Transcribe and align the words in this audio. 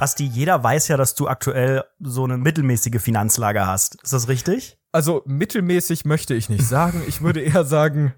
Basti, 0.00 0.24
jeder 0.24 0.64
weiß 0.64 0.88
ja, 0.88 0.96
dass 0.96 1.14
du 1.14 1.28
aktuell 1.28 1.84
so 1.98 2.24
eine 2.24 2.38
mittelmäßige 2.38 3.02
Finanzlage 3.02 3.66
hast. 3.66 4.02
Ist 4.02 4.14
das 4.14 4.28
richtig? 4.28 4.78
Also 4.92 5.22
mittelmäßig 5.26 6.06
möchte 6.06 6.32
ich 6.32 6.48
nicht 6.48 6.66
sagen. 6.66 7.02
Ich 7.06 7.20
würde 7.20 7.40
eher 7.42 7.66
sagen, 7.66 8.14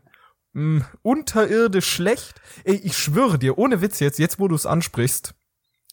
mh, 0.53 0.63
hm, 0.63 0.85
unterirdisch 1.03 1.89
schlecht. 1.89 2.41
Ey, 2.63 2.77
ich 2.77 2.97
schwöre 2.97 3.37
dir, 3.37 3.59
ohne 3.59 3.81
Witz 3.81 3.99
jetzt, 3.99 4.21
jetzt 4.21 4.39
wo 4.39 4.47
du 4.47 4.55
es 4.55 4.65
ansprichst, 4.65 5.35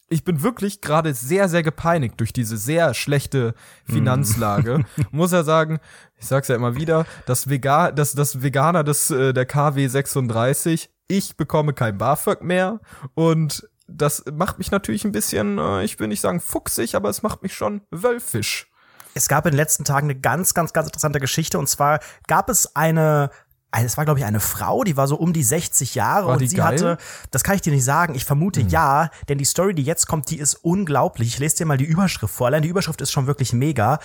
ich 0.08 0.22
bin 0.22 0.42
wirklich 0.44 0.80
gerade 0.80 1.12
sehr, 1.12 1.48
sehr 1.48 1.64
gepeinigt 1.64 2.20
durch 2.20 2.32
diese 2.32 2.56
sehr 2.56 2.94
schlechte 2.94 3.54
Finanzlage. 3.84 4.78
Mm. 4.78 5.02
Muss 5.10 5.32
ja 5.32 5.42
sagen, 5.42 5.80
ich 6.16 6.26
sag's 6.26 6.46
ja 6.46 6.54
immer 6.54 6.76
wieder, 6.76 7.04
das, 7.26 7.48
Vega 7.48 7.90
das, 7.90 8.12
das 8.12 8.42
Veganer 8.42 8.84
des, 8.84 9.10
äh, 9.10 9.32
der 9.32 9.46
KW 9.46 9.88
36, 9.88 10.88
ich 11.08 11.36
bekomme 11.36 11.74
kein 11.74 11.98
BAföG 11.98 12.42
mehr 12.42 12.80
und 13.14 13.68
das 13.90 14.24
macht 14.32 14.58
mich 14.58 14.70
natürlich 14.70 15.04
ein 15.04 15.12
bisschen, 15.12 15.58
äh, 15.58 15.84
ich 15.84 15.98
will 15.98 16.08
nicht 16.08 16.20
sagen 16.20 16.40
fuchsig, 16.40 16.94
aber 16.94 17.08
es 17.08 17.22
macht 17.22 17.42
mich 17.42 17.54
schon 17.54 17.82
wölfisch. 17.90 18.68
Es 19.14 19.28
gab 19.28 19.44
in 19.46 19.52
den 19.52 19.56
letzten 19.56 19.84
Tagen 19.84 20.06
eine 20.06 20.18
ganz, 20.18 20.54
ganz, 20.54 20.72
ganz 20.72 20.86
interessante 20.86 21.20
Geschichte 21.20 21.58
und 21.58 21.68
zwar 21.68 22.00
gab 22.26 22.48
es 22.48 22.76
eine 22.76 23.30
es 23.72 23.96
war, 23.96 24.04
glaube 24.04 24.18
ich, 24.18 24.26
eine 24.26 24.40
Frau, 24.40 24.82
die 24.82 24.96
war 24.96 25.06
so 25.06 25.16
um 25.16 25.32
die 25.32 25.44
60 25.44 25.94
Jahre 25.94 26.26
war 26.26 26.32
und 26.34 26.48
sie 26.48 26.56
geil? 26.56 26.66
hatte, 26.66 26.98
das 27.30 27.44
kann 27.44 27.54
ich 27.54 27.60
dir 27.60 27.72
nicht 27.72 27.84
sagen, 27.84 28.14
ich 28.14 28.24
vermute 28.24 28.60
hm. 28.60 28.68
ja, 28.68 29.10
denn 29.28 29.38
die 29.38 29.44
Story, 29.44 29.74
die 29.74 29.84
jetzt 29.84 30.06
kommt, 30.08 30.28
die 30.30 30.38
ist 30.38 30.54
unglaublich. 30.54 31.28
Ich 31.28 31.38
lese 31.38 31.58
dir 31.58 31.66
mal 31.66 31.76
die 31.76 31.84
Überschrift 31.84 32.34
vor. 32.34 32.48
Allein 32.48 32.62
die 32.62 32.68
Überschrift 32.68 33.00
ist 33.00 33.12
schon 33.12 33.26
wirklich 33.28 33.52
mega. 33.52 34.00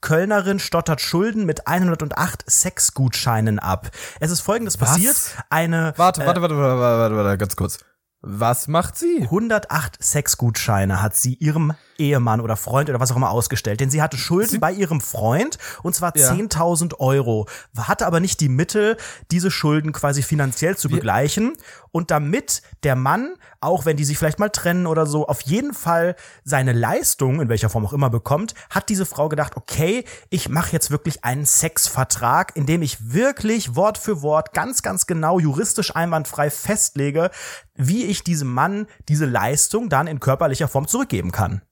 Kölnerin 0.00 0.58
stottert 0.58 1.00
Schulden 1.00 1.44
mit 1.46 1.66
108 1.66 2.50
Sexgutscheinen 2.50 3.58
ab. 3.58 3.90
Es 4.18 4.30
ist 4.30 4.40
folgendes 4.40 4.80
Was? 4.80 4.90
passiert. 4.90 5.16
Eine. 5.50 5.92
Warte, 5.96 6.24
warte, 6.26 6.40
warte, 6.40 6.56
warte, 6.56 6.78
warte, 6.78 6.98
warte, 6.98 7.16
warte, 7.16 7.38
ganz 7.38 7.54
kurz. 7.54 7.78
Was 8.24 8.68
macht 8.68 8.96
sie? 8.96 9.22
108 9.22 10.00
Sexgutscheine 10.00 11.02
hat 11.02 11.16
sie 11.16 11.34
ihrem 11.34 11.74
Ehemann 11.98 12.40
oder 12.40 12.56
Freund 12.56 12.88
oder 12.88 13.00
was 13.00 13.10
auch 13.10 13.16
immer 13.16 13.30
ausgestellt. 13.30 13.80
Denn 13.80 13.90
sie 13.90 14.00
hatte 14.00 14.16
Schulden 14.16 14.48
sie 14.48 14.58
bei 14.58 14.72
ihrem 14.72 15.00
Freund 15.00 15.58
und 15.82 15.96
zwar 15.96 16.16
ja. 16.16 16.30
10.000 16.30 17.00
Euro. 17.00 17.48
Hatte 17.76 18.06
aber 18.06 18.20
nicht 18.20 18.38
die 18.38 18.48
Mittel, 18.48 18.96
diese 19.32 19.50
Schulden 19.50 19.90
quasi 19.90 20.22
finanziell 20.22 20.76
zu 20.76 20.88
begleichen. 20.88 21.54
Und 21.92 22.10
damit 22.10 22.62
der 22.82 22.96
Mann, 22.96 23.34
auch 23.60 23.84
wenn 23.84 23.96
die 23.96 24.04
sich 24.04 24.18
vielleicht 24.18 24.38
mal 24.38 24.48
trennen 24.48 24.86
oder 24.86 25.06
so, 25.06 25.26
auf 25.26 25.42
jeden 25.42 25.74
Fall 25.74 26.16
seine 26.42 26.72
Leistung, 26.72 27.40
in 27.40 27.48
welcher 27.48 27.68
Form 27.68 27.86
auch 27.86 27.92
immer, 27.92 28.10
bekommt, 28.10 28.54
hat 28.70 28.88
diese 28.88 29.06
Frau 29.06 29.28
gedacht, 29.28 29.56
okay, 29.56 30.04
ich 30.30 30.48
mache 30.48 30.72
jetzt 30.72 30.90
wirklich 30.90 31.22
einen 31.22 31.44
Sexvertrag, 31.44 32.56
in 32.56 32.66
dem 32.66 32.82
ich 32.82 33.12
wirklich 33.12 33.76
Wort 33.76 33.98
für 33.98 34.22
Wort 34.22 34.54
ganz, 34.54 34.82
ganz 34.82 35.06
genau 35.06 35.38
juristisch 35.38 35.94
einwandfrei 35.94 36.50
festlege, 36.50 37.30
wie 37.74 38.04
ich 38.06 38.24
diesem 38.24 38.52
Mann 38.52 38.86
diese 39.08 39.26
Leistung 39.26 39.88
dann 39.88 40.06
in 40.06 40.18
körperlicher 40.18 40.68
Form 40.68 40.88
zurückgeben 40.88 41.30
kann. 41.30 41.62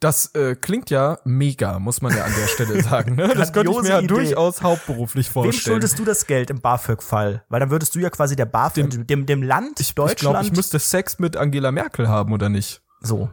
Das 0.00 0.32
äh, 0.34 0.54
klingt 0.54 0.90
ja 0.90 1.18
mega, 1.24 1.80
muss 1.80 2.02
man 2.02 2.16
ja 2.16 2.24
an 2.24 2.32
der 2.40 2.46
Stelle 2.46 2.82
sagen. 2.82 3.16
Ne? 3.16 3.34
Das 3.34 3.52
könnte 3.52 3.72
ich 3.72 3.82
mir 3.82 3.88
ja 3.88 4.02
durchaus 4.02 4.62
hauptberuflich 4.62 5.28
vorstellen. 5.28 5.52
Wem 5.52 5.60
schuldest 5.60 5.98
du 5.98 6.04
das 6.04 6.26
Geld 6.26 6.50
im 6.50 6.60
BAföG-Fall? 6.60 7.44
Weil 7.48 7.60
dann 7.60 7.70
würdest 7.70 7.94
du 7.96 7.98
ja 7.98 8.08
quasi 8.10 8.36
der 8.36 8.46
BAföG, 8.46 8.90
dem, 8.90 9.06
dem, 9.06 9.26
dem 9.26 9.42
Land 9.42 9.80
ich, 9.80 9.94
Deutschland. 9.94 10.12
Ich 10.12 10.20
glaube, 10.20 10.44
ich 10.44 10.52
müsste 10.52 10.78
Sex 10.78 11.18
mit 11.18 11.36
Angela 11.36 11.72
Merkel 11.72 12.08
haben, 12.08 12.32
oder 12.32 12.48
nicht? 12.48 12.82
So. 13.00 13.30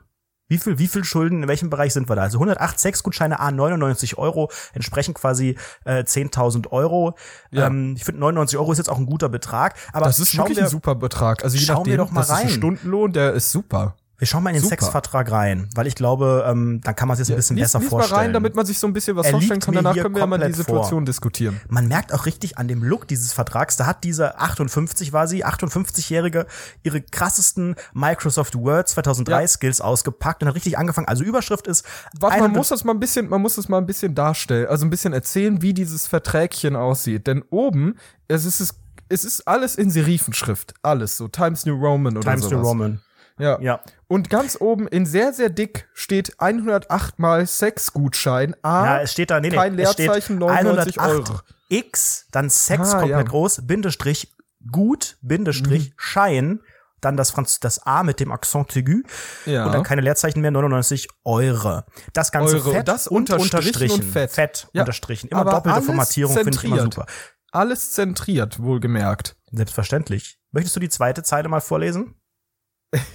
Wie 0.47 0.59
viel, 0.59 0.77
wie 0.77 0.87
viel 0.87 1.03
Schulden, 1.03 1.41
in 1.41 1.49
welchem 1.49 1.71
Bereich 1.71 1.93
sind 1.93 2.07
wir 2.07 2.15
da? 2.15 2.23
Also 2.23 2.37
108 2.37 2.79
Sexgutscheine 2.79 3.39
A 3.39 3.51
99 3.51 4.17
Euro, 4.17 4.51
entsprechen 4.73 5.15
quasi 5.15 5.57
äh, 5.85 6.03
10.000 6.03 6.71
Euro. 6.71 7.15
Ja. 7.51 7.67
Ähm, 7.67 7.95
ich 7.95 8.03
finde 8.03 8.21
99 8.21 8.57
Euro 8.59 8.71
ist 8.71 8.77
jetzt 8.77 8.89
auch 8.89 8.99
ein 8.99 9.07
guter 9.07 9.29
Betrag. 9.29 9.75
Aber 9.91 10.05
das 10.05 10.19
ist 10.19 10.37
wirklich 10.37 10.57
wir, 10.57 10.65
ein 10.65 10.69
super 10.69 10.93
Betrag. 10.95 11.43
Also 11.43 11.57
je 11.57 11.65
nachdem, 11.65 11.85
wir 11.91 11.97
doch 11.97 12.11
mal 12.11 12.21
das 12.21 12.29
rein. 12.29 12.45
ist 12.45 12.53
ein 12.53 12.57
Stundenlohn, 12.57 13.11
der 13.11 13.33
ist 13.33 13.51
super. 13.51 13.95
Wir 14.17 14.27
schauen 14.27 14.43
mal 14.43 14.51
in 14.51 14.55
den 14.55 14.63
Super. 14.63 14.75
Sexvertrag 14.81 15.29
rein, 15.29 15.67
weil 15.75 15.87
ich 15.87 15.95
glaube, 15.95 16.45
ähm, 16.47 16.79
dann 16.81 16.95
kann 16.95 17.09
man 17.09 17.17
sich 17.17 17.27
das 17.27 17.33
ein 17.33 17.35
bisschen 17.35 17.57
lies, 17.57 17.65
besser 17.65 17.79
lies 17.79 17.89
vorstellen. 17.89 18.15
mal 18.17 18.23
rein, 18.23 18.33
damit 18.33 18.55
man 18.55 18.65
sich 18.65 18.79
so 18.79 18.87
ein 18.87 18.93
bisschen 18.93 19.17
was 19.17 19.25
Er 19.25 19.31
vorstellen 19.33 19.59
kann. 19.59 19.75
Danach 19.75 19.93
können 19.93 20.15
wir 20.15 20.19
ja 20.21 20.25
mal 20.27 20.37
die 20.39 20.53
Situation 20.53 20.99
vor. 21.01 21.05
diskutieren. 21.05 21.59
Man 21.67 21.89
merkt 21.89 22.13
auch 22.13 22.25
richtig 22.25 22.57
an 22.57 22.69
dem 22.69 22.81
Look 22.81 23.09
dieses 23.09 23.33
Vertrags, 23.33 23.75
da 23.75 23.85
hat 23.85 24.05
diese 24.05 24.39
58 24.39 25.11
war 25.11 25.27
sie, 25.27 25.45
58-Jährige, 25.45 26.45
ihre 26.83 27.01
krassesten 27.01 27.75
Microsoft 27.93 28.55
Word 28.55 28.87
2003 28.87 29.41
Ja. 29.41 29.47
Skills 29.47 29.81
ausgepackt 29.81 30.41
und 30.43 30.47
hat 30.47 30.55
richtig 30.55 30.77
angefangen. 30.77 31.07
Also 31.09 31.25
Überschrift 31.25 31.67
ist 31.67 31.83
Warte, 32.17 32.35
man 32.37 32.43
100 32.51 32.55
muss 32.57 32.69
das 32.69 32.85
mal 32.85 32.93
ein 32.93 32.99
bisschen, 33.01 33.27
man 33.27 33.41
muss 33.41 33.55
das 33.55 33.67
mal 33.67 33.79
ein 33.79 33.85
bisschen 33.85 34.15
darstellen, 34.15 34.67
also 34.67 34.85
ein 34.85 34.89
bisschen 34.89 35.11
erzählen, 35.11 35.61
wie 35.61 35.73
dieses 35.73 36.07
Verträgchen 36.07 36.77
aussieht. 36.77 37.27
Denn 37.27 37.43
oben, 37.49 37.95
es 38.29 38.45
ist, 38.45 38.61
es, 38.61 38.75
es 39.09 39.25
ist 39.25 39.45
alles 39.47 39.75
in 39.75 39.89
Serifenschrift. 39.89 40.73
Alles, 40.83 41.17
so 41.17 41.27
Times 41.27 41.65
New 41.65 41.75
Roman 41.75 42.15
oder 42.17 42.31
Times 42.31 42.45
sowas. 42.45 42.51
New 42.53 42.61
Roman. 42.65 43.01
Ja. 43.37 43.59
Ja. 43.61 43.81
Und 44.07 44.29
ganz 44.29 44.59
oben 44.59 44.87
in 44.87 45.05
sehr, 45.05 45.33
sehr 45.33 45.49
dick 45.49 45.89
steht 45.93 46.39
108 46.39 47.19
mal 47.19 47.45
Sexgutschein. 47.45 48.55
A, 48.61 48.85
Ja, 48.85 49.01
es 49.01 49.11
steht 49.11 49.29
da, 49.31 49.39
nee, 49.39 49.49
nee, 49.49 49.55
kein 49.55 49.75
Leerzeichen, 49.75 50.37
99 50.37 50.99
108 50.99 51.29
Euro. 51.29 51.39
X, 51.69 52.27
dann 52.31 52.49
Sex 52.49 52.93
Ah, 52.93 52.99
komplett 52.99 53.09
ja. 53.19 53.23
groß, 53.23 53.65
Bindestrich, 53.67 54.33
gut, 54.71 55.17
Bindestrich, 55.21 55.89
Mhm. 55.89 55.93
Schein, 55.97 56.59
dann 57.01 57.17
das 57.17 57.31
Franz 57.31 57.59
das 57.59 57.79
A 57.85 58.03
mit 58.03 58.19
dem 58.19 58.31
Accent 58.31 58.75
aigu 58.75 59.01
Ja. 59.45 59.65
und 59.65 59.73
dann 59.73 59.83
keine 59.83 60.01
Leerzeichen 60.01 60.41
mehr, 60.41 60.51
99 60.51 61.09
Euro. 61.23 61.81
Das 62.13 62.31
Ganze 62.31 62.55
Euro. 62.55 62.71
fett 62.71 62.87
Das 62.87 63.07
und 63.07 63.29
unterstrichen 63.31 63.91
und 64.01 64.11
fett. 64.11 64.31
Fett 64.31 64.67
Ja. 64.73 64.83
unterstrichen. 64.83 65.27
Immer 65.29 65.41
Aber 65.41 65.51
doppelte 65.51 65.81
Formatierung 65.81 66.35
finde 66.35 66.51
ich 66.57 66.63
immer 66.63 66.81
super. 66.81 67.05
Alles 67.51 67.91
zentriert, 67.93 68.61
wohlgemerkt. 68.61 69.35
Selbstverständlich. 69.51 70.39
Möchtest 70.51 70.75
du 70.75 70.79
die 70.79 70.89
zweite 70.89 71.21
Zeile 71.23 71.47
mal 71.49 71.61
vorlesen? 71.61 72.15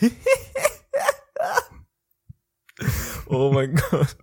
Oh 3.33 3.53
mein 3.53 3.77
Gott. 3.77 4.17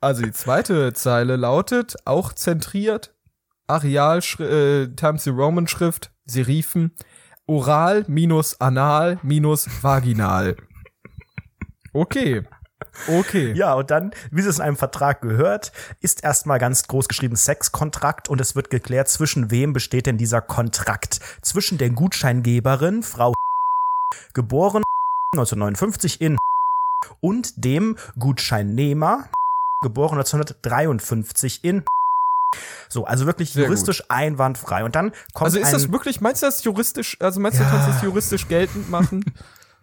Also 0.00 0.22
die 0.22 0.32
zweite 0.32 0.92
Zeile 0.92 1.36
lautet, 1.36 1.96
auch 2.04 2.34
zentriert, 2.34 3.14
Areal, 3.66 4.18
äh, 4.38 4.88
Times 4.88 5.24
New 5.24 5.34
Roman 5.34 5.66
Schrift, 5.66 6.10
Serifen, 6.26 6.94
oral 7.46 8.04
minus 8.08 8.60
anal 8.60 9.18
minus 9.22 9.66
vaginal. 9.82 10.56
Okay. 11.94 12.42
Okay. 13.08 13.52
Ja, 13.52 13.74
und 13.74 13.90
dann, 13.90 14.10
wie 14.30 14.40
es 14.40 14.56
in 14.56 14.62
einem 14.62 14.76
Vertrag 14.76 15.22
gehört, 15.22 15.72
ist 16.00 16.24
erstmal 16.24 16.58
ganz 16.58 16.82
groß 16.88 17.08
geschrieben 17.08 17.36
Sexkontrakt 17.36 18.28
und 18.28 18.40
es 18.40 18.56
wird 18.56 18.68
geklärt, 18.70 19.08
zwischen 19.08 19.50
wem 19.50 19.72
besteht 19.72 20.06
denn 20.06 20.18
dieser 20.18 20.42
Kontrakt? 20.42 21.20
Zwischen 21.40 21.78
der 21.78 21.90
Gutscheingeberin, 21.90 23.02
Frau 23.02 23.32
geboren 24.34 24.82
1959 25.34 26.20
in 26.20 26.38
und 27.20 27.52
dem 27.64 27.96
Gutscheinnehmer, 28.18 29.28
geboren 29.82 30.18
1953 30.18 31.64
in 31.64 31.84
so, 32.88 33.04
also 33.06 33.24
wirklich 33.24 33.52
Sehr 33.54 33.64
juristisch 33.64 34.04
einwandfrei. 34.10 34.84
Und 34.84 34.94
dann 34.94 35.12
kommt 35.32 35.46
Also 35.46 35.58
ist 35.58 35.72
das 35.72 35.90
wirklich, 35.90 36.20
meinst 36.20 36.42
du 36.42 36.46
das 36.46 36.62
juristisch, 36.64 37.16
also 37.20 37.40
meinst 37.40 37.58
du, 37.58 37.62
Ja. 37.62 37.70
du 37.70 37.76
kannst 37.76 37.88
das 37.96 38.02
juristisch 38.02 38.46
geltend 38.48 38.90
machen? 38.90 39.24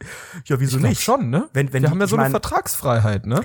ja, 0.45 0.59
wieso 0.59 0.77
Ich 0.77 0.83
nicht? 0.83 1.01
schon, 1.03 1.29
ne? 1.31 1.49
Wenn, 1.53 1.73
wenn 1.73 1.81
Wir 1.81 1.87
die- 1.87 1.91
haben 1.91 1.99
ja 1.99 2.07
so 2.07 2.15
eine 2.15 2.25
mein, 2.25 2.31
Vertragsfreiheit, 2.31 3.25
ne? 3.25 3.41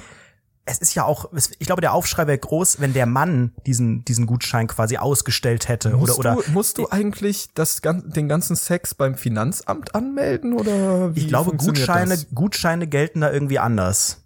Es 0.67 0.79
ist 0.79 0.95
ja 0.95 1.05
auch, 1.05 1.31
ich 1.59 1.67
glaube, 1.67 1.83
der 1.83 1.93
Aufschrei 1.93 2.27
wäre 2.27 2.39
groß, 2.39 2.81
wenn 2.81 2.95
der 2.95 3.07
Mann 3.07 3.53
diesen, 3.67 4.05
diesen 4.05 4.27
Gutschein 4.27 4.67
quasi 4.67 4.97
ausgestellt 4.97 5.69
hätte. 5.69 5.91
Musst, 5.91 6.19
oder, 6.19 6.33
oder 6.37 6.43
du, 6.43 6.53
musst 6.53 6.79
du 6.79 6.89
eigentlich 6.89 7.51
das, 7.55 7.83
den 7.83 8.29
ganzen 8.29 8.57
Sex 8.57 8.95
beim 8.95 9.15
Finanzamt 9.17 9.95
anmelden 9.95 10.55
oder 10.55 11.15
wie 11.15 11.21
ich 11.21 11.29
glaube, 11.29 11.55
Gutscheine, 11.57 12.11
Das? 12.15 12.27
Gutscheine 12.35 12.87
gelten 12.87 13.21
da 13.21 13.31
irgendwie 13.31 13.59
anders. 13.59 14.23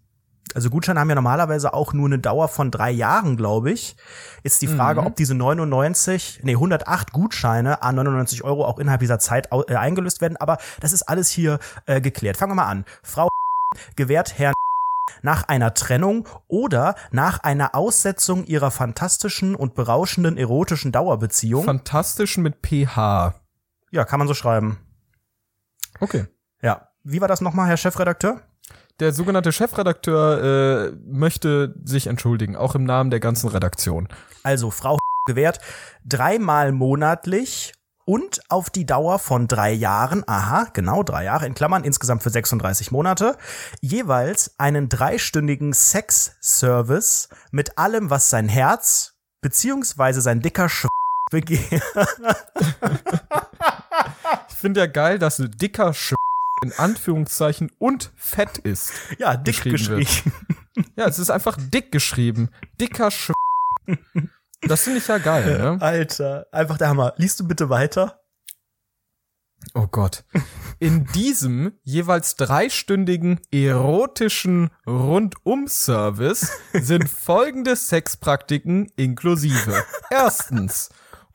Also 0.54 0.70
Gutscheine 0.70 0.98
haben 1.00 1.08
ja 1.10 1.14
normalerweise 1.14 1.74
auch 1.74 1.92
nur 1.92 2.06
eine 2.06 2.18
Dauer 2.18 2.48
von 2.48 2.70
drei 2.70 2.90
Jahren, 2.90 3.36
glaube 3.36 3.70
ich. 3.70 3.96
Ist 4.44 4.62
die 4.62 4.66
Frage, 4.68 5.00
Mhm. 5.02 5.08
ob 5.08 5.16
diese 5.16 5.34
99, 5.34 6.40
nee, 6.42 6.54
108 6.54 7.12
Gutscheine 7.12 7.82
an 7.82 7.96
99 7.96 8.44
Euro 8.44 8.64
auch 8.64 8.78
innerhalb 8.78 9.00
dieser 9.00 9.18
Zeit 9.18 9.48
äh, 9.52 9.74
eingelöst 9.74 10.20
werden. 10.22 10.36
Aber 10.38 10.56
das 10.80 10.92
ist 10.92 11.02
alles 11.02 11.28
hier 11.28 11.58
äh, 11.86 12.00
geklärt. 12.00 12.36
Fangen 12.38 12.52
wir 12.52 12.56
mal 12.56 12.66
an. 12.66 12.84
Frau 13.02 13.28
gewährt 13.96 14.38
Herrn 14.38 14.54
nach 15.22 15.44
einer 15.48 15.74
Trennung 15.74 16.28
oder 16.46 16.94
nach 17.10 17.40
einer 17.40 17.74
Aussetzung 17.74 18.44
ihrer 18.44 18.70
fantastischen 18.70 19.54
und 19.54 19.74
berauschenden 19.74 20.36
erotischen 20.36 20.92
Dauerbeziehung. 20.92 21.64
Fantastisch 21.64 22.38
mit 22.38 22.56
PH. 22.62 23.34
ja, 23.90 24.04
kann 24.04 24.18
man 24.18 24.28
so 24.28 24.34
schreiben. 24.34 24.78
Okay. 26.00 26.26
Ja. 26.62 26.88
Wie 27.04 27.20
war 27.20 27.28
das 27.28 27.40
nochmal, 27.40 27.68
Herr 27.68 27.76
Chefredakteur? 27.76 28.42
Der 29.00 29.12
sogenannte 29.12 29.52
Chefredakteur 29.52 30.90
äh, 30.90 30.96
möchte 31.06 31.74
sich 31.84 32.08
entschuldigen, 32.08 32.56
auch 32.56 32.74
im 32.74 32.84
Namen 32.84 33.10
der 33.10 33.20
ganzen 33.20 33.48
Redaktion. 33.48 34.08
Also 34.42 34.70
Frau 34.70 34.98
gewährt 35.24 35.60
dreimal 36.04 36.72
monatlich 36.72 37.72
und 38.08 38.40
auf 38.48 38.70
die 38.70 38.86
Dauer 38.86 39.18
von 39.18 39.48
drei 39.48 39.70
Jahren, 39.70 40.24
aha, 40.26 40.68
genau 40.72 41.02
drei 41.02 41.24
Jahre, 41.24 41.44
in 41.44 41.52
Klammern 41.52 41.84
insgesamt 41.84 42.22
für 42.22 42.30
36 42.30 42.90
Monate, 42.90 43.36
jeweils 43.82 44.58
einen 44.58 44.88
dreistündigen 44.88 45.74
Sex-Service 45.74 47.28
mit 47.50 47.76
allem, 47.76 48.08
was 48.08 48.30
sein 48.30 48.48
Herz 48.48 49.12
beziehungsweise 49.42 50.22
sein 50.22 50.40
dicker 50.40 50.70
Sch 50.70 50.86
begehrt. 51.30 51.82
Ich 54.48 54.54
finde 54.54 54.80
ja 54.80 54.86
geil, 54.86 55.18
dass 55.18 55.38
ein 55.38 55.50
dicker 55.50 55.92
Sch 55.92 56.14
in 56.64 56.72
Anführungszeichen 56.72 57.70
und 57.78 58.10
fett 58.16 58.56
ist. 58.56 58.90
Ja, 59.18 59.36
dick 59.36 59.62
geschrieben. 59.62 59.98
geschrieben. 59.98 60.32
Ja, 60.96 61.08
es 61.08 61.18
ist 61.18 61.30
einfach 61.30 61.58
dick 61.60 61.92
geschrieben. 61.92 62.48
Dicker 62.80 63.10
Sch 63.10 63.32
Das 64.62 64.82
finde 64.82 64.98
ich 64.98 65.06
ja 65.06 65.18
geil, 65.18 65.58
ne? 65.58 65.78
Alter, 65.80 66.46
einfach 66.52 66.78
der 66.78 66.88
Hammer. 66.88 67.14
Liest 67.16 67.40
du 67.40 67.46
bitte 67.46 67.68
weiter? 67.70 68.20
Oh 69.74 69.86
Gott. 69.86 70.24
In 70.78 71.04
diesem 71.06 71.72
jeweils 71.82 72.36
dreistündigen 72.36 73.40
erotischen 73.50 74.70
Rundum-Service 74.86 76.52
sind 76.72 77.08
folgende 77.08 77.74
Sexpraktiken 77.76 78.90
inklusive. 78.96 79.84
Erstens, 80.10 80.90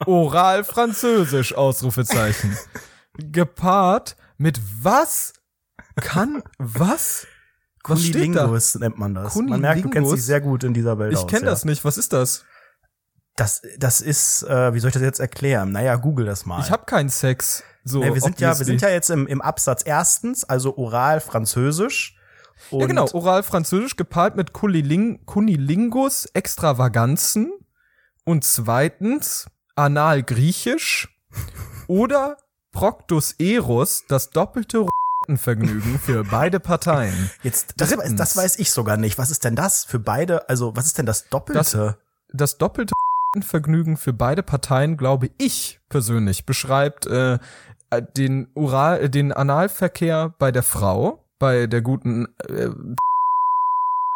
Oral 0.05 0.63
Französisch, 0.63 1.53
Ausrufezeichen. 1.53 2.57
Gepaart 3.17 4.15
mit 4.37 4.59
was 4.81 5.33
kann 5.95 6.43
was? 6.57 7.27
Was 7.27 7.27
Kunilingus 7.83 8.75
nennt 8.75 8.97
man 8.97 9.13
das. 9.13 9.35
Man 9.35 9.59
merkt, 9.59 9.83
du 9.83 9.89
kennst 9.89 10.13
dich 10.13 10.23
sehr 10.23 10.39
gut 10.39 10.63
in 10.63 10.73
dieser 10.73 10.97
Welt 10.97 11.13
Ich 11.13 11.27
kenne 11.27 11.45
ja. 11.45 11.49
das 11.51 11.65
nicht. 11.65 11.83
Was 11.83 11.97
ist 11.97 12.13
das? 12.13 12.45
Das, 13.35 13.63
das 13.79 13.99
ist, 14.01 14.43
äh, 14.43 14.73
wie 14.73 14.79
soll 14.79 14.89
ich 14.89 14.93
das 14.93 15.01
jetzt 15.01 15.19
erklären? 15.19 15.71
Naja, 15.71 15.95
google 15.95 16.25
das 16.25 16.45
mal. 16.45 16.59
Ich 16.59 16.69
habe 16.69 16.85
keinen 16.85 17.09
Sex. 17.09 17.63
So, 17.83 17.99
nee, 17.99 18.13
wir 18.13 18.21
sind 18.21 18.39
ja, 18.39 18.57
wir 18.57 18.65
sind 18.65 18.81
ja 18.81 18.89
jetzt 18.89 19.09
im, 19.09 19.27
im 19.27 19.41
Absatz 19.41 19.81
erstens, 19.85 20.43
also 20.43 20.77
oral 20.77 21.19
Französisch. 21.19 22.15
ja, 22.69 22.85
genau, 22.85 23.09
oral 23.11 23.43
Französisch 23.43 23.95
gepaart 23.95 24.35
mit 24.35 24.53
Kuniling 24.53 25.25
Kunilingus 25.25 26.25
Extravaganzen 26.33 27.51
und 28.23 28.43
zweitens 28.43 29.47
anal 29.75 30.23
Griechisch 30.23 31.09
oder 31.87 32.37
Proctus 32.71 33.33
Eros, 33.39 34.03
das 34.07 34.29
doppelte 34.29 34.85
Vergnügen 35.35 35.99
für 35.99 36.23
beide 36.23 36.59
Parteien. 36.59 37.31
Jetzt, 37.43 37.75
das, 37.77 37.97
weiß, 37.97 38.15
das 38.15 38.35
weiß 38.37 38.59
ich 38.59 38.71
sogar 38.71 38.97
nicht. 38.97 39.17
Was 39.17 39.29
ist 39.31 39.43
denn 39.43 39.55
das 39.55 39.85
für 39.85 39.99
beide? 39.99 40.49
Also, 40.49 40.75
was 40.75 40.85
ist 40.85 40.97
denn 40.97 41.05
das 41.05 41.29
Doppelte? 41.29 41.59
Das, 41.59 41.95
das 42.33 42.57
doppelte 42.57 42.93
Vergnügen 43.41 43.97
für 43.97 44.13
beide 44.13 44.43
Parteien, 44.43 44.97
glaube 44.97 45.31
ich 45.37 45.79
persönlich, 45.89 46.45
beschreibt 46.45 47.07
äh, 47.07 47.39
den 48.15 48.47
Oral, 48.53 49.01
äh, 49.01 49.09
den 49.09 49.31
Analverkehr 49.31 50.33
bei 50.37 50.51
der 50.51 50.63
Frau, 50.63 51.23
bei 51.39 51.67
der 51.67 51.81
guten 51.81 52.27
äh, 52.47 52.69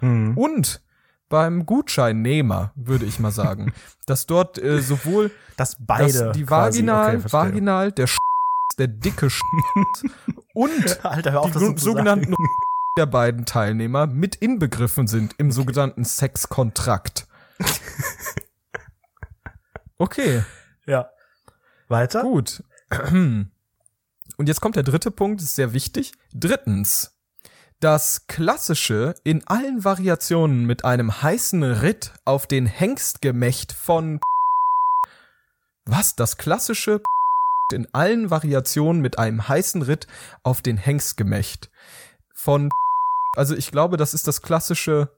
hm. 0.01 0.37
und 0.37 0.81
beim 1.29 1.65
Gutscheinnehmer, 1.65 2.71
würde 2.75 3.05
ich 3.05 3.19
mal 3.19 3.31
sagen, 3.31 3.73
dass 4.05 4.27
dort 4.27 4.61
äh, 4.61 4.81
sowohl 4.81 5.31
dass 5.57 5.75
beide 5.79 6.25
dass 6.25 6.37
die 6.37 6.49
Vaginal, 6.49 7.17
okay, 7.17 7.33
Vaginal, 7.33 7.91
der 7.91 8.07
Sch 8.07 8.17
der 8.77 8.87
dicke 8.87 9.29
Sch 9.29 9.41
und 10.53 11.05
Alter, 11.05 11.41
auf, 11.41 11.51
die 11.51 11.77
sogenannten 11.77 12.35
der 12.97 13.05
beiden 13.05 13.45
Teilnehmer 13.45 14.07
mit 14.07 14.35
inbegriffen 14.35 15.07
sind 15.07 15.35
im 15.37 15.47
okay. 15.47 15.55
sogenannten 15.55 16.05
Sexkontrakt. 16.05 17.27
Okay. 19.97 20.43
Ja. 20.85 21.09
Weiter? 21.87 22.21
Gut. 22.21 22.63
Und 23.11 23.49
jetzt 24.39 24.61
kommt 24.61 24.75
der 24.75 24.83
dritte 24.83 25.09
Punkt, 25.09 25.41
ist 25.41 25.55
sehr 25.55 25.73
wichtig. 25.73 26.13
Drittens, 26.33 27.17
das 27.79 28.27
klassische 28.27 29.15
in 29.23 29.47
allen 29.47 29.83
Variationen 29.83 30.65
mit 30.65 30.85
einem 30.85 31.21
heißen 31.21 31.63
Ritt 31.63 32.11
auf 32.25 32.45
den 32.45 32.65
Hengstgemächt 32.67 33.71
von 33.71 34.19
was? 35.85 36.15
Das 36.15 36.37
klassische 36.37 37.01
in 37.73 37.87
allen 37.93 38.29
Variationen 38.29 39.01
mit 39.01 39.17
einem 39.17 39.47
heißen 39.47 39.81
Ritt 39.81 40.07
auf 40.43 40.61
den 40.61 40.77
Hengstgemächt 40.77 41.71
von 42.35 42.69
also 43.35 43.55
ich 43.55 43.71
glaube, 43.71 43.97
das 43.97 44.13
ist 44.13 44.27
das 44.27 44.41
klassische 44.41 45.09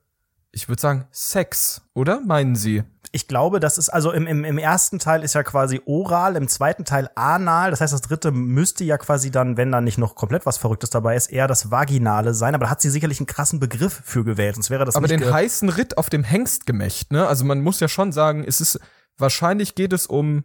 ich 0.51 0.67
würde 0.67 0.81
sagen, 0.81 1.07
Sex, 1.11 1.81
oder? 1.93 2.21
Meinen 2.21 2.55
Sie? 2.55 2.83
Ich 3.11 3.27
glaube, 3.27 3.59
das 3.59 3.77
ist, 3.77 3.89
also 3.89 4.11
im, 4.11 4.27
im, 4.27 4.43
im 4.43 4.57
ersten 4.57 4.99
Teil 4.99 5.23
ist 5.23 5.33
ja 5.33 5.41
quasi 5.41 5.81
oral, 5.85 6.35
im 6.35 6.47
zweiten 6.47 6.85
Teil 6.85 7.09
anal. 7.15 7.71
Das 7.71 7.81
heißt, 7.81 7.91
das 7.91 8.01
dritte 8.01 8.31
müsste 8.31 8.83
ja 8.83 8.97
quasi 8.97 9.31
dann, 9.31 9.57
wenn 9.57 9.71
da 9.71 9.81
nicht 9.81 9.97
noch 9.97 10.15
komplett 10.15 10.45
was 10.45 10.57
Verrücktes 10.57 10.91
dabei 10.91 11.15
ist, 11.15 11.27
eher 11.27 11.47
das 11.47 11.71
Vaginale 11.71 12.33
sein. 12.33 12.53
Aber 12.53 12.65
da 12.65 12.71
hat 12.71 12.81
sie 12.81 12.89
sicherlich 12.89 13.19
einen 13.19 13.27
krassen 13.27 13.59
Begriff 13.59 14.01
für 14.03 14.23
gewählt, 14.23 14.55
sonst 14.55 14.69
wäre 14.69 14.85
das 14.85 14.95
Aber 14.95 15.07
den 15.07 15.31
heißen 15.31 15.69
Ritt 15.69 15.97
auf 15.97 16.09
dem 16.09 16.23
Hengstgemächt, 16.23 17.11
ne? 17.11 17.27
Also 17.27 17.45
man 17.45 17.61
muss 17.61 17.79
ja 17.79 17.87
schon 17.87 18.11
sagen, 18.11 18.43
es 18.47 18.61
ist, 18.61 18.79
wahrscheinlich 19.17 19.73
geht 19.73 19.93
es 19.93 20.05
um 20.05 20.43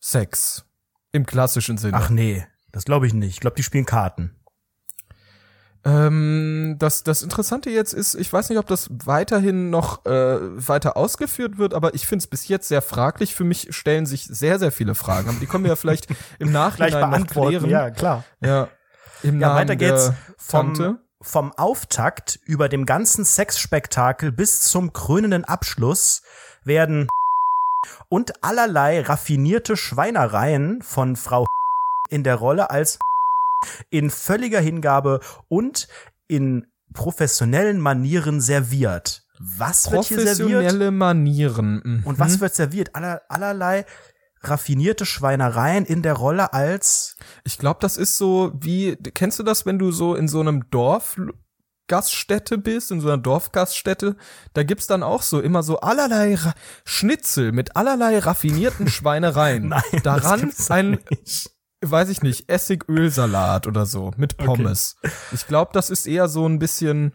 Sex. 0.00 0.64
Im 1.12 1.26
klassischen 1.26 1.78
Sinne. 1.78 1.96
Ach 1.96 2.10
nee, 2.10 2.46
das 2.72 2.84
glaube 2.84 3.06
ich 3.06 3.14
nicht. 3.14 3.30
Ich 3.30 3.40
glaube, 3.40 3.56
die 3.56 3.62
spielen 3.62 3.86
Karten. 3.86 4.36
Ähm, 5.82 6.76
das, 6.78 7.04
das 7.04 7.22
Interessante 7.22 7.70
jetzt 7.70 7.94
ist, 7.94 8.14
ich 8.14 8.30
weiß 8.30 8.50
nicht, 8.50 8.58
ob 8.58 8.66
das 8.66 8.90
weiterhin 8.90 9.70
noch 9.70 10.04
äh, 10.04 10.38
weiter 10.68 10.96
ausgeführt 10.96 11.56
wird, 11.56 11.72
aber 11.72 11.94
ich 11.94 12.06
finde 12.06 12.22
es 12.22 12.26
bis 12.26 12.48
jetzt 12.48 12.68
sehr 12.68 12.82
fraglich. 12.82 13.34
Für 13.34 13.44
mich 13.44 13.68
stellen 13.74 14.04
sich 14.04 14.24
sehr, 14.24 14.58
sehr 14.58 14.72
viele 14.72 14.94
Fragen. 14.94 15.30
Aber 15.30 15.38
die 15.38 15.46
können 15.46 15.64
wir 15.64 15.70
ja 15.70 15.76
vielleicht 15.76 16.08
im 16.38 16.52
Nachhinein 16.52 17.10
noch 17.10 17.26
klären. 17.26 17.70
Ja, 17.70 17.90
klar. 17.90 18.24
Ja, 18.40 18.68
im 19.22 19.40
ja 19.40 19.48
Namen 19.48 19.60
weiter 19.60 19.76
geht's 19.76 20.12
vom, 20.36 20.98
vom 21.22 21.52
Auftakt 21.52 22.40
über 22.44 22.68
dem 22.68 22.84
ganzen 22.84 23.24
Sexspektakel 23.24 24.32
bis 24.32 24.62
zum 24.62 24.92
krönenden 24.92 25.44
Abschluss 25.44 26.22
werden 26.64 27.08
und 28.10 28.44
allerlei 28.44 29.00
raffinierte 29.00 29.76
Schweinereien 29.76 30.82
von 30.82 31.16
Frau 31.16 31.46
in 32.10 32.24
der 32.24 32.36
Rolle 32.36 32.70
als 32.70 32.98
in 33.90 34.10
völliger 34.10 34.60
Hingabe 34.60 35.20
und 35.48 35.88
in 36.28 36.66
professionellen 36.92 37.80
Manieren 37.80 38.40
serviert. 38.40 39.24
Was 39.38 39.90
wird 39.90 40.04
hier 40.04 40.18
serviert? 40.18 40.38
Professionelle 40.38 40.90
Manieren. 40.90 41.80
Mhm. 41.84 42.02
Und 42.04 42.18
was 42.18 42.40
wird 42.40 42.54
serviert? 42.54 42.94
Aller, 42.94 43.22
allerlei 43.28 43.86
raffinierte 44.42 45.06
Schweinereien 45.06 45.84
in 45.84 46.02
der 46.02 46.14
Rolle 46.14 46.52
als. 46.52 47.16
Ich 47.44 47.58
glaube, 47.58 47.78
das 47.80 47.96
ist 47.96 48.16
so 48.16 48.52
wie, 48.58 48.96
kennst 48.96 49.38
du 49.38 49.42
das, 49.42 49.66
wenn 49.66 49.78
du 49.78 49.92
so 49.92 50.14
in 50.14 50.28
so 50.28 50.40
einem 50.40 50.68
Dorf 50.70 51.18
Gaststätte 51.88 52.56
bist, 52.56 52.92
in 52.92 53.00
so 53.00 53.08
einer 53.08 53.18
Dorfgaststätte, 53.18 54.16
da 54.52 54.62
gibt's 54.62 54.86
dann 54.86 55.02
auch 55.02 55.22
so 55.22 55.40
immer 55.40 55.64
so 55.64 55.80
allerlei 55.80 56.36
Ra 56.36 56.54
Schnitzel 56.84 57.50
mit 57.50 57.74
allerlei 57.76 58.20
raffinierten 58.20 58.88
Schweinereien. 58.88 59.68
Nein, 59.68 59.82
Daran 60.04 60.52
ein 60.68 60.98
nicht 61.10 61.50
weiß 61.82 62.08
ich 62.10 62.22
nicht, 62.22 62.48
Essigölsalat 62.48 63.66
oder 63.66 63.86
so 63.86 64.12
mit 64.16 64.36
Pommes. 64.36 64.96
Okay. 65.02 65.12
Ich 65.32 65.46
glaube, 65.46 65.70
das 65.72 65.90
ist 65.90 66.06
eher 66.06 66.28
so 66.28 66.46
ein 66.46 66.58
bisschen 66.58 67.12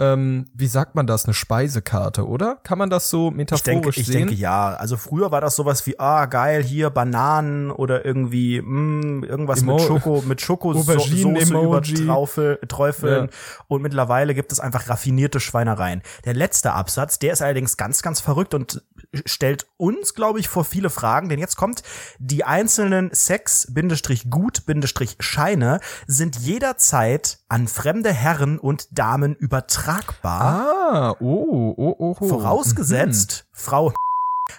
ähm, 0.00 0.46
wie 0.54 0.66
sagt 0.66 0.94
man 0.94 1.06
das, 1.06 1.26
eine 1.26 1.34
Speisekarte, 1.34 2.26
oder? 2.26 2.56
Kann 2.62 2.78
man 2.78 2.88
das 2.88 3.10
so 3.10 3.30
metaphorisch 3.30 3.98
ich 3.98 4.06
denke, 4.06 4.08
sehen? 4.12 4.22
Ich 4.22 4.28
denke 4.28 4.34
ja. 4.34 4.70
Also 4.70 4.96
früher 4.96 5.30
war 5.30 5.42
das 5.42 5.56
sowas 5.56 5.86
wie, 5.86 6.00
ah, 6.00 6.24
geil, 6.24 6.62
hier 6.62 6.88
Bananen 6.88 7.70
oder 7.70 8.06
irgendwie 8.06 8.62
mh, 8.62 8.64
mm, 8.64 9.24
irgendwas 9.24 9.60
Emo 9.60 9.74
mit 9.74 9.82
Schoko, 9.82 10.22
mit 10.26 10.40
Schokosoße 10.46 11.20
über 11.20 11.82
Traufel, 11.82 12.58
Träufeln. 12.66 13.26
Ja. 13.26 13.30
Und 13.68 13.82
mittlerweile 13.82 14.34
gibt 14.34 14.52
es 14.52 14.60
einfach 14.60 14.88
raffinierte 14.88 15.38
Schweinereien. 15.38 16.00
Der 16.24 16.32
letzte 16.32 16.72
Absatz, 16.72 17.18
der 17.18 17.34
ist 17.34 17.42
allerdings 17.42 17.76
ganz, 17.76 18.00
ganz 18.00 18.20
verrückt 18.20 18.54
und 18.54 18.82
stellt 19.26 19.66
uns, 19.76 20.14
glaube 20.14 20.40
ich, 20.40 20.48
vor 20.48 20.64
viele 20.64 20.88
Fragen. 20.88 21.28
Denn 21.28 21.38
jetzt 21.38 21.56
kommt, 21.56 21.82
die 22.18 22.44
einzelnen 22.44 23.10
Sex-Gut-Scheine 23.12 25.80
sind 26.06 26.38
jederzeit 26.38 27.40
an 27.50 27.68
fremde 27.68 28.14
Herren 28.14 28.58
und 28.58 28.98
Damen 28.98 29.34
übertragen 29.34 29.89
tragbar. 29.90 30.42
Ah, 30.42 31.16
oh, 31.20 31.74
oh, 31.76 31.96
oh. 31.98 32.16
oh. 32.18 32.28
Vorausgesetzt, 32.28 33.46
mhm. 33.46 33.56
Frau 33.56 33.92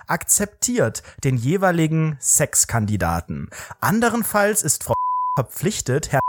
akzeptiert 0.08 1.04
den 1.24 1.38
jeweiligen 1.38 2.18
Sexkandidaten. 2.20 3.50
Anderenfalls 3.80 4.64
ist 4.64 4.84
Frau 4.84 4.94
verpflichtet, 5.38 6.12
Herr 6.12 6.22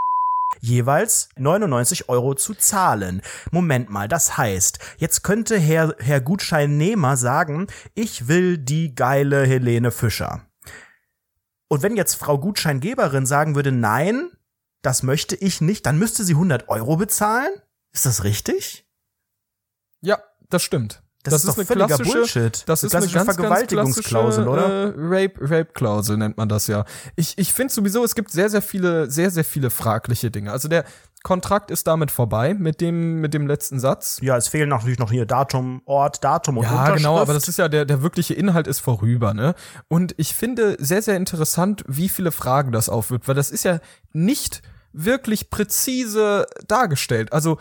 jeweils 0.61 1.29
99 1.37 2.09
Euro 2.09 2.35
zu 2.35 2.55
zahlen. 2.55 3.23
Moment 3.51 3.91
mal, 3.91 4.07
das 4.07 4.37
heißt, 4.37 4.79
jetzt 4.99 5.23
könnte 5.25 5.59
Herr, 5.59 5.97
Herr 5.99 6.21
Gutscheinnehmer 6.21 7.17
sagen, 7.17 7.67
ich 7.95 8.29
will 8.29 8.59
die 8.59 8.95
geile 8.95 9.45
Helene 9.45 9.91
Fischer. 9.91 10.47
Und 11.69 11.83
wenn 11.83 11.97
jetzt 11.97 12.15
Frau 12.15 12.39
Gutscheingeberin 12.39 13.27
sagen 13.27 13.55
würde, 13.55 13.73
nein, 13.73 14.31
das 14.83 15.03
möchte 15.03 15.37
ich 15.37 15.61
nicht, 15.61 15.87
dann 15.87 15.99
müsste 15.99 16.23
sie 16.23 16.35
100 16.35 16.69
Euro 16.69 16.97
bezahlen? 16.97 17.51
Ist 17.93 18.07
das 18.07 18.25
richtig? 18.25 18.85
Das 20.53 20.63
stimmt. 20.63 21.03
Das, 21.23 21.35
das 21.35 21.45
ist, 21.45 21.51
ist 21.51 21.59
eine 21.59 21.67
völliger 21.67 21.87
klassische, 21.87 22.13
Bullshit. 22.13 22.65
Das 22.67 22.83
ist 22.83 22.95
eine 22.95 23.07
ganz, 23.07 23.35
Vergewaltigungsklausel, 23.35 24.45
ganz 24.45 24.57
oder? 24.57 24.87
Äh, 24.87 24.93
Rape, 24.97 25.35
Rape-Klausel 25.41 26.17
nennt 26.17 26.37
man 26.37 26.49
das 26.49 26.67
ja. 26.67 26.85
Ich, 27.15 27.39
ich 27.39 27.53
finde 27.53 27.73
sowieso, 27.73 28.05
es 28.05 28.17
gibt 28.17 28.33
sehr, 28.33 28.51
sehr 28.51 28.61
viele, 28.61 29.09
sehr, 29.09 29.31
sehr 29.31 29.45
viele 29.45 29.71
fragliche 29.71 30.33
Dinge. 30.33 30.51
Also 30.51 30.67
der 30.67 30.85
Kontrakt 31.23 31.71
ist 31.71 31.87
damit 31.87 32.11
vorbei 32.11 32.55
mit 32.55 32.81
dem, 32.81 33.21
mit 33.21 33.35
dem 33.35 33.47
letzten 33.47 33.79
Satz. 33.79 34.19
Ja, 34.21 34.37
es 34.37 34.49
fehlen 34.49 34.69
natürlich 34.69 34.99
noch 34.99 35.13
hier 35.13 35.25
Datum, 35.25 35.81
Ort, 35.85 36.25
Datum 36.25 36.59
und 36.59 36.65
ja, 36.65 36.71
Unterschrift. 36.71 37.03
Ja, 37.03 37.09
genau, 37.11 37.19
aber 37.19 37.35
das 37.35 37.47
ist 37.47 37.59
ja 37.59 37.69
der, 37.69 37.85
der 37.85 38.03
wirkliche 38.03 38.35
Inhalt 38.35 38.67
ist 38.67 38.81
vorüber, 38.81 39.33
ne? 39.33 39.55
Und 39.87 40.15
ich 40.17 40.35
finde 40.35 40.77
sehr, 40.81 41.03
sehr 41.03 41.17
interessant, 41.17 41.85
wie 41.87 42.09
viele 42.09 42.33
Fragen 42.33 42.73
das 42.73 42.89
aufwirft, 42.89 43.29
weil 43.29 43.37
das 43.37 43.51
ist 43.51 43.65
ja 43.65 43.79
nicht 44.13 44.61
wirklich 44.93 45.51
präzise 45.51 46.47
dargestellt. 46.67 47.33
Also 47.33 47.59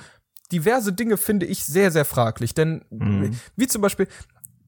diverse 0.51 0.93
Dinge 0.93 1.17
finde 1.17 1.45
ich 1.45 1.65
sehr, 1.65 1.91
sehr 1.91 2.05
fraglich. 2.05 2.53
Denn 2.53 2.83
mhm. 2.89 3.31
wie 3.55 3.67
zum 3.67 3.81
Beispiel, 3.81 4.07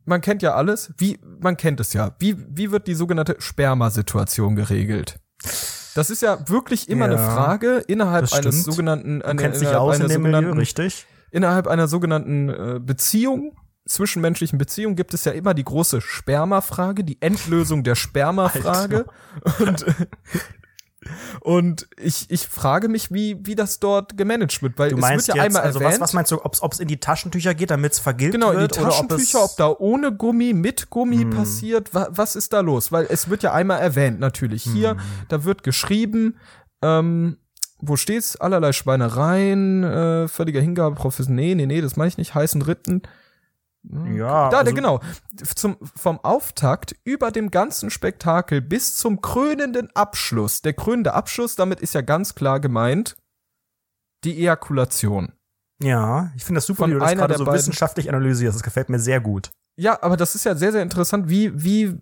man 0.06 0.22
kennt 0.22 0.42
ja 0.42 0.56
alles, 0.56 0.94
wie, 0.98 1.20
man 1.40 1.58
kennt 1.58 1.80
es 1.80 1.94
ja. 1.94 2.16
Wie, 2.20 2.36
wie 2.50 2.72
wird 2.72 2.88
die 2.88 2.96
sogenannte 2.96 3.36
Spermasituation 3.40 4.56
geregelt? 4.56 5.20
Das 5.96 6.10
ist 6.10 6.22
ja 6.22 6.50
wirklich 6.50 6.90
immer 6.90 7.06
ja, 7.06 7.14
eine 7.14 7.18
Frage 7.20 7.84
innerhalb 7.88 8.32
eines 8.34 8.64
sogenannten, 8.64 9.22
eine, 9.22 9.42
innerhalb 9.42 9.78
aus 9.78 9.96
einer 9.96 10.06
in 10.06 10.12
sogenannten, 10.12 10.50
Milieu, 10.50 10.60
richtig? 10.60 11.06
Innerhalb 11.32 11.68
einer 11.68 11.88
sogenannten 11.88 12.50
äh, 12.50 12.80
Beziehung, 12.80 13.56
zwischenmenschlichen 13.86 14.58
Beziehung 14.58 14.96
gibt 14.96 15.14
es 15.14 15.26
ja 15.26 15.34
immer 15.34 15.54
die 15.54 15.64
große 15.64 16.02
Spermafrage, 16.02 17.04
die 17.04 17.22
Endlösung 17.22 17.84
der 17.84 17.96
Spermafrage. 17.96 19.06
Und 19.60 19.86
und 21.42 21.88
ich, 21.98 22.30
ich 22.30 22.48
frage 22.48 22.88
mich, 22.88 23.12
wie, 23.12 23.38
wie 23.44 23.56
das 23.56 23.80
dort 23.80 24.18
gemanagt 24.18 24.62
wird, 24.62 24.78
weil 24.78 24.90
du 24.90 24.98
meinst 24.98 25.24
es 25.24 25.28
wird 25.28 25.38
ja 25.38 25.44
jetzt, 25.44 25.56
einmal 25.56 25.68
also 25.68 25.80
erwähnt. 25.80 25.96
Was, 25.96 26.10
was 26.10 26.14
meinst 26.14 26.32
du, 26.32 26.44
ob 26.44 26.74
es 26.74 26.80
in 26.80 26.88
die 26.88 27.00
Taschentücher 27.00 27.54
geht, 27.54 27.72
damit 27.72 27.94
es 27.94 28.00
vergilt 28.00 28.32
genau, 28.32 28.54
wird? 28.54 28.74
Genau, 28.74 28.86
in 28.86 28.90
die 28.90 28.96
Taschentücher, 29.08 29.44
ob, 29.44 29.52
ob, 29.52 29.58
da 29.58 29.76
ohne 29.78 30.12
Gummi, 30.12 30.54
mit 30.54 30.90
Gummi 30.90 31.22
hm. 31.22 31.30
passiert, 31.32 31.94
wa, 31.94 32.08
was 32.12 32.36
ist 32.36 32.54
da 32.54 32.60
los? 32.60 32.92
Weil 32.92 33.08
es 33.10 33.30
wird 33.30 33.44
ja 33.44 33.54
einmal 33.54 33.80
erwähnt, 33.80 34.20
natürlich. 34.20 34.64
Hier, 34.64 34.92
hm. 34.92 35.00
da 35.30 35.44
wird 35.44 35.64
geschrieben, 35.64 36.38
ähm, 36.82 37.38
wo 37.80 37.98
steht's? 37.98 38.38
Allerlei 38.38 38.72
Schweinereien, 38.72 39.84
äh, 39.84 40.28
völliger 40.28 40.62
Hingabe, 40.62 40.96
Professor. 40.96 41.34
Nee, 41.34 41.56
nee, 41.56 41.66
nee, 41.66 41.82
das 41.82 41.98
meine 41.98 42.08
ich 42.08 42.18
nicht, 42.18 42.34
heißen 42.34 42.62
Ritten. 42.62 43.02
Ja. 43.84 44.50
Da, 44.50 44.60
also, 44.60 44.74
genau. 44.74 45.02
Zum, 45.56 45.78
vom 45.96 46.20
Auftakt 46.20 46.96
über 47.04 47.32
dem 47.32 47.52
ganzen 47.52 47.90
Spektakel 47.90 48.62
bis 48.62 48.96
zum 48.96 49.22
krönenden 49.22 49.90
Abschluss. 49.96 50.62
Der 50.62 50.74
krönende 50.74 51.14
Abschluss, 51.14 51.56
damit 51.56 51.82
ist 51.82 51.94
ja 51.94 52.02
ganz 52.02 52.36
klar 52.36 52.60
gemeint, 52.60 53.18
die 54.24 54.38
Ejakulation. 54.40 55.34
Ja, 55.82 56.32
ich 56.36 56.46
finde 56.46 56.60
das 56.60 56.66
super, 56.66 56.84
Von 56.84 56.92
wie 56.92 56.94
du 56.94 57.00
das 57.00 57.14
gerade 57.14 57.38
so 57.38 57.46
beiden. 57.46 57.60
wissenschaftlich 57.60 58.10
analysierst. 58.10 58.56
Das 58.56 58.64
gefällt 58.64 58.90
mir 58.90 59.00
sehr 59.00 59.20
gut. 59.20 59.52
Ja, 59.76 60.02
aber 60.02 60.18
das 60.18 60.36
ist 60.36 60.46
ja 60.46 60.56
sehr, 60.56 60.72
sehr 60.72 60.82
interessant, 60.82 61.28
wie, 61.28 61.52
wie, 61.62 61.98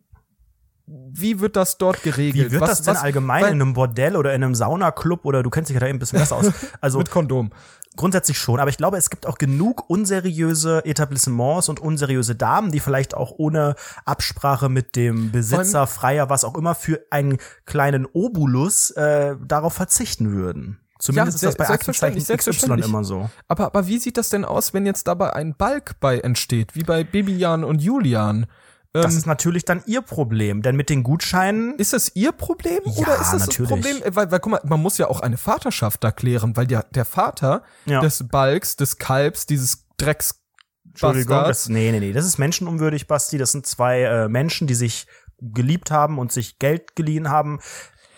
wie 1.13 1.39
wird 1.39 1.55
das 1.55 1.77
dort 1.77 2.03
geregelt? 2.03 2.47
Wie 2.47 2.51
wird 2.51 2.61
was, 2.61 2.69
das 2.69 2.81
denn 2.83 2.95
was, 2.95 3.03
allgemein 3.03 3.45
in 3.45 3.61
einem 3.61 3.73
Bordell 3.73 4.15
oder 4.15 4.33
in 4.33 4.43
einem 4.43 4.55
Saunaclub 4.55 5.25
oder 5.25 5.43
du 5.43 5.49
kennst 5.49 5.69
dich 5.69 5.75
ja 5.75 5.79
da 5.79 5.87
eben 5.87 5.97
ein 5.97 5.99
bisschen 5.99 6.19
besser 6.19 6.37
aus? 6.37 6.51
Also 6.81 6.99
mit 6.99 7.11
Kondom. 7.11 7.51
Grundsätzlich 7.97 8.37
schon, 8.37 8.59
aber 8.61 8.69
ich 8.69 8.77
glaube, 8.77 8.97
es 8.97 9.09
gibt 9.09 9.25
auch 9.25 9.37
genug 9.37 9.89
unseriöse 9.89 10.85
Etablissements 10.85 11.67
und 11.67 11.81
unseriöse 11.81 12.35
Damen, 12.35 12.71
die 12.71 12.79
vielleicht 12.79 13.13
auch 13.13 13.33
ohne 13.37 13.75
Absprache 14.05 14.69
mit 14.69 14.95
dem 14.95 15.31
Besitzer, 15.31 15.87
Freier, 15.87 16.29
was 16.29 16.45
auch 16.45 16.55
immer, 16.55 16.73
für 16.73 17.01
einen 17.09 17.37
kleinen 17.65 18.07
Obulus 18.13 18.91
äh, 18.91 19.35
darauf 19.45 19.73
verzichten 19.73 20.31
würden. 20.31 20.79
Zumindest 20.99 21.41
ja, 21.41 21.49
ist 21.49 21.59
das 21.59 21.67
bei 21.67 21.73
Aktenzeichen 21.73 22.37
XY 22.37 22.81
immer 22.81 23.03
so. 23.03 23.29
Aber, 23.49 23.65
aber 23.65 23.87
wie 23.87 23.97
sieht 23.97 24.17
das 24.17 24.29
denn 24.29 24.45
aus, 24.45 24.73
wenn 24.73 24.85
jetzt 24.85 25.07
dabei 25.07 25.33
ein 25.33 25.55
Balk 25.55 25.99
bei 25.99 26.19
entsteht, 26.19 26.75
wie 26.75 26.83
bei 26.83 27.03
Bibian 27.03 27.63
und 27.63 27.81
Julian? 27.81 28.45
Das 28.93 29.13
ähm, 29.13 29.17
ist 29.19 29.25
natürlich 29.25 29.63
dann 29.63 29.83
ihr 29.85 30.01
Problem, 30.01 30.61
denn 30.61 30.75
mit 30.75 30.89
den 30.89 31.03
Gutscheinen. 31.03 31.75
Ist 31.77 31.93
es 31.93 32.13
ihr 32.15 32.33
Problem 32.33 32.81
ja, 32.85 32.91
oder 32.91 33.15
ist 33.15 33.31
das 33.31 33.47
natürlich. 33.47 33.69
das 33.69 33.79
Problem? 33.79 34.15
Weil, 34.15 34.31
weil, 34.31 34.39
guck 34.39 34.51
mal, 34.51 34.61
man 34.65 34.81
muss 34.81 34.97
ja 34.97 35.07
auch 35.07 35.21
eine 35.21 35.37
Vaterschaft 35.37 36.03
da 36.03 36.11
klären, 36.11 36.57
weil 36.57 36.67
der, 36.67 36.83
der 36.91 37.05
Vater 37.05 37.63
ja. 37.85 38.01
des 38.01 38.27
Balks, 38.27 38.75
des 38.75 38.97
Kalbs, 38.97 39.45
dieses 39.45 39.87
Drecks. 39.97 40.41
Entschuldigung, 40.85 41.37
das, 41.45 41.69
nee, 41.69 41.89
nee, 41.91 42.01
nee, 42.01 42.11
das 42.11 42.25
ist 42.25 42.37
menschenunwürdig, 42.37 43.07
Basti. 43.07 43.37
Das 43.37 43.53
sind 43.53 43.65
zwei 43.65 44.01
äh, 44.01 44.27
Menschen, 44.27 44.67
die 44.67 44.75
sich 44.75 45.07
geliebt 45.39 45.89
haben 45.89 46.19
und 46.19 46.33
sich 46.33 46.59
Geld 46.59 46.95
geliehen 46.97 47.29
haben. 47.29 47.59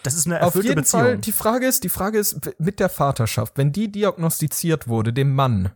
Das 0.01 0.15
ist 0.15 0.25
eine 0.25 0.39
erfüllte 0.39 0.57
Auf 0.57 0.63
jeden 0.65 0.75
Beziehung. 0.81 1.03
Fall, 1.03 1.17
die 1.19 1.31
Frage 1.31 1.67
ist, 1.67 1.83
die 1.83 1.89
Frage 1.89 2.17
ist 2.17 2.51
mit 2.57 2.79
der 2.79 2.89
Vaterschaft, 2.89 3.57
wenn 3.57 3.71
die 3.71 3.91
diagnostiziert 3.91 4.87
wurde, 4.87 5.13
dem 5.13 5.35
Mann, 5.35 5.71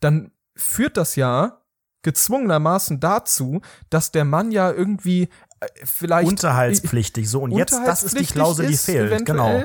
dann 0.00 0.32
führt 0.56 0.96
das 0.96 1.14
ja 1.14 1.59
gezwungenermaßen 2.02 3.00
dazu, 3.00 3.60
dass 3.90 4.12
der 4.12 4.24
Mann 4.24 4.52
ja 4.52 4.70
irgendwie 4.70 5.28
äh, 5.60 5.66
vielleicht 5.84 6.28
unterhaltspflichtig 6.28 7.28
so 7.28 7.42
und 7.42 7.52
jetzt 7.52 7.78
das 7.84 8.02
ist 8.02 8.18
die 8.18 8.24
Klausel, 8.24 8.66
die 8.66 8.76
fehlt, 8.76 9.24
genau. 9.26 9.62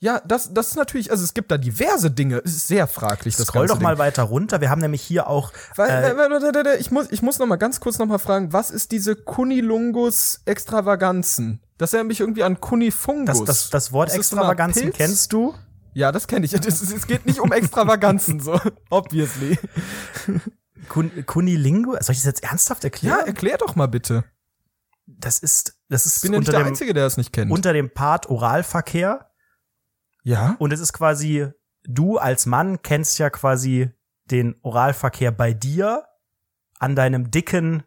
Ja, 0.00 0.20
das, 0.24 0.54
das 0.54 0.68
ist 0.68 0.76
natürlich, 0.76 1.10
also 1.10 1.24
es 1.24 1.34
gibt 1.34 1.50
da 1.50 1.58
diverse 1.58 2.10
Dinge. 2.12 2.40
Es 2.44 2.54
ist 2.54 2.68
sehr 2.68 2.86
fraglich. 2.86 3.36
Das 3.36 3.48
Scroll 3.48 3.66
doch 3.66 3.80
mal 3.80 3.94
Ding. 3.96 3.98
weiter 3.98 4.22
runter. 4.22 4.60
Wir 4.60 4.70
haben 4.70 4.80
nämlich 4.80 5.02
hier 5.02 5.26
auch. 5.26 5.52
Äh, 5.76 6.76
ich 6.78 6.92
muss, 6.92 7.08
ich 7.10 7.20
muss 7.20 7.40
noch 7.40 7.46
mal 7.46 7.56
ganz 7.56 7.80
kurz 7.80 7.98
noch 7.98 8.06
mal 8.06 8.18
fragen, 8.18 8.52
was 8.52 8.70
ist 8.70 8.92
diese 8.92 9.16
Kunilungus 9.16 10.42
Extravaganzen? 10.44 11.60
Das 11.78 11.92
erinnert 11.92 12.08
mich 12.08 12.20
irgendwie 12.20 12.44
an 12.44 12.60
Kunifungus. 12.60 13.38
Das, 13.38 13.44
das, 13.44 13.70
das 13.70 13.92
Wort 13.92 14.14
Extravaganzen 14.14 14.86
so 14.86 14.92
kennst 14.92 15.32
du? 15.32 15.54
Ja, 15.94 16.12
das 16.12 16.28
kenne 16.28 16.46
ich. 16.46 16.52
Es 16.66 17.06
geht 17.08 17.26
nicht 17.26 17.40
um 17.40 17.50
Extravaganzen, 17.50 18.38
so 18.38 18.60
obviously. 18.90 19.58
Kun 20.88 21.24
Kunilingo? 21.26 21.92
Soll 22.00 22.12
ich 22.12 22.18
das 22.18 22.24
jetzt 22.24 22.44
ernsthaft 22.44 22.84
erklären? 22.84 23.18
Ja, 23.20 23.26
erklär 23.26 23.58
doch 23.58 23.76
mal 23.76 23.86
bitte. 23.86 24.24
Das 25.06 25.38
ist, 25.38 25.78
das 25.88 26.06
ist. 26.06 26.22
Bin 26.22 26.32
ja 26.32 26.38
nicht 26.40 26.52
der 26.52 26.60
dem, 26.60 26.66
Einzige, 26.68 26.92
der 26.92 27.04
das 27.04 27.16
nicht 27.16 27.32
kennt. 27.32 27.50
Unter 27.50 27.72
dem 27.72 27.92
Part 27.92 28.28
Oralverkehr. 28.28 29.30
Ja. 30.22 30.56
Und 30.58 30.72
es 30.72 30.80
ist 30.80 30.92
quasi, 30.92 31.48
du 31.84 32.18
als 32.18 32.46
Mann 32.46 32.82
kennst 32.82 33.18
ja 33.18 33.30
quasi 33.30 33.90
den 34.30 34.56
Oralverkehr 34.62 35.30
bei 35.32 35.52
dir 35.52 36.04
an 36.78 36.94
deinem 36.94 37.30
dicken, 37.30 37.82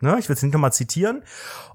ne, 0.00 0.18
ich 0.18 0.28
will 0.28 0.34
es 0.34 0.42
nicht 0.42 0.52
nochmal 0.52 0.72
zitieren. 0.72 1.22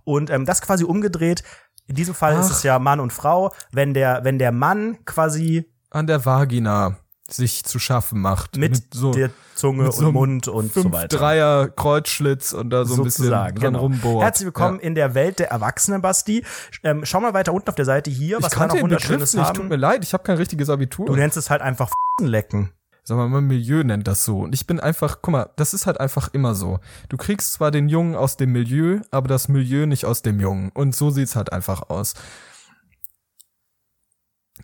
Und 0.04 0.30
ähm, 0.30 0.46
das 0.46 0.62
quasi 0.62 0.84
umgedreht. 0.84 1.44
In 1.88 1.96
diesem 1.96 2.14
Fall 2.14 2.36
Ach. 2.36 2.42
ist 2.42 2.52
es 2.52 2.64
ja 2.64 2.78
Mann 2.78 3.00
und 3.00 3.14
Frau. 3.14 3.54
Wenn 3.72 3.94
der, 3.94 4.24
wenn 4.24 4.38
der 4.38 4.52
Mann 4.52 5.04
quasi 5.06 5.72
an 5.90 6.06
der 6.06 6.24
Vagina 6.24 7.00
sich 7.34 7.64
zu 7.64 7.80
schaffen 7.80 8.22
macht. 8.22 8.58
Mit, 8.58 8.72
mit 8.72 8.94
so, 8.94 9.12
der 9.12 9.32
Zunge 9.56 9.86
und 9.86 9.94
so 9.94 10.12
Mund 10.12 10.48
und 10.48 10.74
so 10.74 10.92
weiter. 10.92 11.18
Dreier 11.18 11.68
Kreuzschlitz 11.70 12.54
und 12.54 12.70
da 12.70 12.86
so 12.86 12.94
ein 12.94 12.98
Sozusagen, 12.98 13.56
bisschen 13.56 13.64
dran 13.64 13.74
genau. 13.74 13.80
rumbohrt. 13.84 14.24
Herzlich 14.24 14.46
willkommen 14.46 14.80
ja. 14.80 14.86
in 14.86 14.96
der 14.96 15.14
Welt 15.16 15.40
der 15.40 15.50
Erwachsenen, 15.52 16.02
Basti. 16.02 16.44
Ähm, 16.84 17.06
schau 17.06 17.20
mal 17.20 17.34
weiter 17.34 17.54
unten 17.54 17.70
auf 17.70 17.76
der 17.76 17.86
Seite 17.86 18.10
hier, 18.10 18.42
was 18.42 18.54
ich 18.54 18.60
wir 18.60 18.68
noch 18.68 18.82
wunderschönes 18.82 19.38
haben. 19.38 19.56
Tut 19.56 19.70
mir 19.70 19.76
leid, 19.76 20.04
ich 20.04 20.14
habe 20.14 20.24
kein 20.24 20.38
richtiges 20.38 20.70
Abitur. 20.70 21.06
Du 21.06 21.16
nennst 21.16 21.38
es 21.38 21.50
halt 21.50 21.62
einfach 21.62 21.92
lecken. 22.22 22.72
Sag 23.10 23.18
mal, 23.18 23.28
mein 23.28 23.46
Milieu 23.46 23.84
nennt 23.84 24.08
das 24.08 24.24
so. 24.24 24.42
Und 24.42 24.54
ich 24.54 24.68
bin 24.68 24.80
einfach, 24.80 25.18
guck 25.24 25.32
mal, 25.32 25.50
das 25.56 25.74
ist 25.74 25.88
halt 25.88 26.00
einfach 26.00 26.30
immer 26.32 26.54
so. 26.54 26.80
Du 27.10 27.18
kriegst 27.18 27.54
zwar 27.54 27.72
den 27.72 27.90
Jungen 27.90 28.14
aus 28.14 28.38
dem 28.38 28.52
Milieu, 28.52 29.00
aber 29.10 29.28
das 29.28 29.48
Milieu 29.48 29.88
nicht 29.88 30.06
aus 30.06 30.22
dem 30.22 30.40
Jungen. 30.40 30.70
Und 30.76 30.96
so 30.96 31.10
sieht's 31.10 31.36
halt 31.36 31.52
einfach 31.52 31.90
aus. 31.90 32.14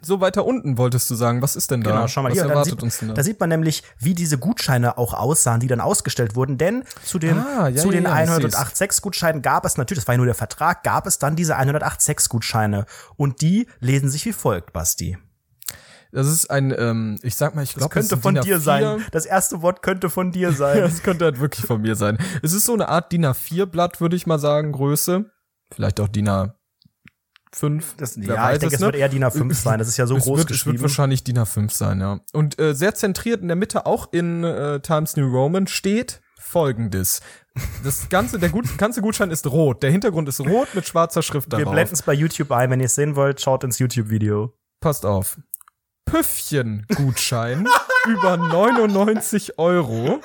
So 0.05 0.21
weiter 0.21 0.45
unten 0.45 0.77
wolltest 0.77 1.09
du 1.09 1.15
sagen, 1.15 1.41
was 1.41 1.55
ist 1.55 1.71
denn 1.71 1.81
da? 1.81 1.91
Genau, 1.91 2.07
schau 2.07 2.21
mal 2.21 2.29
was 2.29 2.38
hier, 2.38 2.47
erwartet 2.47 2.74
sieht, 2.74 2.83
uns 2.83 3.00
denn 3.00 3.07
da? 3.07 3.13
da 3.15 3.24
sieht 3.24 3.39
man 3.39 3.50
nämlich, 3.50 3.81
wie 3.97 4.13
diese 4.13 4.38
Gutscheine 4.38 5.00
auch 5.00 5.15
aussahen, 5.15 5.59
die 5.59 5.67
dann 5.67 5.81
ausgestellt 5.81 6.35
wurden, 6.35 6.59
denn 6.59 6.83
zu 7.03 7.17
den 7.17 7.39
ah, 7.39 7.69
ja, 7.69 7.81
zu 7.81 7.88
ja, 7.88 7.93
den 7.93 8.03
ja, 8.03 8.13
108.6 8.13 9.01
Gutscheinen 9.01 9.41
gab 9.41 9.65
es 9.65 9.77
natürlich, 9.77 10.03
das 10.03 10.07
war 10.07 10.13
ja 10.13 10.17
nur 10.17 10.27
der 10.27 10.35
Vertrag, 10.35 10.83
gab 10.83 11.07
es 11.07 11.17
dann 11.17 11.35
diese 11.35 11.57
108.6 11.57 12.29
Gutscheine 12.29 12.85
und 13.17 13.41
die 13.41 13.67
lesen 13.79 14.09
sich 14.09 14.25
wie 14.25 14.33
folgt, 14.33 14.74
Basti. 14.74 15.17
Das 16.12 16.27
ist 16.27 16.51
ein, 16.51 16.74
ähm, 16.77 17.17
ich 17.24 17.35
sag 17.35 17.55
mal, 17.55 17.63
ich 17.63 17.74
glaube, 17.74 17.93
das 17.93 18.07
könnte 18.07 18.21
von 18.21 18.35
dir 18.35 18.59
sein. 18.59 19.03
Das 19.12 19.25
erste 19.25 19.63
Wort 19.63 19.81
könnte 19.81 20.12
von 20.12 20.31
dir 20.31 20.51
sein. 20.53 20.81
das 20.81 21.01
könnte 21.01 21.25
halt 21.25 21.39
wirklich 21.39 21.65
von 21.65 21.81
mir 21.81 21.95
sein. 21.95 22.19
Es 22.43 22.53
ist 22.53 22.65
so 22.65 22.74
eine 22.74 22.89
Art 22.89 23.12
DIN 23.12 23.25
A4-Blatt, 23.25 24.00
würde 24.01 24.15
ich 24.15 24.27
mal 24.27 24.39
sagen, 24.39 24.71
Größe. 24.71 25.25
Vielleicht 25.71 26.00
auch 26.00 26.07
DIN 26.07 26.29
A 26.29 26.54
5. 27.55 27.95
Das, 27.95 28.17
ja, 28.17 28.51
ich 28.51 28.59
denke, 28.59 28.75
es, 28.75 28.81
ne? 28.81 28.88
wird 28.88 28.95
eher 28.95 29.07
DIN 29.07 29.24
A5 29.24 29.53
sein. 29.53 29.79
Das 29.79 29.88
ist 29.88 29.95
ja 29.95 30.07
so 30.07 30.17
es 30.17 30.25
groß 30.25 30.39
wird, 30.39 30.47
geschrieben. 30.50 30.75
Es 30.75 30.81
wird 30.81 30.91
wahrscheinlich 30.91 31.24
DIN 31.24 31.39
A5 31.39 31.71
sein, 31.71 32.01
ja. 32.01 32.19
Und 32.33 32.59
äh, 32.59 32.75
sehr 32.75 32.95
zentriert 32.95 33.41
in 33.41 33.47
der 33.47 33.55
Mitte, 33.55 33.85
auch 33.85 34.12
in 34.12 34.43
äh, 34.43 34.81
Times 34.81 35.15
New 35.15 35.27
Roman, 35.27 35.65
steht 35.65 36.21
folgendes. 36.38 37.21
Das 37.85 38.09
ganze, 38.09 38.39
der 38.39 38.50
gut, 38.50 38.77
ganze 38.77 39.01
Gutschein 39.01 39.31
ist 39.31 39.47
rot. 39.47 39.83
Der 39.83 39.91
Hintergrund 39.91 40.27
ist 40.27 40.41
rot 40.41 40.75
mit 40.75 40.85
schwarzer 40.85 41.21
Schrift 41.21 41.53
darauf. 41.53 41.65
Wir 41.65 41.71
blenden 41.71 41.93
es 41.93 42.01
bei 42.01 42.13
YouTube 42.13 42.51
ein. 42.51 42.69
Wenn 42.69 42.81
ihr 42.81 42.88
es 42.88 42.95
sehen 42.95 43.15
wollt, 43.15 43.39
schaut 43.39 43.63
ins 43.63 43.79
YouTube-Video. 43.79 44.53
Passt 44.81 45.05
auf. 45.05 45.39
Püffchen-Gutschein 46.05 47.67
über 48.07 48.35
99 48.35 49.57
Euro 49.57 50.19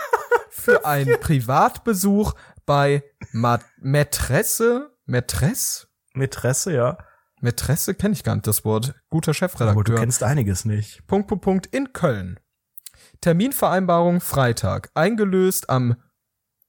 für 0.50 0.84
einen 0.84 1.20
Privatbesuch 1.20 2.34
bei 2.66 3.04
Ma 3.32 3.60
Mätresse, 3.78 4.90
Mätresse? 5.06 5.86
Mätresse, 6.14 6.72
ja. 6.72 6.98
Mätresse 7.40 7.94
kenne 7.94 8.14
ich 8.14 8.24
gar 8.24 8.34
nicht 8.34 8.46
das 8.46 8.64
Wort. 8.64 8.94
Guter 9.10 9.34
Chefredakteur. 9.34 9.72
Aber 9.72 9.84
du 9.84 9.94
kennst 9.94 10.22
einiges 10.22 10.64
nicht. 10.64 11.06
Punkt, 11.06 11.28
Punkt, 11.28 11.44
Punkt 11.44 11.66
in 11.66 11.92
Köln. 11.92 12.40
Terminvereinbarung 13.20 14.20
Freitag. 14.20 14.90
Eingelöst 14.94 15.70
am 15.70 15.96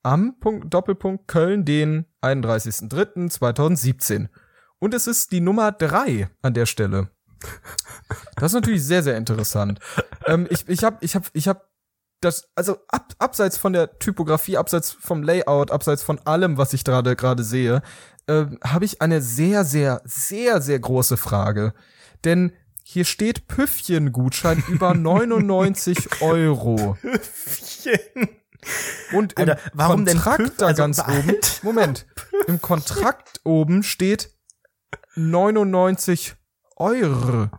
am 0.04 0.40
Punkt, 0.40 0.74
Doppelpunkt 0.74 1.28
Köln 1.28 1.64
den 1.66 2.08
31.03.2017. 2.22 4.30
Und 4.80 4.96
es 4.96 5.08
ist 5.08 5.32
die 5.32 5.42
Nummer 5.42 5.72
drei 5.72 6.28
an 6.42 6.56
der 6.56 6.66
Stelle. 6.66 7.12
Das 8.36 8.52
ist 8.52 8.56
natürlich 8.56 8.84
sehr, 8.84 9.04
sehr 9.04 9.16
interessant. 9.18 9.80
ähm, 10.26 10.48
ich 10.50 10.68
ich 10.68 10.84
habe 10.84 10.98
ich 11.02 11.16
hab, 11.16 11.30
ich 11.34 11.48
hab 11.48 11.70
das, 12.22 12.50
also 12.56 12.78
ab, 12.88 13.14
abseits 13.18 13.58
von 13.58 13.74
der 13.74 14.00
Typografie, 14.00 14.58
abseits 14.58 14.92
vom 14.92 15.24
Layout, 15.24 15.72
abseits 15.72 16.04
von 16.04 16.20
allem, 16.20 16.58
was 16.58 16.74
ich 16.74 16.84
gerade 16.84 17.16
gerade 17.16 17.44
sehe, 17.44 17.82
äh, 18.28 18.46
habe 18.64 18.86
ich 18.86 19.02
eine 19.02 19.22
sehr, 19.22 19.64
sehr, 19.66 20.02
sehr, 20.06 20.62
sehr 20.62 20.80
große 20.80 21.18
Frage. 21.18 21.74
Denn 22.24 22.54
hier 22.84 23.06
steht 23.06 23.48
Püffchen-Gutschein 23.48 24.64
über 24.68 24.94
99 24.94 26.22
Euro. 26.22 26.98
Püffchen. 27.02 28.30
Und 29.14 29.34
im 29.34 29.50
Alter, 29.50 29.60
warum 29.74 30.06
denn 30.06 30.18
Kontrakt 30.18 30.42
Püff- 30.42 30.58
da 30.58 30.66
also 30.68 30.84
ganz 30.84 30.98
bei- 31.04 31.20
oben, 31.20 31.36
Moment, 31.64 32.06
im 32.48 32.62
Kontrakt 32.62 33.42
oben 33.44 33.82
steht 33.84 34.30
99 35.16 36.36
Euro. 36.78 37.50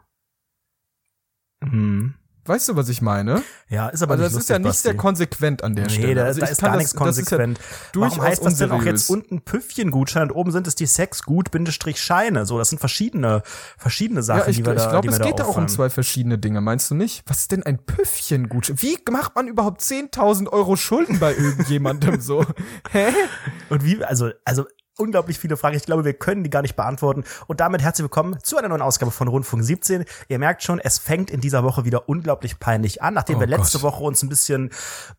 Hm. 1.63 2.15
Weißt 2.45 2.69
du, 2.69 2.75
was 2.77 2.89
ich 2.89 3.01
meine? 3.03 3.43
Ja, 3.69 3.89
ist 3.89 4.03
aber 4.03 4.15
Also 4.15 4.25
nicht 4.25 4.35
das 4.37 4.43
ist 4.43 4.49
ja 4.51 4.57
lustig, 4.57 4.69
nicht 4.71 4.79
sehr 4.81 4.93
Basti. 4.95 4.99
konsequent 5.01 5.63
an 5.63 5.77
der 5.77 5.85
Nee, 5.87 5.91
Stelle. 5.93 6.15
da, 6.17 6.25
Also 6.25 6.41
da 6.41 6.47
ich 6.47 6.53
ist 6.53 6.61
gar 6.61 6.71
das- 6.71 6.79
nichts 6.79 6.93
ja 6.93 6.99
konsequent. 6.99 7.61
durchaus 7.93 8.17
Warum 8.19 8.29
heißt 8.31 8.45
das 8.45 8.57
denn 8.57 8.71
auch 8.73 8.83
jetzt 8.83 9.11
unten 9.11 9.43
Püffchen-Gutschein 9.43 10.25
und 10.25 10.33
oben 10.33 10.51
sind 10.51 10.67
es 10.67 10.75
die 10.75 10.87
Sexgut-Scheine? 10.87 12.45
So, 12.47 12.59
das 12.59 12.71
sind 12.71 12.79
verschiedene, 12.79 13.43
verschiedene 13.79 14.23
Sachen, 14.23 14.41
Ja, 14.41 14.49
ich, 14.49 14.57
die 14.57 14.67
wir 14.67 14.73
ich 14.75 14.79
da, 14.83 14.91
glaube, 14.91 15.03
die 15.03 15.09
mir 15.09 15.13
es 15.15 15.19
da 15.21 15.25
geht 15.27 15.39
da 15.39 15.45
auch 15.45 15.57
um 15.57 15.69
zwei 15.69 15.89
verschiedene 15.91 16.39
Dinge, 16.39 16.61
meinst 16.61 16.91
du 16.91 16.95
nicht? 16.95 17.23
Was 17.27 17.39
ist 17.41 17.53
denn 17.53 17.63
ein 17.63 17.79
Püffchen-Gutschein? 17.85 18.81
Wie 18.83 18.99
macht 19.11 19.37
man 19.37 19.47
überhaupt 19.49 19.81
10.000 19.83 20.49
Euro 20.49 20.77
Schulden 20.77 21.19
bei 21.21 21.35
irgendjemandem 21.35 22.21
so? 22.21 22.45
Hä? 22.91 23.07
Und 23.69 23.85
wie, 23.85 24.03
also, 24.05 24.31
also 24.45 24.67
unglaublich 24.99 25.39
viele 25.39 25.57
Fragen. 25.57 25.77
Ich 25.77 25.85
glaube, 25.85 26.05
wir 26.05 26.13
können 26.13 26.45
die 26.45 26.51
gar 26.51 26.63
nicht 26.63 26.77
beantworten. 26.77 27.25
Und 27.47 27.61
damit 27.61 27.83
herzlich 27.83 28.05
willkommen 28.05 28.39
zu 28.43 28.57
einer 28.57 28.69
neuen 28.69 28.83
Ausgabe 28.83 29.11
von 29.11 29.29
Rundfunk 29.29 29.65
17. 29.65 30.05
Ihr 30.29 30.39
merkt 30.39 30.63
schon, 30.63 30.79
es 30.79 30.99
fängt 30.99 31.31
in 31.31 31.41
dieser 31.41 31.65
Woche 31.65 31.85
wieder 31.85 32.09
unglaublich 32.09 32.59
peinlich 32.59 33.03
an, 33.03 33.15
nachdem 33.15 33.37
Oh 33.37 33.41
wir 33.41 33.47
letzte 33.47 33.79
Gott. 33.79 33.93
Woche 33.93 34.05
uns 34.05 34.23
ein 34.23 34.29
bisschen 34.29 34.71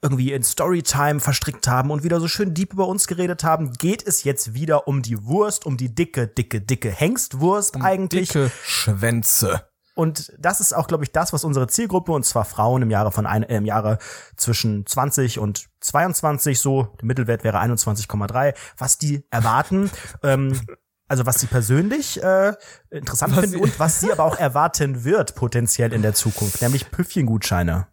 irgendwie 0.01 0.31
in 0.31 0.43
Storytime 0.43 1.19
verstrickt 1.19 1.67
haben 1.67 1.91
und 1.91 2.03
wieder 2.03 2.19
so 2.19 2.27
schön 2.27 2.53
deep 2.53 2.73
über 2.73 2.87
uns 2.87 3.07
geredet 3.07 3.43
haben, 3.43 3.73
geht 3.73 4.05
es 4.05 4.23
jetzt 4.23 4.53
wieder 4.53 4.87
um 4.87 5.01
die 5.01 5.25
Wurst, 5.25 5.65
um 5.65 5.77
die 5.77 5.93
dicke, 5.93 6.27
dicke, 6.27 6.61
dicke 6.61 6.91
Hengstwurst 6.91 7.81
eigentlich. 7.81 8.29
Dicke 8.29 8.51
Schwänze. 8.63 9.72
Und 9.95 10.33
das 10.39 10.59
ist 10.59 10.73
auch, 10.73 10.87
glaube 10.87 11.03
ich, 11.03 11.11
das, 11.11 11.33
was 11.33 11.43
unsere 11.43 11.67
Zielgruppe, 11.67 12.11
und 12.11 12.25
zwar 12.25 12.45
Frauen 12.45 12.81
im 12.81 12.89
Jahre 12.89 13.11
von 13.11 13.25
ein, 13.25 13.43
äh, 13.43 13.57
im 13.57 13.65
Jahre 13.65 13.99
zwischen 14.35 14.85
20 14.85 15.39
und 15.39 15.67
22, 15.81 16.59
so, 16.59 16.95
der 16.99 17.05
Mittelwert 17.05 17.43
wäre 17.43 17.59
21,3, 17.59 18.55
was 18.77 18.97
die 18.97 19.25
erwarten, 19.29 19.91
ähm, 20.23 20.59
also 21.07 21.25
was 21.25 21.39
sie 21.39 21.47
persönlich 21.47 22.21
äh, 22.23 22.53
interessant 22.89 23.35
Was 23.35 23.41
finden 23.41 23.61
und 23.61 23.79
was 23.79 23.99
sie 23.99 24.11
aber 24.11 24.23
auch 24.23 24.39
erwarten 24.39 25.03
wird, 25.03 25.35
potenziell 25.35 25.93
in 25.93 26.01
der 26.01 26.15
Zukunft, 26.15 26.61
nämlich 26.61 26.89
Püffchengutscheine. 26.89 27.87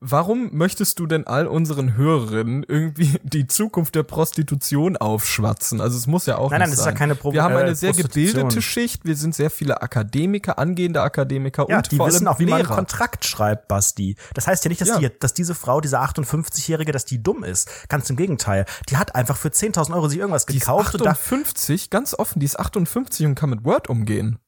Warum 0.00 0.50
möchtest 0.54 0.98
du 0.98 1.06
denn 1.06 1.26
all 1.26 1.46
unseren 1.46 1.96
Hörerinnen 1.96 2.64
irgendwie 2.68 3.18
die 3.22 3.46
Zukunft 3.46 3.94
der 3.94 4.02
Prostitution 4.02 4.98
aufschwatzen? 4.98 5.80
Also 5.80 5.96
es 5.96 6.06
muss 6.06 6.26
ja 6.26 6.36
auch 6.36 6.50
Nein, 6.50 6.60
nein, 6.60 6.68
nicht 6.68 6.74
das 6.74 6.80
ist 6.80 6.84
ja 6.84 6.90
sein. 6.92 6.98
keine 6.98 7.14
Pro 7.14 7.32
Wir 7.32 7.42
haben 7.42 7.54
äh, 7.54 7.60
eine 7.60 7.74
sehr 7.74 7.92
Prostitution. 7.92 8.26
gebildete 8.26 8.60
Schicht, 8.60 9.06
wir 9.06 9.16
sind 9.16 9.34
sehr 9.34 9.50
viele 9.50 9.80
Akademiker, 9.80 10.58
angehende 10.58 11.00
Akademiker 11.00 11.64
Ja, 11.70 11.78
und 11.78 11.90
die 11.90 11.96
vor 11.96 12.08
wissen 12.08 12.26
allem 12.26 12.34
auch, 12.34 12.38
wie 12.38 12.44
man 12.44 12.54
einen 12.54 12.64
Lehrer. 12.64 12.74
Kontrakt 12.76 13.24
schreibt, 13.24 13.68
Basti. 13.68 14.16
Das 14.34 14.46
heißt 14.46 14.64
ja 14.64 14.68
nicht, 14.68 14.82
dass, 14.82 14.88
Ja. 14.88 14.98
die, 14.98 15.10
dass 15.18 15.32
diese 15.32 15.54
Frau, 15.54 15.80
diese 15.80 15.98
58-Jährige, 15.98 16.92
dass 16.92 17.06
die 17.06 17.22
dumm 17.22 17.42
ist. 17.42 17.88
Ganz 17.88 18.10
im 18.10 18.16
Gegenteil. 18.16 18.66
Die 18.90 18.98
hat 18.98 19.14
einfach 19.14 19.38
für 19.38 19.48
10.000 19.48 19.94
Euro 19.94 20.08
sich 20.08 20.18
irgendwas 20.18 20.44
Die 20.44 20.56
ist 20.58 20.60
gekauft 20.60 20.94
und 20.94 21.06
da 21.06 21.12
58, 21.12 21.88
ganz 21.88 22.12
offen, 22.12 22.40
die 22.40 22.46
ist 22.46 22.60
58 22.60 23.24
und 23.24 23.34
kann 23.34 23.48
mit 23.48 23.64
Word 23.64 23.88
umgehen. 23.88 24.38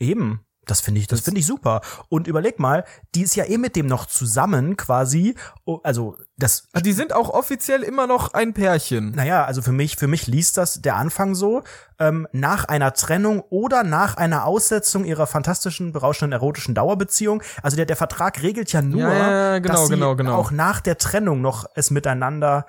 Eben. 0.00 0.40
Das 0.66 0.80
finde 0.80 1.00
ich, 1.00 1.06
das, 1.06 1.20
finde 1.20 1.38
ich 1.40 1.46
super. 1.46 1.80
Und 2.08 2.26
überleg 2.26 2.58
mal, 2.58 2.84
die 3.14 3.22
ist 3.22 3.36
ja 3.36 3.44
eh 3.44 3.56
mit 3.56 3.76
dem 3.76 3.86
noch 3.86 4.06
zusammen 4.06 4.76
quasi. 4.76 5.36
Oh, 5.64 5.78
Also 5.84 6.16
das, 6.36 6.68
Ah, 6.72 6.80
Die 6.80 6.92
sind 6.92 7.12
auch 7.12 7.30
offiziell 7.30 7.82
immer 7.82 8.06
noch 8.08 8.34
ein 8.34 8.52
Pärchen. 8.52 9.12
naja, 9.12 9.44
also 9.44 9.62
für 9.62 9.70
mich, 9.72 9.96
für 9.96 10.08
mich 10.08 10.26
liest 10.26 10.56
das 10.56 10.82
der 10.82 10.96
Anfang 10.96 11.34
so 11.36 11.62
ähm, 12.00 12.26
nach 12.32 12.64
einer 12.64 12.92
Trennung 12.94 13.40
oder 13.48 13.84
nach 13.84 14.16
einer 14.16 14.44
Aussetzung 14.44 15.04
ihrer 15.04 15.26
fantastischen, 15.28 15.92
berauschenden, 15.92 16.32
erotischen 16.32 16.74
Dauerbeziehung. 16.74 17.42
Also 17.62 17.76
der, 17.76 17.86
der 17.86 17.96
Vertrag 17.96 18.42
regelt 18.42 18.72
ja 18.72 18.82
nur, 18.82 19.00
Ja, 19.02 19.12
ja, 19.52 19.58
genau, 19.60 19.72
dass 19.74 19.86
sie 19.86 19.94
genau, 19.94 20.16
genau. 20.16 20.34
auch 20.34 20.50
nach 20.50 20.80
der 20.80 20.98
Trennung 20.98 21.40
noch 21.40 21.64
es 21.76 21.90
miteinander 21.92 22.66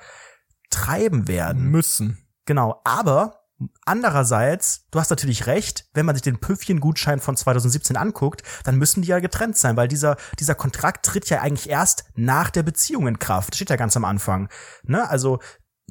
treiben 0.69 1.27
werden. 1.27 1.63
Müssen. 1.71 2.17
Genau, 2.45 2.79
aber 2.83 3.37
andererseits, 3.85 4.85
du 4.91 4.99
hast 4.99 5.09
natürlich 5.09 5.47
recht, 5.47 5.85
wenn 5.93 6.05
man 6.05 6.15
sich 6.15 6.21
den 6.21 6.39
Püffchen-Gutschein 6.39 7.19
von 7.19 7.35
2017 7.35 7.97
anguckt, 7.97 8.43
dann 8.63 8.75
müssen 8.75 9.01
die 9.01 9.09
ja 9.09 9.19
getrennt 9.19 9.57
sein, 9.57 9.77
weil 9.77 9.87
dieser, 9.87 10.17
dieser 10.39 10.55
Kontrakt 10.55 11.05
tritt 11.05 11.29
ja 11.29 11.41
eigentlich 11.41 11.69
erst 11.69 12.05
nach 12.15 12.49
der 12.49 12.63
Beziehung 12.63 13.07
in 13.07 13.19
Kraft. 13.19 13.55
Steht 13.55 13.69
ja 13.69 13.75
ganz 13.75 13.97
am 13.97 14.05
Anfang. 14.05 14.49
Ne? 14.83 15.09
Also 15.09 15.39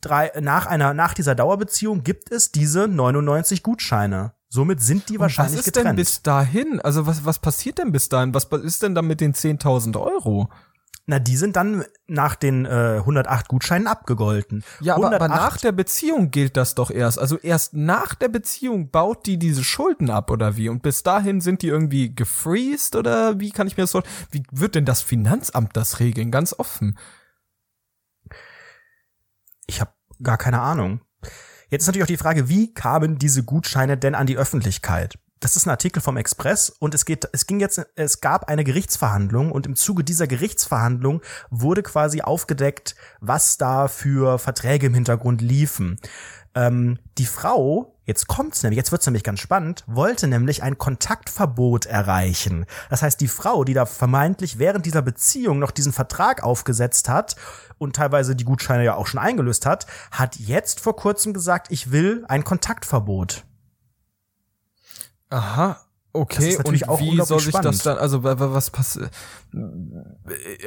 drei, 0.01 0.31
nach 0.41 0.67
einer, 0.67 0.95
nach 0.95 1.15
dieser 1.15 1.35
Dauerbeziehung 1.35 2.03
gibt 2.03 2.31
es 2.31 2.53
diese 2.53 2.87
99 2.89 3.63
Gutscheine. 3.63 4.33
Somit 4.49 4.81
sind 4.81 5.09
die 5.09 5.19
wahrscheinlich 5.19 5.59
was 5.59 5.67
ist 5.67 5.75
getrennt. 5.75 5.89
denn 5.89 5.97
bis 5.97 6.23
dahin? 6.23 6.81
Also 6.81 7.07
was, 7.07 7.25
was 7.25 7.41
passiert 7.41 7.79
denn 7.79 7.91
bis 7.91 8.09
dahin? 8.09 8.33
Was 8.33 8.45
ist 8.45 8.83
denn 8.83 8.95
dann 8.95 9.07
mit 9.07 9.21
den 9.21 9.35
10.000 9.35 10.01
Euro? 10.01 10.49
Na, 11.09 11.21
die 11.21 11.37
sind 11.37 11.55
dann 11.55 11.85
nach 12.09 12.35
den 12.35 12.67
äh, 12.67 12.97
108 12.99 13.47
Gutscheinen 13.47 13.87
abgegolten. 13.87 14.65
Ja, 14.81 14.97
aber, 14.97 15.07
aber 15.07 15.25
108 15.27 15.41
nach 15.41 15.61
der 15.61 15.71
Beziehung 15.71 16.33
gilt 16.33 16.57
das 16.57 16.75
doch 16.75 16.91
erst. 16.91 17.21
Also 17.21 17.39
erst 17.39 17.75
nach 17.75 18.17
der 18.17 18.29
Beziehung 18.29 18.91
baut 18.91 19.25
die 19.27 19.39
diese 19.39 19.63
Schulden 19.63 20.11
ab 20.11 20.33
oder 20.33 20.57
wie? 20.57 20.69
Und 20.69 20.83
bis 20.83 21.05
dahin 21.05 21.41
sind 21.41 21.63
die 21.63 21.69
irgendwie 21.69 22.13
gefreezed 22.13 22.97
oder 22.97 23.39
wie 23.39 23.53
kann 23.53 23.69
ich 23.69 23.77
mir 23.77 23.85
das 23.85 23.93
vorstellen? 23.93 24.17
Wie 24.33 24.43
wird 24.51 24.75
denn 24.75 24.85
das 24.85 25.01
Finanzamt 25.01 25.77
das 25.77 26.01
regeln? 26.01 26.33
Ganz 26.33 26.53
offen. 26.59 26.99
Ich 29.69 29.81
habe 29.81 29.93
gar 30.21 30.39
keine 30.39 30.61
Ahnung. 30.61 31.03
Jetzt 31.71 31.83
ist 31.83 31.87
natürlich 31.87 32.05
auch 32.05 32.09
die 32.09 32.17
Frage, 32.17 32.49
wie 32.49 32.75
kamen 32.75 33.17
diese 33.17 33.45
Gutscheine 33.45 33.97
denn 33.97 34.17
an 34.17 34.27
die 34.27 34.39
Öffentlichkeit? 34.39 35.21
Das 35.41 35.55
ist 35.55 35.67
ein 35.67 35.71
Artikel 35.71 36.01
vom 36.01 36.17
Express 36.17 36.71
und 36.71 36.95
es 36.95 37.05
geht, 37.05 37.29
es 37.33 37.47
ging 37.47 37.61
jetzt, 37.61 37.85
es 37.95 38.23
gab 38.23 38.49
eine 38.49 38.65
Gerichtsverhandlung 38.65 39.53
und 39.53 39.67
im 39.67 39.77
Zuge 39.77 40.03
dieser 40.03 40.27
Gerichtsverhandlung 40.27 41.21
wurde 41.51 41.83
quasi 41.83 42.23
aufgedeckt, 42.23 42.97
was 43.21 43.59
da 43.59 43.89
für 43.89 44.39
Verträge 44.39 44.87
im 44.87 44.95
Hintergrund 44.95 45.43
liefen. 45.43 45.99
Ähm, 46.55 46.99
die 47.19 47.27
Frau, 47.27 47.99
jetzt 48.07 48.29
kommt's 48.29 48.63
nämlich, 48.63 48.79
jetzt 48.79 48.93
wird's 48.93 49.05
nämlich 49.05 49.25
ganz 49.25 49.41
spannend, 49.41 49.85
wollte 49.87 50.27
nämlich 50.27 50.63
ein 50.63 50.79
Kontaktverbot 50.79 51.85
erreichen. 51.85 52.65
Das 52.89 53.03
heißt, 53.03 53.21
die 53.21 53.29
Frau, 53.29 53.63
die 53.63 53.75
da 53.75 53.85
vermeintlich 53.85 54.59
während 54.59 54.87
dieser 54.87 55.03
Beziehung 55.03 55.59
noch 55.59 55.71
diesen 55.71 55.93
Vertrag 55.93 56.43
aufgesetzt 56.43 57.11
hat 57.11 57.37
und 57.77 57.95
teilweise 57.95 58.35
die 58.35 58.45
Gutscheine 58.45 58.85
ja 58.85 58.95
auch 58.95 59.07
schon 59.07 59.21
eingelöst 59.21 59.67
hat, 59.67 59.87
hat 60.11 60.37
jetzt 60.37 60.81
vor 60.81 60.97
kurzem 60.97 61.35
gesagt, 61.35 61.71
ich 61.71 61.93
will 61.93 62.25
ein 62.27 62.43
Kontaktverbot. 62.43 63.45
Aha. 65.31 65.69
Das 65.75 65.83
Okay, 66.23 66.57
und 66.65 66.73
wie 66.99 67.21
soll 67.21 67.41
sich 67.41 67.53
das 67.53 67.61
spannend. 67.61 67.87
dann, 67.87 67.99
also 67.99 68.23
wa- 68.25 68.39
wa- 68.39 68.55
was 68.55 68.71
passiert? 68.71 69.11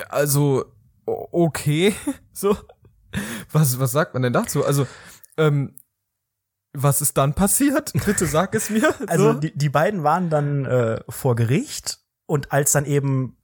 Also, 0.10 0.66
okay, 1.06 1.96
so. 2.34 2.56
Was, 3.52 3.80
was 3.80 3.92
sagt 3.92 4.14
man 4.14 4.22
denn 4.22 4.34
dazu? 4.34 4.64
Also, 4.64 4.86
ähm, 5.38 5.76
was 6.74 7.02
ist 7.02 7.18
dann 7.18 7.34
passiert? 7.34 7.92
Bitte 8.06 8.28
sag 8.28 8.54
es 8.54 8.70
mir. 8.70 8.94
Also 9.08 9.34
so. 9.34 9.40
die, 9.40 9.58
die 9.58 9.70
beiden 9.70 10.04
waren 10.04 10.30
dann 10.30 10.66
äh, 10.66 11.02
vor 11.10 11.36
Gericht 11.36 11.98
und 12.28 12.52
als 12.52 12.72
dann 12.74 12.86
eben 12.86 13.36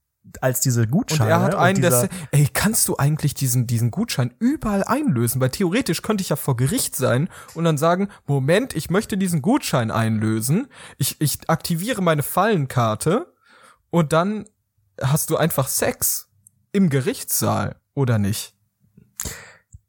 als 0.41 0.61
diese 0.61 0.81
Und 0.81 0.91
Gutscheine 0.91 1.29
er 1.29 1.41
hat 1.41 1.55
einen, 1.55 1.81
der, 1.81 2.09
ey, 2.31 2.47
kannst 2.53 2.87
du 2.87 2.97
eigentlich 2.97 3.33
diesen, 3.33 3.67
diesen 3.67 3.91
Gutschein 3.91 4.33
überall 4.39 4.83
einlösen? 4.83 5.41
Weil 5.41 5.49
theoretisch 5.49 6.01
könnte 6.01 6.21
ich 6.21 6.29
ja 6.29 6.35
vor 6.35 6.55
Gericht 6.55 6.95
sein 6.95 7.29
und 7.53 7.63
dann 7.63 7.77
sagen, 7.77 8.09
Moment, 8.25 8.75
ich 8.75 8.89
möchte 8.89 9.17
diesen 9.17 9.41
Gutschein 9.41 9.91
einlösen. 9.91 10.67
Ich, 10.97 11.19
ich 11.19 11.49
aktiviere 11.49 12.01
meine 12.01 12.23
Fallenkarte 12.23 13.33
und 13.89 14.13
dann 14.13 14.45
hast 15.01 15.29
du 15.29 15.37
einfach 15.37 15.67
Sex 15.67 16.29
im 16.71 16.89
Gerichtssaal, 16.89 17.77
oder 17.93 18.17
nicht? 18.17 18.55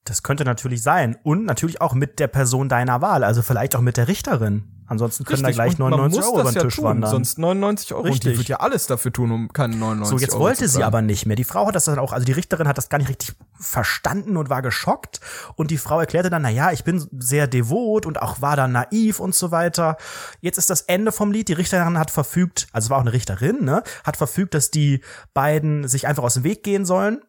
das 0.08 0.22
könnte 0.22 0.44
natürlich 0.44 0.82
sein 0.82 1.16
und 1.22 1.44
natürlich 1.44 1.80
auch 1.80 1.94
mit 1.94 2.18
der 2.18 2.28
Person 2.28 2.68
deiner 2.68 3.00
Wahl, 3.02 3.24
also 3.24 3.42
vielleicht 3.42 3.76
auch 3.76 3.80
mit 3.80 3.96
der 3.96 4.08
Richterin. 4.08 4.75
Ansonsten 4.88 5.24
können 5.24 5.42
da 5.42 5.50
gleich 5.50 5.72
und 5.72 5.78
man 5.80 5.90
99 5.90 6.18
muss 6.18 6.26
Euro 6.26 6.40
über 6.40 6.50
den 6.50 6.54
ja 6.54 6.62
Tisch 6.62 6.76
tun, 6.76 6.84
wandern. 6.84 7.10
sonst 7.10 7.38
99 7.38 7.92
Euro. 7.94 8.02
Und 8.04 8.10
Richtig. 8.10 8.32
die 8.32 8.38
wird 8.38 8.48
ja 8.48 8.56
alles 8.58 8.86
dafür 8.86 9.12
tun, 9.12 9.30
um 9.32 9.52
keine 9.52 9.76
99 9.76 10.10
So, 10.10 10.18
jetzt 10.22 10.34
Euro 10.34 10.44
wollte 10.44 10.68
sie 10.68 10.84
aber 10.84 11.02
nicht 11.02 11.26
mehr. 11.26 11.36
Die 11.36 11.44
Frau 11.44 11.66
hat 11.66 11.74
das 11.74 11.86
dann 11.86 11.98
auch, 11.98 12.12
also 12.12 12.24
die 12.24 12.32
Richterin 12.32 12.68
hat 12.68 12.78
das 12.78 12.88
gar 12.88 12.98
nicht 12.98 13.08
richtig 13.08 13.34
verstanden 13.58 14.36
und 14.36 14.48
war 14.48 14.62
geschockt. 14.62 15.20
Und 15.56 15.70
die 15.70 15.78
Frau 15.78 15.98
erklärte 15.98 16.30
dann, 16.30 16.42
na 16.42 16.50
ja, 16.50 16.72
ich 16.72 16.84
bin 16.84 17.06
sehr 17.18 17.46
devot 17.46 18.06
und 18.06 18.22
auch 18.22 18.40
war 18.40 18.56
dann 18.56 18.72
naiv 18.72 19.18
und 19.18 19.34
so 19.34 19.50
weiter. 19.50 19.96
Jetzt 20.40 20.58
ist 20.58 20.70
das 20.70 20.82
Ende 20.82 21.10
vom 21.12 21.32
Lied. 21.32 21.48
Die 21.48 21.54
Richterin 21.54 21.98
hat 21.98 22.10
verfügt, 22.10 22.68
also 22.72 22.86
es 22.86 22.90
war 22.90 22.98
auch 22.98 23.02
eine 23.02 23.12
Richterin, 23.12 23.64
ne, 23.64 23.82
hat 24.04 24.16
verfügt, 24.16 24.54
dass 24.54 24.70
die 24.70 25.02
beiden 25.34 25.88
sich 25.88 26.06
einfach 26.06 26.22
aus 26.22 26.34
dem 26.34 26.44
Weg 26.44 26.62
gehen 26.62 26.84
sollen 26.84 27.20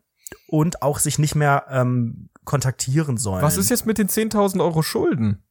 und 0.47 0.81
auch 0.81 0.99
sich 0.99 1.19
nicht 1.19 1.35
mehr 1.35 1.65
ähm, 1.69 2.29
kontaktieren 2.43 3.17
sollen. 3.17 3.41
Was 3.41 3.57
ist 3.57 3.69
jetzt 3.69 3.85
mit 3.85 3.97
den 3.97 4.07
10.000 4.07 4.61
Euro 4.61 4.81
Schulden? 4.81 5.43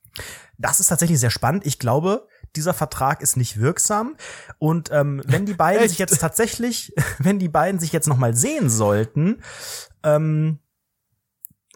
Das 0.59 0.81
ist 0.81 0.89
tatsächlich 0.89 1.21
sehr 1.21 1.31
spannend. 1.31 1.67
Ich 1.67 1.79
glaube, 1.79 2.27
dieser 2.55 2.75
Vertrag 2.75 3.21
ist 3.21 3.37
nicht 3.37 3.61
wirksam. 3.61 4.17
Und 4.59 4.91
ähm, 4.91 5.23
wenn 5.27 5.47
die 5.47 5.55
beiden 5.55 5.81
Echt? 5.83 5.91
sich 5.91 5.99
jetzt 5.99 6.19
tatsächlich, 6.21 6.95
wenn 7.19 7.39
die 7.39 7.49
beiden 7.49 7.81
sich 7.81 7.93
jetzt 7.93 8.09
noch 8.09 8.17
mal 8.17 8.35
sehen 8.35 8.71
sollten, 8.71 9.43
ähm, 10.03 10.59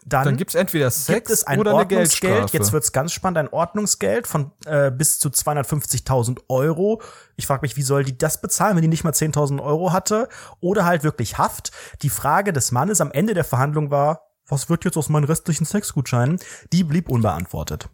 dann, 0.03 0.25
Dann 0.25 0.37
gibt's 0.37 0.55
entweder 0.55 0.85
gibt 0.85 0.95
Sex 0.95 1.31
es 1.31 1.43
ein 1.45 1.59
oder 1.59 1.75
Ordnungsgeld. 1.75 2.51
Jetzt 2.51 2.71
wird's 2.71 2.91
ganz 2.91 3.11
spannend, 3.11 3.37
ein 3.37 3.49
Ordnungsgeld 3.49 4.25
von 4.25 4.51
äh, 4.65 4.89
bis 4.89 5.19
zu 5.19 5.29
250.000 5.29 6.39
Euro. 6.49 7.01
Ich 7.35 7.45
frage 7.45 7.61
mich, 7.61 7.77
wie 7.77 7.83
soll 7.83 8.03
die 8.03 8.17
das 8.17 8.41
bezahlen, 8.41 8.75
wenn 8.75 8.81
die 8.81 8.87
nicht 8.87 9.03
mal 9.03 9.13
10.000 9.13 9.61
Euro 9.61 9.93
hatte? 9.93 10.27
Oder 10.59 10.85
halt 10.85 11.03
wirklich 11.03 11.37
Haft. 11.37 11.71
Die 12.01 12.09
Frage 12.09 12.51
des 12.51 12.71
Mannes 12.71 12.99
am 12.99 13.11
Ende 13.11 13.35
der 13.35 13.43
Verhandlung 13.43 13.91
war, 13.91 14.23
was 14.47 14.69
wird 14.69 14.85
jetzt 14.85 14.97
aus 14.97 15.09
meinen 15.09 15.25
restlichen 15.25 15.65
Sexgutscheinen? 15.65 16.39
Die 16.73 16.83
blieb 16.83 17.07
unbeantwortet. 17.07 17.87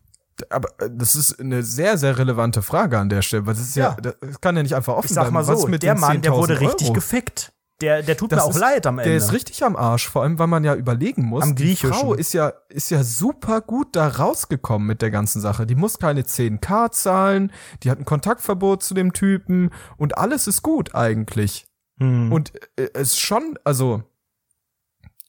Aber 0.50 0.70
äh, 0.80 0.90
das 0.92 1.16
ist 1.16 1.40
eine 1.40 1.64
sehr, 1.64 1.98
sehr 1.98 2.18
relevante 2.18 2.62
Frage 2.62 2.98
an 3.00 3.10
der 3.10 3.22
Stelle, 3.22 3.46
weil 3.46 3.54
das 3.56 3.64
ist 3.64 3.76
ja, 3.76 3.96
Ja. 4.04 4.12
das 4.12 4.42
kann 4.42 4.56
ja 4.56 4.64
nicht 4.64 4.76
einfach 4.76 4.94
offen 4.96 5.08
Ich 5.08 5.14
sag 5.14 5.24
bleiben. 5.24 5.34
mal 5.34 5.48
Was 5.48 5.62
so, 5.62 5.68
mit 5.68 5.84
der 5.84 5.96
Mann, 5.98 6.22
der 6.22 6.32
10.000 6.32 6.38
wurde 6.38 6.60
richtig 6.60 6.88
Euro? 6.88 6.94
gefickt. 6.94 7.54
Der, 7.80 8.02
der 8.02 8.18
tut 8.18 8.32
Das 8.32 8.40
mir 8.40 8.44
auch 8.46 8.50
ist- 8.50 8.60
leid 8.60 8.88
am 8.88 8.98
Ende. 8.98 9.10
Der 9.12 9.18
ist 9.20 9.34
richtig 9.34 9.64
am 9.64 9.76
Arsch, 9.76 10.10
vor 10.10 10.24
allem, 10.24 10.40
weil 10.40 10.48
man 10.48 10.64
ja 10.64 10.74
überlegen 10.74 11.24
muss. 11.24 11.44
Am 11.44 11.56
die. 11.56 11.76
Frau 11.76 12.16
ist 12.16 12.34
ja, 12.34 12.52
ist 12.70 12.90
ja 12.90 13.04
super 13.04 13.62
gut 13.62 13.96
da 13.96 14.08
rausgekommen 14.08 14.88
mit 14.88 15.04
der 15.04 15.12
ganzen 15.12 15.42
Sache. 15.42 15.68
Die 15.68 15.76
muss 15.76 16.00
keine 16.00 16.24
10k 16.24 16.90
zahlen, 16.92 17.52
die 17.84 17.92
hat 17.92 18.00
ein 18.00 18.06
Kontaktverbot 18.06 18.82
zu 18.82 18.96
dem 18.96 19.14
Typen 19.14 19.70
und 19.98 20.18
alles 20.18 20.48
ist 20.48 20.64
gut 20.64 20.96
eigentlich. 20.96 21.68
Hm. 22.00 22.32
Und 22.32 22.52
äh, 22.78 22.90
es 22.96 23.10
ist 23.14 23.20
schon, 23.20 23.60
also, 23.64 24.02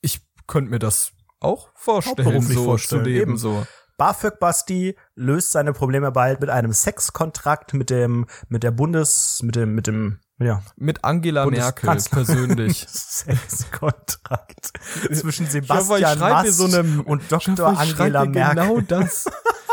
ich 0.01 0.21
könnte 0.47 0.71
mir 0.71 0.79
das 0.79 1.13
auch 1.41 1.69
vorstellen, 1.75 2.41
so 2.43 2.65
vorstellen, 2.65 3.05
zu 3.05 3.09
leben, 3.11 3.31
eben. 3.33 3.37
so. 3.39 3.67
BAföG 3.99 4.39
Basti 4.39 4.97
löst 5.17 5.53
seine 5.53 5.73
Probleme 5.73 6.11
bald 6.13 6.41
mit 6.41 6.49
einem 6.49 6.73
Sexkontrakt 6.73 7.75
mit 7.75 7.91
dem, 7.91 8.27
mit 8.49 8.63
der 8.63 8.71
Bundes, 8.71 9.41
mit 9.43 9.57
dem, 9.57 9.75
mit 9.75 9.87
dem, 9.87 10.21
ja, 10.39 10.63
Mit 10.77 11.05
Angela 11.05 11.45
Merkel 11.47 11.99
persönlich. 12.11 12.87
Sexkontrakt 12.89 14.73
zwischen 15.13 15.47
hoffe, 15.47 15.59
ich 15.59 15.67
Sebastian 15.67 16.19
schreib 16.19 16.45
mir 16.45 16.45
Mast 16.45 16.57
so 16.57 16.65
eine- 16.67 17.03
und 17.03 17.23
Ich 17.25 17.31
hoffe, 17.33 17.51
Dr. 17.55 17.73
ich 17.73 17.79
Angela 17.79 18.25
dir 18.25 18.31
Merkel. 18.31 18.63
Genau 18.67 18.81
das. 18.81 19.25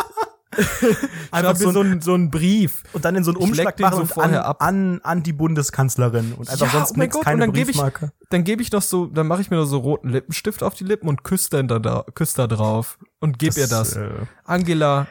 Einfach 1.32 1.56
so 1.56 1.72
so 1.72 1.82
ein, 1.82 2.02
so 2.02 2.14
ein 2.16 2.30
Brief. 2.32 2.84
und 2.94 3.04
dann 3.06 3.16
in 3.16 3.24
so 3.24 3.32
einen 3.32 3.38
Umschlag 3.38 3.80
machen 3.80 3.94
so 3.96 4.02
und 4.02 4.08
an, 4.10 4.14
vorher 4.14 4.46
ab. 4.46 4.58
an, 4.62 5.02
an 5.04 5.24
die 5.24 5.34
Bundeskanzlerin 5.34 6.34
und 6.34 6.50
einfach 6.50 6.66
Ja, 6.68 6.80
sonst 6.80 6.94
oh 6.96 7.00
nichts, 7.00 7.16
Gott, 7.16 7.26
keine 7.26 7.36
und 7.36 7.40
dann 7.42 7.54
geb 7.54 7.70
ich- 7.70 7.76
Briefmarke. 7.76 8.12
Dann 8.30 8.44
gebe 8.44 8.62
ich 8.62 8.72
noch 8.72 8.82
so, 8.82 9.06
dann 9.08 9.28
mache 9.28 9.42
ich 9.42 9.50
mir 9.52 9.58
noch 9.58 9.66
so 9.66 9.78
roten 9.78 10.10
Lippenstift 10.10 10.64
auf 10.64 10.74
die 10.76 10.84
Lippen 10.84 11.08
und 11.08 11.24
küsse 11.24 11.50
dann 11.52 11.68
da, 11.68 11.80
da, 11.80 12.06
da 12.36 12.48
drauf 12.48 12.98
und 13.20 13.38
geb 13.40 13.56
ihr 13.58 13.68
das. 13.68 13.96
äh, 13.96 14.10
Angela, 14.44 15.08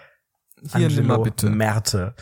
hier 0.74 0.88
nimm 0.88 1.06
mal 1.06 1.14
Angelo 1.14 1.22
bitte. 1.22 1.50
Merte. 1.50 2.14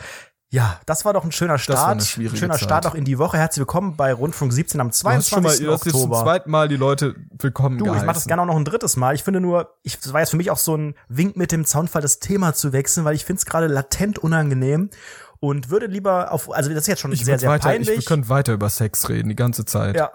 Ja, 0.55 0.79
das 0.85 1.07
war 1.07 1.15
doch 1.15 1.25
ein 1.25 1.33
schöner 1.33 1.57
Start. 1.57 1.97
ein 1.97 2.01
schöner 2.03 2.51
Zeit. 2.53 2.61
Start 2.61 2.87
auch 2.87 2.95
in 2.95 3.07
die 3.07 3.17
Woche. 3.19 3.39
Herzlich 3.39 3.61
willkommen 3.61 3.97
bei 3.97 4.13
Rundfunk 4.13 4.53
17 4.53 4.83
am 4.83 4.89
Du 4.91 4.93
hast 5.09 5.31
schon 5.31 5.43
mal, 5.43 5.49
22. 5.49 5.67
hast 5.67 5.85
jetzt 5.87 5.93
zum 5.95 6.03
Oktober. 6.11 6.23
zweiten 6.23 6.51
Mal 6.51 6.69
die 6.69 6.77
Leute 6.77 7.15
willkommen 7.39 7.79
Du, 7.79 7.87
ich 7.87 7.89
geheißen. 7.91 8.07
mache 8.07 8.17
das 8.17 8.27
gerne 8.27 8.43
auch 8.43 8.47
noch 8.47 8.57
ein 8.57 8.67
drittes 8.67 8.97
Mal. 8.97 9.15
Ich 9.15 9.23
finde 9.25 9.41
nur, 9.41 9.75
ich 9.83 9.99
das 9.99 10.13
war 10.13 10.21
jetzt 10.21 10.29
für 10.29 10.37
mich 10.37 10.51
auch 10.51 10.59
so 10.59 10.77
ein 10.77 10.95
Wink 11.09 11.39
mit 11.39 11.53
dem 11.53 11.65
Zaunfall, 11.65 12.03
das 12.03 12.19
Thema 12.19 12.53
zu 12.53 12.75
wechseln, 12.75 13.07
weil 13.07 13.15
ich 13.15 13.25
finde 13.25 13.39
es 13.39 13.47
gerade 13.47 13.67
latent 13.67 14.19
unangenehm 14.19 14.91
und 15.41 15.71
würde 15.71 15.87
lieber 15.87 16.31
auf, 16.33 16.53
also 16.53 16.69
das 16.69 16.81
ist 16.81 16.87
jetzt 16.87 17.01
schon 17.01 17.13
ich 17.13 17.25
sehr, 17.25 17.39
sehr 17.39 17.49
weiter, 17.49 17.69
peinlich. 17.71 17.89
Ich, 17.89 17.97
wir 18.01 18.05
können 18.05 18.29
weiter 18.29 18.53
über 18.53 18.69
Sex 18.69 19.09
reden, 19.09 19.31
die 19.31 19.37
ganze 19.37 19.65
Zeit. 19.65 19.97
ja. 19.97 20.11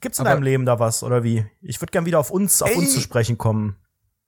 Gibt's 0.00 0.18
in 0.18 0.26
Aber- 0.26 0.34
deinem 0.34 0.44
Leben 0.44 0.66
da 0.66 0.78
was 0.78 1.02
oder 1.02 1.24
wie? 1.24 1.46
Ich 1.62 1.80
würde 1.80 1.92
gern 1.92 2.04
wieder 2.04 2.20
auf 2.20 2.30
uns, 2.30 2.60
auf 2.62 2.68
Ey. 2.70 2.76
uns 2.76 2.92
zu 2.92 3.00
sprechen 3.00 3.36
kommen. 3.38 3.76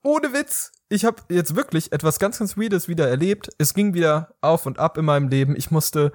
Ohne 0.03 0.33
Witz. 0.33 0.71
Ich 0.91 1.05
habe 1.05 1.21
jetzt 1.29 1.55
wirklich 1.55 1.91
etwas 1.93 2.19
ganz, 2.19 2.39
ganz 2.39 2.57
Weirdes 2.57 2.87
wieder 2.87 3.07
erlebt. 3.07 3.49
Es 3.57 3.73
ging 3.73 3.93
wieder 3.93 4.35
auf 4.41 4.65
und 4.65 4.77
ab 4.77 4.97
in 4.97 5.05
meinem 5.05 5.29
Leben. 5.29 5.55
Ich 5.55 5.71
musste, 5.71 6.11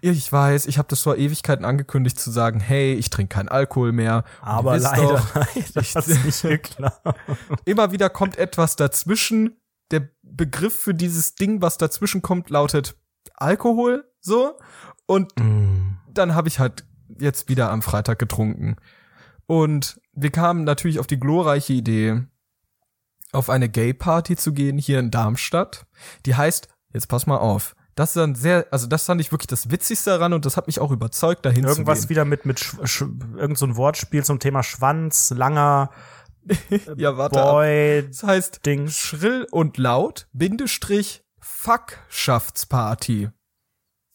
ich 0.00 0.30
weiß, 0.30 0.66
ich 0.66 0.76
habe 0.76 0.88
das 0.88 1.02
vor 1.02 1.16
Ewigkeiten 1.16 1.64
angekündigt 1.64 2.18
zu 2.18 2.30
sagen, 2.32 2.58
hey, 2.58 2.94
ich 2.94 3.10
trinke 3.10 3.34
keinen 3.36 3.48
Alkohol 3.48 3.92
mehr. 3.92 4.24
Aber 4.42 4.76
leider, 4.78 5.02
doch, 5.08 5.34
leider 5.36 5.80
ich- 5.80 5.94
hat's 5.94 6.08
nicht 6.08 6.42
geklappt. 6.42 7.16
immer 7.64 7.92
wieder 7.92 8.10
kommt 8.10 8.36
etwas 8.38 8.76
dazwischen. 8.76 9.56
Der 9.90 10.08
Begriff 10.22 10.80
für 10.80 10.94
dieses 10.94 11.34
Ding, 11.36 11.62
was 11.62 11.78
dazwischen 11.78 12.22
kommt, 12.22 12.50
lautet 12.50 12.96
Alkohol, 13.34 14.04
so. 14.20 14.58
Und 15.06 15.32
dann 16.12 16.34
habe 16.34 16.48
ich 16.48 16.58
halt 16.58 16.84
jetzt 17.20 17.48
wieder 17.48 17.70
am 17.70 17.82
Freitag 17.82 18.18
getrunken. 18.18 18.76
Und 19.46 20.00
wir 20.12 20.30
kamen 20.30 20.64
natürlich 20.64 20.98
auf 20.98 21.06
die 21.06 21.20
glorreiche 21.20 21.74
Idee, 21.74 22.22
auf 23.34 23.50
eine 23.50 23.68
Gay-Party 23.68 24.36
zu 24.36 24.52
gehen 24.52 24.78
hier 24.78 24.98
in 24.98 25.10
Darmstadt. 25.10 25.86
Die 26.26 26.34
heißt, 26.34 26.68
jetzt 26.92 27.08
pass 27.08 27.26
mal 27.26 27.38
auf, 27.38 27.74
das 27.94 28.10
ist 28.10 28.16
dann 28.16 28.34
sehr, 28.34 28.66
also 28.70 28.86
das 28.86 29.04
fand 29.04 29.20
ich 29.20 29.30
wirklich 29.32 29.46
das 29.46 29.70
Witzigste 29.70 30.10
daran 30.10 30.32
und 30.32 30.44
das 30.46 30.56
hat 30.56 30.66
mich 30.66 30.80
auch 30.80 30.90
überzeugt, 30.90 31.44
dahin 31.46 31.64
Irgendwas 31.64 32.00
zu 32.02 32.06
gehen. 32.08 32.10
wieder 32.10 32.24
mit, 32.24 32.44
mit 32.46 32.58
sch, 32.60 32.74
sch, 32.84 33.02
irgend 33.36 33.56
so 33.58 33.66
ein 33.66 33.76
Wortspiel 33.76 34.24
zum 34.24 34.40
Thema 34.40 34.62
Schwanz, 34.62 35.30
langer 35.30 35.90
Ja, 36.96 37.16
warte 37.16 37.40
ab. 37.42 37.52
Boy, 37.52 38.06
Das 38.08 38.22
heißt, 38.22 38.66
Ding. 38.66 38.88
schrill 38.88 39.46
und 39.50 39.78
laut, 39.78 40.28
Bindestrich, 40.32 41.24
Fuckschaftsparty. 41.40 43.30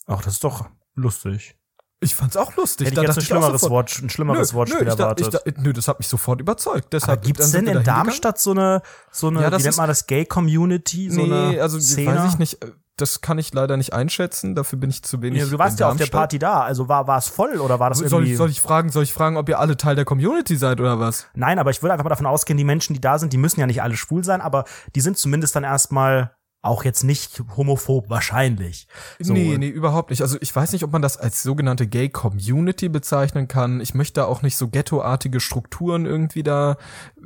Ach, 0.08 0.22
das 0.22 0.34
ist 0.36 0.44
doch 0.44 0.70
lustig. 0.96 1.56
Ich 2.02 2.16
fand's 2.16 2.38
auch 2.38 2.56
lustig. 2.56 2.88
Hätte 2.88 2.96
Da 2.96 3.02
ich 3.02 3.08
jetzt 3.10 3.18
ein 3.18 3.22
schlimmeres 3.24 3.62
sofort, 3.62 3.72
Wort, 3.98 4.04
ein 4.04 4.10
schlimmeres 4.10 4.52
nö, 4.54 4.58
Wortspiel 4.58 4.84
nö, 4.86 4.90
ich 4.90 4.96
da, 4.96 5.04
erwartet. 5.04 5.34
ich 5.46 5.54
da, 5.56 5.62
nö, 5.62 5.74
das 5.74 5.88
hat 5.90 6.00
mich 6.00 6.08
sofort 6.08 6.40
überzeugt. 6.40 6.86
Aber 6.86 6.90
Deshalb 6.92 7.24
gibt's 7.24 7.52
dann 7.52 7.66
denn 7.66 7.78
in. 7.78 7.84
Darmstadt 7.84 8.40
so 8.40 8.52
eine, 8.52 8.82
so 9.12 9.28
eine, 9.28 9.42
Ja, 9.42 9.50
das 9.50 9.62
wie 9.62 9.66
nennt 9.68 9.78
man 9.78 9.88
das, 9.90 10.08
Gay-Community? 10.08 11.10
So 11.10 11.26
nee, 11.26 11.60
also 11.60 11.78
Szene? 11.80 12.16
weiß 12.16 12.34
ich 12.34 12.40
nicht. 12.40 12.58
Das 12.96 13.22
kann 13.22 13.38
ich 13.38 13.54
leider 13.54 13.78
nicht 13.78 13.94
einschätzen. 13.94 14.56
Dafür 14.56 14.78
bin 14.78 14.90
ich 14.90 15.04
zu 15.04 15.22
wenig. 15.22 15.42
Ja, 15.42 15.48
du 15.48 15.58
warst 15.58 15.80
ja 15.80 15.90
auf 15.90 15.96
der. 15.98 16.08
Party 16.08 16.38
da, 16.40 16.62
also 16.62 16.90
war, 16.90 17.08
war 17.08 17.18
es 17.18 17.28
voll 17.28 17.58
oder 17.60 17.80
war 17.80 17.90
das 17.90 18.00
Soll 18.00 18.08
irgendwie? 18.12 18.32
ich, 18.32 18.38
soll 18.38 18.50
ich 18.50 18.62
fragen, 18.62 18.90
soll 18.90 19.04
ich 19.04 19.14
fragen, 19.14 19.38
ob 19.38 19.48
ihr 19.48 19.60
alle 19.60 19.78
Teil 19.78 19.96
der 19.96 20.04
Community 20.06 20.58
seid 20.58 20.80
oder 20.82 21.00
was? 21.00 21.28
Nein, 21.34 21.60
aber 21.60 21.70
ich 21.72 21.82
würde 21.82 21.94
einfach 21.94 22.04
mal 22.04 22.10
davon 22.10 22.26
ausgehen, 22.26 22.58
die 22.58 22.66
Menschen, 22.66 22.94
die 22.94 23.02
da 23.02 23.18
sind, 23.18 23.32
die 23.32 23.38
müssen 23.38 23.60
ja 23.60 23.68
nicht 23.68 23.82
alle 23.82 23.96
schwul 23.96 24.24
sein, 24.26 24.42
aber 24.42 24.66
die 24.96 25.02
sind 25.02 25.18
zumindest 25.18 25.56
dann 25.56 25.64
erstmal 25.64 26.32
auch 26.62 26.84
jetzt 26.84 27.04
nicht 27.04 27.42
homophob, 27.56 28.10
wahrscheinlich. 28.10 28.88
So, 29.20 29.34
Nee, 29.34 29.58
nee, 29.58 29.70
überhaupt 29.70 30.10
nicht. 30.10 30.22
Also 30.22 30.38
ich 30.42 30.54
weiß 30.54 30.74
nicht, 30.74 30.84
ob 30.84 30.92
man 30.92 31.02
das 31.02 31.16
als 31.18 31.42
sogenannte 31.42 31.88
Gay 31.88 32.10
Community 32.10 32.90
bezeichnen 32.90 33.48
kann. 33.48 33.80
Ich 33.80 33.94
möchte 33.94 34.16
da 34.22 34.26
auch 34.26 34.42
nicht 34.42 34.58
so 34.58 34.68
ghettoartige 34.68 35.40
Strukturen 35.40 36.06
irgendwie 36.06 36.44
da 36.44 36.74
äh, 37.18 37.22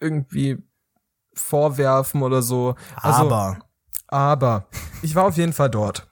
irgendwie 0.00 0.58
vorwerfen 1.34 2.22
oder 2.22 2.42
so. 2.42 2.76
Also, 2.94 3.22
Aber, 3.22 3.58
aber 4.06 4.68
ich 5.02 5.14
war 5.14 5.24
auf 5.24 5.36
jeden 5.36 5.52
Fall 5.52 5.70
dort. 5.70 6.08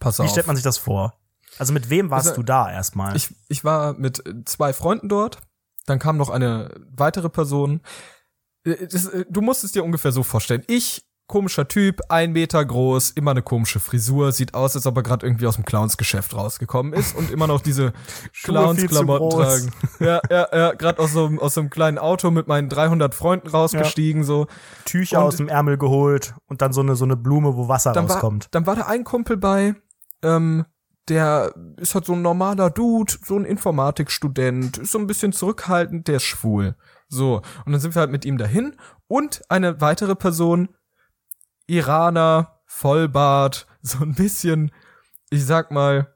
Pass 0.00 0.18
wie 0.18 0.24
auf. 0.24 0.30
stellt 0.30 0.46
man 0.46 0.56
sich 0.56 0.64
das 0.64 0.78
vor? 0.78 1.14
Also 1.58 1.72
mit 1.72 1.90
wem 1.90 2.10
warst 2.10 2.28
Also, 2.28 2.40
du 2.42 2.44
da 2.44 2.70
erstmal? 2.70 3.16
Ich, 3.16 3.34
ich 3.48 3.64
war 3.64 3.94
mit 3.94 4.24
äh, 4.26 4.44
zwei 4.44 4.72
Freunden 4.72 5.08
dort. 5.08 5.38
Dann 5.86 5.98
kam 5.98 6.16
noch 6.16 6.28
eine 6.30 6.70
weitere 6.90 7.28
Person. 7.28 7.80
Äh, 8.64 8.86
Das, 8.86 9.10
du 9.28 9.40
musst 9.40 9.64
es 9.64 9.72
dir 9.72 9.84
ungefähr 9.84 10.12
so 10.12 10.22
vorstellen. 10.22 10.62
Ich, 10.66 11.07
komischer 11.28 11.68
Typ, 11.68 12.00
ein 12.08 12.32
Meter 12.32 12.64
groß, 12.64 13.10
immer 13.10 13.30
eine 13.30 13.42
komische 13.42 13.78
Frisur, 13.78 14.32
sieht 14.32 14.54
aus, 14.54 14.74
als 14.74 14.86
ob 14.86 14.96
er 14.96 15.02
gerade 15.04 15.24
irgendwie 15.24 15.46
aus 15.46 15.54
dem 15.54 15.64
Clownsgeschäft 15.64 16.34
rausgekommen 16.34 16.92
ist 16.94 17.14
und 17.14 17.30
immer 17.30 17.46
noch 17.46 17.60
diese 17.60 17.92
Clowns-Klamotten 18.42 19.30
tragen. 19.30 19.70
Ja, 20.00 20.20
ja, 20.30 20.48
ja, 20.52 20.72
gerade 20.72 20.98
aus 21.00 21.12
so, 21.12 21.26
einem- 21.26 21.38
aus 21.38 21.54
so 21.54 21.60
einem 21.60 21.70
kleinen 21.70 21.98
Auto 21.98 22.30
mit 22.30 22.48
meinen 22.48 22.68
300 22.68 23.14
Freunden 23.14 23.48
rausgestiegen, 23.48 24.24
so. 24.24 24.46
Tücher 24.84 25.18
und- 25.20 25.24
aus 25.26 25.36
dem 25.36 25.48
Ärmel 25.48 25.78
geholt 25.78 26.34
und 26.48 26.62
dann 26.62 26.72
so 26.72 26.80
eine, 26.80 26.96
so 26.96 27.04
eine 27.04 27.16
Blume, 27.16 27.56
wo 27.56 27.68
Wasser 27.68 27.92
dann 27.92 28.08
war, 28.08 28.16
rauskommt. 28.16 28.48
dann 28.52 28.66
war 28.66 28.74
da 28.76 28.86
ein 28.86 29.04
Kumpel 29.04 29.36
bei, 29.36 29.74
ähm, 30.22 30.64
der 31.08 31.52
ist 31.76 31.94
halt 31.94 32.04
so 32.04 32.12
ein 32.14 32.22
normaler 32.22 32.70
Dude, 32.70 33.14
so 33.24 33.36
ein 33.36 33.44
Informatikstudent, 33.44 34.78
ist 34.78 34.92
so 34.92 34.98
ein 34.98 35.06
bisschen 35.06 35.32
zurückhaltend, 35.32 36.08
der 36.08 36.16
ist 36.16 36.24
schwul. 36.24 36.76
So, 37.08 37.36
und 37.64 37.72
dann 37.72 37.80
sind 37.80 37.94
wir 37.94 38.00
halt 38.00 38.10
mit 38.10 38.24
ihm 38.26 38.36
dahin 38.38 38.76
und 39.06 39.42
eine 39.48 39.80
weitere 39.80 40.14
Person, 40.14 40.68
Iraner, 41.68 42.58
Vollbart, 42.66 43.66
so 43.82 43.98
ein 44.02 44.14
bisschen, 44.14 44.72
ich 45.30 45.44
sag 45.46 45.70
mal, 45.70 46.14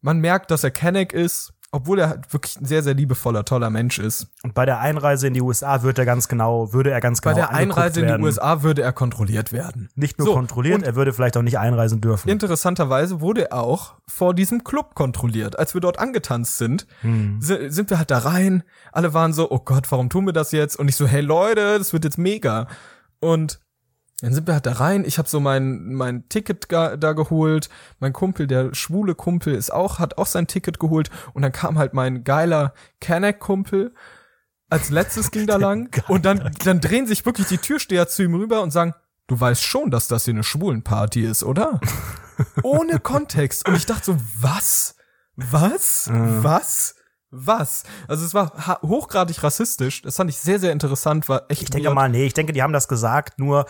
man 0.00 0.18
merkt, 0.20 0.50
dass 0.50 0.62
er 0.64 0.70
Kenneck 0.70 1.12
ist, 1.12 1.52
obwohl 1.70 1.98
er 1.98 2.08
halt 2.08 2.32
wirklich 2.32 2.56
ein 2.58 2.64
sehr, 2.64 2.82
sehr 2.82 2.94
liebevoller, 2.94 3.44
toller 3.44 3.68
Mensch 3.68 3.98
ist. 3.98 4.28
Und 4.42 4.54
bei 4.54 4.64
der 4.64 4.80
Einreise 4.80 5.26
in 5.26 5.34
die 5.34 5.42
USA 5.42 5.82
wird 5.82 5.98
er 5.98 6.06
ganz 6.06 6.26
genau, 6.28 6.72
würde 6.72 6.90
er 6.90 7.00
ganz 7.02 7.20
Bei 7.20 7.32
genau 7.34 7.46
der 7.46 7.50
angeguckt 7.50 7.76
Einreise 7.78 8.00
in 8.00 8.06
werden. 8.06 8.22
die 8.22 8.26
USA 8.26 8.62
würde 8.62 8.80
er 8.82 8.92
kontrolliert 8.94 9.52
werden. 9.52 9.90
Nicht 9.94 10.18
nur 10.18 10.28
So, 10.28 10.34
kontrolliert, 10.34 10.82
er 10.82 10.94
würde 10.96 11.12
vielleicht 11.12 11.36
auch 11.36 11.42
nicht 11.42 11.58
einreisen 11.58 12.00
dürfen. 12.00 12.28
Interessanterweise 12.30 13.20
wurde 13.20 13.50
er 13.50 13.58
auch 13.62 13.96
vor 14.06 14.32
diesem 14.32 14.64
Club 14.64 14.94
kontrolliert. 14.94 15.58
Als 15.58 15.74
wir 15.74 15.82
dort 15.82 15.98
angetanzt 15.98 16.56
sind, 16.56 16.86
Hm. 17.02 17.36
si- 17.42 17.68
sind 17.68 17.90
wir 17.90 17.98
halt 17.98 18.10
da 18.10 18.18
rein. 18.18 18.62
Alle 18.92 19.12
waren 19.12 19.34
so, 19.34 19.50
oh 19.50 19.58
Gott, 19.58 19.90
warum 19.92 20.08
tun 20.08 20.24
wir 20.24 20.32
das 20.32 20.52
jetzt? 20.52 20.78
Und 20.78 20.88
ich 20.88 20.96
so, 20.96 21.06
hey 21.06 21.20
Leute, 21.20 21.76
das 21.78 21.92
wird 21.92 22.04
jetzt 22.04 22.16
mega. 22.18 22.66
Und 23.20 23.60
dann 24.20 24.34
sind 24.34 24.46
wir 24.48 24.54
halt 24.54 24.66
da 24.66 24.72
rein. 24.72 25.04
Ich 25.04 25.18
habe 25.18 25.28
so 25.28 25.38
mein 25.38 25.92
mein 25.92 26.28
Ticket 26.28 26.68
ga, 26.68 26.96
da 26.96 27.12
geholt. 27.12 27.68
Mein 28.00 28.12
Kumpel, 28.12 28.46
der 28.48 28.74
schwule 28.74 29.14
Kumpel, 29.14 29.54
ist 29.54 29.72
auch 29.72 29.98
hat 30.00 30.18
auch 30.18 30.26
sein 30.26 30.48
Ticket 30.48 30.80
geholt. 30.80 31.10
Und 31.34 31.42
dann 31.42 31.52
kam 31.52 31.78
halt 31.78 31.94
mein 31.94 32.24
geiler 32.24 32.74
Kenneck-Kumpel. 33.00 33.94
Als 34.70 34.90
letztes 34.90 35.30
ging 35.30 35.46
da 35.46 35.56
lang. 35.58 36.02
Und 36.08 36.24
dann 36.24 36.52
dann 36.64 36.80
drehen 36.80 37.06
sich 37.06 37.24
wirklich 37.24 37.46
die 37.46 37.58
Türsteher 37.58 38.08
zu 38.08 38.24
ihm 38.24 38.34
rüber 38.34 38.62
und 38.62 38.72
sagen, 38.72 38.94
du 39.28 39.38
weißt 39.38 39.62
schon, 39.62 39.92
dass 39.92 40.08
das 40.08 40.24
hier 40.24 40.34
eine 40.34 40.42
Schwulenparty 40.42 41.22
ist, 41.22 41.44
oder? 41.44 41.80
Ohne 42.64 42.98
Kontext. 42.98 43.68
Und 43.68 43.76
ich 43.76 43.86
dachte 43.86 44.06
so, 44.06 44.16
was? 44.40 44.96
Was? 45.36 46.10
Was? 46.12 46.96
was? 47.30 47.84
Also 48.08 48.24
es 48.24 48.34
war 48.34 48.80
hochgradig 48.82 49.42
rassistisch. 49.42 50.02
Das 50.02 50.16
fand 50.16 50.30
ich 50.30 50.38
sehr, 50.38 50.58
sehr 50.58 50.72
interessant, 50.72 51.28
war 51.28 51.44
echt. 51.48 51.62
Ich 51.62 51.70
denke 51.70 51.86
weird. 51.88 51.94
mal, 51.94 52.08
nee, 52.08 52.26
ich 52.26 52.34
denke, 52.34 52.52
die 52.52 52.62
haben 52.62 52.72
das 52.72 52.88
gesagt, 52.88 53.38
nur 53.38 53.66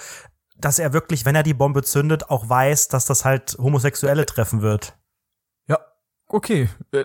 dass 0.58 0.78
er 0.78 0.92
wirklich, 0.92 1.24
wenn 1.24 1.34
er 1.34 1.42
die 1.42 1.54
Bombe 1.54 1.82
zündet, 1.82 2.30
auch 2.30 2.48
weiß, 2.48 2.88
dass 2.88 3.06
das 3.06 3.24
halt 3.24 3.56
Homosexuelle 3.58 4.26
treffen 4.26 4.62
wird. 4.62 4.96
Ja, 5.66 5.78
okay. 6.26 6.68
Äh, 6.92 7.04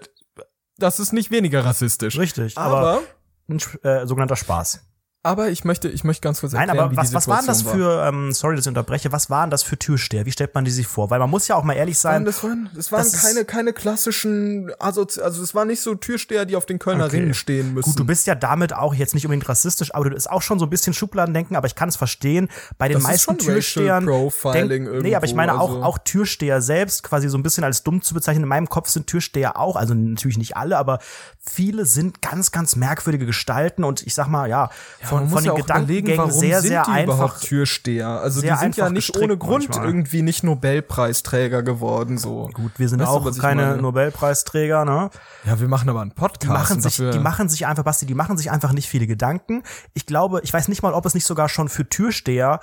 das 0.77 0.99
ist 0.99 1.13
nicht 1.13 1.31
weniger 1.31 1.63
rassistisch. 1.63 2.17
Richtig, 2.17 2.57
aber, 2.57 2.77
aber 2.77 3.01
ein 3.47 3.59
äh, 3.83 4.07
sogenannter 4.07 4.35
Spaß. 4.35 4.83
Aber 5.25 5.47
ich 5.47 5.63
möchte, 5.63 5.87
ich 5.87 6.03
möchte 6.03 6.19
ganz 6.19 6.41
kurz 6.41 6.51
erklären, 6.51 6.75
Nein, 6.75 6.85
aber 6.85 6.97
was, 6.97 7.13
was 7.13 7.29
waren 7.29 7.45
das 7.45 7.61
für, 7.61 8.05
ähm, 8.05 8.33
sorry, 8.33 8.57
dass 8.57 8.65
ich 8.65 8.67
unterbreche, 8.67 9.13
was 9.13 9.29
waren 9.29 9.49
das 9.49 9.63
für 9.63 9.79
Türsteher? 9.79 10.25
Wie 10.25 10.33
stellt 10.33 10.53
man 10.53 10.65
die 10.65 10.71
sich 10.71 10.85
vor? 10.85 11.09
Weil 11.11 11.19
man 11.19 11.29
muss 11.29 11.47
ja 11.47 11.55
auch 11.55 11.63
mal 11.63 11.75
ehrlich 11.75 11.97
sein. 11.97 12.25
das 12.25 12.43
waren, 12.43 12.69
das 12.75 12.91
waren 12.91 13.03
das 13.09 13.21
keine, 13.21 13.45
keine 13.45 13.71
klassischen, 13.71 14.69
also, 14.79 15.07
also 15.23 15.41
es 15.41 15.55
waren 15.55 15.69
nicht 15.69 15.79
so 15.79 15.95
Türsteher, 15.95 16.43
die 16.43 16.57
auf 16.57 16.65
den 16.65 16.77
Kölner 16.77 17.05
okay. 17.05 17.19
Ringen 17.19 17.33
stehen 17.35 17.73
müssen. 17.73 17.89
Gut, 17.89 17.99
du 17.99 18.03
bist 18.03 18.27
ja 18.27 18.35
damit 18.35 18.73
auch 18.73 18.93
jetzt 18.93 19.13
nicht 19.13 19.25
unbedingt 19.25 19.47
rassistisch, 19.47 19.95
aber 19.95 20.09
du 20.09 20.13
ist 20.13 20.29
auch 20.29 20.41
schon 20.41 20.59
so 20.59 20.65
ein 20.65 20.69
bisschen 20.69 20.93
Schubladendenken, 20.93 21.55
aber 21.55 21.67
ich 21.67 21.75
kann 21.75 21.87
es 21.87 21.95
verstehen. 21.95 22.49
Bei 22.77 22.89
den 22.89 22.95
das 22.95 23.03
meisten 23.03 23.37
Türstehern. 23.37 24.05
Denk, 24.51 25.03
nee, 25.03 25.15
aber 25.15 25.25
ich 25.25 25.35
meine 25.35 25.57
auch, 25.57 25.69
also. 25.69 25.83
auch 25.83 25.97
Türsteher 25.99 26.61
selbst 26.61 27.01
quasi 27.01 27.29
so 27.29 27.37
ein 27.37 27.43
bisschen 27.43 27.63
als 27.63 27.83
dumm 27.83 28.01
zu 28.01 28.13
bezeichnen. 28.13 28.43
In 28.43 28.49
meinem 28.49 28.67
Kopf 28.67 28.89
sind 28.89 29.07
Türsteher 29.07 29.57
auch, 29.57 29.77
also 29.77 29.93
natürlich 29.93 30.37
nicht 30.37 30.57
alle, 30.57 30.77
aber 30.77 30.99
viele 31.39 31.85
sind 31.85 32.21
ganz, 32.21 32.51
ganz 32.51 32.75
merkwürdige 32.75 33.25
Gestalten 33.25 33.85
und 33.85 34.05
ich 34.05 34.13
sag 34.15 34.27
mal, 34.27 34.49
ja, 34.49 34.69
ja, 35.01 35.12
von 35.29 35.43
den 35.43 35.55
Gedanken 35.55 35.83
überlegen, 35.83 36.17
warum 36.17 36.31
sehr, 36.31 36.61
sind 36.61 36.69
sehr 36.69 36.83
die 36.83 36.91
einfach, 36.91 37.15
überhaupt 37.15 37.41
Türsteher? 37.41 38.07
Also 38.07 38.41
die 38.41 38.53
sind 38.55 38.77
ja 38.77 38.89
nicht 38.89 39.15
ohne 39.17 39.37
Grund 39.37 39.69
manchmal. 39.69 39.87
irgendwie 39.87 40.21
nicht 40.21 40.43
Nobelpreisträger 40.43 41.63
geworden. 41.63 42.17
So 42.17 42.49
gut, 42.53 42.71
wir 42.77 42.89
sind 42.89 42.99
weißt 42.99 43.09
auch 43.09 43.29
du, 43.29 43.37
keine 43.39 43.77
Nobelpreisträger, 43.77 44.85
ne? 44.85 45.09
Ja, 45.45 45.59
wir 45.59 45.67
machen 45.67 45.89
aber 45.89 46.01
einen 46.01 46.11
Podcast. 46.11 46.43
Die 46.43 46.47
machen 46.47 46.81
sich, 46.81 46.97
die 46.97 47.19
machen 47.19 47.49
sich 47.49 47.65
einfach, 47.65 47.83
Basti, 47.83 48.05
die 48.05 48.15
machen 48.15 48.37
sich 48.37 48.51
einfach 48.51 48.73
nicht 48.73 48.87
viele 48.87 49.07
Gedanken. 49.07 49.63
Ich 49.93 50.05
glaube, 50.05 50.41
ich 50.43 50.53
weiß 50.53 50.67
nicht 50.67 50.83
mal, 50.83 50.93
ob 50.93 51.05
es 51.05 51.13
nicht 51.13 51.25
sogar 51.25 51.49
schon 51.49 51.69
für 51.69 51.87
Türsteher 51.87 52.59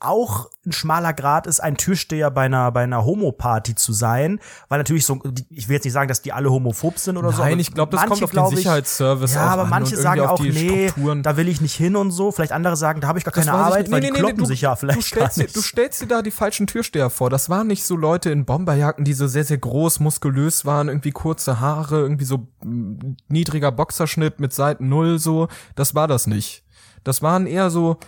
auch 0.00 0.50
ein 0.66 0.72
schmaler 0.72 1.12
Grad 1.12 1.46
ist, 1.46 1.60
ein 1.60 1.76
Türsteher 1.76 2.30
bei 2.30 2.42
einer, 2.42 2.70
bei 2.72 2.82
einer 2.82 3.04
Homo-Party 3.04 3.76
zu 3.76 3.92
sein, 3.92 4.40
weil 4.68 4.78
natürlich 4.78 5.06
so, 5.06 5.20
ich 5.48 5.68
will 5.68 5.74
jetzt 5.74 5.84
nicht 5.84 5.92
sagen, 5.92 6.08
dass 6.08 6.22
die 6.22 6.32
alle 6.32 6.50
homophob 6.50 6.98
sind 6.98 7.16
oder 7.16 7.28
Nein, 7.28 7.36
so. 7.36 7.42
Nein, 7.42 7.58
ich 7.60 7.72
glaube, 7.72 7.96
das 7.96 8.06
kommt 8.06 8.22
auf 8.22 8.30
den 8.30 8.56
Sicherheitsservice 8.56 9.34
Ja, 9.34 9.46
aber 9.46 9.64
manche 9.64 9.96
sagen 9.96 10.20
auch, 10.22 10.40
nee, 10.40 10.88
Strukturen. 10.88 11.22
da 11.22 11.36
will 11.36 11.48
ich 11.48 11.60
nicht 11.60 11.74
hin 11.74 11.96
und 11.96 12.10
so. 12.10 12.32
Vielleicht 12.32 12.52
andere 12.52 12.76
sagen, 12.76 13.00
da 13.00 13.08
habe 13.08 13.18
ich 13.18 13.24
gar 13.24 13.32
keine 13.32 13.52
Arbeit, 13.52 13.86
nee, 13.86 13.92
weil 13.92 14.00
nee, 14.00 14.10
die 14.10 14.18
kloppen 14.18 14.40
nee, 14.40 14.46
sich 14.46 14.60
ja 14.60 14.76
vielleicht 14.76 14.98
du 14.98 15.02
stellst, 15.02 15.38
dir, 15.38 15.46
du 15.46 15.62
stellst 15.62 16.02
dir 16.02 16.06
da 16.06 16.22
die 16.22 16.30
falschen 16.30 16.66
Türsteher 16.66 17.08
vor. 17.08 17.30
Das 17.30 17.48
waren 17.48 17.66
nicht 17.66 17.84
so 17.84 17.96
Leute 17.96 18.30
in 18.30 18.44
Bomberjacken, 18.44 19.04
die 19.04 19.14
so 19.14 19.26
sehr, 19.26 19.44
sehr 19.44 19.58
groß, 19.58 20.00
muskulös 20.00 20.66
waren, 20.66 20.88
irgendwie 20.88 21.12
kurze 21.12 21.60
Haare, 21.60 22.00
irgendwie 22.00 22.24
so 22.24 22.48
mm, 22.62 23.16
niedriger 23.28 23.72
Boxerschnitt 23.72 24.40
mit 24.40 24.52
Seiten 24.52 24.88
Null, 24.88 25.18
so. 25.18 25.48
Das 25.74 25.94
war 25.94 26.08
das 26.08 26.26
nicht. 26.26 26.64
Das 27.04 27.22
waren 27.22 27.46
eher 27.46 27.70
so, 27.70 27.98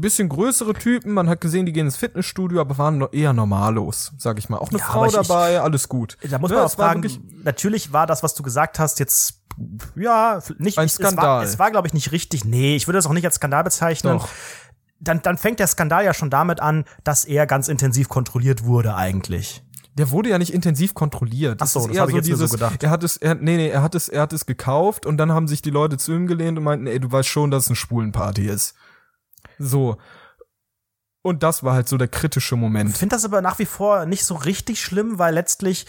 bisschen 0.00 0.28
größere 0.28 0.74
Typen. 0.74 1.12
Man 1.12 1.28
hat 1.28 1.40
gesehen, 1.40 1.66
die 1.66 1.72
gehen 1.72 1.86
ins 1.86 1.96
Fitnessstudio, 1.96 2.60
aber 2.60 2.78
waren 2.78 3.06
eher 3.12 3.32
normalos, 3.32 4.12
sag 4.18 4.38
ich 4.38 4.48
mal. 4.48 4.58
Auch 4.58 4.70
eine 4.70 4.78
ja, 4.78 4.84
Frau 4.84 5.06
dabei, 5.06 5.60
alles 5.60 5.88
gut. 5.88 6.16
Da 6.28 6.38
muss 6.38 6.50
man 6.50 6.60
ja, 6.60 6.66
auch 6.66 6.70
fragen, 6.70 7.06
natürlich 7.42 7.92
war 7.92 8.06
das, 8.06 8.22
was 8.22 8.34
du 8.34 8.42
gesagt 8.42 8.78
hast, 8.78 8.98
jetzt 8.98 9.40
ja, 9.94 10.40
nicht 10.58 10.78
ein 10.78 10.88
Skandal. 10.88 11.44
Es 11.44 11.58
war, 11.58 11.66
war 11.66 11.70
glaube 11.70 11.88
ich 11.88 11.94
nicht 11.94 12.12
richtig. 12.12 12.44
Nee, 12.44 12.76
ich 12.76 12.88
würde 12.88 12.98
das 12.98 13.06
auch 13.06 13.12
nicht 13.12 13.24
als 13.24 13.36
Skandal 13.36 13.64
bezeichnen. 13.64 14.18
Doch. 14.18 14.28
Dann, 15.00 15.22
dann 15.22 15.36
fängt 15.36 15.60
der 15.60 15.66
Skandal 15.66 16.04
ja 16.04 16.14
schon 16.14 16.30
damit 16.30 16.60
an, 16.60 16.84
dass 17.04 17.24
er 17.24 17.46
ganz 17.46 17.68
intensiv 17.68 18.08
kontrolliert 18.08 18.64
wurde 18.64 18.94
eigentlich. 18.94 19.62
Der 19.96 20.10
wurde 20.10 20.30
ja 20.30 20.38
nicht 20.38 20.52
intensiv 20.52 20.94
kontrolliert. 20.94 21.60
Das 21.60 21.76
Ach 21.76 21.82
so, 21.82 21.88
das 21.88 21.98
habe 21.98 22.10
ich 22.10 22.16
jetzt 22.16 22.26
dieses, 22.26 22.50
so 22.50 22.56
gedacht. 22.56 22.82
Er 22.82 22.90
hat 22.90 23.04
es, 23.04 23.16
er, 23.16 23.36
nee, 23.36 23.56
nee, 23.56 23.68
er 23.68 23.82
hat 23.82 23.94
es, 23.94 24.08
er 24.08 24.22
hat 24.22 24.32
es 24.32 24.44
gekauft 24.44 25.06
und 25.06 25.18
dann 25.18 25.30
haben 25.30 25.46
sich 25.46 25.62
die 25.62 25.70
Leute 25.70 25.98
zu 25.98 26.12
ihm 26.12 26.26
gelehnt 26.26 26.58
und 26.58 26.64
meinten, 26.64 26.88
ey, 26.88 26.98
du 26.98 27.12
weißt 27.12 27.28
schon, 27.28 27.52
dass 27.52 27.64
es 27.64 27.68
eine 27.68 27.76
Schwulenparty 27.76 28.46
ist. 28.46 28.74
So. 29.58 29.96
Und 31.26 31.42
das 31.42 31.64
war 31.64 31.72
halt 31.72 31.88
so 31.88 31.96
der 31.96 32.08
kritische 32.08 32.54
Moment. 32.54 32.90
Ich 32.90 32.96
finde 32.98 33.16
das 33.16 33.24
aber 33.24 33.40
nach 33.40 33.58
wie 33.58 33.64
vor 33.64 34.04
nicht 34.04 34.26
so 34.26 34.34
richtig 34.34 34.82
schlimm, 34.82 35.18
weil 35.18 35.32
letztlich 35.32 35.86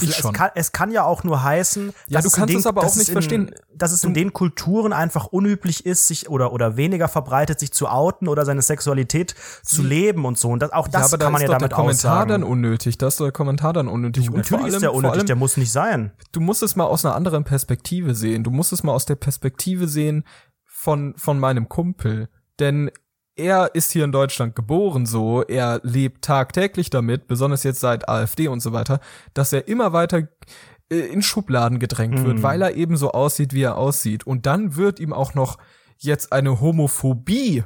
es 0.00 0.22
kann, 0.32 0.50
es 0.54 0.72
kann, 0.72 0.90
ja 0.90 1.04
auch 1.04 1.22
nur 1.22 1.42
heißen, 1.42 1.92
ja, 2.08 2.22
du 2.22 2.30
kannst 2.30 2.48
den, 2.48 2.60
es 2.60 2.66
aber 2.66 2.80
auch 2.80 2.96
nicht 2.96 3.08
in, 3.08 3.12
verstehen, 3.12 3.54
dass 3.74 3.92
es 3.92 4.04
in 4.04 4.14
den 4.14 4.32
Kulturen 4.32 4.94
einfach 4.94 5.26
unüblich 5.26 5.84
ist, 5.84 6.06
sich 6.06 6.30
oder 6.30 6.54
oder 6.54 6.78
weniger 6.78 7.08
verbreitet, 7.08 7.60
sich 7.60 7.72
zu 7.72 7.88
outen 7.88 8.26
oder 8.26 8.46
seine 8.46 8.62
Sexualität 8.62 9.34
zu 9.62 9.82
leben 9.82 10.24
und 10.24 10.38
so. 10.38 10.48
Und 10.48 10.62
das, 10.62 10.72
auch 10.72 10.88
das 10.88 11.12
ja, 11.12 11.18
kann 11.18 11.30
man 11.30 11.42
ja 11.42 11.48
damit 11.48 11.72
der 11.72 11.76
Kommentar 11.76 12.12
aussagen. 12.12 12.30
dann 12.30 12.42
unnötig. 12.42 12.96
Das 12.96 13.14
ist 13.14 13.20
der 13.20 13.32
Kommentar 13.32 13.74
dann 13.74 13.86
unnötig. 13.86 14.28
Du, 14.28 14.32
und 14.32 14.38
natürlich 14.38 14.64
allem, 14.64 14.74
ist 14.76 14.80
der 14.80 14.94
unnötig. 14.94 15.18
Allem, 15.18 15.26
der 15.26 15.36
muss 15.36 15.58
nicht 15.58 15.72
sein. 15.72 16.12
Du 16.32 16.40
musst 16.40 16.62
es 16.62 16.74
mal 16.74 16.84
aus 16.84 17.04
einer 17.04 17.14
anderen 17.14 17.44
Perspektive 17.44 18.14
sehen. 18.14 18.44
Du 18.44 18.50
musst 18.50 18.72
es 18.72 18.82
mal 18.82 18.92
aus 18.92 19.04
der 19.04 19.16
Perspektive 19.16 19.88
sehen 19.88 20.24
von 20.64 21.12
von 21.18 21.38
meinem 21.38 21.68
Kumpel, 21.68 22.30
denn 22.60 22.90
er 23.36 23.74
ist 23.74 23.92
hier 23.92 24.04
in 24.04 24.12
Deutschland 24.12 24.54
geboren 24.54 25.06
so, 25.06 25.42
er 25.42 25.80
lebt 25.82 26.22
tagtäglich 26.22 26.90
damit, 26.90 27.26
besonders 27.26 27.62
jetzt 27.62 27.80
seit 27.80 28.08
AfD 28.08 28.48
und 28.48 28.60
so 28.60 28.72
weiter, 28.72 29.00
dass 29.34 29.52
er 29.52 29.66
immer 29.66 29.92
weiter 29.92 30.28
äh, 30.90 30.96
in 30.96 31.22
Schubladen 31.22 31.78
gedrängt 31.78 32.24
wird, 32.24 32.38
mhm. 32.38 32.42
weil 32.42 32.62
er 32.62 32.74
eben 32.74 32.96
so 32.96 33.12
aussieht, 33.12 33.54
wie 33.54 33.62
er 33.62 33.78
aussieht. 33.78 34.26
Und 34.26 34.46
dann 34.46 34.76
wird 34.76 35.00
ihm 35.00 35.12
auch 35.12 35.34
noch 35.34 35.58
jetzt 35.98 36.32
eine 36.32 36.60
Homophobie 36.60 37.64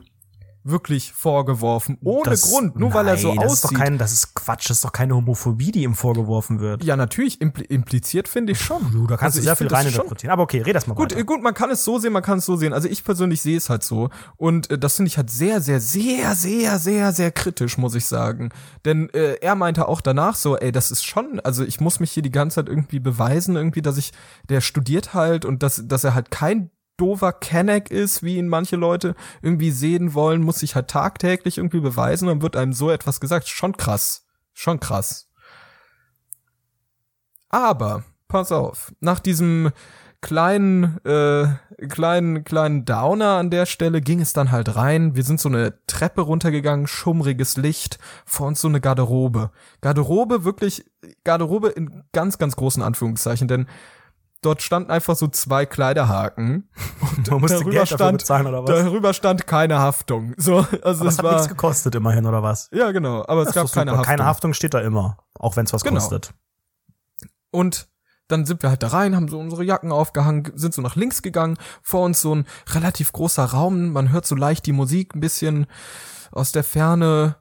wirklich 0.65 1.13
vorgeworfen. 1.13 1.99
Ohne 2.03 2.31
das, 2.31 2.51
Grund, 2.51 2.77
nur 2.77 2.89
nein, 2.89 2.99
weil 2.99 3.09
er 3.09 3.17
so 3.19 3.35
das 3.35 3.45
aussieht. 3.45 3.53
Ist 3.53 3.65
doch 3.65 3.79
kein, 3.79 3.99
das 3.99 4.13
ist 4.13 4.35
Quatsch, 4.35 4.71
das 4.71 4.79
ist 4.79 4.85
doch 4.85 4.93
keine 4.93 5.15
Homophobie, 5.15 5.71
die 5.71 5.83
ihm 5.83 5.95
vorgeworfen 5.95 6.59
wird. 6.59 6.83
Ja, 6.83 6.97
natürlich, 6.97 7.41
impl 7.41 7.63
impliziert 7.63 8.29
finde 8.29 8.53
ich 8.53 8.61
schon. 8.61 8.91
Du, 8.91 9.07
da 9.07 9.17
kannst 9.17 9.37
also 9.37 9.41
du 9.41 9.45
sehr 9.45 9.57
viel 9.57 9.69
rein 9.69 9.87
interpretieren. 9.87 10.33
Aber 10.33 10.43
okay, 10.43 10.63
red 10.63 10.75
das 10.75 10.87
mal 10.87 10.95
gut, 10.95 11.13
weiter. 11.13 11.25
Gut, 11.25 11.43
man 11.43 11.53
kann 11.53 11.71
es 11.71 11.85
so 11.85 11.99
sehen, 11.99 12.15
man 12.15 12.23
kann 12.23 12.39
es 12.39 12.47
so 12.47 12.57
sehen. 12.57 12.73
Also 12.73 12.89
ich 12.89 13.05
persönlich 13.05 13.43
sehe 13.43 13.59
es 13.59 13.69
halt 13.69 13.83
so. 13.83 14.09
Und 14.37 14.71
äh, 14.71 14.79
das 14.79 14.97
finde 14.97 15.09
ich 15.09 15.19
halt 15.19 15.31
sehr, 15.31 15.61
sehr, 15.61 15.81
sehr, 15.81 16.35
sehr, 16.35 16.79
sehr, 16.79 17.13
sehr 17.13 17.31
kritisch, 17.31 17.77
muss 17.77 17.95
ich 17.95 18.07
sagen. 18.07 18.49
Denn 18.87 19.11
äh, 19.11 19.35
er 19.43 19.57
meinte 19.57 19.87
auch 19.87 20.01
danach 20.01 20.35
so, 20.35 20.57
ey, 20.57 20.73
das 20.73 20.91
ist 20.91 21.05
schon, 21.05 21.41
also 21.41 21.63
ich 21.63 21.81
muss 21.81 22.01
mich 22.01 22.11
hier 22.11 22.23
die 22.23 22.31
ganze 22.31 22.57
Zeit 22.57 22.69
irgendwie 22.69 23.01
beweisen, 23.01 23.57
irgendwie, 23.57 23.83
dass 23.83 23.99
ich, 23.99 24.13
der 24.49 24.63
studiert 24.63 25.13
halt 25.13 25.45
und 25.45 25.63
dass, 25.63 25.83
dass 25.87 26.05
er 26.05 26.15
halt 26.15 26.31
kein 26.31 26.71
doofer 26.97 27.33
Kenneck 27.33 27.91
ist, 27.91 28.23
wie 28.23 28.37
ihn 28.37 28.49
manche 28.49 28.77
Leute 28.77 29.15
irgendwie 29.43 29.71
sehen 29.71 30.15
wollen, 30.15 30.43
muss 30.43 30.61
sich 30.61 30.75
halt 30.75 30.89
tagtäglich 30.89 31.59
irgendwie 31.59 31.81
beweisen 31.81 32.29
und 32.29 32.43
wird 32.43 32.57
einem 32.57 32.73
so 32.73 32.91
etwas 32.91 33.21
gesagt. 33.21 33.49
Schon 33.49 33.77
krass. 33.77 34.27
Schon 34.53 34.81
krass. 34.81 35.29
Aber, 37.49 38.05
pass 38.29 38.53
auf, 38.53 38.93
nach 39.01 39.21
diesem 39.21 39.71
kleinen, 40.25 41.05
äh, 41.05 41.49
kleinen, 41.87 42.45
kleinen 42.45 42.87
Downer 42.87 43.37
an 43.37 43.51
der 43.51 43.67
Stelle 43.67 44.01
ging 44.01 44.23
es 44.23 44.33
dann 44.33 44.51
halt 44.51 44.75
rein. 44.75 45.17
Wir 45.17 45.23
sind 45.23 45.39
so 45.39 45.51
eine 45.51 45.75
Treppe 45.87 46.23
runtergegangen, 46.23 46.87
schummriges 46.87 47.59
Licht, 47.59 47.99
vor 48.25 48.47
uns 48.47 48.63
so 48.63 48.69
eine 48.69 48.81
Garderobe. 48.81 49.51
Garderobe, 49.83 50.45
wirklich, 50.45 50.85
Garderobe 51.25 51.69
in 51.69 52.05
ganz, 52.13 52.39
ganz 52.39 52.57
großen 52.57 52.83
Anführungszeichen, 52.83 53.49
denn 53.49 53.67
dort 54.45 54.63
standen 54.63 54.91
einfach 54.91 55.17
so 55.17 55.29
zwei 55.29 55.67
Kleiderhaken. 55.67 56.69
Und 57.17 57.31
Man 57.31 57.41
musste 57.41 57.59
darüber 57.59 57.71
Geld 57.71 57.89
stand, 57.89 58.19
bezahlen, 58.19 58.47
oder 58.47 58.63
was? 58.63 58.71
Darüber 58.71 59.15
stand 59.15 59.47
keine 59.47 59.79
Haftung. 59.79 60.35
So, 60.37 60.67
also 60.83 61.01
aber 61.01 61.09
es 61.09 61.19
hat 61.19 61.25
war, 61.25 61.33
nichts 61.33 61.49
gekostet 61.49 61.95
immerhin, 61.95 62.27
oder 62.27 62.43
was? 62.43 62.69
Ja, 62.73 62.93
genau. 62.93 63.25
Aber 63.27 63.43
es 63.43 63.47
das 63.47 63.55
gab 63.55 63.73
keine 63.73 63.93
Haftung. 63.93 64.05
Keine 64.05 64.25
Haftung 64.25 64.55
steht 64.55 64.75
da 64.75 64.81
immer, 64.81 65.19
auch 65.39 65.57
wenn 65.57 65.67
es 65.67 65.73
was 65.73 65.85
genau. 65.85 66.01
kostet. 66.01 66.35
Und 67.51 67.89
dann 68.29 68.47
sind 68.47 68.63
wir 68.63 68.71
halt 68.71 68.83
da 68.83 68.89
rein, 68.89 69.15
haben 69.15 69.29
so 69.29 69.39
unsere 69.39 69.65
Jacken 69.65 69.93
aufgehangen, 69.93 70.51
sind 70.55 70.75
so 70.75 70.83
nach 70.83 70.97
links 70.97 71.23
gegangen. 71.23 71.59
Vor 71.83 72.05
uns 72.05 72.21
so 72.21 72.35
ein 72.35 72.47
relativ 72.73 73.13
großer 73.13 73.45
Raum. 73.45 73.91
Man 73.91 74.13
hört 74.13 74.27
so 74.27 74.35
leicht 74.35 74.67
die 74.67 74.73
Musik 74.73 75.15
ein 75.15 75.21
bisschen 75.21 75.67
aus 76.33 76.53
der 76.53 76.65
Ferne 76.65 77.37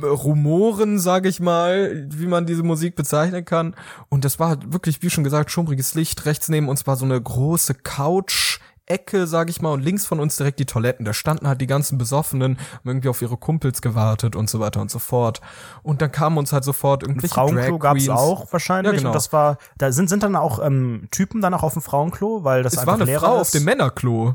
Rumoren, 0.00 0.98
sage 0.98 1.28
ich 1.28 1.40
mal, 1.40 2.06
wie 2.10 2.26
man 2.26 2.46
diese 2.46 2.62
Musik 2.62 2.96
bezeichnen 2.96 3.44
kann. 3.44 3.74
Und 4.08 4.24
das 4.24 4.38
war 4.38 4.56
wirklich, 4.72 5.02
wie 5.02 5.10
schon 5.10 5.24
gesagt, 5.24 5.50
schummriges 5.50 5.94
Licht. 5.94 6.24
Rechts 6.24 6.48
neben 6.48 6.68
uns 6.68 6.86
war 6.86 6.96
so 6.96 7.04
eine 7.04 7.20
große 7.20 7.74
Couch. 7.74 8.60
Ecke, 8.86 9.28
sag 9.28 9.48
ich 9.48 9.62
mal, 9.62 9.72
und 9.72 9.80
links 9.80 10.06
von 10.06 10.18
uns 10.18 10.36
direkt 10.36 10.58
die 10.58 10.66
Toiletten. 10.66 11.04
Da 11.04 11.12
standen 11.12 11.46
halt 11.46 11.60
die 11.60 11.68
ganzen 11.68 11.98
Besoffenen, 11.98 12.58
haben 12.58 12.88
irgendwie 12.88 13.08
auf 13.08 13.22
ihre 13.22 13.36
Kumpels 13.36 13.80
gewartet 13.80 14.34
und 14.34 14.50
so 14.50 14.58
weiter 14.58 14.80
und 14.80 14.90
so 14.90 14.98
fort. 14.98 15.40
Und 15.84 16.02
dann 16.02 16.10
kamen 16.10 16.36
uns 16.36 16.52
halt 16.52 16.64
sofort 16.64 17.02
irgendwelche 17.02 17.34
Frauenklo 17.34 17.78
gab's 17.78 18.08
auch 18.08 18.52
wahrscheinlich. 18.52 18.92
Ja, 18.92 18.98
genau. 18.98 19.10
Und 19.10 19.14
das 19.14 19.32
war, 19.32 19.58
da 19.78 19.92
sind, 19.92 20.08
sind 20.08 20.24
dann 20.24 20.34
auch 20.34 20.64
ähm, 20.64 21.06
Typen 21.12 21.40
dann 21.40 21.54
auch 21.54 21.62
auf 21.62 21.74
dem 21.74 21.82
Frauenklo, 21.82 22.42
weil 22.42 22.64
das 22.64 22.72
es 22.72 22.80
einfach 22.80 22.98
war 22.98 23.06
eine 23.06 23.18
Frau 23.18 23.36
ist. 23.36 23.40
auf 23.40 23.50
dem 23.50 23.64
Männerklo 23.64 24.34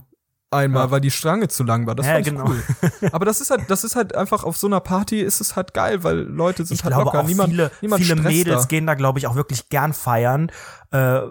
einmal, 0.52 0.86
ja. 0.86 0.92
weil 0.92 1.02
die 1.02 1.12
Schlange 1.12 1.48
zu 1.48 1.64
lang 1.64 1.88
war. 1.88 1.96
Das 1.96 2.06
ja, 2.06 2.20
genau. 2.22 2.46
cool. 2.48 2.64
Aber 3.12 3.26
das 3.26 3.42
ist 3.42 3.50
halt, 3.50 3.70
das 3.70 3.84
ist 3.84 3.96
halt 3.96 4.16
einfach 4.16 4.44
auf 4.44 4.58
so 4.58 4.68
einer 4.68 4.80
Party 4.80 5.20
ist 5.20 5.42
es 5.42 5.56
halt 5.56 5.74
geil, 5.74 6.04
weil 6.04 6.20
Leute 6.20 6.66
sind 6.66 6.76
ich 6.76 6.84
halt 6.84 6.94
glaube 6.94 7.06
locker. 7.06 7.20
Auch 7.22 7.28
niemand, 7.28 7.50
viele, 7.50 7.72
niemand 7.82 8.04
viele 8.04 8.16
Mädels 8.22 8.62
da. 8.64 8.68
gehen 8.68 8.88
da, 8.88 8.96
glaube 8.96 9.20
ich, 9.20 9.28
auch 9.28 9.36
wirklich 9.36 9.70
gern 9.70 9.94
feiern. 9.94 10.52
Äh, 10.92 11.22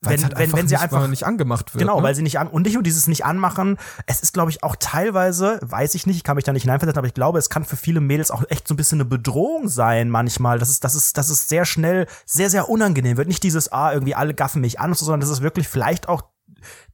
wenn, 0.00 0.22
halt 0.22 0.38
wenn, 0.38 0.52
wenn 0.52 0.68
sie 0.68 0.76
nicht, 0.76 0.82
einfach 0.82 1.08
nicht 1.08 1.24
angemacht 1.24 1.74
wird. 1.74 1.80
Genau, 1.80 1.96
ne? 1.96 2.02
weil 2.04 2.14
sie 2.14 2.22
nicht 2.22 2.38
an 2.38 2.46
und 2.46 2.62
nicht 2.62 2.74
nur 2.74 2.84
dieses 2.84 3.08
nicht 3.08 3.24
anmachen. 3.24 3.78
Es 4.06 4.20
ist, 4.20 4.32
glaube 4.32 4.50
ich, 4.50 4.62
auch 4.62 4.76
teilweise, 4.78 5.58
weiß 5.62 5.96
ich 5.96 6.06
nicht, 6.06 6.16
ich 6.16 6.24
kann 6.24 6.36
mich 6.36 6.44
da 6.44 6.52
nicht 6.52 6.62
hineinversetzen, 6.62 6.98
aber 6.98 7.08
ich 7.08 7.14
glaube, 7.14 7.38
es 7.40 7.50
kann 7.50 7.64
für 7.64 7.76
viele 7.76 8.00
Mädels 8.00 8.30
auch 8.30 8.44
echt 8.48 8.68
so 8.68 8.74
ein 8.74 8.76
bisschen 8.76 9.00
eine 9.00 9.08
Bedrohung 9.08 9.68
sein 9.68 10.08
manchmal. 10.08 10.60
Das 10.60 10.70
ist, 10.70 10.84
das 10.84 10.94
ist, 10.94 11.18
das 11.18 11.30
ist 11.30 11.48
sehr 11.48 11.64
schnell, 11.64 12.06
sehr, 12.26 12.48
sehr 12.48 12.68
unangenehm 12.68 13.16
wird. 13.16 13.26
Nicht 13.26 13.42
dieses, 13.42 13.72
ah, 13.72 13.92
irgendwie 13.92 14.14
alle 14.14 14.34
gaffen 14.34 14.60
mich 14.60 14.78
an, 14.78 14.94
sondern 14.94 15.20
das 15.20 15.30
ist 15.30 15.42
wirklich 15.42 15.66
vielleicht 15.66 16.08
auch 16.08 16.22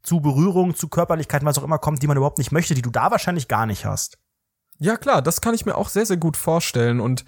zu 0.03 0.21
Berührung, 0.21 0.75
zu 0.75 0.89
Körperlichkeiten, 0.89 1.47
was 1.47 1.59
auch 1.59 1.65
immer 1.65 1.79
kommt, 1.79 2.03
die 2.03 2.07
man 2.07 2.17
überhaupt 2.17 2.39
nicht 2.39 2.53
möchte, 2.53 2.75
die 2.75 2.83
du 2.83 2.91
da 2.91 3.11
wahrscheinlich 3.11 3.49
gar 3.49 3.67
nicht 3.67 3.85
hast. 3.85 4.19
Ja, 4.79 4.97
klar, 4.97 5.23
das 5.23 5.41
kann 5.41 5.55
ich 5.55 5.67
mir 5.67 5.77
auch 5.77 5.89
sehr, 5.89 6.07
sehr 6.07 6.17
gut 6.17 6.37
vorstellen 6.37 7.01
und 7.01 7.25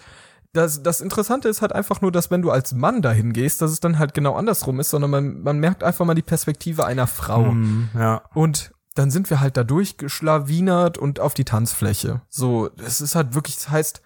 das, 0.56 0.82
das 0.82 1.00
Interessante 1.00 1.48
ist 1.48 1.62
halt 1.62 1.72
einfach 1.72 2.00
nur, 2.00 2.10
dass 2.10 2.30
wenn 2.30 2.42
du 2.42 2.50
als 2.50 2.72
Mann 2.72 3.02
dahin 3.02 3.32
gehst, 3.32 3.60
dass 3.62 3.70
es 3.70 3.80
dann 3.80 3.98
halt 3.98 4.14
genau 4.14 4.34
andersrum 4.34 4.80
ist, 4.80 4.90
sondern 4.90 5.10
man, 5.10 5.42
man 5.42 5.58
merkt 5.58 5.84
einfach 5.84 6.04
mal 6.04 6.14
die 6.14 6.22
Perspektive 6.22 6.86
einer 6.86 7.06
Frau. 7.06 7.52
Mm, 7.52 7.90
ja. 7.94 8.22
Und 8.34 8.72
dann 8.94 9.10
sind 9.10 9.28
wir 9.28 9.40
halt 9.40 9.56
da 9.56 9.64
durchgeschlawinert 9.64 10.98
und 10.98 11.20
auf 11.20 11.34
die 11.34 11.44
Tanzfläche. 11.44 12.22
So, 12.28 12.70
es 12.84 13.00
ist 13.00 13.14
halt 13.14 13.34
wirklich, 13.34 13.56
das 13.56 13.68
heißt, 13.68 14.02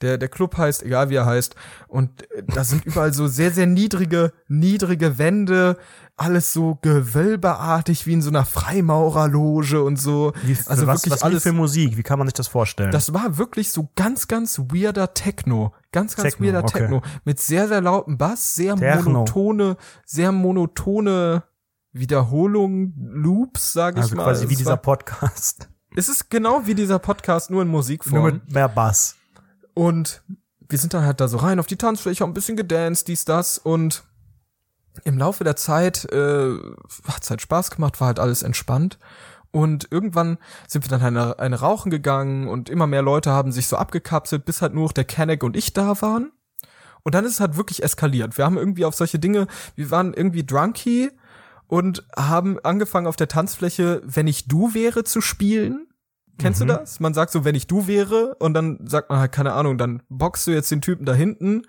der, 0.00 0.18
der 0.18 0.28
Club 0.28 0.58
heißt, 0.58 0.82
egal 0.82 1.10
wie 1.10 1.14
er 1.14 1.26
heißt, 1.26 1.54
und 1.86 2.26
da 2.48 2.64
sind 2.64 2.84
überall 2.84 3.12
so 3.12 3.28
sehr, 3.28 3.52
sehr 3.52 3.66
niedrige, 3.66 4.32
niedrige 4.48 5.18
Wände, 5.18 5.76
alles 6.22 6.52
so 6.52 6.78
gewölbeartig 6.80 8.06
wie 8.06 8.12
in 8.12 8.22
so 8.22 8.30
einer 8.30 8.44
Freimaurerloge 8.44 9.82
und 9.82 9.96
so. 9.96 10.32
Wie, 10.44 10.56
also 10.66 10.86
was, 10.86 11.00
wirklich 11.00 11.12
was 11.12 11.22
alles 11.22 11.42
für 11.42 11.52
Musik, 11.52 11.96
wie 11.96 12.02
kann 12.02 12.18
man 12.18 12.28
sich 12.28 12.34
das 12.34 12.48
vorstellen? 12.48 12.92
Das 12.92 13.12
war 13.12 13.36
wirklich 13.38 13.72
so 13.72 13.90
ganz, 13.96 14.28
ganz 14.28 14.58
weirder 14.58 15.14
Techno. 15.14 15.74
Ganz, 15.90 16.16
ganz 16.16 16.30
Techno, 16.30 16.46
weirder 16.46 16.64
okay. 16.64 16.78
Techno. 16.78 17.02
Mit 17.24 17.40
sehr, 17.40 17.68
sehr 17.68 17.80
lautem 17.80 18.16
Bass, 18.16 18.54
sehr 18.54 18.76
Techno. 18.76 19.10
monotone, 19.10 19.76
sehr 20.06 20.32
monotone 20.32 21.42
Wiederholungen, 21.92 22.94
Loops, 22.96 23.72
sage 23.72 23.98
ich 23.98 24.04
also 24.04 24.16
mal. 24.16 24.24
Quasi 24.24 24.48
wie 24.48 24.56
dieser 24.56 24.76
Podcast. 24.76 25.68
Es 25.94 26.08
ist 26.08 26.30
genau 26.30 26.66
wie 26.66 26.74
dieser 26.74 26.98
Podcast, 26.98 27.50
nur 27.50 27.62
in 27.62 27.68
Musikform. 27.68 28.14
Nur 28.14 28.32
mit 28.32 28.50
mehr 28.50 28.68
Bass. 28.68 29.16
Und 29.74 30.22
wir 30.68 30.78
sind 30.78 30.94
dann 30.94 31.04
halt 31.04 31.20
da 31.20 31.28
so 31.28 31.36
rein 31.36 31.58
auf 31.58 31.66
die 31.66 31.76
Tanzfläche, 31.76 32.22
haben 32.22 32.30
ein 32.30 32.34
bisschen 32.34 32.56
gedanced, 32.56 33.08
dies, 33.08 33.26
das 33.26 33.58
und 33.58 34.04
im 35.04 35.18
Laufe 35.18 35.44
der 35.44 35.56
Zeit 35.56 36.04
äh, 36.12 36.54
hat 37.08 37.22
es 37.22 37.30
halt 37.30 37.40
Spaß 37.40 37.70
gemacht, 37.70 38.00
war 38.00 38.08
halt 38.08 38.18
alles 38.18 38.42
entspannt. 38.42 38.98
Und 39.50 39.88
irgendwann 39.90 40.38
sind 40.66 40.84
wir 40.84 40.88
dann 40.88 41.02
eine, 41.02 41.38
eine 41.38 41.60
rauchen 41.60 41.90
gegangen 41.90 42.48
und 42.48 42.70
immer 42.70 42.86
mehr 42.86 43.02
Leute 43.02 43.30
haben 43.30 43.52
sich 43.52 43.68
so 43.68 43.76
abgekapselt, 43.76 44.44
bis 44.44 44.62
halt 44.62 44.74
nur 44.74 44.84
noch 44.84 44.92
der 44.92 45.04
Kenneck 45.04 45.44
und 45.44 45.56
ich 45.56 45.72
da 45.74 46.00
waren. 46.00 46.32
Und 47.02 47.14
dann 47.14 47.24
ist 47.24 47.32
es 47.32 47.40
halt 47.40 47.56
wirklich 47.56 47.82
eskaliert. 47.82 48.38
Wir 48.38 48.46
haben 48.46 48.56
irgendwie 48.56 48.84
auf 48.84 48.94
solche 48.94 49.18
Dinge, 49.18 49.46
wir 49.74 49.90
waren 49.90 50.14
irgendwie 50.14 50.46
drunky 50.46 51.10
und 51.66 52.06
haben 52.16 52.58
angefangen 52.62 53.06
auf 53.06 53.16
der 53.16 53.28
Tanzfläche, 53.28 54.02
wenn 54.04 54.26
ich 54.26 54.48
du 54.48 54.72
wäre, 54.72 55.04
zu 55.04 55.20
spielen. 55.20 55.86
Kennst 56.38 56.62
mhm. 56.62 56.68
du 56.68 56.74
das? 56.74 57.00
Man 57.00 57.12
sagt 57.12 57.32
so, 57.32 57.44
wenn 57.44 57.54
ich 57.54 57.66
du 57.66 57.86
wäre, 57.86 58.36
und 58.36 58.54
dann 58.54 58.78
sagt 58.86 59.10
man 59.10 59.18
halt, 59.18 59.32
keine 59.32 59.52
Ahnung, 59.52 59.76
dann 59.76 60.02
boxst 60.08 60.46
du 60.46 60.50
jetzt 60.52 60.70
den 60.70 60.80
Typen 60.80 61.04
da 61.04 61.12
hinten 61.12 61.62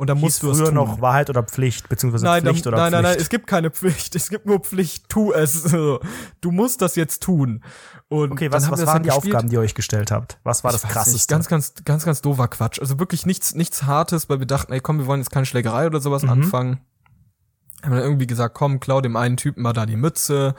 und 0.00 0.06
dann 0.06 0.18
musst 0.18 0.42
du 0.42 0.50
es 0.50 0.58
früher 0.58 0.72
noch 0.72 1.02
Wahrheit 1.02 1.28
oder 1.28 1.42
Pflicht, 1.42 1.90
beziehungsweise 1.90 2.24
nein, 2.24 2.42
Pflicht 2.42 2.64
dann, 2.64 2.72
oder 2.72 2.84
nein, 2.84 2.90
Pflicht. 2.90 3.02
Nein, 3.02 3.12
nein, 3.12 3.20
es 3.20 3.28
gibt 3.28 3.46
keine 3.46 3.70
Pflicht, 3.70 4.16
es 4.16 4.30
gibt 4.30 4.46
nur 4.46 4.60
Pflicht, 4.60 5.10
tu 5.10 5.30
es. 5.32 5.76
Du 6.40 6.50
musst 6.50 6.80
das 6.80 6.96
jetzt 6.96 7.22
tun. 7.22 7.62
Und 8.08 8.32
okay, 8.32 8.50
was, 8.50 8.70
was 8.70 8.86
waren 8.86 9.02
die 9.02 9.10
gespielt. 9.10 9.34
Aufgaben, 9.34 9.50
die 9.50 9.56
ihr 9.56 9.60
euch 9.60 9.74
gestellt 9.74 10.10
habt? 10.10 10.38
Was 10.42 10.64
war 10.64 10.72
ich 10.72 10.80
das 10.80 10.90
krasseste? 10.90 11.16
Nicht, 11.16 11.28
ganz, 11.28 11.48
ganz, 11.48 11.74
ganz, 11.84 12.06
ganz 12.06 12.22
doofer 12.22 12.48
Quatsch. 12.48 12.80
Also 12.80 12.98
wirklich 12.98 13.26
nichts, 13.26 13.54
nichts 13.54 13.82
Hartes, 13.82 14.30
weil 14.30 14.38
wir 14.38 14.46
dachten, 14.46 14.72
ey, 14.72 14.80
komm, 14.80 15.00
wir 15.00 15.06
wollen 15.06 15.20
jetzt 15.20 15.30
keine 15.30 15.44
Schlägerei 15.44 15.86
oder 15.86 16.00
sowas 16.00 16.22
mhm. 16.22 16.30
anfangen. 16.30 16.80
Haben 17.82 17.92
dann 17.92 18.02
irgendwie 18.02 18.26
gesagt, 18.26 18.54
komm, 18.54 18.80
klau 18.80 19.02
dem 19.02 19.16
einen 19.16 19.36
Typen 19.36 19.62
mal 19.62 19.74
da 19.74 19.84
die 19.84 19.96
Mütze 19.96 20.54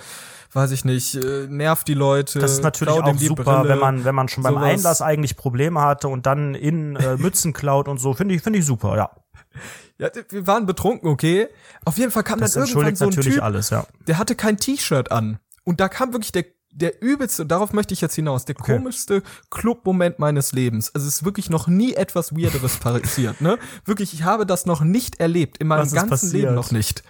weiß 0.54 0.72
ich 0.72 0.86
nicht, 0.86 1.16
äh, 1.16 1.48
nervt 1.48 1.88
die 1.88 1.94
Leute. 1.94 2.40
Das 2.40 2.52
ist 2.52 2.64
natürlich 2.64 2.94
auch 2.94 3.18
super, 3.18 3.44
Brille, 3.44 3.70
wenn 3.70 3.80
man, 3.80 4.06
wenn 4.06 4.16
man 4.16 4.28
schon 4.28 4.44
beim 4.44 4.56
sowas. 4.56 4.66
Einlass 4.66 5.02
eigentlich 5.02 5.38
Probleme 5.38 5.82
hatte 5.82 6.08
und 6.10 6.26
dann 6.26 6.56
in 6.56 6.96
äh, 6.96 7.16
Mützen 7.18 7.54
klaut 7.54 7.88
und 7.88 8.00
so, 8.00 8.14
finde 8.14 8.36
ich, 8.36 8.42
finde 8.42 8.60
ich 8.60 8.66
super, 8.66 8.96
ja. 8.98 9.12
Ja, 9.98 10.10
wir 10.30 10.48
waren 10.48 10.66
betrunken, 10.66 11.10
okay. 11.10 11.48
Auf 11.86 11.98
jeden 11.98 12.12
Fall 12.12 12.24
kam 12.24 12.40
das 12.40 12.54
dann 12.54 12.68
irgendwann 12.68 12.96
so 12.96 13.06
ein 13.06 13.12
Typ, 13.12 13.42
alles, 13.42 13.70
ja. 13.70 13.86
der 14.08 14.18
hatte 14.18 14.36
kein 14.36 14.58
T-Shirt 14.58 15.12
an. 15.12 15.40
Und 15.64 15.80
da 15.80 15.90
kam 15.90 16.14
wirklich 16.14 16.32
der, 16.32 16.46
der 16.72 17.02
übelste, 17.02 17.46
darauf 17.46 17.74
möchte 17.74 17.94
ich 17.94 18.02
jetzt 18.02 18.16
hinaus, 18.16 18.46
der 18.46 18.56
okay. 18.60 18.78
komischste 18.78 19.22
Club-Moment 19.50 20.18
meines 20.20 20.54
Lebens. 20.54 20.94
Also 20.96 21.08
es 21.08 21.18
ist 21.18 21.26
wirklich 21.26 21.50
noch 21.50 21.68
nie 21.68 21.94
etwas 21.94 22.36
Weirderes 22.36 22.78
passiert, 22.78 23.42
ne? 23.42 23.60
Wirklich, 23.86 24.14
ich 24.14 24.24
habe 24.24 24.46
das 24.46 24.66
noch 24.66 24.82
nicht 24.82 25.20
erlebt, 25.20 25.58
in 25.60 25.68
meinem 25.68 25.92
ganzen 25.92 26.10
passiert? 26.10 26.34
Leben 26.34 26.56
noch 26.56 26.72
nicht. 26.72 27.04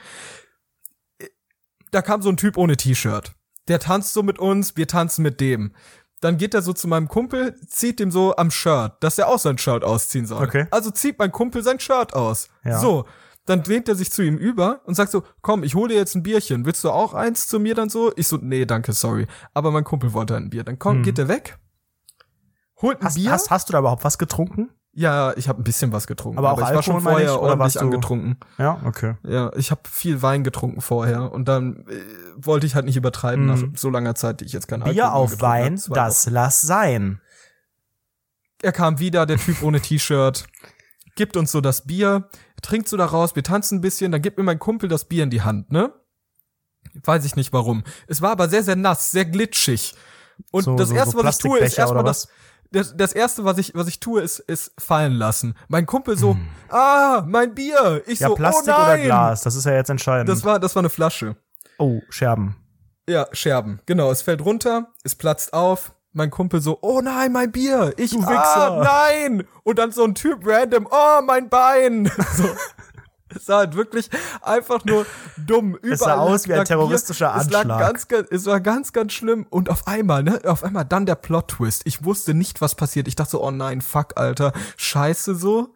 Da 1.91 2.01
kam 2.01 2.21
so 2.21 2.29
ein 2.29 2.37
Typ 2.37 2.57
ohne 2.57 2.75
T-Shirt. 2.75 3.33
Der 3.67 3.79
tanzt 3.79 4.13
so 4.13 4.23
mit 4.23 4.39
uns, 4.39 4.75
wir 4.75 4.87
tanzen 4.87 5.21
mit 5.21 5.39
dem. 5.39 5.73
Dann 6.21 6.37
geht 6.37 6.53
er 6.53 6.61
so 6.61 6.71
zu 6.71 6.87
meinem 6.87 7.07
Kumpel, 7.07 7.59
zieht 7.67 7.99
ihm 7.99 8.11
so 8.11 8.35
am 8.35 8.51
Shirt, 8.51 8.93
dass 9.01 9.17
er 9.17 9.27
auch 9.27 9.39
sein 9.39 9.57
Shirt 9.57 9.83
ausziehen 9.83 10.27
soll. 10.27 10.43
Okay. 10.43 10.67
Also 10.71 10.91
zieht 10.91 11.17
mein 11.19 11.31
Kumpel 11.31 11.63
sein 11.63 11.79
Shirt 11.79 12.13
aus. 12.13 12.47
Ja. 12.63 12.79
So. 12.79 13.05
Dann 13.45 13.63
dreht 13.63 13.89
er 13.89 13.95
sich 13.95 14.11
zu 14.11 14.21
ihm 14.21 14.37
über 14.37 14.81
und 14.85 14.93
sagt 14.93 15.11
so, 15.11 15.23
komm, 15.41 15.63
ich 15.63 15.73
hole 15.73 15.89
dir 15.89 15.95
jetzt 15.95 16.13
ein 16.13 16.21
Bierchen. 16.21 16.63
Willst 16.63 16.83
du 16.83 16.91
auch 16.91 17.15
eins 17.15 17.47
zu 17.47 17.59
mir 17.59 17.73
dann 17.73 17.89
so? 17.89 18.13
Ich 18.15 18.27
so, 18.27 18.37
nee, 18.37 18.65
danke, 18.65 18.93
sorry. 18.93 19.25
Aber 19.55 19.71
mein 19.71 19.83
Kumpel 19.83 20.13
wollte 20.13 20.35
ein 20.35 20.51
Bier. 20.51 20.63
Dann 20.63 20.77
kommt, 20.77 20.97
hm. 20.97 21.03
geht 21.03 21.17
er 21.17 21.27
weg, 21.27 21.57
holt 22.81 23.01
ein 23.01 23.05
hast, 23.05 23.15
Bier. 23.15 23.31
Hast, 23.31 23.49
hast 23.49 23.69
du 23.69 23.73
da 23.73 23.79
überhaupt 23.79 24.03
was 24.03 24.19
getrunken? 24.19 24.69
Ja, 24.93 25.33
ich 25.37 25.47
habe 25.47 25.61
ein 25.61 25.63
bisschen 25.63 25.93
was 25.93 26.05
getrunken. 26.05 26.37
Aber, 26.37 26.49
aber 26.49 26.63
auch 26.63 26.69
ich 26.69 26.75
war 26.75 26.83
schon 26.83 27.01
vorher 27.01 27.31
ich, 27.31 27.37
oder 27.37 27.51
ordentlich 27.51 27.79
angetrunken. 27.79 28.37
Ja, 28.57 28.81
okay. 28.83 29.15
Ja, 29.23 29.51
ich 29.55 29.71
habe 29.71 29.81
viel 29.89 30.21
Wein 30.21 30.43
getrunken 30.43 30.81
vorher 30.81 31.31
und 31.31 31.47
dann 31.47 31.85
äh, 31.87 32.01
wollte 32.35 32.67
ich 32.67 32.75
halt 32.75 32.85
nicht 32.85 32.97
übertreiben 32.97 33.45
mm. 33.45 33.47
nach 33.47 33.59
so 33.75 33.89
langer 33.89 34.15
Zeit, 34.15 34.41
die 34.41 34.45
ich 34.45 34.53
jetzt 34.53 34.67
kein 34.67 34.81
Alkohol 34.81 34.93
Bier 34.93 35.13
auf 35.13 35.41
Wein, 35.41 35.77
hab, 35.77 35.93
das 35.93 36.25
Wochen. 36.25 36.33
lass 36.33 36.61
sein. 36.61 37.21
Er 38.61 38.73
kam 38.73 38.99
wieder, 38.99 39.25
der 39.25 39.37
Typ 39.37 39.63
ohne 39.63 39.79
T-Shirt, 39.79 40.45
gibt 41.15 41.37
uns 41.37 41.53
so 41.53 41.61
das 41.61 41.87
Bier, 41.87 42.29
trinkt 42.61 42.89
so 42.89 42.97
daraus, 42.97 43.35
wir 43.35 43.43
tanzen 43.43 43.77
ein 43.77 43.81
bisschen, 43.81 44.11
dann 44.11 44.21
gibt 44.21 44.37
mir 44.37 44.43
mein 44.43 44.59
Kumpel 44.59 44.89
das 44.89 45.05
Bier 45.05 45.23
in 45.23 45.29
die 45.29 45.41
Hand, 45.41 45.71
ne? 45.71 45.93
Weiß 47.03 47.23
ich 47.23 47.37
nicht 47.37 47.53
warum. 47.53 47.83
Es 48.07 48.21
war 48.21 48.31
aber 48.31 48.49
sehr, 48.49 48.63
sehr 48.63 48.75
nass, 48.75 49.11
sehr 49.11 49.25
glitschig. 49.25 49.95
Und 50.51 50.63
so, 50.63 50.75
das 50.75 50.89
so, 50.89 50.95
erste, 50.95 51.17
so 51.17 51.23
was 51.23 51.35
ich 51.37 51.41
tue, 51.41 51.59
ist 51.59 51.77
erstmal 51.77 52.03
das, 52.03 52.27
das, 52.71 52.95
das 52.95 53.13
erste, 53.13 53.43
was 53.43 53.57
ich, 53.57 53.75
was 53.75 53.87
ich 53.87 53.99
tue, 53.99 54.21
ist, 54.21 54.39
ist 54.39 54.71
fallen 54.79 55.13
lassen. 55.13 55.55
Mein 55.67 55.85
Kumpel 55.85 56.17
so, 56.17 56.33
hm. 56.33 56.47
ah, 56.69 57.23
mein 57.27 57.53
Bier. 57.53 58.01
Ich 58.07 58.19
ja, 58.19 58.29
so, 58.29 58.35
Plastik 58.35 58.73
oh 58.73 58.79
nein. 58.79 58.99
oder 58.99 59.03
Glas, 59.03 59.41
das 59.41 59.55
ist 59.55 59.65
ja 59.65 59.73
jetzt 59.73 59.89
entscheidend. 59.89 60.29
Das 60.29 60.43
war, 60.45 60.59
das 60.59 60.75
war 60.75 60.81
eine 60.81 60.89
Flasche. 60.89 61.35
Oh, 61.77 62.01
Scherben. 62.09 62.55
Ja, 63.09 63.27
Scherben. 63.33 63.79
Genau, 63.85 64.11
es 64.11 64.21
fällt 64.21 64.43
runter, 64.43 64.87
es 65.03 65.15
platzt 65.15 65.53
auf. 65.53 65.93
Mein 66.13 66.29
Kumpel 66.29 66.61
so, 66.61 66.77
oh 66.81 66.99
nein, 67.01 67.31
mein 67.31 67.51
Bier. 67.51 67.93
Ich, 67.97 68.11
du 68.11 68.21
Wichser. 68.21 68.71
Ah, 68.71 68.83
nein. 68.83 69.47
Und 69.63 69.79
dann 69.79 69.91
so 69.91 70.03
ein 70.03 70.13
Typ 70.13 70.39
random, 70.45 70.87
oh, 70.89 71.21
mein 71.25 71.49
Bein. 71.49 72.11
So. 72.33 72.49
Es 73.35 73.45
sah 73.45 73.59
halt 73.59 73.75
wirklich 73.75 74.09
einfach 74.41 74.83
nur 74.85 75.05
dumm. 75.37 75.75
Überall 75.75 75.93
es 75.93 75.99
sah 75.99 76.17
aus 76.17 76.47
wie 76.47 76.53
ein 76.53 76.65
terroristischer. 76.65 77.33
Anschlag. 77.33 77.63
Es, 77.63 77.67
ganz, 77.67 78.07
ganz, 78.07 78.27
es 78.31 78.45
war 78.45 78.59
ganz, 78.59 78.93
ganz 78.93 79.13
schlimm. 79.13 79.45
Und 79.49 79.69
auf 79.69 79.87
einmal, 79.87 80.23
ne, 80.23 80.39
auf 80.45 80.63
einmal 80.63 80.85
dann 80.85 81.05
der 81.05 81.15
Plot-Twist. 81.15 81.83
Ich 81.85 82.03
wusste 82.03 82.33
nicht, 82.33 82.61
was 82.61 82.75
passiert. 82.75 83.07
Ich 83.07 83.15
dachte 83.15 83.31
so, 83.31 83.43
oh 83.43 83.51
nein, 83.51 83.81
fuck, 83.81 84.17
Alter, 84.17 84.53
scheiße 84.77 85.35
so. 85.35 85.73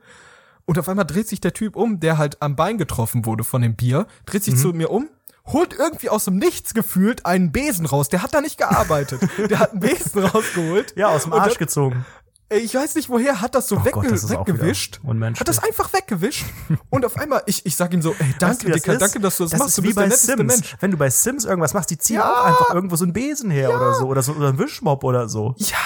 Und 0.65 0.80
auf 0.80 0.89
einmal 0.89 1.06
dreht 1.06 1.28
sich 1.28 1.41
der 1.41 1.54
Typ 1.54 1.76
um, 1.76 2.00
der 2.00 2.18
halt 2.18 2.41
am 2.41 2.56
Bein 2.56 2.78
getroffen 2.78 3.26
wurde 3.26 3.44
von 3.44 3.62
dem 3.62 3.76
Bier, 3.76 4.08
dreht 4.26 4.44
sich 4.44 4.56
mhm. 4.56 4.60
zu 4.60 4.68
mir 4.70 4.89
um, 4.89 5.10
holt 5.46 5.74
irgendwie 5.74 6.10
aus 6.10 6.26
dem 6.26 6.38
Nichts 6.38 6.74
gefühlt 6.74 7.26
einen 7.26 7.52
Besen 7.52 7.86
raus. 7.86 8.10
Der 8.10 8.24
hat 8.24 8.34
da 8.34 8.41
nicht 8.41 8.58
gearbeitet. 8.58 9.22
der 9.50 9.60
hat 9.60 9.72
einen 9.72 9.82
Besen 9.82 10.24
rausgeholt. 10.26 10.94
Ja, 10.96 11.10
aus 11.10 11.24
dem 11.24 11.34
Arsch 11.34 11.54
dann, 11.54 11.60
gezogen. 11.60 12.06
Ich 12.49 12.75
weiß 12.75 12.93
nicht 12.93 13.10
woher, 13.10 13.41
hat 13.41 13.55
das 13.55 13.67
so 13.67 13.77
oh 13.77 13.79
wegge 13.79 13.91
Gott, 13.91 14.12
das 14.12 14.29
weggewischt. 14.29 14.99
Hat 15.03 15.47
das 15.47 15.63
einfach 15.63 15.91
weggewischt. 15.93 16.45
und 16.91 17.03
auf 17.03 17.17
einmal, 17.17 17.41
ich, 17.47 17.65
ich 17.65 17.75
sag 17.75 17.91
ihm 17.91 18.03
so, 18.03 18.12
ey, 18.19 18.36
danke, 18.38 18.67
weißt 18.71 18.86
Dicker, 18.86 18.97
danke, 18.97 19.19
dass 19.19 19.38
du 19.38 19.43
das, 19.43 19.51
das 19.51 19.60
machst. 19.60 19.77
Du 19.79 19.84
wie 19.84 19.93
bei 19.93 20.08
Sims. 20.12 20.43
Mensch. 20.43 20.75
Wenn 20.79 20.91
du 20.91 20.97
bei 20.97 21.10
Sims 21.10 21.45
irgendwas 21.45 21.73
machst, 21.73 21.89
die 21.89 21.97
ziehen 21.97 22.17
ja. 22.17 22.31
auch 22.31 22.45
einfach 22.45 22.73
irgendwo 22.73 22.97
so 22.97 23.03
einen 23.03 23.13
Besen 23.13 23.49
her 23.49 23.69
ja. 23.69 23.75
oder 23.75 23.95
so. 23.95 24.05
Oder 24.05 24.21
so 24.21 24.34
oder 24.34 24.49
ein 24.49 24.60
Wischmob 24.60 25.03
oder 25.03 25.27
so. 25.27 25.55
Ja, 25.58 25.77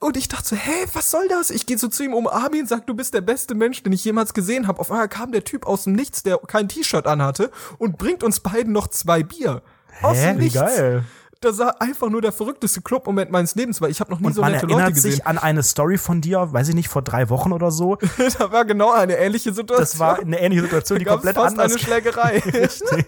und 0.00 0.16
ich 0.16 0.26
dachte 0.26 0.48
so, 0.48 0.56
hä, 0.56 0.86
was 0.92 1.08
soll 1.08 1.28
das? 1.28 1.50
Ich 1.50 1.66
gehe 1.66 1.78
so 1.78 1.86
zu 1.86 2.02
ihm 2.02 2.14
um 2.14 2.26
Armin 2.26 2.62
und 2.62 2.68
sag, 2.68 2.84
du 2.88 2.94
bist 2.94 3.14
der 3.14 3.20
beste 3.20 3.54
Mensch, 3.54 3.84
den 3.84 3.92
ich 3.92 4.04
jemals 4.04 4.34
gesehen 4.34 4.66
habe. 4.66 4.80
Auf 4.80 4.90
einmal 4.90 5.08
kam 5.08 5.30
der 5.30 5.44
Typ 5.44 5.66
aus 5.66 5.84
dem 5.84 5.92
Nichts, 5.92 6.24
der 6.24 6.38
kein 6.38 6.68
T-Shirt 6.68 7.06
anhatte 7.06 7.52
und 7.78 7.96
bringt 7.96 8.24
uns 8.24 8.40
beiden 8.40 8.72
noch 8.72 8.88
zwei 8.88 9.22
Bier. 9.22 9.62
Aus 10.02 10.16
Hä, 10.16 10.32
dem 10.32 10.38
Nichts. 10.38 10.54
Wie 10.56 10.58
geil 10.58 11.04
das 11.40 11.58
war 11.58 11.80
einfach 11.80 12.10
nur 12.10 12.20
der 12.20 12.32
verrückteste 12.32 12.80
Club-Moment 12.80 13.30
meines 13.30 13.54
Lebens, 13.54 13.80
weil 13.80 13.90
ich 13.90 14.00
habe 14.00 14.10
noch 14.10 14.20
nie 14.20 14.26
und 14.26 14.34
so 14.34 14.42
nette 14.42 14.66
Leute 14.66 14.66
gesehen. 14.66 14.76
Man 14.76 14.80
erinnert 14.80 14.96
sich 14.96 15.26
an 15.26 15.38
eine 15.38 15.62
Story 15.62 15.98
von 15.98 16.20
dir, 16.20 16.52
weiß 16.52 16.68
ich 16.68 16.74
nicht, 16.74 16.88
vor 16.88 17.02
drei 17.02 17.28
Wochen 17.28 17.52
oder 17.52 17.70
so. 17.70 17.96
da 18.38 18.50
war 18.50 18.64
genau 18.64 18.92
eine 18.92 19.16
ähnliche 19.16 19.52
Situation. 19.52 19.78
Das 19.80 19.98
war 19.98 20.18
eine 20.18 20.40
ähnliche 20.40 20.62
Situation, 20.62 20.98
die 20.98 21.04
komplett 21.04 21.36
fast 21.36 21.58
anders. 21.58 21.72
eine 21.72 21.78
Schlägerei. 21.78 22.38
Richtig. 22.44 23.06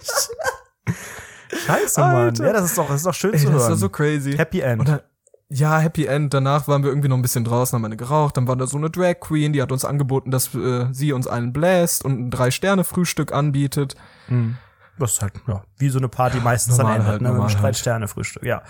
Scheiße, 1.67 2.03
Alter. 2.03 2.43
Mann. 2.43 2.47
Ja, 2.47 2.53
das 2.53 2.67
ist 2.67 2.79
doch, 2.79 2.87
das 2.87 2.99
ist 2.99 3.07
doch 3.07 3.15
schön 3.15 3.33
Ey, 3.35 3.41
zu 3.41 3.47
hören. 3.47 3.59
Das 3.59 3.69
war 3.69 3.77
so 3.77 3.89
crazy. 3.89 4.37
Happy 4.37 4.61
End. 4.61 4.89
Dann, 4.89 5.01
ja, 5.49 5.81
Happy 5.81 6.07
End. 6.07 6.33
Danach 6.33 6.69
waren 6.69 6.85
wir 6.85 6.91
irgendwie 6.91 7.09
noch 7.09 7.17
ein 7.17 7.23
bisschen 7.23 7.43
draußen, 7.43 7.77
haben 7.77 7.85
eine 7.85 7.97
geraucht. 7.97 8.37
Dann 8.37 8.47
war 8.47 8.55
da 8.55 8.69
so 8.69 8.77
eine 8.77 8.91
Drag 8.91 9.19
Queen, 9.19 9.53
die 9.53 9.61
hat 9.61 9.73
uns 9.73 9.85
angeboten, 9.85 10.31
dass 10.31 10.55
äh, 10.55 10.87
sie 10.93 11.13
uns 11.13 11.27
einen 11.27 11.53
bläst 11.53 12.05
und 12.05 12.21
ein 12.21 12.31
Drei-Sterne-Frühstück 12.31 13.33
anbietet. 13.33 13.97
Mhm 14.29 14.57
Das 15.01 15.13
ist 15.15 15.23
halt, 15.23 15.33
ja, 15.49 15.63
wie 15.79 15.89
so 15.91 15.99
eine 15.99 16.09
Party 16.09 16.39
meistens 16.41 16.77
normal 16.79 16.99
dann 16.99 17.07
endet, 17.07 17.11
halt, 17.13 17.23
ne? 17.23 17.29
Mit 17.29 17.35
einem 17.37 17.43
halt. 17.49 17.53
Streit-Sterne-Frühstück, 17.59 18.43
ja. 18.45 18.63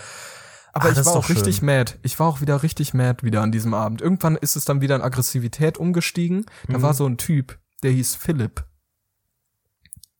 Aber 0.73 0.85
Ah, 0.87 0.91
ich 0.91 1.05
war 1.05 1.13
auch 1.17 1.27
richtig 1.29 1.57
schön. 1.57 1.65
mad. 1.65 1.93
Ich 2.01 2.17
war 2.19 2.27
auch 2.27 2.39
wieder 2.41 2.63
richtig 2.63 2.93
mad 2.93 3.23
wieder 3.25 3.41
an 3.41 3.51
diesem 3.51 3.73
Abend. 3.73 4.01
Irgendwann 4.01 4.37
ist 4.37 4.55
es 4.55 4.63
dann 4.65 4.79
wieder 4.81 4.95
in 4.95 5.01
Aggressivität 5.01 5.77
umgestiegen. 5.77 6.45
Da 6.69 6.77
Mhm. 6.77 6.81
war 6.81 6.93
so 6.93 7.05
ein 7.05 7.17
Typ, 7.17 7.59
der 7.83 7.91
hieß 7.91 8.15
Philipp. 8.15 8.63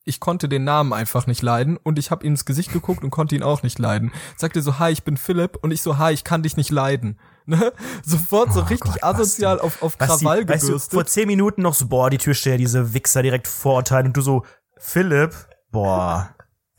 Ich 0.04 0.18
konnte 0.18 0.48
den 0.48 0.64
Namen 0.64 0.92
einfach 0.92 1.28
nicht 1.28 1.42
leiden 1.42 1.76
und 1.76 1.96
ich 1.98 2.10
habe 2.10 2.26
ihm 2.26 2.32
ins 2.32 2.44
Gesicht 2.44 2.72
geguckt 2.72 3.04
und 3.04 3.10
konnte 3.10 3.36
ihn 3.36 3.44
auch 3.44 3.62
nicht 3.62 3.78
leiden. 3.78 4.10
Sagte 4.36 4.60
so, 4.60 4.80
hi, 4.80 4.90
ich 4.90 5.04
bin 5.04 5.16
Philipp 5.16 5.56
und 5.62 5.70
ich 5.70 5.80
so, 5.80 5.96
hi, 5.96 6.12
ich 6.12 6.24
kann 6.24 6.42
dich 6.42 6.56
nicht 6.56 6.70
leiden. 6.70 7.18
Ne? 7.44 7.72
Sofort 8.04 8.52
so 8.52 8.60
Oh 8.60 8.64
richtig 8.66 8.92
Gott, 8.92 9.02
asozial 9.02 9.56
Basti. 9.56 9.66
auf, 9.66 9.82
auf 9.82 9.98
Basti, 9.98 10.24
Krawall 10.24 10.48
weißt 10.48 10.62
du, 10.62 10.66
gebürstet. 10.68 10.92
vor 10.92 11.06
zehn 11.06 11.26
Minuten 11.26 11.62
noch 11.62 11.74
so, 11.74 11.88
boah, 11.88 12.08
die 12.08 12.18
Türsteher, 12.18 12.56
diese 12.56 12.94
Wichser 12.94 13.20
direkt 13.20 13.48
vorurteilen 13.48 14.06
und 14.06 14.16
du 14.16 14.20
so, 14.20 14.44
Philipp, 14.78 15.34
boah, 15.72 16.34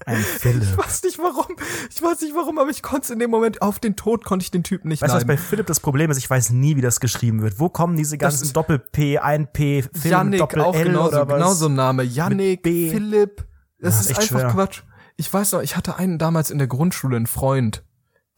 ein 0.06 0.20
ich 0.20 0.26
Philipp. 0.26 0.78
weiß 0.78 1.04
nicht 1.04 1.18
warum, 1.20 1.56
ich 1.90 2.02
weiß 2.02 2.22
nicht 2.22 2.36
warum, 2.36 2.58
aber 2.60 2.70
ich 2.70 2.82
konnte 2.82 3.14
in 3.14 3.20
dem 3.20 3.30
Moment, 3.32 3.62
auf 3.62 3.80
den 3.80 3.96
Tod 3.96 4.24
konnte 4.26 4.44
ich 4.44 4.52
den 4.52 4.64
Typen 4.64 4.88
nicht 4.90 5.02
Weißt 5.02 5.14
du, 5.14 5.18
was 5.18 5.26
bei 5.26 5.38
Philipp 5.38 5.66
das 5.68 5.80
Problem 5.80 6.10
ist? 6.12 6.18
Ich 6.18 6.30
weiß 6.30 6.52
nie, 6.52 6.76
wie 6.76 6.82
das 6.82 7.00
geschrieben 7.00 7.42
wird. 7.42 7.60
Wo 7.60 7.70
kommen 7.70 7.96
diese 7.98 8.18
Das 8.18 8.40
ganzen 8.40 8.54
Doppel-P, 8.54 9.20
1P, 9.20 9.84
Film, 9.94 10.12
Yannick, 10.12 10.40
Doppel-L 10.40 10.66
auch 10.66 10.74
genauso, 10.74 11.08
oder 11.10 11.28
was? 11.28 11.34
genauso 11.36 11.66
ein 11.68 11.76
Name. 11.76 12.04
Yannick, 12.04 12.64
B. 12.64 12.90
Philipp. 12.90 13.46
Das 13.80 13.96
Ja, 13.96 14.00
ist 14.02 14.10
ist 14.12 14.20
einfach 14.20 14.40
schwer. 14.40 14.50
Quatsch. 14.52 14.82
Ich 15.16 15.32
weiß 15.34 15.52
noch, 15.54 15.62
ich 15.62 15.76
hatte 15.78 15.98
einen 15.98 16.18
damals 16.18 16.50
in 16.52 16.58
der 16.58 16.68
Grundschule, 16.68 17.16
einen 17.16 17.28
Freund. 17.28 17.84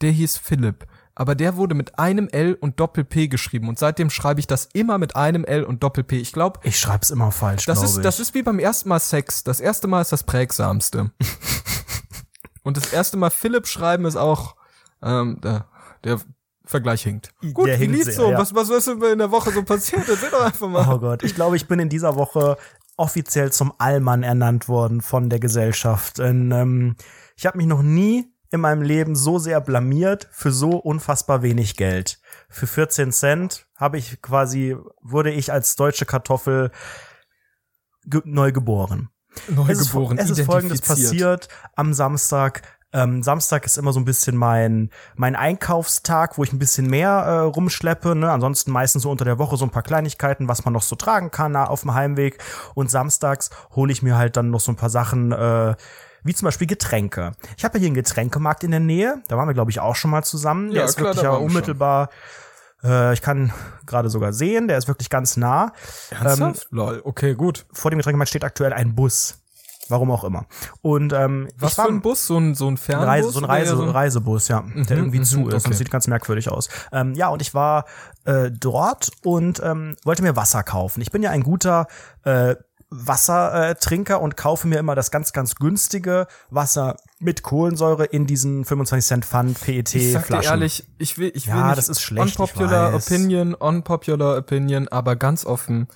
Der 0.02 0.12
hieß 0.12 0.38
Philipp. 0.38 0.86
Aber 1.16 1.34
der 1.34 1.56
wurde 1.56 1.76
mit 1.76 1.98
einem 1.98 2.28
L 2.28 2.56
und 2.60 2.80
Doppel-P 2.80 3.30
geschrieben. 3.30 3.70
Und 3.70 3.80
seitdem 3.80 4.10
schreibe 4.10 4.42
ich 4.42 4.48
das 4.48 4.66
immer 4.74 4.98
mit 4.98 5.16
einem 5.16 5.46
L 5.46 5.64
und 5.64 5.82
Doppel-P. 5.82 6.18
Ich 6.18 6.34
glaube, 6.34 6.60
Ich 6.64 6.78
schreib's 6.78 7.10
immer 7.10 7.32
falsch, 7.32 7.66
das 7.66 7.82
ist, 7.82 7.98
ich. 7.98 8.04
das 8.04 8.20
ist 8.20 8.34
wie 8.34 8.44
beim 8.44 8.60
ersten 8.60 8.90
Mal 8.90 9.00
Sex. 9.00 9.44
Das 9.46 9.62
erste 9.62 9.88
Mal 9.88 10.02
ist 10.02 10.12
das 10.12 10.24
prägsamste. 10.24 11.12
und 12.64 12.76
das 12.78 12.92
erste 12.92 13.16
Mal 13.18 13.30
Philipp 13.30 13.66
schreiben 13.68 14.06
ist 14.06 14.18
auch, 14.18 14.56
ähm, 15.02 15.40
der, 15.42 15.68
der 16.04 16.20
Vergleich 16.66 17.04
hinkt. 17.04 17.32
Gut, 17.54 17.68
Der 17.68 17.80
wie 17.80 17.86
hinkt 17.86 18.04
sehr, 18.06 18.14
so? 18.14 18.32
ja. 18.32 18.38
Was, 18.38 18.54
was 18.56 18.70
ist 18.70 18.88
in 18.88 19.20
der 19.20 19.32
Woche 19.32 19.52
so 19.52 19.64
passiert? 19.64 20.10
Erzähl 20.10 20.32
doch 20.32 20.44
einfach 20.44 20.68
mal. 20.68 20.86
Oh 20.92 21.00
Gott, 21.00 21.24
ich 21.24 21.36
glaube, 21.36 21.56
ich 21.56 21.68
bin 21.68 21.80
in 21.80 21.90
dieser 21.90 22.16
Woche 22.16 22.58
offiziell 22.98 23.52
zum 23.52 23.72
Allmann 23.78 24.24
ernannt 24.24 24.68
worden 24.68 25.02
von 25.02 25.30
der 25.30 25.40
Gesellschaft. 25.40 26.18
Denn, 26.18 26.52
ähm, 26.52 26.96
ich 27.38 27.46
habe 27.46 27.58
mich 27.58 27.68
noch 27.68 27.84
nie 27.84 28.32
in 28.52 28.62
meinem 28.62 28.82
Leben 28.82 29.16
so 29.16 29.40
sehr 29.40 29.62
blamiert 29.62 30.28
für 30.32 30.52
so 30.52 30.72
unfassbar 30.72 31.42
wenig 31.42 31.76
Geld. 31.76 32.20
Für 32.50 32.68
14 32.68 33.12
Cent 33.12 33.68
habe 33.76 33.98
ich 33.98 34.22
quasi, 34.22 34.76
wurde 35.02 35.32
ich 35.32 35.52
als 35.52 35.76
deutsche 35.76 36.06
Kartoffel 36.06 36.72
ge 38.06 38.22
neu 38.26 38.52
geboren. 38.52 39.10
Es 39.36 39.80
ist, 39.80 39.94
Neugeboren, 39.94 40.18
es 40.18 40.30
ist 40.30 40.42
folgendes 40.46 40.82
passiert 40.82 41.50
am 41.76 41.94
Samstag. 41.94 42.62
Ähm, 42.96 43.24
Samstag 43.24 43.66
ist 43.66 43.78
immer 43.78 43.92
so 43.92 44.00
ein 44.00 44.06
bisschen 44.06 44.38
mein, 44.38 44.90
mein 45.16 45.36
Einkaufstag, 45.36 46.38
wo 46.38 46.44
ich 46.46 46.54
ein 46.54 46.60
bisschen 46.60 46.90
mehr 46.90 47.10
äh, 47.10 47.40
rumschleppe. 47.40 48.16
Ne? 48.16 48.32
Ansonsten 48.32 48.72
meistens 48.72 49.04
so 49.04 49.12
unter 49.12 49.26
der 49.26 49.38
Woche 49.38 49.58
so 49.58 49.66
ein 49.66 49.70
paar 49.70 49.84
Kleinigkeiten, 49.84 50.48
was 50.48 50.64
man 50.64 50.74
noch 50.74 50.82
so 50.82 50.96
tragen 50.96 51.30
kann 51.30 51.52
na, 51.52 51.66
auf 51.68 51.82
dem 51.82 51.94
Heimweg. 51.94 52.42
Und 52.74 52.90
samstags 52.90 53.50
hole 53.76 53.92
ich 53.92 54.02
mir 54.02 54.18
halt 54.18 54.38
dann 54.38 54.50
noch 54.50 54.62
so 54.62 54.72
ein 54.72 54.78
paar 54.78 54.90
Sachen, 54.90 55.34
äh, 55.34 55.76
wie 56.24 56.34
zum 56.34 56.46
Beispiel 56.46 56.68
Getränke. 56.68 57.34
Ich 57.58 57.66
habe 57.66 57.78
ja 57.78 57.80
hier 57.80 57.88
einen 57.88 57.96
Getränkemarkt 57.96 58.64
in 58.64 58.72
der 58.72 58.80
Nähe. 58.80 59.22
Da 59.28 59.38
waren 59.38 59.50
wir, 59.50 59.54
glaube 59.54 59.72
ich, 59.72 59.82
auch 59.82 59.96
schon 59.96 60.12
mal 60.12 60.24
zusammen. 60.24 60.72
Der 60.72 60.80
Ja, 60.80 60.86
ist 60.86 60.96
klar, 60.96 61.10
wirklich 61.10 61.24
ja 61.24 61.32
unmittelbar. 61.32 62.10
Äh, 62.82 63.14
ich 63.14 63.22
kann 63.22 63.52
gerade 63.86 64.10
sogar 64.10 64.32
sehen, 64.32 64.70
der 64.70 64.78
ist 64.78 64.88
wirklich 64.88 65.10
ganz 65.10 65.36
nah. 65.36 65.74
Ernsthaft? 66.12 66.68
Lol, 66.72 67.02
okay, 67.04 67.36
gut. 67.36 67.66
Vor 67.74 67.92
dem 67.92 67.98
Getränkemarkt 67.98 68.30
steht 68.30 68.46
aktuell 68.46 68.72
ein 68.72 68.96
Bus. 68.96 69.45
Warum 69.88 70.10
auch 70.12 70.24
immer. 70.24 70.46
Und 70.82 71.14
ähm, 71.14 71.48
Was 71.58 71.74
ich 71.74 71.78
war 71.78 71.86
für 71.86 71.92
ein 71.92 72.02
Bus? 72.02 72.26
So 72.26 72.38
ein, 72.38 72.56
so 72.56 72.68
ein 72.68 72.78
Fernbus? 72.78 73.08
Reise, 73.08 73.30
so 73.32 73.40
ein 73.40 73.46
Reise, 73.46 73.76
so 73.78 73.84
ein- 73.84 73.90
Reisebus, 73.90 74.48
ja, 74.48 74.64
der 74.76 74.98
irgendwie 74.98 75.20
mhm, 75.20 75.24
zu 75.24 75.48
ist. 75.50 75.54
okay. 75.56 75.70
Das 75.70 75.78
sieht 75.78 75.92
ganz 75.92 76.08
merkwürdig 76.08 76.50
aus. 76.50 76.70
Ähm, 76.92 77.14
ja, 77.14 77.30
und 77.30 77.42
ich 77.42 77.54
war 77.54 77.86
äh, 78.26 78.50
dort 78.52 79.12
und 79.24 79.62
ähm, 79.64 79.96
wollte 80.04 80.24
mir 80.24 80.36
Wasser 80.36 80.64
kaufen. 80.64 81.02
Ich 81.02 81.12
bin 81.12 81.22
ja 81.22 81.30
ein 81.32 81.44
guter 81.44 81.88
äh, 82.24 82.56
Wassertrinker 82.90 84.22
und 84.22 84.38
kaufe 84.38 84.68
mir 84.68 84.78
immer 84.80 84.96
das 84.96 85.12
ganz, 85.12 85.34
ganz 85.34 85.56
günstige 85.56 86.28
Wasser 86.50 86.98
mit 87.20 87.44
Kohlensäure 87.44 88.06
in 88.06 88.26
diesen 88.28 88.66
25 88.66 89.08
Cent 89.08 89.26
Pfand 89.26 89.60
PET 89.60 89.94
Ich 89.96 90.12
sag 90.14 90.22
dir 90.22 90.28
Flaschen. 90.28 90.52
ehrlich, 90.52 90.88
ich 90.98 91.18
will, 91.18 91.32
ich 91.34 91.48
will 91.48 91.56
Ja, 91.56 91.66
nicht 91.68 91.78
das 91.78 91.90
ist 91.90 92.02
schlecht, 92.02 92.40
unpopular. 92.40 92.94
Opinion, 92.96 93.54
unpopular 93.54 94.38
Opinion, 94.38 94.88
aber 94.88 95.16
ganz 95.16 95.46
offen, 95.46 95.88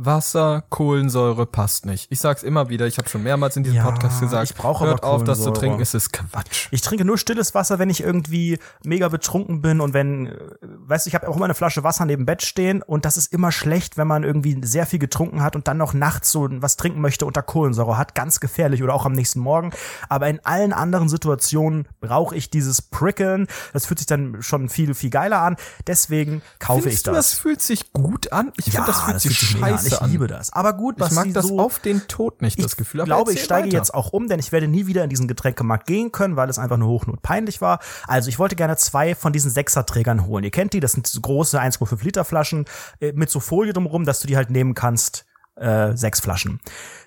Wasser, 0.00 0.62
Kohlensäure 0.68 1.44
passt 1.44 1.84
nicht. 1.84 2.06
Ich 2.10 2.20
sag's 2.20 2.44
immer 2.44 2.68
wieder, 2.68 2.86
ich 2.86 2.98
habe 2.98 3.08
schon 3.08 3.24
mehrmals 3.24 3.56
in 3.56 3.64
diesem 3.64 3.78
Ja, 3.78 3.84
Podcast 3.84 4.20
gesagt, 4.20 4.48
ich 4.48 4.56
brauche 4.56 4.86
hört 4.86 5.02
auf, 5.02 5.24
das 5.24 5.42
zu 5.42 5.50
trinken, 5.50 5.82
es 5.82 5.92
ist 5.92 6.12
Quatsch. 6.12 6.68
Ich 6.70 6.82
trinke 6.82 7.04
nur 7.04 7.18
stilles 7.18 7.52
Wasser, 7.52 7.80
wenn 7.80 7.90
ich 7.90 8.00
irgendwie 8.00 8.60
mega 8.84 9.08
betrunken 9.08 9.60
bin 9.60 9.80
und 9.80 9.94
wenn, 9.94 10.32
weißt 10.60 11.06
du, 11.06 11.08
ich 11.08 11.16
habe 11.16 11.26
auch 11.26 11.34
immer 11.34 11.46
eine 11.46 11.54
Flasche 11.54 11.82
Wasser 11.82 12.04
neben 12.04 12.22
dem 12.22 12.26
Bett 12.26 12.42
stehen 12.42 12.80
und 12.82 13.04
das 13.04 13.16
ist 13.16 13.32
immer 13.32 13.50
schlecht, 13.50 13.96
wenn 13.96 14.06
man 14.06 14.22
irgendwie 14.22 14.60
sehr 14.62 14.86
viel 14.86 15.00
getrunken 15.00 15.42
hat 15.42 15.56
und 15.56 15.66
dann 15.66 15.78
noch 15.78 15.94
nachts 15.94 16.30
so 16.30 16.48
was 16.48 16.76
trinken 16.76 17.00
möchte 17.00 17.26
unter 17.26 17.42
Kohlensäure 17.42 17.98
hat, 17.98 18.14
ganz 18.14 18.38
gefährlich 18.38 18.84
oder 18.84 18.94
auch 18.94 19.04
am 19.04 19.12
nächsten 19.12 19.40
Morgen. 19.40 19.72
Aber 20.08 20.28
in 20.28 20.38
allen 20.44 20.72
anderen 20.72 21.08
Situationen 21.08 21.88
brauche 22.00 22.36
ich 22.36 22.50
dieses 22.50 22.82
Prickeln. 22.82 23.48
Das 23.72 23.86
fühlt 23.86 23.98
sich 23.98 24.06
dann 24.06 24.42
schon 24.42 24.68
viel, 24.68 24.94
viel 24.94 25.10
geiler 25.10 25.42
an. 25.42 25.56
Deswegen 25.88 26.40
kaufe 26.60 26.82
Findest 26.82 26.98
ich 26.98 27.02
du, 27.02 27.10
das. 27.10 27.30
das 27.30 27.38
fühlt 27.40 27.62
sich 27.62 27.92
gut 27.92 28.32
an? 28.32 28.52
Ich 28.56 28.66
finde, 28.66 28.86
das 28.86 29.00
fühlt 29.02 29.20
sich 29.20 29.56
mega 29.90 29.96
an. 29.96 30.02
scheiße 30.02 30.06
Ich 30.06 30.12
liebe 30.12 30.26
das. 30.26 30.52
Aber 30.52 30.72
gut, 30.72 30.96
Ich 30.96 31.00
was 31.02 31.12
mag 31.12 31.24
die 31.24 31.32
das 31.32 31.46
so 31.46 31.58
auf 31.58 31.78
den 31.78 32.06
Tod 32.08 32.42
nicht, 32.42 32.62
das 32.62 32.76
Gefühl. 32.76 33.00
ich 33.00 33.06
glaube, 33.06 33.32
ich 33.32 33.42
steige 33.42 33.68
weiter. 33.68 33.76
jetzt 33.76 33.94
auch 33.94 34.12
um, 34.12 34.28
denn 34.28 34.38
ich 34.38 34.52
werde 34.52 34.68
nie 34.68 34.86
wieder 34.86 35.04
in 35.04 35.10
diesen 35.10 35.28
Getränkemarkt 35.28 35.86
gehen 35.86 36.12
können, 36.12 36.36
weil 36.36 36.48
es 36.48 36.58
einfach 36.58 36.76
nur 36.76 36.88
hochnot 36.88 37.22
peinlich 37.22 37.60
war. 37.60 37.80
Also 38.06 38.28
ich 38.28 38.38
wollte 38.38 38.56
gerne 38.56 38.76
zwei 38.76 39.14
von 39.14 39.32
diesen 39.32 39.50
Sechserträgern 39.50 40.26
holen. 40.26 40.44
Ihr 40.44 40.50
kennt 40.50 40.72
die, 40.72 40.80
das 40.80 40.92
sind 40.92 41.10
große 41.20 41.60
1,5 41.60 42.04
Liter 42.04 42.24
Flaschen 42.24 42.64
äh, 43.00 43.12
mit 43.12 43.30
so 43.30 43.40
Folie 43.40 43.72
drumherum, 43.72 44.04
dass 44.04 44.20
du 44.20 44.26
die 44.26 44.36
halt 44.36 44.50
nehmen 44.50 44.74
kannst. 44.74 45.24
Äh, 45.60 45.96
sechs 45.96 46.20
Flaschen. 46.20 46.60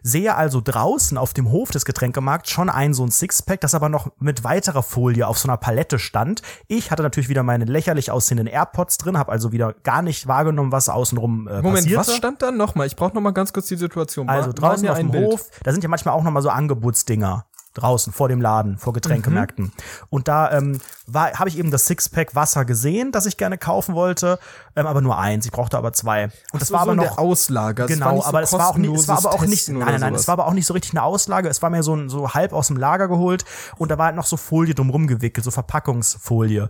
Sehe 0.04 0.36
also 0.36 0.62
draußen 0.62 1.18
auf 1.18 1.34
dem 1.34 1.52
Hof 1.52 1.72
des 1.72 1.86
Getränkemarkts 1.86 2.50
schon 2.50 2.70
ein 2.70 2.94
so 2.94 3.06
ein 3.06 3.12
Sixpack, 3.12 3.62
das 3.62 3.76
aber 3.76 3.88
noch 3.88 4.12
mit 4.20 4.44
weiterer 4.44 4.84
Folie 4.84 5.28
auf 5.28 5.38
so 5.38 5.48
einer 5.48 5.58
Palette 5.58 6.00
stand. 6.00 6.42
Ich 6.68 6.92
hatte 6.92 7.04
natürlich 7.04 7.30
wieder 7.30 7.44
meine 7.44 7.66
lächerlich 7.66 8.12
aussehenden 8.12 8.48
AirPods 8.48 8.98
drin, 8.98 9.18
habe 9.18 9.32
also 9.32 9.52
wieder 9.52 9.74
gar 9.84 10.02
nicht 10.02 10.28
wahrgenommen, 10.28 10.72
was 10.72 10.90
außenrum 10.90 11.48
äh, 11.48 11.62
Moment, 11.62 11.76
passierte. 11.76 11.98
was 11.98 12.16
stand 12.16 12.42
da 12.42 12.52
nochmal? 12.52 12.88
Ich 12.88 12.96
brauche 12.96 13.14
nochmal 13.14 13.34
ganz 13.34 13.54
kurz 13.54 13.68
die 13.68 13.78
Situation. 13.78 14.28
Also 14.28 14.52
draußen 14.52 14.88
auf 14.90 14.98
dem 14.98 15.12
Bild. 15.12 15.32
Hof, 15.32 15.50
da 15.64 15.72
sind 15.72 15.84
ja 15.84 15.90
manchmal 15.90 16.16
auch 16.16 16.24
noch 16.24 16.32
mal 16.32 16.42
so 16.42 16.50
Angebotsdinger 16.50 17.46
draußen 17.74 18.12
vor 18.12 18.28
dem 18.28 18.42
Laden, 18.42 18.78
vor 18.78 18.94
Getränkemärkten. 18.94 19.66
Mhm. 19.66 19.72
Und 20.10 20.28
da 20.28 20.52
ähm, 20.52 20.80
war, 21.08 21.32
habe 21.34 21.50
ich 21.50 21.58
eben 21.58 21.72
das 21.72 21.86
Sixpack 21.86 22.36
Wasser 22.36 22.66
gesehen, 22.66 23.12
das 23.12 23.26
ich 23.26 23.38
gerne 23.38 23.58
kaufen 23.58 23.96
wollte, 23.96 24.40
ähm, 24.76 24.88
aber 24.88 25.02
nur 25.02 25.18
eins. 25.18 25.46
Ich 25.46 25.52
brauchte 25.52 25.78
aber 25.78 25.94
zwei. 25.94 26.26
Und 26.52 26.62
das 26.62 26.70
So, 26.70 26.74
war 26.74 26.82
aber 26.82 26.92
so 26.92 26.96
noch 26.98 27.18
war 27.18 27.88
genau, 27.88 28.18
so 28.22 28.26
aber 28.26 28.42
es 28.42 28.54
war 28.54 28.70
auch 28.70 28.78
nicht, 28.78 28.94
es 28.94 29.08
war 29.08 29.18
aber 29.18 29.34
auch 29.34 29.46
nicht, 29.46 29.70
nein, 29.70 30.00
nein, 30.00 30.16
es 30.16 30.28
war 30.28 30.34
aber 30.34 30.48
auch 30.48 30.54
nicht 30.54 30.66
so 30.66 30.74
richtig 30.74 30.92
eine 30.94 31.04
Auslage. 31.04 31.50
Es 31.50 31.62
war 31.62 31.70
mir 31.70 31.84
so 31.84 31.96
ein, 31.96 32.10
so 32.10 32.34
halb 32.34 32.54
aus 32.54 32.68
dem 32.68 32.78
Lager 32.78 33.08
geholt 33.08 33.46
und 33.78 33.90
da 33.90 33.98
war 33.98 34.08
halt 34.08 34.16
noch 34.16 34.26
so 34.26 34.38
Folie 34.38 34.76
drumrum 34.76 35.08
gewickelt, 35.08 35.44
so 35.46 35.52
Verpackungsfolie. 35.52 36.70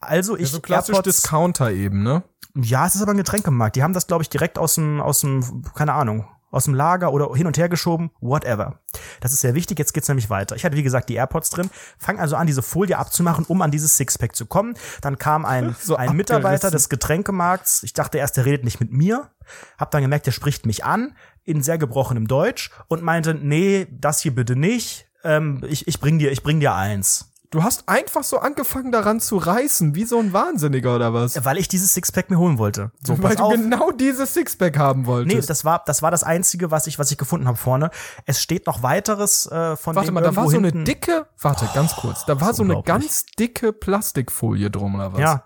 Also 0.00 0.34
ich 0.36 0.48
sowas. 0.48 0.52
so 0.52 0.60
klassisch 0.60 0.96
AirPods- 0.96 1.02
Discounter 1.02 1.70
eben, 1.70 2.02
ne? 2.02 2.24
ja, 2.54 2.86
es 2.86 2.94
ist 2.94 3.02
aber 3.02 3.12
ein 3.12 3.16
Getränkemarkt. 3.16 3.76
Die 3.76 3.82
haben 3.82 3.94
das, 3.94 4.06
glaube 4.06 4.22
ich, 4.22 4.28
direkt 4.28 4.58
aus 4.58 4.74
dem, 4.74 5.00
aus 5.00 5.20
dem, 5.20 5.62
keine 5.74 5.92
Ahnung, 5.94 6.26
aus 6.52 6.66
dem 6.66 6.74
Lager 6.74 7.12
oder 7.12 7.34
hin 7.34 7.48
und 7.48 7.58
her 7.58 7.68
geschoben, 7.68 8.12
whatever. 8.20 8.78
Das 9.20 9.32
ist 9.32 9.40
sehr 9.40 9.54
wichtig, 9.54 9.78
jetzt 9.78 9.92
geht's 9.92 10.06
nämlich 10.06 10.30
weiter. 10.30 10.54
Ich 10.54 10.64
hatte, 10.64 10.76
wie 10.76 10.82
gesagt, 10.82 11.08
die 11.08 11.14
AirPods 11.14 11.50
drin, 11.50 11.70
fang 11.98 12.20
also 12.20 12.36
an, 12.36 12.46
diese 12.46 12.62
Folie 12.62 12.96
abzumachen, 12.96 13.44
um 13.46 13.60
an 13.62 13.70
dieses 13.70 13.96
Sixpack 13.96 14.36
zu 14.36 14.46
kommen. 14.46 14.74
Dann 15.00 15.18
kam 15.18 15.44
ein, 15.44 15.74
So 15.80 15.96
ein 15.96 16.14
Mitarbeiter 16.14 16.70
des 16.70 16.88
Getränkemarkts. 16.88 17.82
Ich 17.82 17.94
dachte 17.94 18.18
erst, 18.18 18.36
der 18.36 18.44
redet 18.44 18.64
nicht 18.64 18.78
mit 18.78 18.92
mir. 18.92 19.30
Hab 19.78 19.90
dann 19.90 20.02
gemerkt, 20.02 20.26
der 20.26 20.32
spricht 20.32 20.66
mich 20.66 20.84
an, 20.84 21.16
in 21.44 21.62
sehr 21.62 21.78
gebrochenem 21.78 22.28
Deutsch 22.28 22.70
und 22.86 23.02
meinte, 23.02 23.34
nee, 23.34 23.88
das 23.90 24.20
hier 24.20 24.34
bitte 24.34 24.54
nicht. 24.54 25.08
Ähm, 25.24 25.64
ich, 25.66 25.88
ich 25.88 26.00
bring 26.00 26.18
dir, 26.18 26.30
ich 26.30 26.42
bring 26.42 26.60
dir 26.60 26.74
eins. 26.74 27.31
Du 27.52 27.62
hast 27.62 27.86
einfach 27.88 28.24
so 28.24 28.38
angefangen 28.38 28.90
daran 28.92 29.20
zu 29.20 29.36
reißen, 29.36 29.94
wie 29.94 30.04
so 30.04 30.18
ein 30.18 30.32
Wahnsinniger 30.32 30.96
oder 30.96 31.12
was? 31.12 31.44
Weil 31.44 31.58
ich 31.58 31.68
dieses 31.68 31.92
Sixpack 31.94 32.30
mir 32.30 32.38
holen 32.38 32.56
wollte. 32.58 32.92
So, 33.06 33.22
Weil 33.22 33.36
du 33.36 33.42
auf. 33.42 33.52
genau 33.52 33.90
dieses 33.90 34.32
Sixpack 34.34 34.78
haben 34.78 35.02
Nee, 35.02 35.06
wolltest. 35.06 35.50
das 35.50 35.64
war 35.64 35.82
das 35.84 36.00
war 36.02 36.10
das 36.10 36.24
einzige, 36.24 36.70
was 36.70 36.86
ich 36.86 36.98
was 36.98 37.10
ich 37.10 37.18
gefunden 37.18 37.46
habe 37.46 37.58
vorne. 37.58 37.90
Es 38.24 38.40
steht 38.42 38.66
noch 38.66 38.82
weiteres 38.82 39.46
äh, 39.52 39.76
von 39.76 39.94
Warte 39.94 40.12
mal, 40.12 40.22
da 40.22 40.34
war 40.34 40.48
so 40.48 40.56
eine 40.56 40.68
hinten. 40.68 40.86
dicke, 40.86 41.26
warte, 41.40 41.68
ganz 41.74 41.94
kurz, 41.94 42.24
da 42.24 42.40
war 42.40 42.54
so 42.54 42.62
eine 42.62 42.82
ganz 42.82 43.26
dicke 43.38 43.72
Plastikfolie 43.74 44.70
drum 44.70 44.94
oder 44.94 45.12
was? 45.12 45.20
Ja, 45.20 45.44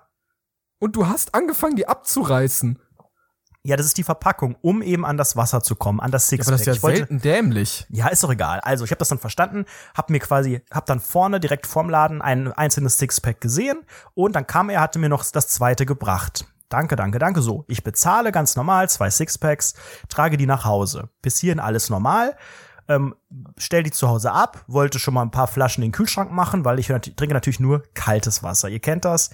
Und 0.79 0.95
du 0.95 1.09
hast 1.09 1.35
angefangen, 1.35 1.75
die 1.75 1.89
abzureißen. 1.89 2.79
Ja, 3.67 3.77
das 3.77 3.87
ist 3.87 3.99
die 3.99 4.05
Verpackung, 4.05 4.57
um 4.63 4.81
eben 4.81 5.05
an 5.05 5.17
das 5.17 5.37
Wasser 5.37 5.63
zu 5.63 5.75
kommen, 5.75 6.01
an 6.01 6.11
das 6.11 6.29
Sixpack. 6.29 6.47
Aber 6.47 6.53
das 6.53 6.61
ist 6.61 6.67
ja 6.67 6.73
ich 6.75 6.83
wollte, 6.83 6.99
selten 6.99 7.21
dämlich. 7.21 7.87
ja, 7.91 8.09
ist 8.09 8.23
doch 8.23 8.31
egal. 8.31 8.61
Also 8.61 8.85
ich 8.85 8.91
habe 8.93 8.99
das 8.99 9.09
dann 9.09 9.19
verstanden, 9.19 9.65
habe 9.97 10.13
mir 10.13 10.21
quasi, 10.21 10.63
habe 10.73 10.87
dann 10.87 11.01
vorne 11.01 11.41
direkt 11.41 11.67
vorm 11.67 11.91
Laden 11.91 12.23
ein 12.23 12.53
einzelnes 12.53 12.99
Sixpack 12.99 13.41
gesehen 13.41 13.79
und 14.15 14.37
dann 14.37 14.47
kam 14.47 14.71
er, 14.71 14.81
hatte 14.81 14.99
mir 14.99 15.09
noch 15.09 15.25
das 15.25 15.49
zweite 15.49 15.85
gebracht. 15.85 16.47
Danke, 16.69 16.97
danke, 16.97 17.19
danke. 17.19 17.43
So, 17.43 17.65
ich 17.69 17.83
bezahle 17.83 18.33
ganz 18.33 18.57
normal 18.57 18.89
zwei 18.89 19.11
Sixpacks, 19.11 19.75
trage 20.09 20.37
die 20.37 20.47
nach 20.47 20.65
Hause. 20.65 21.11
Bis 21.23 21.39
hierhin 21.39 21.61
alles 21.61 21.91
normal. 21.91 22.37
Ähm, 22.89 23.15
stell 23.57 23.83
die 23.83 23.91
zu 23.91 24.09
Hause 24.09 24.33
ab, 24.33 24.65
wollte 24.67 24.99
schon 24.99 25.15
mal 25.15 25.23
ein 25.23 25.31
paar 25.31 25.47
Flaschen 25.47 25.83
in 25.83 25.89
den 25.89 25.95
Kühlschrank 25.95 26.31
machen, 26.31 26.65
weil 26.65 26.79
ich 26.79 26.87
trinke 26.87 27.35
natürlich 27.35 27.61
nur 27.61 27.83
kaltes 27.95 28.43
Wasser. 28.43 28.69
Ihr 28.69 28.81
kennt 28.81 29.05
das, 29.05 29.31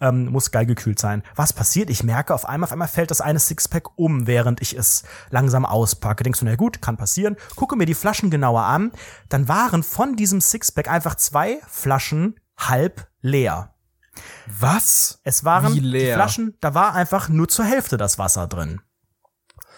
ähm, 0.00 0.26
muss 0.26 0.50
geil 0.50 0.66
gekühlt 0.66 0.98
sein. 0.98 1.22
Was 1.34 1.52
passiert? 1.52 1.90
Ich 1.90 2.02
merke 2.02 2.34
auf 2.34 2.46
einmal, 2.46 2.66
auf 2.66 2.72
einmal 2.72 2.88
fällt 2.88 3.10
das 3.10 3.20
eine 3.20 3.38
Sixpack 3.38 3.98
um, 3.98 4.26
während 4.26 4.60
ich 4.62 4.76
es 4.76 5.04
langsam 5.30 5.64
auspacke. 5.64 6.24
Denkst 6.24 6.40
du, 6.40 6.46
na 6.46 6.56
gut, 6.56 6.82
kann 6.82 6.96
passieren. 6.96 7.36
Gucke 7.54 7.76
mir 7.76 7.86
die 7.86 7.94
Flaschen 7.94 8.30
genauer 8.30 8.62
an. 8.62 8.92
Dann 9.28 9.48
waren 9.48 9.82
von 9.82 10.16
diesem 10.16 10.40
Sixpack 10.40 10.88
einfach 10.88 11.16
zwei 11.16 11.58
Flaschen 11.68 12.36
halb 12.58 13.08
leer. 13.20 13.74
Was? 14.46 15.20
Es 15.24 15.44
waren 15.44 15.74
Flaschen, 15.74 16.56
da 16.60 16.74
war 16.74 16.94
einfach 16.94 17.28
nur 17.28 17.48
zur 17.48 17.64
Hälfte 17.64 17.96
das 17.96 18.18
Wasser 18.18 18.46
drin. 18.46 18.80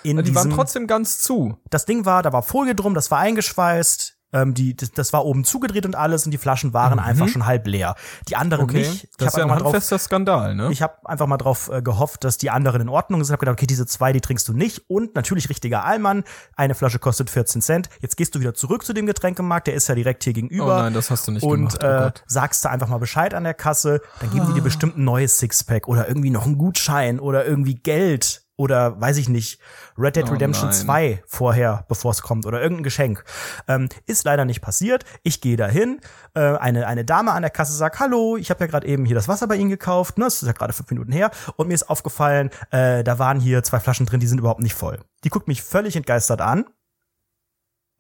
In 0.03 0.17
die 0.19 0.35
waren 0.35 0.45
diesem- 0.45 0.57
trotzdem 0.57 0.87
ganz 0.87 1.19
zu. 1.19 1.59
das 1.71 1.85
Ding 1.87 2.05
war, 2.05 2.23
da 2.23 2.33
war 2.33 2.43
Folie 2.43 2.75
drum, 2.75 2.95
das 2.95 3.11
war 3.11 3.19
eingeschweißt, 3.19 4.19
ähm, 4.33 4.53
die, 4.53 4.77
das, 4.77 5.13
war 5.13 5.25
oben 5.25 5.45
zugedreht 5.45 5.87
und 5.87 5.97
alles 5.97 6.27
und 6.27 6.33
die 6.33 6.39
Flaschen 6.39 6.75
waren 6.75 6.99
einfach 6.99 7.29
schon 7.29 7.47
halb 7.47 7.67
leer. 7.67 7.95
Die 8.29 8.37
anderen 8.37 8.67
nicht. 8.67 9.05
Ich 9.05 9.11
das 9.17 9.29
ist 9.29 9.37
ja 9.39 9.45
ein 9.45 9.49
mal 9.49 9.59
drauf, 9.59 9.83
Skandal, 9.83 10.55
ne? 10.55 10.71
ich 10.71 10.83
habe 10.83 10.95
einfach 11.09 11.27
mal 11.27 11.39
drauf 11.39 11.71
äh, 11.73 11.81
gehofft, 11.81 12.25
dass 12.25 12.37
die 12.37 12.51
anderen 12.51 12.83
in 12.83 12.89
Ordnung 12.89 13.25
sind. 13.25 13.33
Hab 13.33 13.41
gedacht, 13.41 13.55
okay, 13.55 13.67
diese 13.67 13.87
zwei, 13.87 14.13
die 14.13 14.21
trinkst 14.21 14.47
du 14.47 14.53
nicht. 14.53 14.83
Und 14.89 15.15
natürlich 15.15 15.49
richtiger 15.49 15.85
Allmann. 15.85 16.25
Eine 16.57 16.75
Flasche 16.75 16.99
kostet 16.99 17.31
14 17.31 17.63
Cent. 17.63 17.89
Jetzt 18.01 18.17
gehst 18.17 18.35
du 18.35 18.41
wieder 18.41 18.53
zurück 18.53 18.85
zu 18.85 18.93
dem 18.93 19.07
Getränkemarkt, 19.07 19.67
der 19.67 19.75
ist 19.75 19.89
ja 19.89 19.95
direkt 19.95 20.25
hier 20.25 20.35
gegenüber. 20.35 20.77
Oh 20.77 20.83
nein, 20.83 20.93
das 20.93 21.11
hast 21.11 21.27
du 21.27 21.33
nicht 21.33 21.43
und, 21.43 21.79
gemacht, 21.79 21.79
oh 21.83 21.87
äh, 21.87 22.13
sagst 22.27 22.65
du 22.65 22.71
einfach 22.71 22.89
mal 22.89 22.99
Bescheid 22.99 23.33
an 23.33 23.45
der 23.45 23.55
Kasse, 23.55 24.03
dann 24.21 24.31
geben 24.31 24.47
die 24.49 24.55
dir 24.55 24.63
bestimmt 24.63 24.99
ein 24.99 25.05
neues 25.05 25.39
Sixpack 25.39 25.89
oder 25.89 26.07
irgendwie 26.07 26.31
noch 26.31 26.45
einen 26.45 26.59
Gutschein 26.59 27.19
oder 27.19 27.47
irgendwie 27.47 27.77
Geld 27.77 28.43
oder 28.59 29.01
weiß 29.01 29.17
ich 29.19 29.29
nicht, 29.29 29.61
Red 29.97 30.17
Dead 30.17 30.29
Oh 30.29 30.33
Redemption 30.33 30.67
nein. 30.67 30.77
2 30.77 31.23
vorher, 31.27 31.85
bevor 31.89 32.11
es 32.11 32.23
kommt 32.23 32.45
oder 32.45 32.61
irgendein 32.61 32.83
Geschenk. 32.83 33.25
Ähm, 33.69 33.89
ist 34.05 34.25
leider 34.25 34.45
nicht 34.45 34.61
passiert. 34.61 35.05
Ich 35.23 35.41
gehe 35.41 35.57
dahin, 35.57 36.01
äh, 36.35 36.57
eine, 36.57 36.89
eine 36.89 37.05
Dame 37.05 37.33
an 37.33 37.43
der 37.43 37.53
Kasse 37.53 37.73
sagt, 37.73 38.01
hallo, 38.01 38.37
ich 38.37 38.51
habe 38.51 38.65
ja 38.65 38.67
gerade 38.67 38.87
eben 38.87 39.05
hier 39.05 39.15
das 39.15 39.29
Wasser 39.29 39.47
bei 39.47 39.55
Ihnen 39.55 39.71
gekauft, 39.71 40.19
ne, 40.19 40.25
das 40.25 40.43
ist 40.43 40.47
ja 40.49 40.53
gerade 40.53 40.73
fünf 40.73 40.91
Minuten 40.91 41.13
her 41.13 41.31
und 41.55 41.69
mir 41.69 41.75
ist 41.75 41.89
aufgefallen, 41.89 42.51
äh, 42.73 43.05
da 43.05 43.21
waren 43.21 43.39
hier 43.39 43.63
zwei 43.63 43.79
Flaschen 43.79 44.07
drin, 44.07 44.19
die 44.19 44.27
sind 44.27 44.39
überhaupt 44.39 44.61
nicht 44.61 44.75
voll. 44.75 44.99
Die 45.23 45.29
guckt 45.29 45.47
mich 45.47 45.63
völlig 45.63 45.95
entgeistert 45.95 46.41
an 46.41 46.65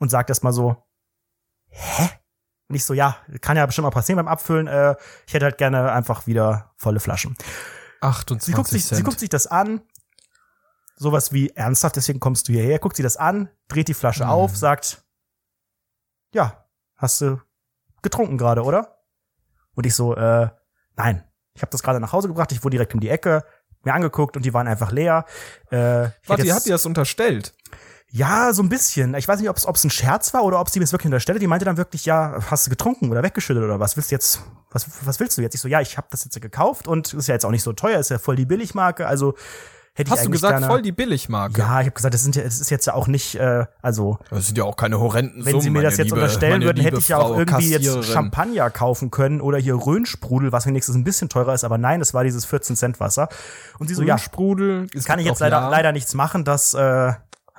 und 0.00 0.10
sagt 0.10 0.28
erst 0.28 0.42
mal 0.42 0.52
so, 0.52 0.76
hä? 1.68 2.10
Und 2.68 2.74
ich 2.74 2.84
so, 2.84 2.94
ja, 2.94 3.16
kann 3.40 3.56
ja 3.56 3.64
bestimmt 3.64 3.84
mal 3.84 3.90
passieren 3.90 4.16
beim 4.16 4.28
Abfüllen. 4.28 4.66
Äh, 4.66 4.96
ich 5.26 5.34
hätte 5.34 5.46
halt 5.46 5.56
gerne 5.56 5.92
einfach 5.92 6.26
wieder 6.26 6.72
volle 6.76 7.00
Flaschen. 7.00 7.36
28 8.00 8.44
Sie 8.44 8.52
guckt, 8.52 8.68
sich, 8.68 8.84
sie 8.84 9.02
guckt 9.02 9.20
sich 9.20 9.28
das 9.28 9.46
an. 9.46 9.82
Sowas 11.00 11.32
wie 11.32 11.50
ernsthaft, 11.50 11.96
deswegen 11.96 12.18
kommst 12.20 12.48
du 12.48 12.52
hierher. 12.52 12.78
Guckt 12.80 12.96
sie 12.96 13.02
das 13.04 13.16
an, 13.16 13.48
dreht 13.68 13.88
die 13.88 13.94
Flasche 13.94 14.24
Mhm. 14.24 14.30
auf, 14.30 14.56
sagt, 14.56 15.04
ja, 16.34 16.64
hast 16.96 17.20
du 17.20 17.40
getrunken 18.02 18.36
gerade, 18.38 18.62
oder? 18.62 18.98
Und 19.74 19.86
ich 19.86 19.94
so, 19.94 20.14
äh, 20.14 20.48
nein. 20.96 21.24
Ich 21.54 21.62
habe 21.62 21.70
das 21.72 21.82
gerade 21.82 21.98
nach 22.00 22.12
Hause 22.12 22.28
gebracht, 22.28 22.52
ich 22.52 22.62
wurde 22.62 22.74
direkt 22.76 22.94
um 22.94 23.00
die 23.00 23.08
Ecke, 23.08 23.44
mir 23.82 23.94
angeguckt 23.94 24.36
und 24.36 24.44
die 24.44 24.54
waren 24.54 24.68
einfach 24.68 24.92
leer. 24.92 25.24
Äh, 25.70 26.10
Warte, 26.26 26.42
jetzt- 26.44 26.54
hat 26.54 26.66
dir 26.66 26.72
das 26.72 26.86
unterstellt. 26.86 27.54
ja, 28.10 28.52
so 28.52 28.62
ein 28.62 28.68
bisschen. 28.68 29.14
Ich 29.14 29.26
weiß 29.28 29.38
nicht, 29.40 29.48
ob 29.50 29.56
es 29.56 29.84
ein 29.84 29.90
Scherz 29.90 30.32
war 30.34 30.44
oder 30.44 30.60
ob 30.60 30.68
sie 30.70 30.78
mir 30.78 30.84
es 30.84 30.92
wirklich 30.92 31.06
unterstellte. 31.06 31.40
Die 31.40 31.46
meinte 31.46 31.64
dann 31.64 31.76
wirklich, 31.76 32.04
ja, 32.06 32.38
hast 32.50 32.66
du 32.66 32.70
getrunken 32.70 33.10
oder 33.10 33.22
weggeschüttet 33.22 33.62
oder 33.62 33.80
was 33.80 33.96
willst 33.96 34.10
du 34.10 34.14
jetzt? 34.14 34.40
Was, 34.70 34.86
was 35.06 35.18
willst 35.20 35.36
du 35.38 35.42
jetzt? 35.42 35.54
Ich 35.54 35.60
so, 35.60 35.68
ja, 35.68 35.80
ich 35.80 35.96
habe 35.96 36.06
das 36.10 36.24
jetzt 36.24 36.40
gekauft 36.40 36.86
und 36.88 37.12
ist 37.14 37.26
ja 37.28 37.34
jetzt 37.34 37.44
auch 37.44 37.50
nicht 37.50 37.62
so 37.62 37.72
teuer, 37.72 37.98
ist 37.98 38.10
ja 38.10 38.18
voll 38.18 38.36
die 38.36 38.46
Billigmarke. 38.46 39.06
Also 39.06 39.34
hätte 39.98 40.08
ich 40.08 40.12
Hast 40.12 40.20
du 40.20 40.26
eigentlich 40.28 40.32
gesagt, 40.40 40.54
gerne, 40.54 40.66
voll 40.66 40.82
die 40.82 40.92
Billigmarke? 40.92 41.60
Ja, 41.60 41.80
ich 41.80 41.86
habe 41.86 41.90
gesagt, 41.90 42.14
das, 42.14 42.22
sind 42.22 42.36
ja, 42.36 42.42
das 42.44 42.60
ist 42.60 42.70
jetzt 42.70 42.86
ja 42.86 42.94
auch 42.94 43.06
nicht, 43.08 43.34
äh, 43.34 43.66
also 43.82 44.18
Das 44.30 44.46
sind 44.46 44.56
ja 44.56 44.64
auch 44.64 44.76
keine 44.76 44.98
horrenden 45.00 45.44
wenn 45.44 45.50
Summen, 45.52 45.60
sie 45.62 45.70
mir 45.70 45.82
das 45.82 45.96
jetzt 45.96 46.06
liebe, 46.06 46.16
unterstellen 46.16 46.62
würden, 46.62 46.82
hätte 46.82 46.98
ich 46.98 47.08
ja 47.08 47.18
auch 47.18 47.36
irgendwie 47.36 47.70
jetzt 47.70 47.84
Kassiererin. 47.84 48.02
Champagner 48.04 48.70
kaufen 48.70 49.10
können 49.10 49.40
oder 49.40 49.58
hier 49.58 49.74
Röhnsprudel, 49.74 50.52
was 50.52 50.66
wenigstens 50.66 50.94
ein 50.94 51.04
bisschen 51.04 51.28
teurer 51.28 51.52
ist, 51.54 51.64
aber 51.64 51.76
nein, 51.78 52.00
es 52.00 52.14
war 52.14 52.24
dieses 52.24 52.44
14 52.44 52.76
Cent 52.76 53.00
Wasser. 53.00 53.28
Und 53.78 53.88
sie 53.88 53.94
so, 53.94 54.02
ja, 54.02 54.16
Sprudel. 54.18 54.86
Kann 55.04 55.18
ich 55.18 55.26
jetzt 55.26 55.40
leider, 55.40 55.58
Ja. 55.60 55.68
leider 55.68 55.92
nichts 55.92 56.14
machen, 56.14 56.44
dass 56.44 56.74
äh, 56.74 57.12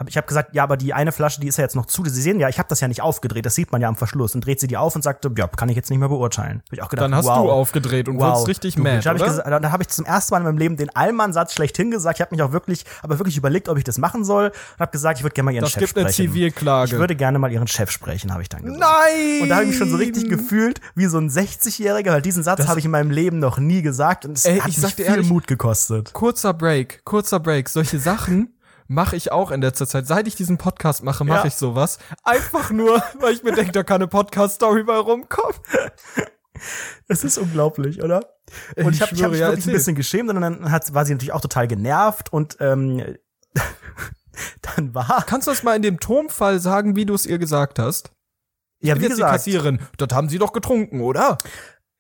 ich 0.08 0.18
habe 0.18 0.28
gesagt, 0.28 0.56
ja, 0.56 0.64
aber 0.64 0.78
die 0.78 0.94
eine 0.94 1.12
Flasche, 1.12 1.42
die 1.42 1.48
ist 1.48 1.58
ja 1.58 1.64
jetzt 1.64 1.76
noch 1.76 1.86
zu. 1.86 2.04
Sie 2.06 2.22
sehen 2.22 2.40
ja, 2.40 2.48
ich 2.48 2.58
habe 2.60 2.70
das 2.70 2.80
ja 2.80 2.88
nicht 2.88 3.02
aufgedreht, 3.02 3.46
das 3.46 3.56
sieht 3.56 3.72
man 3.72 3.82
ja 3.82 3.88
am 3.90 3.96
Verschluss 3.96 4.36
und 4.36 4.46
dreht 4.46 4.60
sie 4.60 4.68
die 4.68 4.78
auf 4.78 4.96
und 4.96 5.02
sagte, 5.02 5.32
ja, 5.38 5.48
kann 5.48 5.68
ich 5.70 5.76
jetzt 5.76 5.90
nicht 5.90 6.00
mehr 6.00 6.10
beurteilen. 6.10 6.62
Hab 6.68 6.74
ich 6.74 6.82
auch 6.84 6.90
gedacht, 6.90 7.04
Dann 7.06 7.16
hast 7.16 7.26
wow. 7.26 7.44
du 7.46 7.52
aufgedreht 7.52 8.08
und 8.08 8.18
Wow, 8.20 8.32
wurdest 8.40 8.48
richtig 8.48 8.76
du, 8.76 8.84
mad, 8.84 9.02
hab 9.08 9.16
ich 9.18 9.24
gesagt, 9.24 9.48
Da 9.64 9.72
habe 9.72 9.84
ich 9.84 9.90
zum 9.90 10.06
ersten 10.06 10.34
Mal 10.34 10.38
in 10.40 10.44
meinem 10.46 10.58
Leben 10.58 10.78
den 10.78 10.96
Allmann-Satz 10.96 11.54
schlechthin 11.54 11.92
gesagt. 11.92 12.18
Ich 12.20 12.22
habe 12.22 12.34
mich 12.36 12.42
auch 12.44 12.52
wirklich, 12.52 12.86
aber 13.02 13.18
wirklich 13.20 13.38
überlegt, 13.38 13.68
ob 13.70 13.78
ich 13.78 13.84
das 13.84 13.98
machen 13.98 14.24
soll. 14.24 14.46
Und 14.48 14.80
habe 14.80 14.92
gesagt, 14.92 15.20
ich 15.20 15.24
würde 15.24 15.34
gerne 15.34 15.46
mal 15.46 15.52
ihren 15.54 15.62
Das 15.64 15.72
Chef 15.72 15.82
gibt 15.82 15.98
eine 15.98 16.12
sprechen. 16.14 16.32
Zivilklage. 16.32 16.92
Ich 16.94 16.98
würde 17.00 17.16
gerne 17.16 17.40
mal 17.40 17.52
ihren 17.52 17.68
Chef 17.68 17.92
sprechen, 17.92 18.32
habe 18.32 18.42
ich 18.42 18.50
dann 18.50 18.64
gesagt. 18.64 18.80
Nein! 18.80 19.42
Und 19.44 19.50
da 19.50 19.56
habe 19.56 19.64
ich 19.66 19.70
mich 19.72 19.78
schon 19.78 19.90
so 19.90 19.98
richtig 19.98 20.30
gefühlt 20.30 20.80
wie 20.96 21.06
so 21.08 21.18
ein 21.18 21.30
60-Jähriger, 21.30 22.12
weil 22.12 22.22
diesen 22.22 22.44
Satz 22.44 22.68
habe 22.68 22.80
ich 22.80 22.86
in 22.86 22.92
meinem 22.92 23.12
Leben 23.12 23.40
noch 23.40 23.58
nie 23.58 23.82
gesagt 23.82 24.26
und 24.26 24.38
es 24.38 24.46
Ey, 24.46 24.60
hat 24.60 24.70
ich 24.70 24.78
mich 24.78 24.94
viel 24.96 25.06
ehrlich- 25.06 25.28
Mut 25.30 25.48
gekostet. 25.48 26.14
Kurzer 26.14 26.54
Break, 26.54 27.02
kurzer 27.06 27.40
Break. 27.40 27.70
Solche 27.70 28.00
Sachen 28.00 28.54
mache 28.90 29.16
ich 29.16 29.32
auch 29.32 29.52
in 29.52 29.62
letzter 29.62 29.88
Zeit. 29.88 30.08
Seit 30.08 30.28
ich 30.28 30.36
diesen 30.36 30.58
Podcast 30.58 31.04
mache, 31.04 31.24
mache 31.24 31.42
Ja. 31.42 31.46
ich 31.46 31.54
sowas. 31.56 32.00
Einfach 32.24 32.72
nur, 32.72 33.02
weil 33.20 33.34
ich 33.34 33.44
mir 33.44 33.54
denke, 33.54 33.72
da 33.72 33.84
kann 33.84 33.98
eine 34.02 34.08
Podcast-Story 34.08 34.84
bei 34.84 34.98
rumkommen. 34.98 35.56
Es 37.08 37.24
ist 37.24 37.38
unglaublich, 37.38 38.04
oder? 38.04 38.20
Und 38.76 38.94
ich 38.94 38.96
Ich 38.96 39.02
habe 39.02 39.16
ich 39.16 39.24
hab 39.24 39.32
mich 39.32 39.40
ja, 39.40 39.48
wirklich 39.50 39.68
ein 39.68 39.74
bisschen 39.74 39.96
geschämt 39.96 40.30
und 40.30 40.42
dann 40.42 40.72
hat, 40.72 40.94
war 40.94 41.06
sie 41.06 41.14
natürlich 41.14 41.32
auch 41.34 41.40
total 41.42 41.68
genervt 41.68 42.34
und 42.34 42.58
ähm, 42.60 43.16
dann 44.76 44.94
war 44.94 45.24
Kannst 45.26 45.48
du 45.48 45.52
das 45.52 45.64
mal 45.64 45.76
in 45.76 45.82
dem 45.82 46.00
Tonfall 46.00 46.60
sagen, 46.60 46.96
wie 46.96 47.06
du 47.06 47.14
es 47.14 47.26
ihr 47.26 47.38
gesagt 47.40 47.80
hast? 47.80 48.12
ja 48.82 48.94
Bin 48.96 49.02
wie 49.02 49.06
jetzt 49.06 49.18
die 49.18 49.22
gesagt, 49.22 49.34
Kassiererin. 49.34 49.80
Das 49.98 50.10
haben 50.14 50.30
sie 50.30 50.38
doch 50.40 50.52
getrunken, 50.54 51.02
oder? 51.02 51.38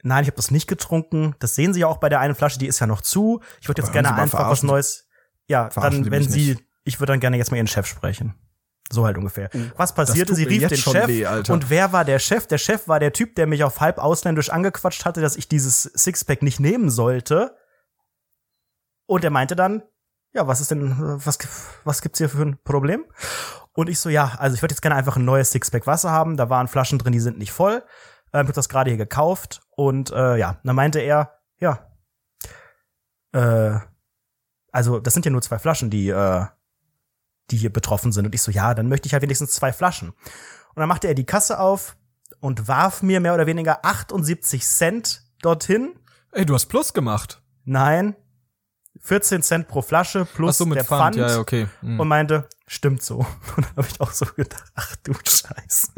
nein, 0.01 0.23
ich 0.23 0.27
habe 0.29 0.37
das 0.37 0.49
nicht 0.49 0.67
getrunken. 0.67 1.35
Das 1.39 1.55
sehen 1.55 1.73
Sie 1.73 1.81
ja 1.81 1.87
auch 1.87 1.97
bei 1.97 2.07
der 2.07 2.21
einen 2.21 2.33
Flasche, 2.35 2.57
die 2.57 2.67
ist 2.67 2.79
ja 2.79 2.87
noch 2.87 3.01
zu. 3.01 3.41
Ich 3.61 3.67
würde 3.67 3.81
jetzt 3.81 3.91
gerne 3.91 4.07
Sie 4.07 4.13
mal, 4.13 4.21
einfach 4.21 4.49
was 4.49 4.63
Neues. 4.63 5.07
Ja, 5.47 5.69
verarschen 5.69 6.03
dann 6.03 6.03
Sie 6.05 6.11
wenn 6.11 6.29
Sie, 6.29 6.49
nicht. 6.51 6.63
Ich 6.89 6.99
würde 6.99 7.13
dann 7.13 7.19
gerne 7.19 7.37
jetzt 7.37 7.51
mal 7.51 7.57
Ihren 7.57 7.67
Chef 7.67 7.85
sprechen. 7.85 8.35
So 8.91 9.05
halt 9.05 9.17
ungefähr. 9.17 9.49
Was 9.77 9.93
passierte? 9.93 10.33
Sie 10.33 10.43
rief 10.43 10.67
den 10.67 10.77
Chef. 10.77 11.07
weh. 11.07 11.25
Und 11.25 11.69
wer 11.69 11.93
war 11.93 12.05
der 12.05 12.17
Chef? 12.17 12.47
Der 12.47 12.57
Chef 12.57 12.87
war 12.87 12.99
der 12.99 13.13
Typ, 13.13 13.35
der 13.35 13.45
mich 13.45 13.63
auf 13.63 13.79
halb 13.79 13.99
ausländisch 13.99 14.49
angequatscht 14.49 15.05
hatte, 15.05 15.21
dass 15.21 15.35
ich 15.35 15.47
dieses 15.47 15.83
Sixpack 15.83 16.41
nicht 16.41 16.59
nehmen 16.59 16.89
sollte. 16.89 17.55
Und 19.05 19.23
er 19.23 19.29
meinte 19.29 19.55
dann, 19.55 19.83
ja, 20.33 20.47
was 20.47 20.59
ist 20.59 20.71
denn, 20.71 20.95
was, 20.97 21.37
was 21.83 22.01
gibt's 22.01 22.17
hier 22.17 22.29
für 22.29 22.41
ein 22.41 22.57
Problem? 22.63 23.05
Und 23.73 23.89
ich 23.89 23.99
so, 23.99 24.09
ja, 24.09 24.35
also 24.39 24.55
ich 24.55 24.61
würde 24.61 24.73
jetzt 24.73 24.81
gerne 24.81 24.95
einfach 24.95 25.17
ein 25.17 25.25
neues 25.25 25.51
Sixpack 25.51 25.85
Wasser 25.85 26.11
haben. 26.11 26.35
Da 26.35 26.49
waren 26.49 26.67
Flaschen 26.67 26.97
drin, 26.97 27.13
die 27.13 27.19
sind 27.19 27.37
nicht 27.37 27.51
voll. 27.51 27.83
Ähm, 28.33 28.41
ich 28.41 28.47
hab 28.47 28.55
das 28.55 28.69
gerade 28.69 28.89
hier 28.89 28.97
gekauft. 28.97 29.61
Und 29.75 30.11
äh, 30.11 30.37
ja, 30.37 30.59
dann 30.63 30.75
meinte 30.75 30.99
er, 30.99 31.39
ja, 31.59 31.87
äh, 33.33 33.79
also 34.71 34.99
das 34.99 35.13
sind 35.13 35.25
ja 35.25 35.31
nur 35.31 35.41
zwei 35.41 35.59
Flaschen, 35.59 35.89
die, 35.89 36.09
äh, 36.09 36.45
die 37.51 37.57
hier 37.57 37.71
betroffen 37.71 38.11
sind. 38.11 38.25
Und 38.25 38.35
ich 38.35 38.41
so, 38.41 38.51
ja, 38.51 38.73
dann 38.73 38.87
möchte 38.87 39.07
ich 39.07 39.13
halt 39.13 39.23
wenigstens 39.23 39.51
zwei 39.51 39.71
Flaschen. 39.73 40.09
Und 40.09 40.75
dann 40.77 40.87
machte 40.87 41.07
er 41.07 41.13
die 41.15 41.25
Kasse 41.25 41.59
auf 41.59 41.95
und 42.39 42.67
warf 42.67 43.01
mir 43.01 43.19
mehr 43.19 43.33
oder 43.33 43.45
weniger 43.47 43.85
78 43.85 44.65
Cent 44.65 45.23
dorthin. 45.41 45.95
Ey, 46.31 46.45
du 46.45 46.53
hast 46.53 46.67
Plus 46.67 46.93
gemacht. 46.93 47.41
Nein, 47.65 48.15
14 49.01 49.41
Cent 49.43 49.67
pro 49.67 49.81
Flasche 49.81 50.25
plus 50.25 50.57
so, 50.57 50.65
mit 50.65 50.77
der 50.77 50.83
Pfand. 50.85 51.15
Pfand. 51.15 51.31
Ja, 51.31 51.39
okay. 51.39 51.67
Hm. 51.81 51.99
Und 51.99 52.07
meinte, 52.07 52.47
stimmt 52.67 53.01
so. 53.03 53.17
Und 53.55 53.65
dann 53.65 53.75
habe 53.77 53.87
ich 53.89 53.99
auch 54.01 54.11
so 54.11 54.25
gedacht, 54.25 54.63
ach 54.75 54.95
du 55.03 55.13
Scheiße. 55.13 55.91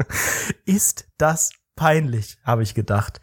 Ist 0.64 1.06
das 1.18 1.50
peinlich, 1.76 2.38
habe 2.44 2.62
ich 2.62 2.74
gedacht. 2.74 3.20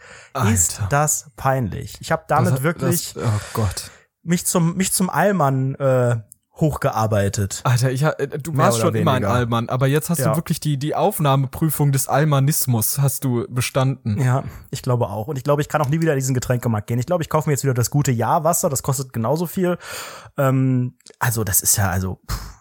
Ist 0.52 0.78
Alter. 0.82 0.88
das 0.90 1.32
peinlich. 1.36 1.98
Ich 2.02 2.12
habe 2.12 2.24
damit 2.28 2.54
Das- 2.54 2.64
wirklich 2.64 3.14
Das, 3.14 3.24
oh 3.24 3.40
Gott. 3.54 3.92
mich 4.24 4.46
zum 4.46 4.76
mich 4.76 4.92
zum 4.92 5.10
Allmann 5.10 5.76
äh, 5.76 6.18
hochgearbeitet. 6.60 7.62
Alter, 7.64 7.92
ich, 7.92 8.04
äh, 8.04 8.28
du 8.42 8.52
Mehr 8.52 8.66
warst 8.68 8.80
schon 8.80 8.96
immer 8.96 9.12
ein 9.12 9.24
weniger. 9.24 9.34
Allmann, 9.34 9.70
aber 9.70 9.88
jetzt 9.88 10.10
hast 10.10 10.20
Ja. 10.20 10.32
du 10.32 10.36
wirklich 10.38 10.60
die, 10.60 10.78
die 10.78 10.96
Aufnahmeprüfung 10.96 11.92
des 11.92 12.08
Allmannismus 12.08 13.00
hast 13.00 13.24
du 13.24 13.46
bestanden. 13.50 14.20
Ja, 14.22 14.44
ich 14.72 14.82
glaube 14.82 15.10
auch. 15.10 15.28
Und 15.28 15.38
ich 15.38 15.44
glaube, 15.44 15.62
ich 15.62 15.70
kann 15.70 15.82
auch 15.82 15.90
nie 15.90 16.02
wieder 16.02 16.14
in 16.14 16.20
diesen 16.20 16.34
Getränkemarkt 16.36 16.88
gehen. 16.88 17.00
Ich 17.00 17.06
glaube, 17.06 17.24
ich 17.24 17.30
kaufe 17.30 17.50
mir 17.50 17.54
jetzt 17.54 17.64
wieder 17.64 17.74
das 17.74 17.90
gute 17.90 18.12
Jahrwasser. 18.12 18.70
Das 18.70 18.84
kostet 18.84 19.14
genauso 19.14 19.46
viel. 19.46 19.78
Ähm, 20.38 20.96
also, 21.20 21.44
das 21.44 21.62
ist 21.62 21.78
ja, 21.78 21.90
also, 21.90 22.20
pff. 22.30 22.59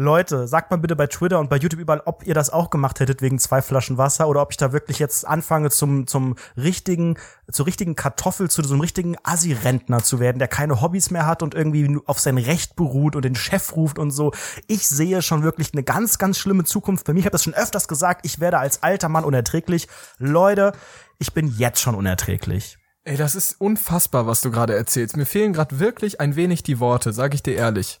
Leute, 0.00 0.48
sagt 0.48 0.70
mal 0.70 0.78
bitte 0.78 0.96
bei 0.96 1.06
Twitter 1.08 1.38
und 1.40 1.50
bei 1.50 1.58
YouTube 1.58 1.78
überall, 1.78 2.00
ob 2.06 2.26
ihr 2.26 2.32
das 2.32 2.48
auch 2.48 2.70
gemacht 2.70 3.00
hättet 3.00 3.20
wegen 3.20 3.38
zwei 3.38 3.60
Flaschen 3.60 3.98
Wasser 3.98 4.28
oder 4.28 4.40
ob 4.40 4.50
ich 4.50 4.56
da 4.56 4.72
wirklich 4.72 4.98
jetzt 4.98 5.26
anfange 5.26 5.68
zum, 5.68 6.06
zum 6.06 6.36
richtigen, 6.56 7.18
zur 7.52 7.66
richtigen 7.66 7.96
Kartoffel, 7.96 8.48
zu 8.48 8.62
so 8.62 8.72
einem 8.72 8.80
richtigen 8.80 9.16
Assi-Rentner 9.24 10.02
zu 10.02 10.18
werden, 10.18 10.38
der 10.38 10.48
keine 10.48 10.80
Hobbys 10.80 11.10
mehr 11.10 11.26
hat 11.26 11.42
und 11.42 11.54
irgendwie 11.54 11.98
auf 12.06 12.18
sein 12.18 12.38
Recht 12.38 12.76
beruht 12.76 13.14
und 13.14 13.26
den 13.26 13.34
Chef 13.34 13.76
ruft 13.76 13.98
und 13.98 14.10
so. 14.10 14.32
Ich 14.68 14.88
sehe 14.88 15.20
schon 15.20 15.42
wirklich 15.42 15.74
eine 15.74 15.82
ganz, 15.82 16.16
ganz 16.16 16.38
schlimme 16.38 16.64
Zukunft 16.64 17.04
für 17.04 17.12
mich. 17.12 17.20
Ich 17.20 17.26
habe 17.26 17.32
das 17.32 17.44
schon 17.44 17.52
öfters 17.54 17.86
gesagt, 17.86 18.24
ich 18.24 18.40
werde 18.40 18.56
als 18.56 18.82
alter 18.82 19.10
Mann 19.10 19.24
unerträglich. 19.24 19.86
Leute, 20.16 20.72
ich 21.18 21.34
bin 21.34 21.46
jetzt 21.58 21.78
schon 21.78 21.94
unerträglich. 21.94 22.78
Ey, 23.04 23.18
das 23.18 23.34
ist 23.34 23.60
unfassbar, 23.60 24.26
was 24.26 24.40
du 24.40 24.50
gerade 24.50 24.74
erzählst. 24.74 25.18
Mir 25.18 25.26
fehlen 25.26 25.52
gerade 25.52 25.78
wirklich 25.78 26.22
ein 26.22 26.36
wenig 26.36 26.62
die 26.62 26.80
Worte, 26.80 27.12
sag 27.12 27.34
ich 27.34 27.42
dir 27.42 27.56
ehrlich. 27.56 28.00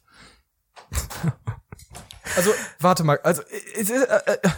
also, 2.36 2.50
warte 2.78 3.04
mal, 3.04 3.18
also, 3.22 3.42
äh, 3.42 3.80
äh, 3.80 4.32
äh, 4.44 4.48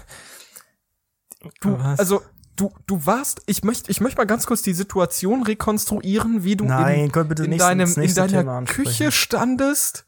Du, 1.61 1.79
Was? 1.79 1.99
also 1.99 2.23
du, 2.57 2.73
du 2.87 3.05
warst, 3.07 3.43
ich 3.47 3.65
möchte, 3.65 3.91
ich 3.91 4.01
möchte 4.01 4.19
mal 4.19 4.27
ganz 4.27 4.47
kurz 4.47 4.63
die 4.63 4.75
Situation 4.75 5.43
rekonstruieren, 5.43 6.45
wie 6.45 6.57
du 6.57 6.65
Nein, 6.65 7.11
in, 7.13 7.45
in, 7.45 7.59
deinem, 7.59 7.93
in 7.95 8.15
deiner 8.15 8.65
Küche 8.65 9.11
standest 9.11 10.07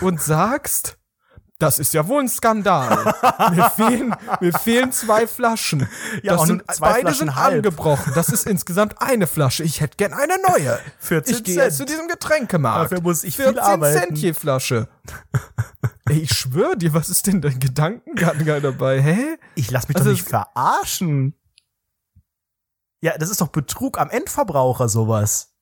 und 0.00 0.20
sagst, 0.20 0.98
das 1.58 1.78
ist 1.78 1.94
ja 1.94 2.06
wohl 2.06 2.22
ein 2.22 2.28
Skandal. 2.28 3.14
mir, 3.50 3.70
fehlen, 3.76 4.14
mir 4.40 4.52
fehlen 4.52 4.92
zwei 4.92 5.26
Flaschen. 5.26 5.88
Ja, 6.22 6.36
das 6.36 6.46
sind, 6.46 6.62
beide 6.80 7.00
Flaschen 7.00 7.18
sind 7.18 7.36
halb. 7.36 7.54
angebrochen. 7.54 8.12
Das 8.14 8.28
ist 8.28 8.46
insgesamt 8.46 9.00
eine 9.00 9.26
Flasche. 9.26 9.62
Ich 9.62 9.80
hätte 9.80 9.96
gern 9.96 10.12
eine 10.12 10.34
neue. 10.48 10.78
14 10.98 11.34
ich 11.34 11.44
gehe 11.44 11.56
jetzt 11.56 11.78
zu 11.78 11.86
diesem 11.86 12.08
Getränkemarkt. 12.08 12.92
Dafür 12.92 13.02
muss 13.02 13.24
ich 13.24 13.36
14 13.36 13.54
viel 13.54 13.60
arbeiten. 13.60 13.98
Cent 13.98 14.18
je 14.18 14.34
Flasche. 14.34 14.88
Ey, 16.08 16.20
ich 16.20 16.32
schwöre 16.32 16.76
dir, 16.76 16.94
was 16.94 17.08
ist 17.08 17.26
denn 17.26 17.40
dein 17.40 17.58
Gedankengang 17.58 18.62
dabei? 18.62 19.02
Hä? 19.02 19.38
Ich 19.56 19.70
lass 19.70 19.88
mich 19.88 19.96
also, 19.96 20.10
doch 20.10 20.16
nicht 20.16 20.28
verarschen. 20.28 21.34
Ja, 23.02 23.18
das 23.18 23.30
ist 23.30 23.40
doch 23.40 23.48
Betrug 23.48 23.98
am 23.98 24.10
Endverbraucher, 24.10 24.88
sowas. 24.88 25.54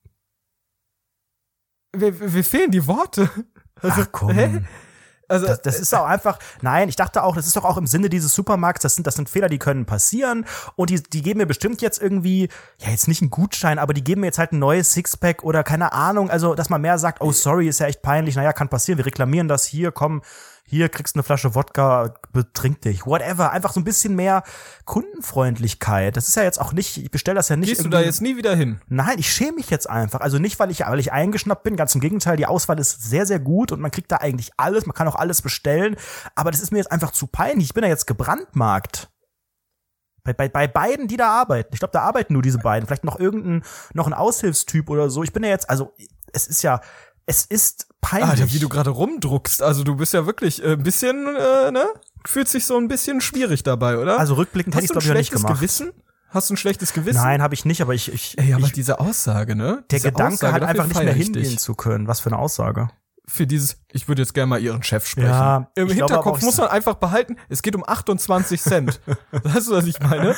Wir, 1.95 2.33
wir 2.33 2.43
fehlen 2.43 2.71
die 2.71 2.85
Worte. 2.87 3.29
Also, 3.81 4.03
Ach 4.03 4.11
komm. 4.11 4.31
Hä? 4.31 4.63
Also, 5.27 5.47
das, 5.47 5.61
das, 5.61 5.79
ist 5.79 5.93
auch 5.93 6.05
einfach, 6.05 6.39
nein, 6.61 6.89
ich 6.89 6.95
dachte 6.95 7.23
auch, 7.23 7.35
das 7.35 7.47
ist 7.47 7.55
doch 7.55 7.65
auch 7.65 7.77
im 7.77 7.87
Sinne 7.87 8.09
dieses 8.09 8.33
Supermarkts, 8.33 8.83
das 8.83 8.95
sind, 8.95 9.07
das 9.07 9.15
sind 9.15 9.29
Fehler, 9.29 9.49
die 9.49 9.57
können 9.57 9.85
passieren. 9.85 10.45
Und 10.75 10.89
die, 10.89 11.01
die 11.01 11.21
geben 11.21 11.39
mir 11.39 11.45
bestimmt 11.45 11.81
jetzt 11.81 12.01
irgendwie, 12.01 12.49
ja, 12.79 12.89
jetzt 12.89 13.07
nicht 13.07 13.21
einen 13.21 13.31
Gutschein, 13.31 13.79
aber 13.79 13.93
die 13.93 14.03
geben 14.03 14.21
mir 14.21 14.27
jetzt 14.27 14.39
halt 14.39 14.51
ein 14.51 14.59
neues 14.59 14.93
Sixpack 14.93 15.43
oder 15.43 15.63
keine 15.63 15.93
Ahnung, 15.93 16.29
also, 16.29 16.55
dass 16.55 16.69
man 16.69 16.81
mehr 16.81 16.97
sagt, 16.97 17.21
oh, 17.21 17.31
sorry, 17.31 17.67
ist 17.67 17.79
ja 17.79 17.87
echt 17.87 18.01
peinlich, 18.01 18.35
naja, 18.35 18.53
kann 18.53 18.69
passieren, 18.69 18.97
wir 18.97 19.05
reklamieren 19.05 19.47
das 19.47 19.65
hier, 19.65 19.91
komm, 19.91 20.21
hier 20.67 20.89
kriegst 20.89 21.15
du 21.15 21.19
eine 21.19 21.23
Flasche 21.23 21.53
Wodka, 21.53 22.15
betrink 22.33 22.81
dich, 22.81 23.05
whatever. 23.05 23.51
Einfach 23.51 23.71
so 23.71 23.79
ein 23.79 23.83
bisschen 23.83 24.15
mehr 24.15 24.43
Kundenfreundlichkeit. 24.85 26.17
Das 26.17 26.27
ist 26.27 26.35
ja 26.35 26.43
jetzt 26.43 26.59
auch 26.59 26.73
nicht, 26.73 26.97
ich 26.97 27.11
bestelle 27.11 27.35
das 27.35 27.49
ja 27.49 27.55
nicht. 27.55 27.69
Gehst 27.69 27.85
du 27.85 27.89
da 27.89 28.01
jetzt 28.01 28.21
nie 28.21 28.35
wieder 28.35 28.55
hin? 28.55 28.81
Nein, 28.87 29.19
ich 29.19 29.31
schäme 29.31 29.53
mich 29.53 29.69
jetzt 29.69 29.87
einfach. 29.87 30.21
Also 30.21 30.39
nicht, 30.39 30.57
weil 30.57 30.71
ich, 30.71 30.79
weil 30.79 30.99
ich 30.99 31.11
eingeschnappt 31.11 31.61
bin, 31.61 31.75
ganz 31.75 31.93
im 31.93 32.01
Gegenteil, 32.01 32.35
die 32.35 32.47
Auswahl 32.47 32.79
ist 32.79 33.03
sehr, 33.03 33.27
sehr 33.27 33.39
gut 33.39 33.71
und 33.71 33.79
man 33.79 33.91
kriegt 33.91 34.11
da 34.11 34.17
eigentlich 34.17 34.51
alles, 34.57 34.87
man 34.87 34.95
kann 34.95 35.07
auch 35.07 35.15
alles 35.15 35.43
bestellen, 35.43 35.97
aber 36.33 36.49
das 36.49 36.61
ist 36.61 36.71
mir 36.71 36.79
jetzt 36.79 36.91
einfach 36.91 37.11
zu 37.11 37.27
peinlich. 37.27 37.67
Ich 37.67 37.73
bin 37.75 37.83
da 37.83 37.87
jetzt 37.87 38.07
gebrandmarkt. 38.07 39.09
Bei, 40.23 40.33
bei, 40.33 40.49
bei 40.49 40.67
beiden, 40.67 41.07
die 41.07 41.17
da 41.17 41.29
arbeiten. 41.29 41.69
Ich 41.73 41.79
glaube, 41.79 41.91
da 41.91 42.01
arbeiten 42.01 42.33
nur 42.33 42.41
diese 42.41 42.57
beiden. 42.57 42.87
Vielleicht 42.87 43.03
noch 43.03 43.19
irgendein, 43.19 43.63
noch 43.93 44.07
ein 44.07 44.13
Aushilfstyp 44.13 44.89
oder 44.89 45.11
so. 45.11 45.21
Ich 45.21 45.31
bin 45.31 45.43
ja 45.43 45.49
jetzt, 45.49 45.69
also, 45.69 45.93
es 46.33 46.47
ist 46.47 46.63
ja, 46.63 46.81
es 47.25 47.45
ist 47.45 47.87
peinlich. 48.01 48.43
Ah, 48.43 48.47
wie 48.53 48.59
du 48.59 48.69
gerade 48.69 48.91
rumdruckst. 48.91 49.61
Also 49.61 49.83
du 49.83 49.95
bist 49.95 50.13
ja 50.13 50.25
wirklich 50.25 50.63
äh, 50.63 50.73
ein 50.73 50.83
bisschen, 50.83 51.27
äh, 51.35 51.71
ne? 51.71 51.85
Fühlt 52.25 52.47
sich 52.47 52.65
so 52.65 52.77
ein 52.77 52.87
bisschen 52.87 53.21
schwierig 53.21 53.63
dabei, 53.63 53.97
oder? 53.97 54.19
Also 54.19 54.35
rückblickend 54.35 54.75
hätte 54.75 54.85
ich 54.85 54.91
glaube 54.91 55.07
ich 55.07 55.13
nicht 55.13 55.31
gemacht. 55.31 55.55
Gewissen? 55.55 55.91
Hast 56.29 56.49
du 56.49 56.55
ein 56.55 56.57
schlechtes 56.57 56.93
Gewissen? 56.93 57.21
Nein, 57.21 57.41
habe 57.41 57.53
ich 57.53 57.65
nicht, 57.65 57.81
aber 57.81 57.93
ich 57.93 58.11
ich 58.11 58.37
Ey, 58.37 58.53
aber 58.53 58.65
ich, 58.65 58.73
diese 58.73 58.99
Aussage, 58.99 59.55
ne? 59.55 59.85
Der 59.91 59.99
Gedanke 59.99 60.33
Aussage, 60.33 60.53
hat 60.53 60.63
einfach 60.63 60.87
nicht 60.87 61.03
mehr 61.03 61.13
hingehen 61.13 61.57
zu 61.57 61.75
können. 61.75 62.07
Was 62.07 62.19
für 62.19 62.29
eine 62.29 62.39
Aussage 62.39 62.89
für 63.27 63.47
dieses, 63.47 63.77
ich 63.95 64.09
würde 64.09 64.21
jetzt 64.21 64.33
gerne 64.33 64.47
mal 64.47 64.61
ihren 64.61 64.83
Chef 64.83 65.07
sprechen. 65.07 65.29
Ja, 65.29 65.67
Im 65.75 65.87
Hinterkopf 65.89 66.41
muss 66.41 66.57
man 66.57 66.67
einfach 66.67 66.95
behalten, 66.95 67.37
es 67.47 67.61
geht 67.61 67.75
um 67.75 67.83
28 67.87 68.61
Cent. 68.61 68.99
weißt 69.31 69.69
du, 69.69 69.71
was 69.71 69.85
ich 69.85 70.01
meine? 70.01 70.35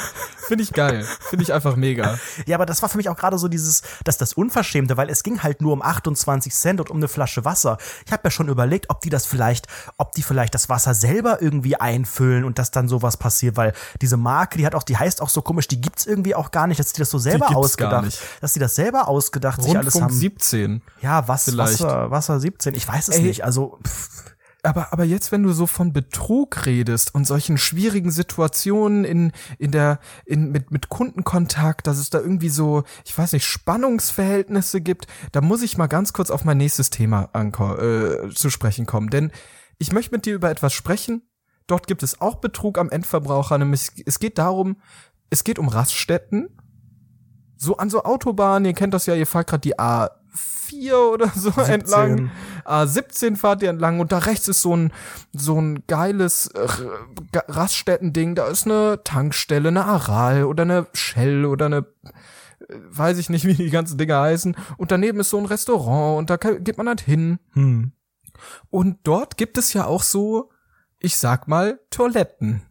Finde 0.48 0.64
ich 0.64 0.72
geil. 0.72 1.04
Finde 1.22 1.42
ich 1.42 1.52
einfach 1.52 1.76
mega. 1.76 2.20
Ja, 2.46 2.56
aber 2.56 2.68
das 2.68 2.84
war 2.84 2.90
für 2.90 2.98
mich 2.98 3.10
auch 3.10 3.16
gerade 3.16 3.40
so 3.40 3.48
dieses, 3.48 3.82
dass 4.04 4.20
das 4.20 4.34
Unverschämte, 4.34 4.96
weil 4.96 5.10
es 5.10 5.24
ging 5.24 5.42
halt 5.42 5.62
nur 5.62 5.74
um 5.74 5.82
28 5.82 6.54
Cent 6.54 6.80
und 6.80 6.92
um 6.92 6.98
eine 6.98 7.08
Flasche 7.08 7.46
Wasser. 7.46 7.80
Ich 8.06 8.12
habe 8.12 8.22
ja 8.26 8.30
schon 8.30 8.48
überlegt, 8.48 8.92
ob 8.92 9.02
die 9.02 9.10
das 9.10 9.26
vielleicht, 9.26 9.66
ob 9.98 10.12
die 10.12 10.22
vielleicht 10.22 10.54
das 10.54 10.70
Wasser 10.70 10.94
selber 10.94 11.42
irgendwie 11.42 11.78
einfüllen 11.78 12.44
und 12.44 12.60
dass 12.60 12.70
dann 12.70 12.88
sowas 12.88 13.18
passiert, 13.18 13.58
weil 13.58 13.74
diese 14.02 14.18
Marke, 14.18 14.60
die 14.60 14.68
hat 14.68 14.76
auch, 14.76 14.84
die 14.84 14.98
heißt 14.98 15.20
auch 15.20 15.30
so 15.30 15.42
komisch, 15.42 15.68
die 15.68 15.82
gibt's 15.82 16.06
irgendwie 16.06 16.36
auch 16.36 16.52
gar 16.52 16.68
nicht, 16.68 16.80
dass 16.80 16.94
die 16.94 17.00
das 17.00 17.10
so 17.10 17.18
selber 17.18 17.56
ausgedacht, 17.56 18.20
dass 18.40 18.54
die 18.54 18.60
das 18.60 18.76
selber 18.76 19.08
ausgedacht 19.08 19.58
Rundfunk 19.58 19.84
sich 19.84 20.02
alles 20.02 20.02
haben. 20.02 20.14
17. 20.14 20.82
Ja, 21.02 21.28
was. 21.28 21.58
Wasser, 21.58 22.12
Wasser 22.12 22.40
17. 22.40 22.76
Ich 22.76 22.88
weiß 22.88 23.08
es 23.08 23.16
Ey, 23.16 23.24
nicht. 23.24 23.47
Also. 23.48 23.80
Pff. 23.82 24.36
Aber, 24.64 24.92
aber 24.92 25.06
jetzt, 25.06 25.32
wenn 25.32 25.44
du 25.44 25.54
so 25.54 25.66
von 25.66 25.94
Betrug 25.94 26.66
redest 26.66 27.16
und 27.16 27.26
solchen 27.26 27.58
schwierigen 27.58 28.12
Situationen 28.12 29.06
in, 29.06 29.32
in 29.60 29.72
der, 29.72 30.00
in, 30.26 30.52
mit, 30.52 30.72
mit 30.72 30.90
Kundenkontakt, 30.90 31.88
dass 31.88 32.00
es 32.00 32.10
da 32.10 32.20
irgendwie 32.20 32.50
so, 32.50 32.84
ich 33.06 33.18
weiß 33.18 33.32
nicht, 33.32 33.46
Spannungsverhältnisse 33.46 34.82
gibt, 34.82 35.08
da 35.32 35.40
muss 35.40 35.62
ich 35.62 35.78
mal 35.78 35.88
ganz 35.88 36.12
kurz 36.12 36.32
auf 36.32 36.44
mein 36.44 36.58
nächstes 36.58 36.90
Thema 36.90 37.30
anko 37.32 37.78
äh, 37.78 38.30
zu 38.34 38.50
sprechen 38.50 38.86
kommen. 38.86 39.10
Denn 39.10 39.32
ich 39.78 39.94
möchte 39.94 40.14
mit 40.14 40.26
dir 40.26 40.36
über 40.36 40.50
etwas 40.50 40.74
sprechen. 40.74 41.22
Dort 41.68 41.88
gibt 41.88 42.04
es 42.04 42.20
auch 42.20 42.36
Betrug 42.36 42.78
am 42.78 42.90
Endverbraucher. 42.90 43.58
Nämlich, 43.58 44.04
es 44.06 44.20
geht 44.20 44.38
darum, 44.38 44.82
es 45.30 45.46
geht 45.46 45.60
um 45.60 45.70
Raststätten. 45.70 46.50
So 47.56 47.78
an 47.78 47.90
so 47.90 48.04
Autobahnen, 48.04 48.66
ihr 48.66 48.74
kennt 48.74 48.94
das 48.94 49.06
ja, 49.06 49.16
ihr 49.16 49.28
fahrt 49.28 49.48
gerade 49.48 49.62
die 49.62 49.80
A 49.80 50.10
4 50.34 51.00
oder 51.00 51.30
so 51.36 51.52
17. 51.52 51.74
entlang. 51.74 52.32
A17 52.66 53.36
fahrt 53.36 53.64
ihr 53.64 53.70
entlang 53.70 54.00
und 54.00 54.12
da 54.12 54.20
rechts 54.20 54.48
ist 54.48 54.62
so 54.62 54.76
ein, 54.76 54.92
so 55.34 55.60
ein 55.60 55.84
geiles 55.88 56.48
äh, 56.48 56.68
Raststätten-Ding. 57.34 58.36
Da 58.36 58.48
ist 58.48 58.66
eine 58.66 59.02
Tankstelle, 59.04 59.70
eine 59.70 59.86
Aral 59.86 60.44
oder 60.44 60.64
eine 60.64 60.88
Shell 60.94 61.46
oder 61.46 61.68
eine 61.68 61.78
äh, 61.78 62.76
weiß 62.90 63.18
ich 63.18 63.30
nicht, 63.30 63.46
wie 63.48 63.54
die 63.54 63.70
ganzen 63.70 63.98
Dinge 63.98 64.18
heißen. 64.18 64.56
Und 64.78 64.92
daneben 64.92 65.20
ist 65.20 65.30
so 65.30 65.38
ein 65.38 65.46
Restaurant 65.46 66.20
und 66.20 66.30
da 66.30 66.38
geht 66.38 66.78
man 66.78 66.88
halt 66.88 67.02
hin. 67.02 67.40
Hm. 67.54 67.92
Und 68.70 69.00
dort 69.04 69.38
gibt 69.38 69.58
es 69.58 69.74
ja 69.74 69.86
auch 69.86 70.04
so, 70.04 70.52
ich 71.00 71.18
sag 71.18 71.48
mal, 71.48 71.80
Toiletten. 71.90 72.62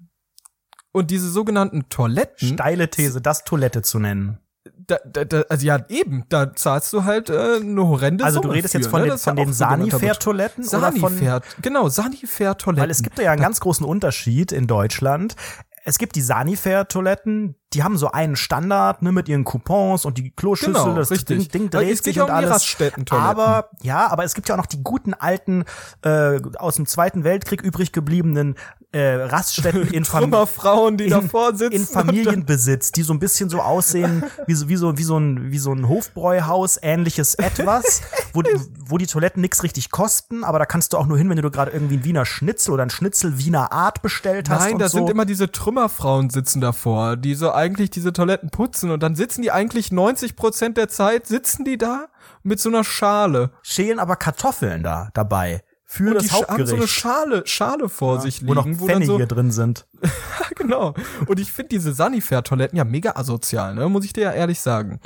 Und 0.92 1.10
diese 1.10 1.28
sogenannten 1.28 1.88
Toiletten. 1.88 2.54
Steile 2.54 2.88
These, 2.88 3.20
das 3.20 3.44
Toilette 3.44 3.82
zu 3.82 3.98
nennen 3.98 4.38
da, 4.86 4.98
da, 5.04 5.24
da, 5.24 5.42
also 5.48 5.66
ja, 5.66 5.84
eben, 5.88 6.24
da 6.28 6.54
zahlst 6.54 6.92
du 6.92 7.04
halt 7.04 7.30
äh, 7.30 7.56
eine 7.56 7.86
horrende 7.86 8.24
Also 8.24 8.40
du 8.40 8.48
redest 8.48 8.72
für, 8.72 8.78
jetzt 8.78 8.88
von 8.88 9.02
ne? 9.02 9.08
den, 9.08 9.18
von 9.18 9.36
den 9.36 9.52
Sanifair-Toiletten 9.52 10.64
Sanifair, 10.64 11.40
genau, 11.60 11.88
Sanifair-Toiletten. 11.88 12.82
Weil 12.82 12.90
es 12.90 13.02
gibt 13.02 13.18
ja 13.18 13.32
einen 13.32 13.42
ganz 13.42 13.60
großen 13.60 13.84
Unterschied 13.84 14.52
in 14.52 14.66
Deutschland. 14.66 15.36
Es 15.84 15.98
gibt 15.98 16.16
die 16.16 16.22
Sanifair-Toiletten, 16.22 17.56
die 17.72 17.82
haben 17.82 17.98
so 17.98 18.10
einen 18.10 18.36
Standard, 18.36 19.02
ne, 19.02 19.12
mit 19.12 19.28
ihren 19.28 19.44
Coupons 19.44 20.04
und 20.04 20.18
die 20.18 20.30
Kloschüssel, 20.30 20.72
genau, 20.72 20.94
das 20.94 21.10
richtig. 21.10 21.50
Ding, 21.50 21.62
Ding 21.62 21.70
dreht 21.70 22.02
sich 22.02 22.20
und 22.20 22.30
alles. 22.30 22.76
Aber, 23.10 23.70
ja, 23.82 24.08
aber 24.08 24.24
es 24.24 24.34
gibt 24.34 24.48
ja 24.48 24.54
auch 24.54 24.58
noch 24.58 24.66
die 24.66 24.82
guten 24.82 25.14
alten, 25.14 25.64
äh, 26.02 26.40
aus 26.58 26.76
dem 26.76 26.86
Zweiten 26.86 27.24
Weltkrieg 27.24 27.62
übrig 27.62 27.92
gebliebenen 27.92 28.56
äh, 28.96 29.14
Raststätten 29.24 29.88
in, 29.92 30.04
Fam 30.04 30.32
Frauen, 30.46 30.96
die 30.96 31.04
in, 31.04 31.10
davor 31.10 31.54
sitzen 31.54 31.74
in 31.74 31.86
Familienbesitz, 31.86 32.92
die 32.92 33.02
so 33.02 33.12
ein 33.12 33.18
bisschen 33.18 33.50
so 33.50 33.60
aussehen 33.60 34.24
wie 34.46 34.54
so 34.54 34.68
wie 34.68 34.76
so 34.76 34.96
wie 34.96 35.02
so 35.02 35.18
ein 35.18 35.50
wie 35.50 35.58
so 35.58 35.72
ein 35.72 35.88
Hofbräuhaus 35.88 36.78
ähnliches 36.80 37.34
etwas, 37.34 38.02
wo 38.32 38.42
die, 38.42 38.58
wo 38.86 38.96
die 38.96 39.06
Toiletten 39.06 39.40
nichts 39.42 39.62
richtig 39.62 39.90
kosten, 39.90 40.44
aber 40.44 40.58
da 40.58 40.66
kannst 40.66 40.92
du 40.92 40.98
auch 40.98 41.06
nur 41.06 41.18
hin, 41.18 41.28
wenn 41.28 41.36
du 41.36 41.50
gerade 41.50 41.72
irgendwie 41.72 41.98
ein 41.98 42.04
Wiener 42.04 42.24
Schnitzel 42.24 42.72
oder 42.72 42.84
ein 42.84 42.90
Schnitzel 42.90 43.38
Wiener 43.38 43.72
Art 43.72 44.02
bestellt 44.02 44.48
hast 44.48 44.60
Nein, 44.60 44.78
da 44.78 44.88
so. 44.88 44.98
sind 44.98 45.10
immer 45.10 45.26
diese 45.26 45.50
Trümmerfrauen 45.50 46.30
sitzen 46.30 46.60
davor, 46.60 47.16
die 47.16 47.34
so 47.34 47.50
eigentlich 47.56 47.90
diese 47.90 48.12
Toiletten 48.12 48.50
putzen 48.50 48.90
und 48.90 49.02
dann 49.02 49.16
sitzen 49.16 49.42
die 49.42 49.50
eigentlich 49.50 49.90
90 49.90 50.36
Prozent 50.36 50.76
der 50.76 50.88
Zeit 50.88 51.26
sitzen 51.26 51.64
die 51.64 51.78
da 51.78 52.06
mit 52.42 52.60
so 52.60 52.68
einer 52.68 52.84
Schale. 52.84 53.52
Schälen 53.62 53.98
aber 53.98 54.16
Kartoffeln 54.16 54.82
da 54.82 55.10
dabei 55.14 55.62
für 55.84 56.08
und 56.08 56.14
das 56.14 56.24
die 56.24 56.30
Hauptgericht. 56.30 56.60
haben 56.60 56.66
so 56.66 56.76
eine 56.76 56.88
Schale, 56.88 57.46
Schale 57.46 57.88
vor 57.88 58.16
ja, 58.16 58.20
sich 58.22 58.40
liegen. 58.40 58.50
Wo 58.50 58.54
noch 58.54 58.66
Pfennige 58.66 59.06
so, 59.06 59.26
drin 59.26 59.52
sind. 59.52 59.86
genau. 60.56 60.94
Und 61.26 61.40
ich 61.40 61.52
finde 61.52 61.70
diese 61.70 61.92
Sanifair-Toiletten 61.92 62.76
ja 62.76 62.84
mega 62.84 63.12
asozial, 63.12 63.74
ne? 63.74 63.88
muss 63.88 64.04
ich 64.04 64.12
dir 64.12 64.24
ja 64.24 64.32
ehrlich 64.32 64.60
sagen. 64.60 65.00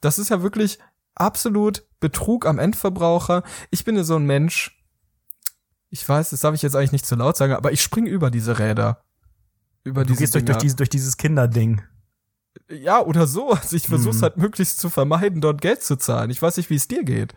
Das 0.00 0.18
ist 0.18 0.28
ja 0.28 0.42
wirklich 0.42 0.78
absolut 1.14 1.84
Betrug 1.98 2.46
am 2.46 2.58
Endverbraucher. 2.58 3.42
Ich 3.70 3.84
bin 3.84 3.96
ja 3.96 4.04
so 4.04 4.16
ein 4.16 4.26
Mensch, 4.26 4.78
ich 5.90 6.06
weiß, 6.06 6.30
das 6.30 6.40
darf 6.40 6.54
ich 6.54 6.62
jetzt 6.62 6.76
eigentlich 6.76 6.92
nicht 6.92 7.06
zu 7.06 7.16
laut 7.16 7.36
sagen, 7.36 7.54
aber 7.54 7.72
ich 7.72 7.80
spring 7.80 8.06
über 8.06 8.30
diese 8.30 8.58
Räder. 8.58 9.02
Über 9.84 10.02
du 10.02 10.08
diese 10.08 10.20
gehst 10.20 10.34
durch, 10.34 10.44
durch, 10.44 10.58
dieses, 10.58 10.76
durch 10.76 10.90
dieses 10.90 11.16
Kinderding. 11.16 11.82
Ja, 12.68 13.00
oder 13.00 13.26
so. 13.26 13.50
Also 13.50 13.76
ich 13.76 13.88
versuche 13.88 14.16
mhm. 14.16 14.22
halt 14.22 14.36
möglichst 14.36 14.78
zu 14.78 14.90
vermeiden, 14.90 15.40
dort 15.40 15.60
Geld 15.60 15.82
zu 15.82 15.96
zahlen. 15.96 16.30
Ich 16.30 16.40
weiß 16.40 16.56
nicht, 16.56 16.70
wie 16.70 16.76
es 16.76 16.88
dir 16.88 17.04
geht. 17.04 17.34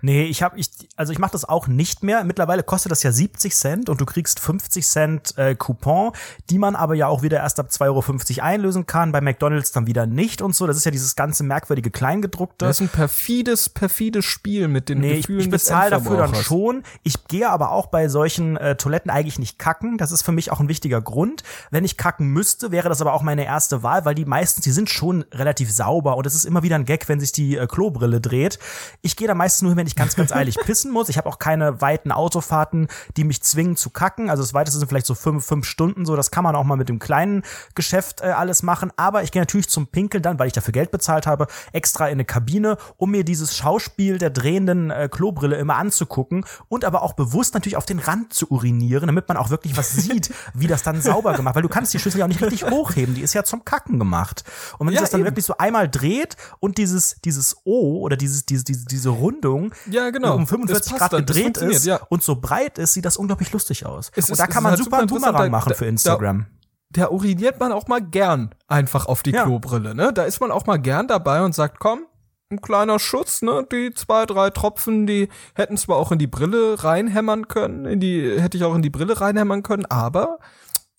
Nee, 0.00 0.24
ich 0.24 0.42
habe 0.42 0.58
ich 0.58 0.68
also 0.96 1.12
ich 1.12 1.18
mache 1.18 1.32
das 1.32 1.44
auch 1.44 1.66
nicht 1.66 2.02
mehr. 2.02 2.24
Mittlerweile 2.24 2.62
kostet 2.62 2.92
das 2.92 3.02
ja 3.02 3.12
70 3.12 3.54
Cent 3.54 3.88
und 3.88 4.00
du 4.00 4.06
kriegst 4.06 4.40
50 4.40 4.86
Cent 4.86 5.38
äh, 5.38 5.54
Coupon, 5.54 6.12
die 6.50 6.58
man 6.58 6.76
aber 6.76 6.94
ja 6.94 7.06
auch 7.06 7.22
wieder 7.22 7.38
erst 7.38 7.58
ab 7.58 7.68
2,50 7.70 8.38
Euro 8.38 8.44
einlösen 8.44 8.86
kann, 8.86 9.12
bei 9.12 9.20
McDonald's 9.20 9.72
dann 9.72 9.86
wieder 9.86 10.06
nicht 10.06 10.42
und 10.42 10.54
so. 10.54 10.66
Das 10.66 10.76
ist 10.76 10.84
ja 10.84 10.90
dieses 10.90 11.16
ganze 11.16 11.44
merkwürdige 11.44 11.90
Kleingedruckte. 11.90 12.66
Das 12.66 12.80
ist 12.80 12.86
ein 12.86 12.88
perfides, 12.88 13.68
perfides 13.68 14.24
Spiel 14.24 14.68
mit 14.68 14.88
den 14.88 15.00
nee, 15.00 15.16
Gefühlen 15.16 15.40
ich, 15.40 15.46
ich 15.46 15.50
bezahle 15.50 15.90
dafür 15.90 16.16
dann 16.18 16.34
schon. 16.34 16.82
Ich 17.02 17.26
gehe 17.26 17.48
aber 17.48 17.70
auch 17.70 17.86
bei 17.86 18.08
solchen 18.08 18.56
äh, 18.56 18.76
Toiletten 18.76 19.10
eigentlich 19.10 19.38
nicht 19.38 19.58
kacken. 19.58 19.98
Das 19.98 20.12
ist 20.12 20.22
für 20.22 20.32
mich 20.32 20.52
auch 20.52 20.60
ein 20.60 20.68
wichtiger 20.68 21.00
Grund. 21.00 21.42
Wenn 21.70 21.84
ich 21.84 21.96
kacken 21.96 22.28
müsste, 22.28 22.70
wäre 22.70 22.88
das 22.88 23.00
aber 23.00 23.12
auch 23.14 23.22
meine 23.22 23.44
erste 23.44 23.82
Wahl, 23.82 24.04
weil 24.04 24.14
die 24.14 24.24
meistens 24.24 24.63
die 24.64 24.72
sind 24.72 24.90
schon 24.90 25.24
relativ 25.32 25.72
sauber 25.72 26.16
und 26.16 26.26
es 26.26 26.34
ist 26.34 26.44
immer 26.44 26.62
wieder 26.62 26.76
ein 26.76 26.84
Gag, 26.84 27.08
wenn 27.08 27.20
sich 27.20 27.32
die 27.32 27.56
äh, 27.56 27.66
Klobrille 27.66 28.20
dreht. 28.20 28.58
Ich 29.02 29.16
gehe 29.16 29.28
da 29.28 29.34
meistens 29.34 29.62
nur 29.62 29.70
hin, 29.72 29.78
wenn 29.78 29.86
ich 29.86 29.96
ganz, 29.96 30.16
ganz 30.16 30.32
eilig 30.32 30.56
pissen 30.64 30.90
muss. 30.90 31.08
Ich 31.08 31.18
habe 31.18 31.28
auch 31.28 31.38
keine 31.38 31.80
weiten 31.80 32.12
Autofahrten, 32.12 32.88
die 33.16 33.24
mich 33.24 33.42
zwingen 33.42 33.76
zu 33.76 33.90
kacken. 33.90 34.30
Also 34.30 34.42
das 34.42 34.54
weiteste 34.54 34.78
sind 34.78 34.88
vielleicht 34.88 35.06
so 35.06 35.14
fünf, 35.14 35.44
fünf 35.44 35.66
Stunden 35.66 36.04
so. 36.04 36.16
Das 36.16 36.30
kann 36.30 36.44
man 36.44 36.56
auch 36.56 36.64
mal 36.64 36.76
mit 36.76 36.88
dem 36.88 36.98
kleinen 36.98 37.42
Geschäft 37.74 38.20
äh, 38.20 38.26
alles 38.26 38.62
machen. 38.62 38.92
Aber 38.96 39.22
ich 39.22 39.32
gehe 39.32 39.42
natürlich 39.42 39.68
zum 39.68 39.86
Pinkeln 39.86 40.22
dann, 40.22 40.38
weil 40.38 40.46
ich 40.46 40.52
dafür 40.52 40.72
Geld 40.72 40.90
bezahlt 40.90 41.26
habe, 41.26 41.46
extra 41.72 42.06
in 42.06 42.12
eine 42.12 42.24
Kabine, 42.24 42.76
um 42.96 43.10
mir 43.10 43.24
dieses 43.24 43.56
Schauspiel 43.56 44.18
der 44.18 44.30
drehenden 44.30 44.90
äh, 44.90 45.08
Klobrille 45.10 45.56
immer 45.56 45.76
anzugucken 45.76 46.44
und 46.68 46.84
aber 46.84 47.02
auch 47.02 47.14
bewusst 47.14 47.54
natürlich 47.54 47.76
auf 47.76 47.86
den 47.86 47.98
Rand 47.98 48.32
zu 48.32 48.50
urinieren, 48.50 49.06
damit 49.06 49.28
man 49.28 49.36
auch 49.36 49.50
wirklich 49.50 49.76
was 49.76 49.92
sieht, 49.92 50.32
wie 50.54 50.66
das 50.66 50.82
dann 50.82 51.00
sauber 51.00 51.34
gemacht, 51.34 51.54
weil 51.54 51.62
du 51.62 51.68
kannst 51.68 51.92
die 51.94 51.98
Schüssel 51.98 52.18
ja 52.18 52.24
auch 52.24 52.28
nicht 52.28 52.42
richtig 52.42 52.64
hochheben, 52.70 53.14
die 53.14 53.22
ist 53.22 53.34
ja 53.34 53.44
zum 53.44 53.64
Kacken 53.64 53.98
gemacht. 53.98 54.43
Und 54.78 54.86
wenn 54.86 54.94
ja, 54.94 55.00
das 55.00 55.10
dann 55.10 55.20
eben. 55.20 55.28
wirklich 55.28 55.44
so 55.44 55.56
einmal 55.58 55.88
dreht 55.88 56.36
und 56.60 56.78
dieses 56.78 57.16
dieses 57.24 57.56
O 57.64 58.00
oder 58.00 58.16
dieses 58.16 58.46
diese 58.46 58.64
diese, 58.64 58.86
diese 58.86 59.08
Rundung 59.08 59.74
ja, 59.90 60.10
genau. 60.10 60.34
um 60.34 60.46
45 60.46 60.96
Grad 60.96 61.12
dann, 61.12 61.26
gedreht 61.26 61.58
ist 61.58 61.86
ja. 61.86 62.00
und 62.08 62.22
so 62.22 62.36
breit 62.36 62.78
ist, 62.78 62.94
sieht 62.94 63.04
das 63.04 63.16
unglaublich 63.16 63.52
lustig 63.52 63.86
aus. 63.86 64.10
Es 64.14 64.26
und 64.26 64.32
ist, 64.32 64.38
da 64.38 64.46
kann 64.46 64.62
man 64.62 64.72
halt 64.72 64.82
super 64.82 64.98
einen 64.98 65.06
Boomerang 65.08 65.50
machen 65.50 65.74
für 65.74 65.86
Instagram. 65.86 66.46
Da, 66.90 67.02
da 67.02 67.10
uriniert 67.10 67.60
man 67.60 67.72
auch 67.72 67.88
mal 67.88 68.00
gern 68.00 68.54
einfach 68.68 69.06
auf 69.06 69.22
die 69.22 69.32
ja. 69.32 69.44
Klobrille, 69.44 69.94
ne? 69.94 70.12
Da 70.12 70.24
ist 70.24 70.40
man 70.40 70.50
auch 70.50 70.66
mal 70.66 70.78
gern 70.78 71.08
dabei 71.08 71.42
und 71.42 71.54
sagt, 71.54 71.80
komm, 71.80 72.06
ein 72.50 72.60
kleiner 72.60 72.98
Schutz, 72.98 73.42
ne? 73.42 73.66
Die 73.70 73.92
zwei, 73.94 74.26
drei 74.26 74.50
Tropfen, 74.50 75.06
die 75.06 75.28
hätten 75.54 75.76
zwar 75.76 75.96
auch 75.96 76.12
in 76.12 76.18
die 76.18 76.26
Brille 76.26 76.82
reinhämmern 76.82 77.48
können, 77.48 77.84
in 77.84 78.00
die, 78.00 78.40
hätte 78.40 78.56
ich 78.56 78.64
auch 78.64 78.74
in 78.74 78.82
die 78.82 78.90
Brille 78.90 79.20
reinhämmern 79.20 79.62
können, 79.62 79.86
aber 79.86 80.38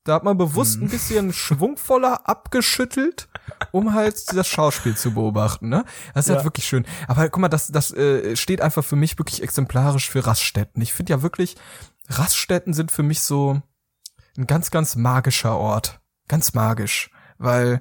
da 0.06 0.14
hat 0.14 0.24
man 0.24 0.38
bewusst 0.38 0.80
ein 0.80 0.88
bisschen 0.88 1.34
schwungvoller 1.34 2.30
abgeschüttelt, 2.30 3.28
um 3.72 3.94
halt 3.94 4.34
das 4.36 4.48
Schauspiel 4.48 4.96
zu 4.96 5.16
beobachten, 5.16 5.68
ne? 5.68 5.84
Das 6.14 6.26
ist 6.26 6.30
ja. 6.30 6.36
halt 6.36 6.46
wirklich 6.46 6.68
schön. 6.68 6.86
Aber 7.08 7.28
guck 7.28 7.42
mal, 7.42 7.50
das, 7.50 7.68
das 7.68 7.92
äh, 7.92 8.36
steht 8.36 8.62
einfach 8.62 8.86
für 8.86 8.96
mich 8.96 9.18
wirklich 9.18 9.42
exemplarisch 9.42 10.10
für 10.10 10.26
Raststätten. 10.26 10.82
Ich 10.82 10.94
finde 10.94 11.12
ja 11.14 11.22
wirklich, 11.24 11.56
Raststätten 12.08 12.74
sind 12.74 12.92
für 12.92 13.04
mich 13.04 13.22
so 13.22 13.62
ein 14.38 14.48
ganz, 14.48 14.70
ganz 14.70 14.96
magischer 14.96 15.58
Ort. 15.58 16.00
Ganz 16.28 16.54
magisch. 16.54 17.10
Weil 17.38 17.80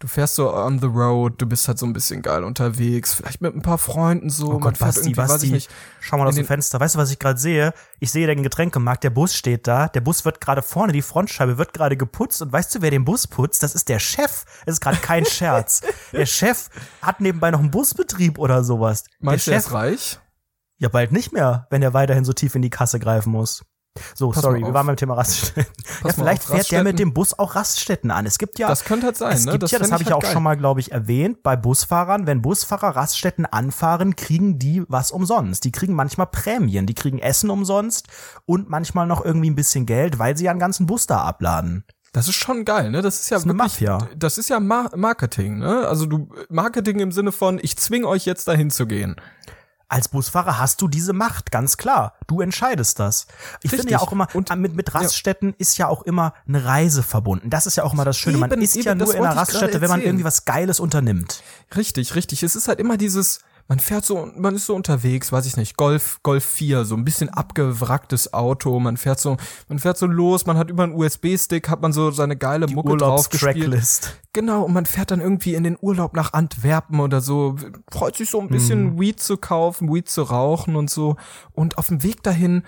du 0.00 0.08
fährst 0.08 0.34
so 0.34 0.52
on 0.52 0.78
the 0.80 0.86
road, 0.86 1.34
du 1.38 1.46
bist 1.46 1.68
halt 1.68 1.78
so 1.78 1.86
ein 1.86 1.92
bisschen 1.92 2.22
geil 2.22 2.42
unterwegs, 2.42 3.14
vielleicht 3.14 3.40
mit 3.40 3.54
ein 3.54 3.62
paar 3.62 3.78
Freunden 3.78 4.30
so. 4.30 4.54
Oh 4.54 4.58
Gott, 4.58 4.62
man 4.62 4.74
fährt 4.74 4.88
Basti, 4.88 5.00
irgendwie, 5.00 5.14
Basti, 5.14 5.34
weiß 5.34 5.42
ich 5.44 5.50
nicht. 5.52 5.70
Schau 6.00 6.18
mal 6.18 6.26
aus 6.26 6.34
dem 6.34 6.46
Fenster. 6.46 6.80
Weißt 6.80 6.94
du, 6.94 6.98
was 6.98 7.10
ich 7.10 7.18
gerade 7.18 7.38
sehe? 7.38 7.72
Ich 8.00 8.10
sehe 8.10 8.26
den 8.26 8.42
Getränkemarkt, 8.42 9.04
der 9.04 9.10
Bus 9.10 9.34
steht 9.34 9.66
da, 9.68 9.88
der 9.88 10.00
Bus 10.00 10.24
wird 10.24 10.40
gerade 10.40 10.62
vorne, 10.62 10.92
die 10.92 11.02
Frontscheibe 11.02 11.58
wird 11.58 11.74
gerade 11.74 11.96
geputzt 11.96 12.42
und 12.42 12.52
weißt 12.52 12.74
du, 12.74 12.82
wer 12.82 12.90
den 12.90 13.04
Bus 13.04 13.26
putzt? 13.26 13.62
Das 13.62 13.74
ist 13.74 13.88
der 13.88 13.98
Chef. 13.98 14.44
Das 14.64 14.74
ist 14.74 14.80
gerade 14.80 14.96
kein 14.96 15.24
Scherz. 15.26 15.82
der 16.12 16.26
Chef 16.26 16.70
hat 17.02 17.20
nebenbei 17.20 17.50
noch 17.50 17.60
einen 17.60 17.70
Busbetrieb 17.70 18.38
oder 18.38 18.64
sowas. 18.64 19.04
Meinst 19.20 19.46
der 19.46 19.52
Chef 19.52 19.66
ist 19.66 19.72
reich? 19.72 20.20
Ja, 20.78 20.88
bald 20.88 21.12
nicht 21.12 21.32
mehr, 21.32 21.66
wenn 21.68 21.82
er 21.82 21.92
weiterhin 21.92 22.24
so 22.24 22.32
tief 22.32 22.54
in 22.54 22.62
die 22.62 22.70
Kasse 22.70 22.98
greifen 22.98 23.30
muss. 23.32 23.62
So, 24.14 24.30
Pass 24.30 24.42
sorry, 24.42 24.60
wir 24.60 24.72
waren 24.72 24.86
beim 24.86 24.96
Thema 24.96 25.14
Raststätten. 25.14 25.72
ja, 26.04 26.12
vielleicht 26.12 26.44
fährt 26.44 26.60
Raststätten. 26.60 26.84
der 26.84 26.92
mit 26.92 26.98
dem 27.00 27.12
Bus 27.12 27.36
auch 27.38 27.56
Raststätten 27.56 28.10
an. 28.10 28.24
Es 28.24 28.38
gibt 28.38 28.58
ja. 28.58 28.68
Das 28.68 28.84
könnte 28.84 29.06
halt 29.06 29.16
sein, 29.16 29.32
es 29.32 29.46
ne? 29.46 29.52
Gibt 29.52 29.64
das 29.64 29.72
ja, 29.72 29.78
das 29.80 29.90
habe 29.90 30.02
ich, 30.02 30.06
halt 30.06 30.16
auch 30.16 30.22
geil. 30.22 30.32
schon 30.32 30.42
mal, 30.42 30.56
glaube 30.56 30.78
ich, 30.80 30.92
erwähnt, 30.92 31.42
bei 31.42 31.56
Busfahrern, 31.56 32.26
wenn 32.26 32.40
Busfahrer 32.40 32.94
Raststätten 32.94 33.46
anfahren, 33.46 34.14
kriegen 34.14 34.58
die 34.58 34.84
was 34.88 35.10
umsonst. 35.10 35.64
Die 35.64 35.72
kriegen 35.72 35.94
manchmal 35.94 36.28
Prämien, 36.28 36.86
die 36.86 36.94
kriegen 36.94 37.18
Essen 37.18 37.50
umsonst 37.50 38.06
und 38.46 38.70
manchmal 38.70 39.06
noch 39.06 39.24
irgendwie 39.24 39.50
ein 39.50 39.56
bisschen 39.56 39.86
Geld, 39.86 40.18
weil 40.18 40.36
sie 40.36 40.44
ja 40.44 40.52
einen 40.52 40.60
ganzen 40.60 40.86
Bus 40.86 41.06
da 41.06 41.22
abladen. 41.22 41.84
Das 42.12 42.28
ist 42.28 42.36
schon 42.36 42.64
geil, 42.64 42.90
ne? 42.90 43.02
Das 43.02 43.20
ist 43.20 43.30
ja 43.30 43.36
das 43.36 43.44
ist 43.44 43.48
wirklich, 43.48 43.58
Mafia. 43.58 44.08
Das 44.16 44.38
ist 44.38 44.48
ja 44.48 44.58
Mar 44.60 44.90
Marketing, 44.96 45.58
ne? 45.58 45.86
Also 45.86 46.06
du 46.06 46.28
Marketing 46.48 47.00
im 47.00 47.12
Sinne 47.12 47.32
von 47.32 47.58
ich 47.62 47.76
zwing 47.76 48.04
euch 48.04 48.24
jetzt 48.24 48.46
dahin 48.48 48.70
zu 48.70 48.86
gehen 48.86 49.16
als 49.90 50.08
Busfahrer 50.08 50.58
hast 50.58 50.80
du 50.80 50.88
diese 50.88 51.12
Macht, 51.12 51.50
ganz 51.50 51.76
klar. 51.76 52.14
Du 52.28 52.40
entscheidest 52.40 53.00
das. 53.00 53.26
Ich 53.58 53.64
Richtig. 53.64 53.80
finde 53.80 53.92
ja 53.92 53.98
auch 53.98 54.12
immer, 54.12 54.28
und 54.34 54.54
mit, 54.56 54.74
mit 54.74 54.94
Raststätten 54.94 55.48
ja. 55.48 55.54
ist 55.58 55.78
ja 55.78 55.88
auch 55.88 56.02
immer 56.02 56.32
eine 56.46 56.64
Reise 56.64 57.02
verbunden. 57.02 57.50
Das 57.50 57.66
ist 57.66 57.76
ja 57.76 57.82
auch 57.82 57.92
immer 57.92 58.04
das 58.04 58.16
Schöne. 58.16 58.38
Eben, 58.38 58.48
man 58.48 58.62
ist 58.62 58.76
eben, 58.76 58.86
ja 58.86 58.94
nur 58.94 59.12
in 59.14 59.24
einer 59.24 59.36
Raststätte, 59.36 59.80
wenn 59.80 59.90
man 59.90 60.00
irgendwie 60.00 60.24
was 60.24 60.44
Geiles 60.44 60.78
unternimmt. 60.78 61.42
Richtig, 61.76 62.14
richtig. 62.14 62.42
Es 62.44 62.54
ist 62.54 62.68
halt 62.68 62.78
immer 62.78 62.96
dieses, 62.96 63.40
man 63.70 63.78
fährt 63.78 64.04
so, 64.04 64.28
man 64.36 64.56
ist 64.56 64.66
so 64.66 64.74
unterwegs, 64.74 65.30
weiß 65.30 65.46
ich 65.46 65.56
nicht, 65.56 65.76
Golf, 65.76 66.18
Golf 66.24 66.44
4, 66.44 66.84
so 66.84 66.96
ein 66.96 67.04
bisschen 67.04 67.28
abgewracktes 67.28 68.34
Auto, 68.34 68.80
man 68.80 68.96
fährt 68.96 69.20
so, 69.20 69.36
man 69.68 69.78
fährt 69.78 69.96
so 69.96 70.06
los, 70.06 70.44
man 70.44 70.58
hat 70.58 70.70
über 70.70 70.82
einen 70.82 70.92
USB-Stick, 70.92 71.68
hat 71.68 71.80
man 71.80 71.92
so 71.92 72.10
seine 72.10 72.36
geile 72.36 72.66
Die 72.66 72.74
Mucke 72.74 72.96
drauf 72.96 73.28
gespielt. 73.28 74.18
Genau, 74.32 74.64
und 74.64 74.72
man 74.72 74.86
fährt 74.86 75.12
dann 75.12 75.20
irgendwie 75.20 75.54
in 75.54 75.62
den 75.62 75.78
Urlaub 75.80 76.16
nach 76.16 76.32
Antwerpen 76.32 76.98
oder 76.98 77.20
so, 77.20 77.54
freut 77.92 78.16
sich 78.16 78.28
so 78.28 78.40
ein 78.40 78.48
bisschen 78.48 78.96
mm. 78.96 79.00
Weed 79.00 79.20
zu 79.20 79.36
kaufen, 79.36 79.94
Weed 79.94 80.08
zu 80.08 80.22
rauchen 80.22 80.74
und 80.74 80.90
so. 80.90 81.14
Und 81.52 81.78
auf 81.78 81.86
dem 81.86 82.02
Weg 82.02 82.24
dahin, 82.24 82.64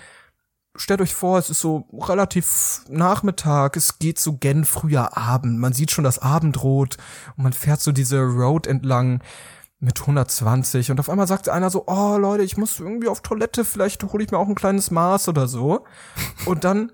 stellt 0.77 1.01
euch 1.01 1.15
vor, 1.15 1.37
es 1.37 1.51
ist 1.51 1.59
so 1.59 1.89
relativ 1.99 2.83
Nachmittag, 2.89 3.77
es 3.77 3.99
geht 3.99 4.21
so 4.21 4.37
gen 4.37 4.65
früher 4.65 5.17
Abend, 5.17 5.59
man 5.59 5.73
sieht 5.73 5.91
schon 5.91 6.05
das 6.05 6.21
Abendrot 6.21 6.97
und 7.37 7.43
man 7.43 7.53
fährt 7.53 7.81
so 7.81 7.91
diese 7.91 8.21
Road 8.21 8.69
entlang 8.69 9.21
mit 9.83 10.01
120 10.01 10.93
und 10.93 11.01
auf 11.01 11.11
einmal 11.11 11.27
sagt 11.27 11.49
einer 11.49 11.69
so, 11.69 11.85
oh 11.89 12.17
Leute, 12.17 12.45
ich 12.45 12.57
muss 12.57 12.79
irgendwie 12.79 13.09
auf 13.09 13.21
Toilette, 13.21 13.65
vielleicht 13.65 14.05
hole 14.05 14.23
ich 14.23 14.31
mir 14.31 14.39
auch 14.39 14.47
ein 14.47 14.55
kleines 14.55 14.93
Maß 14.93 15.29
oder 15.29 15.49
so. 15.49 15.85
Und 16.47 16.63
dann 16.63 16.93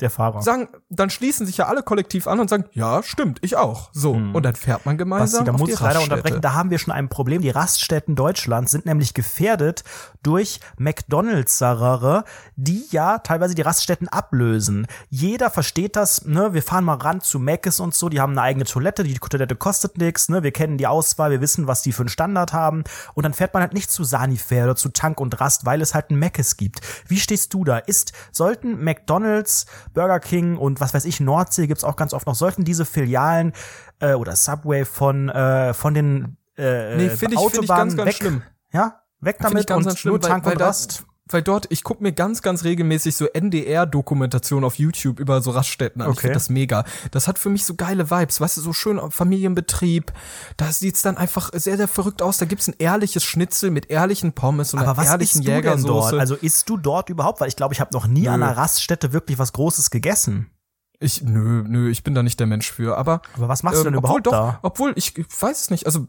der 0.00 0.10
Fahrer. 0.10 0.42
Sagen, 0.42 0.68
dann 0.88 1.10
schließen 1.10 1.46
sich 1.46 1.56
ja 1.56 1.66
alle 1.66 1.82
kollektiv 1.82 2.26
an 2.26 2.40
und 2.40 2.50
sagen, 2.50 2.64
ja, 2.72 3.02
stimmt, 3.02 3.38
ich 3.42 3.56
auch. 3.56 3.90
So. 3.92 4.14
Hm. 4.14 4.34
Und 4.34 4.42
dann 4.44 4.54
fährt 4.54 4.86
man 4.86 4.98
gemeinsam. 4.98 5.44
Basti, 5.44 5.52
da 5.52 5.52
muss 5.52 5.70
ich 5.70 5.80
leider 5.80 6.02
unterbrechen. 6.02 6.40
Da 6.40 6.54
haben 6.54 6.70
wir 6.70 6.78
schon 6.78 6.92
ein 6.92 7.08
Problem. 7.08 7.42
Die 7.42 7.50
Raststätten 7.50 8.16
Deutschlands 8.16 8.72
sind 8.72 8.86
nämlich 8.86 9.14
gefährdet 9.14 9.84
durch 10.22 10.60
McDonalds-Sarere, 10.78 12.24
die 12.56 12.84
ja 12.90 13.18
teilweise 13.18 13.54
die 13.54 13.62
Raststätten 13.62 14.08
ablösen. 14.08 14.86
Jeder 15.08 15.50
versteht 15.50 15.96
das, 15.96 16.24
ne? 16.24 16.54
Wir 16.54 16.62
fahren 16.62 16.84
mal 16.84 16.94
ran 16.94 17.20
zu 17.20 17.38
Mc's 17.38 17.80
und 17.80 17.94
so, 17.94 18.08
die 18.08 18.20
haben 18.20 18.32
eine 18.32 18.42
eigene 18.42 18.64
Toilette, 18.64 19.04
die 19.04 19.14
Toilette 19.14 19.56
kostet 19.56 19.98
nichts, 19.98 20.28
ne? 20.28 20.42
Wir 20.42 20.52
kennen 20.52 20.78
die 20.78 20.86
Auswahl, 20.86 21.30
wir 21.30 21.40
wissen, 21.40 21.66
was 21.66 21.82
die 21.82 21.92
für 21.92 22.02
einen 22.02 22.08
Standard 22.08 22.52
haben. 22.52 22.84
Und 23.14 23.24
dann 23.24 23.34
fährt 23.34 23.54
man 23.54 23.62
halt 23.62 23.74
nicht 23.74 23.90
zu 23.90 24.04
Sanifair 24.04 24.64
oder 24.64 24.76
zu 24.76 24.90
Tank 24.90 25.20
und 25.20 25.40
Rast, 25.40 25.64
weil 25.64 25.80
es 25.80 25.94
halt 25.94 26.10
ein 26.10 26.18
Mc's 26.18 26.56
gibt. 26.56 26.80
Wie 27.06 27.18
stehst 27.18 27.54
du 27.54 27.64
da? 27.64 27.78
Ist, 27.78 28.12
sollten 28.32 28.82
McDonalds 28.82 29.66
Burger 29.92 30.20
King 30.20 30.56
und 30.56 30.80
was 30.80 30.94
weiß 30.94 31.04
ich, 31.04 31.20
Nordsee 31.20 31.66
gibt's 31.66 31.84
auch 31.84 31.96
ganz 31.96 32.12
oft 32.14 32.26
noch. 32.26 32.34
Sollten 32.34 32.64
diese 32.64 32.84
Filialen 32.84 33.52
äh, 34.00 34.14
oder 34.14 34.36
Subway 34.36 34.84
von, 34.84 35.28
äh, 35.28 35.74
von 35.74 35.94
den 35.94 36.36
äh, 36.56 36.96
nee, 36.96 37.10
find 37.10 37.32
ich, 37.32 37.38
Autobahnen 37.38 37.50
find 37.50 37.62
ich 37.62 37.68
ganz, 37.68 37.96
ganz 37.96 38.06
weg, 38.06 38.14
schlimm. 38.16 38.42
Ja, 38.72 39.02
weg 39.20 39.36
damit 39.40 39.66
ganz, 39.66 39.78
und 39.78 39.84
ganz 39.86 39.98
schlimm, 39.98 40.12
nur 40.12 40.20
Tank 40.20 40.44
weil, 40.44 40.52
weil 40.52 40.58
und 40.58 40.62
Rast 40.62 41.06
weil 41.32 41.42
dort, 41.42 41.66
ich 41.70 41.84
gucke 41.84 42.02
mir 42.02 42.12
ganz, 42.12 42.42
ganz 42.42 42.64
regelmäßig 42.64 43.16
so 43.16 43.26
NDR-Dokumentation 43.26 44.64
auf 44.64 44.76
YouTube 44.76 45.20
über 45.20 45.40
so 45.40 45.50
Raststätten 45.50 46.02
an. 46.02 46.08
Okay. 46.08 46.16
Ich 46.16 46.20
finde 46.20 46.34
das 46.34 46.50
mega. 46.50 46.84
Das 47.10 47.28
hat 47.28 47.38
für 47.38 47.50
mich 47.50 47.64
so 47.64 47.74
geile 47.74 48.10
Vibes, 48.10 48.40
weißt 48.40 48.56
du, 48.56 48.60
so 48.60 48.72
schön 48.72 49.00
Familienbetrieb. 49.10 50.12
Da 50.56 50.72
sieht's 50.72 51.02
dann 51.02 51.16
einfach 51.16 51.50
sehr, 51.52 51.76
sehr 51.76 51.88
verrückt 51.88 52.22
aus. 52.22 52.38
Da 52.38 52.46
gibt's 52.46 52.68
ein 52.68 52.74
ehrliches 52.78 53.24
Schnitzel 53.24 53.70
mit 53.70 53.90
ehrlichen 53.90 54.32
Pommes 54.32 54.74
und 54.74 54.80
Aber 54.80 55.00
einer 55.00 55.10
ehrlichen 55.10 55.42
Jägersoße. 55.42 56.18
Also 56.18 56.34
isst 56.34 56.68
du 56.68 56.76
dort 56.76 57.08
überhaupt? 57.08 57.40
Weil 57.40 57.48
ich 57.48 57.56
glaube, 57.56 57.74
ich 57.74 57.80
habe 57.80 57.92
noch 57.92 58.06
nie 58.06 58.22
nö. 58.22 58.28
an 58.30 58.42
einer 58.42 58.56
Raststätte 58.56 59.12
wirklich 59.12 59.38
was 59.38 59.52
Großes 59.52 59.90
gegessen. 59.90 60.50
Ich, 60.98 61.22
nö, 61.22 61.64
nö, 61.66 61.90
ich 61.90 62.04
bin 62.04 62.14
da 62.14 62.22
nicht 62.22 62.38
der 62.40 62.46
Mensch 62.46 62.70
für. 62.70 62.98
Aber, 62.98 63.22
aber 63.34 63.48
was 63.48 63.62
machst 63.62 63.80
du 63.80 63.84
denn 63.84 63.94
ähm, 63.94 64.00
überhaupt 64.00 64.26
doch, 64.26 64.32
da? 64.32 64.58
Obwohl, 64.62 64.92
ich, 64.96 65.16
ich 65.16 65.26
weiß 65.40 65.62
es 65.62 65.70
nicht. 65.70 65.86
Also 65.86 66.06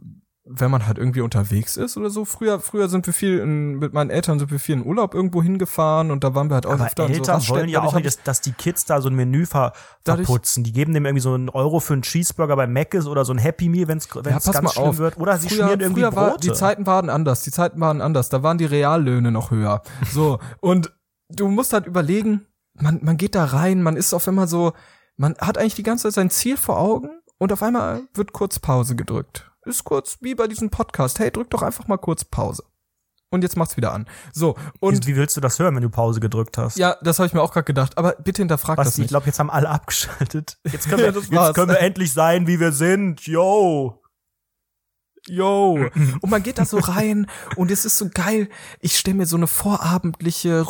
wenn 0.53 0.71
man 0.71 0.85
halt 0.85 0.97
irgendwie 0.97 1.21
unterwegs 1.21 1.77
ist 1.77 1.97
oder 1.97 2.09
so. 2.09 2.25
Früher, 2.25 2.59
früher 2.59 2.89
sind 2.89 3.05
wir 3.05 3.13
viel 3.13 3.39
in, 3.39 3.79
mit 3.79 3.93
meinen 3.93 4.09
Eltern 4.09 4.39
sind 4.39 4.51
wir 4.51 4.59
viel 4.59 4.75
in 4.75 4.85
Urlaub 4.85 5.13
irgendwo 5.13 5.41
hingefahren 5.41 6.11
und 6.11 6.23
da 6.23 6.35
waren 6.35 6.49
wir 6.49 6.55
halt 6.55 6.65
auch 6.65 6.73
Aber 6.73 6.85
öfter 6.85 7.09
Eltern 7.09 7.39
so 7.39 7.53
wollen 7.53 7.69
ja 7.69 7.81
auch 7.81 7.93
nicht, 7.93 8.05
dass, 8.05 8.21
dass, 8.23 8.41
die 8.41 8.51
Kids 8.51 8.85
da 8.85 9.01
so 9.01 9.09
ein 9.09 9.15
Menü 9.15 9.45
ver, 9.45 9.73
verputzen. 10.03 10.63
Die 10.63 10.73
geben 10.73 10.93
dem 10.93 11.05
irgendwie 11.05 11.21
so 11.21 11.33
einen 11.33 11.49
Euro 11.49 11.79
für 11.79 11.93
einen 11.93 12.01
Cheeseburger 12.01 12.55
bei 12.55 12.67
Mc's 12.67 13.07
oder 13.07 13.25
so 13.25 13.33
ein 13.33 13.37
Happy 13.37 13.69
Meal, 13.69 13.87
wenn 13.87 13.97
es 13.97 14.09
ja, 14.13 14.21
ganz 14.21 14.43
schlimm 14.51 14.67
auf. 14.67 14.97
wird. 14.97 15.17
Oder 15.17 15.37
sie 15.37 15.49
früher, 15.49 15.63
schmieren 15.63 15.79
irgendwie 15.79 16.01
früher 16.01 16.11
Brote. 16.11 16.31
War, 16.31 16.37
die 16.37 16.53
Zeiten 16.53 16.85
waren 16.85 17.09
anders. 17.09 17.43
Die 17.43 17.51
Zeiten 17.51 17.79
waren 17.79 18.01
anders. 18.01 18.29
Da 18.29 18.43
waren 18.43 18.57
die 18.57 18.65
Reallöhne 18.65 19.31
noch 19.31 19.51
höher. 19.51 19.81
So. 20.11 20.39
und 20.59 20.91
du 21.29 21.47
musst 21.47 21.73
halt 21.73 21.85
überlegen, 21.85 22.45
man, 22.73 22.99
man 23.01 23.17
geht 23.17 23.35
da 23.35 23.45
rein, 23.45 23.81
man 23.81 23.95
ist 23.95 24.13
auf 24.13 24.27
immer 24.27 24.47
so, 24.47 24.73
man 25.17 25.35
hat 25.37 25.57
eigentlich 25.57 25.75
die 25.75 25.83
ganze 25.83 26.03
Zeit 26.03 26.13
sein 26.13 26.29
Ziel 26.29 26.57
vor 26.57 26.79
Augen 26.79 27.09
und 27.37 27.53
auf 27.53 27.63
einmal 27.63 28.03
wird 28.13 28.33
kurz 28.33 28.59
Pause 28.59 28.95
gedrückt 28.95 29.50
ist 29.65 29.83
kurz 29.83 30.17
wie 30.21 30.35
bei 30.35 30.47
diesem 30.47 30.69
Podcast. 30.69 31.19
Hey, 31.19 31.31
drück 31.31 31.49
doch 31.49 31.61
einfach 31.61 31.87
mal 31.87 31.97
kurz 31.97 32.23
Pause. 32.25 32.63
Und 33.33 33.43
jetzt 33.43 33.55
macht's 33.55 33.77
wieder 33.77 33.93
an. 33.93 34.07
So, 34.33 34.57
und. 34.81 35.07
Wie, 35.07 35.13
wie 35.13 35.15
willst 35.15 35.37
du 35.37 35.41
das 35.41 35.57
hören, 35.57 35.73
wenn 35.75 35.83
du 35.83 35.89
Pause 35.89 36.19
gedrückt 36.19 36.57
hast? 36.57 36.77
Ja, 36.77 36.97
das 37.01 37.17
habe 37.17 37.27
ich 37.27 37.33
mir 37.33 37.41
auch 37.41 37.53
gerade 37.53 37.63
gedacht. 37.63 37.97
Aber 37.97 38.11
bitte 38.21 38.41
hinterfrag 38.41 38.77
Was, 38.77 38.87
das 38.87 38.97
nicht. 38.97 39.05
Ich 39.05 39.09
glaube, 39.11 39.25
jetzt 39.25 39.39
haben 39.39 39.49
alle 39.49 39.69
abgeschaltet. 39.69 40.57
Jetzt 40.69 40.89
können 40.89 41.01
wir, 41.01 41.13
jetzt 41.45 41.55
können 41.55 41.69
wir 41.69 41.79
endlich 41.79 42.11
sein, 42.11 42.45
wie 42.45 42.59
wir 42.59 42.73
sind. 42.73 43.25
Yo. 43.25 44.00
Yo. 45.31 45.79
Und 46.19 46.29
man 46.29 46.43
geht 46.43 46.57
da 46.57 46.65
so 46.65 46.77
rein 46.77 47.25
und 47.55 47.71
es 47.71 47.85
ist 47.85 47.95
so 47.95 48.09
geil. 48.13 48.49
Ich 48.81 48.97
stelle 48.97 49.15
mir 49.15 49.25
so 49.25 49.37
eine 49.37 49.47
vorabendliche, 49.47 50.65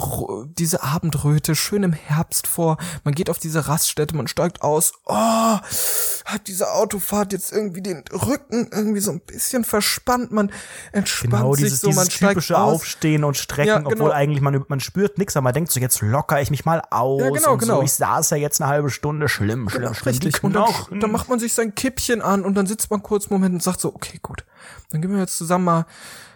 diese 0.58 0.84
Abendröte 0.84 1.56
schön 1.56 1.82
im 1.82 1.94
Herbst 1.94 2.46
vor. 2.46 2.78
Man 3.04 3.16
geht 3.16 3.32
auf 3.32 3.40
diese 3.40 3.68
Raststätte, 3.68 4.16
man 4.16 4.28
steigt 4.28 4.62
aus. 4.62 4.94
Oh, 5.06 5.16
hat 5.16 6.48
diese 6.48 6.72
Autofahrt 6.74 7.34
jetzt 7.34 7.52
irgendwie 7.52 7.82
den 7.82 8.04
Rücken 8.12 8.70
irgendwie 8.72 9.00
so 9.00 9.12
ein 9.12 9.22
bisschen 9.22 9.64
verspannt. 9.64 10.32
Man 10.32 10.52
entspannt 10.92 11.34
Genau, 11.34 11.56
sich 11.56 11.66
dieses, 11.66 11.82
so, 11.82 11.88
dieses 11.88 12.04
man 12.04 12.12
steigt 12.12 12.32
typische 12.34 12.58
aus. 12.60 12.76
Aufstehen 12.76 13.24
und 13.24 13.38
Strecken, 13.38 13.68
Ja, 13.68 13.78
genau. 13.80 13.90
obwohl 13.92 14.12
eigentlich 14.12 14.42
man, 14.42 14.64
man 14.68 14.80
spürt 14.80 15.18
nichts, 15.18 15.36
aber 15.36 15.46
man 15.46 15.54
denkt 15.54 15.72
so, 15.72 15.80
jetzt 15.80 16.02
locker 16.02 16.40
ich 16.40 16.52
mich 16.52 16.66
mal 16.66 16.84
aus. 16.92 17.20
Ja, 17.22 17.30
genau, 17.32 17.54
und 17.54 17.58
genau. 17.60 17.78
So. 17.78 17.82
Ich 17.82 17.94
saß 17.94 18.30
ja 18.30 18.38
jetzt 18.38 18.62
eine 18.62 18.70
halbe 18.70 18.92
Stunde, 18.92 19.28
schlimm, 19.28 19.70
schlimm, 19.70 19.82
Genau, 19.82 19.94
schlimm. 19.96 20.12
Richtig. 20.14 20.44
Und 20.44 20.54
dann, 20.54 20.70
dann 21.00 21.12
macht 21.12 21.30
man 21.30 21.40
sich 21.40 21.54
sein 21.56 21.74
Kippchen 21.74 22.22
an 22.22 22.44
und 22.46 22.54
dann 22.54 22.68
sitzt 22.68 22.92
man 22.92 23.02
kurz 23.02 23.26
einen 23.26 23.40
Moment 23.40 23.56
und 23.56 23.64
sagt 23.64 23.82
so, 23.82 23.94
okay, 23.96 24.20
gut, 24.22 24.46
dann 24.90 25.02
gehen 25.02 25.12
wir 25.12 25.20
jetzt 25.20 25.38
zusammen 25.38 25.66
mal, 25.66 25.86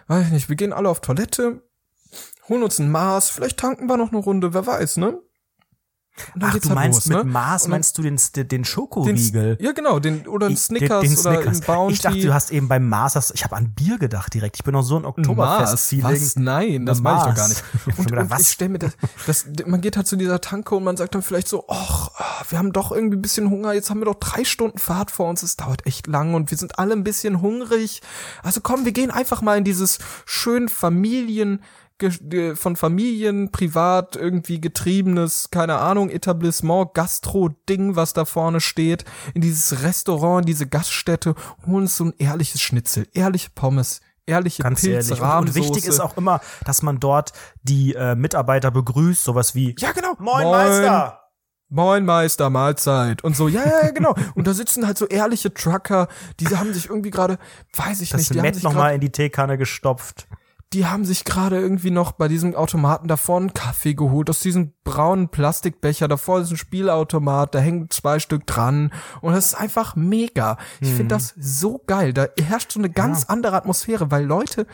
weiß 0.08 0.26
ich 0.26 0.32
nicht, 0.32 0.48
wir 0.48 0.56
gehen 0.56 0.72
alle 0.72 0.88
auf 0.88 1.00
Toilette, 1.00 1.62
holen 2.48 2.62
uns 2.62 2.78
ein 2.78 2.90
Maß, 2.90 3.30
vielleicht 3.30 3.58
tanken 3.58 3.86
wir 3.86 3.96
noch 3.96 4.12
eine 4.12 4.20
Runde, 4.20 4.54
wer 4.54 4.66
weiß, 4.66 4.98
ne? 4.98 5.18
Ach, 6.40 6.52
du 6.54 6.68
halt 6.68 6.74
meinst 6.74 7.06
los, 7.06 7.16
mit 7.16 7.26
ne? 7.26 7.32
Mars, 7.32 7.68
meinst 7.68 7.98
du 7.98 8.02
den, 8.02 8.16
den, 8.16 8.32
den 8.34 8.48
Den, 8.48 8.64
Schokoriegel? 8.64 9.58
ja, 9.60 9.72
genau, 9.72 9.98
den, 9.98 10.26
oder 10.26 10.46
ein 10.46 10.52
Ich- 10.52 10.60
Snickers 10.60 11.02
den- 11.02 11.10
den 11.14 11.18
oder 11.18 11.34
Snickers. 11.34 11.60
ein 11.60 11.66
Bounty. 11.66 11.92
Ich 11.94 12.00
dachte, 12.00 12.20
du 12.20 12.34
hast 12.34 12.50
eben 12.52 12.68
beim 12.68 12.88
Mars, 12.88 13.12
das, 13.14 13.30
ich 13.32 13.44
habe 13.44 13.56
an 13.56 13.72
Bier 13.74 13.98
gedacht 13.98 14.32
direkt. 14.32 14.56
Ich 14.56 14.64
bin 14.64 14.72
noch 14.72 14.82
so 14.82 14.96
ein 14.98 15.04
Oktoberfest-Feeling. 15.04 16.04
was? 16.04 16.36
Nein, 16.36 16.86
das 16.86 16.98
Ein 16.98 17.02
meine 17.04 17.18
ich 17.18 17.24
doch 17.26 17.34
gar 17.34 17.48
nicht. 17.48 17.64
Ich 17.86 17.98
Und, 17.98 18.06
gedacht, 18.06 18.22
und 18.24 18.30
was? 18.30 18.40
ich 18.42 18.48
stelle 18.48 18.70
mir 18.70 18.78
das, 18.78 18.92
das, 19.26 19.46
man 19.66 19.80
geht 19.80 19.96
halt 19.96 20.06
zu 20.06 20.16
dieser 20.16 20.40
Tanke 20.40 20.74
und 20.74 20.84
man 20.84 20.96
sagt 20.96 21.14
dann 21.14 21.22
vielleicht 21.22 21.48
so, 21.48 21.64
ach, 21.68 22.10
wir 22.48 22.58
haben 22.58 22.72
doch 22.72 22.92
irgendwie 22.92 23.16
ein 23.16 23.22
bisschen 23.22 23.50
Hunger, 23.50 23.72
jetzt 23.74 23.90
haben 23.90 24.00
wir 24.00 24.06
doch 24.06 24.16
drei 24.18 24.44
Stunden 24.44 24.78
Fahrt 24.78 25.10
vor 25.10 25.28
uns, 25.28 25.42
es 25.42 25.56
dauert 25.56 25.86
echt 25.86 26.06
lang 26.06 26.34
und 26.34 26.50
wir 26.50 26.58
sind 26.58 26.78
alle 26.78 26.92
ein 26.94 27.04
bisschen 27.04 27.40
hungrig. 27.42 28.00
Also 28.42 28.60
komm, 28.62 28.84
wir 28.84 28.92
gehen 28.92 29.10
einfach 29.10 29.42
mal 29.42 29.58
in 29.58 29.64
dieses 29.64 29.98
schön 30.24 30.68
Familien, 30.68 31.62
von 32.54 32.76
Familien 32.76 33.50
privat 33.52 34.16
irgendwie 34.16 34.60
getriebenes, 34.60 35.50
keine 35.50 35.78
Ahnung, 35.78 36.10
Etablissement, 36.10 36.92
Gastro-Ding, 36.94 37.96
was 37.96 38.12
da 38.12 38.24
vorne 38.24 38.60
steht, 38.60 39.04
in 39.34 39.40
dieses 39.40 39.82
Restaurant, 39.82 40.42
in 40.42 40.46
diese 40.46 40.66
Gaststätte, 40.66 41.34
holen 41.66 41.82
uns 41.84 41.96
so 41.96 42.04
ein 42.04 42.14
ehrliches 42.18 42.60
Schnitzel, 42.60 43.08
ehrliche 43.14 43.48
Pommes, 43.54 44.00
ehrliche 44.26 44.62
Ganz 44.62 44.84
ehrlich. 44.84 45.20
Und, 45.20 45.30
und 45.30 45.54
wichtig 45.54 45.86
ist 45.86 46.00
auch 46.00 46.16
immer, 46.16 46.40
dass 46.64 46.82
man 46.82 47.00
dort 47.00 47.32
die 47.62 47.94
äh, 47.94 48.14
Mitarbeiter 48.14 48.70
begrüßt, 48.70 49.24
sowas 49.24 49.54
wie 49.54 49.74
Ja, 49.78 49.92
genau. 49.92 50.14
Moin, 50.18 50.44
Meister! 50.44 51.20
Moin 51.68 52.04
Meister, 52.04 52.48
Mahlzeit. 52.48 53.24
Und 53.24 53.36
so, 53.36 53.48
ja, 53.48 53.64
ja, 53.64 53.86
ja, 53.86 53.90
genau. 53.90 54.14
Und 54.34 54.46
da 54.46 54.54
sitzen 54.54 54.86
halt 54.86 54.98
so 54.98 55.06
ehrliche 55.06 55.52
Trucker, 55.52 56.08
die 56.38 56.46
haben 56.46 56.72
sich 56.72 56.88
irgendwie 56.88 57.10
gerade, 57.10 57.38
weiß 57.74 58.02
ich 58.02 58.10
Das 58.10 58.20
nicht, 58.20 58.34
die 58.34 58.38
haben 58.38 58.42
Mett 58.42 58.54
sich 58.54 58.64
nochmal 58.64 58.82
gerade, 58.82 58.94
in 58.96 59.00
die 59.00 59.10
Teekanne 59.10 59.58
gestopft. 59.58 60.28
Die 60.72 60.84
haben 60.86 61.04
sich 61.04 61.24
gerade 61.24 61.58
irgendwie 61.60 61.90
noch 61.92 62.12
bei 62.12 62.28
diesem 62.28 62.54
Automaten 62.54 63.06
davor 63.08 63.38
einen 63.38 63.54
Kaffee 63.54 63.94
geholt, 63.94 64.28
aus 64.28 64.40
diesem 64.40 64.72
braunen 64.84 65.28
Plastikbecher, 65.28 66.08
davor 66.08 66.40
ist 66.40 66.50
ein 66.50 66.56
Spielautomat, 66.56 67.54
da 67.54 67.58
hängen 67.60 67.88
zwei 67.90 68.18
Stück 68.18 68.46
dran. 68.46 68.92
Und 69.20 69.32
das 69.32 69.46
ist 69.46 69.54
einfach 69.54 69.94
mega. 69.96 70.58
Ich 70.80 70.90
Mhm. 70.90 70.96
finde 70.96 71.14
das 71.14 71.34
so 71.38 71.82
geil. 71.86 72.12
Da 72.12 72.26
herrscht 72.40 72.72
so 72.72 72.80
eine 72.80 72.90
ganz 72.90 73.24
andere 73.24 73.56
Atmosphäre, 73.56 74.10
weil 74.10 74.24
Leute, 74.24 74.66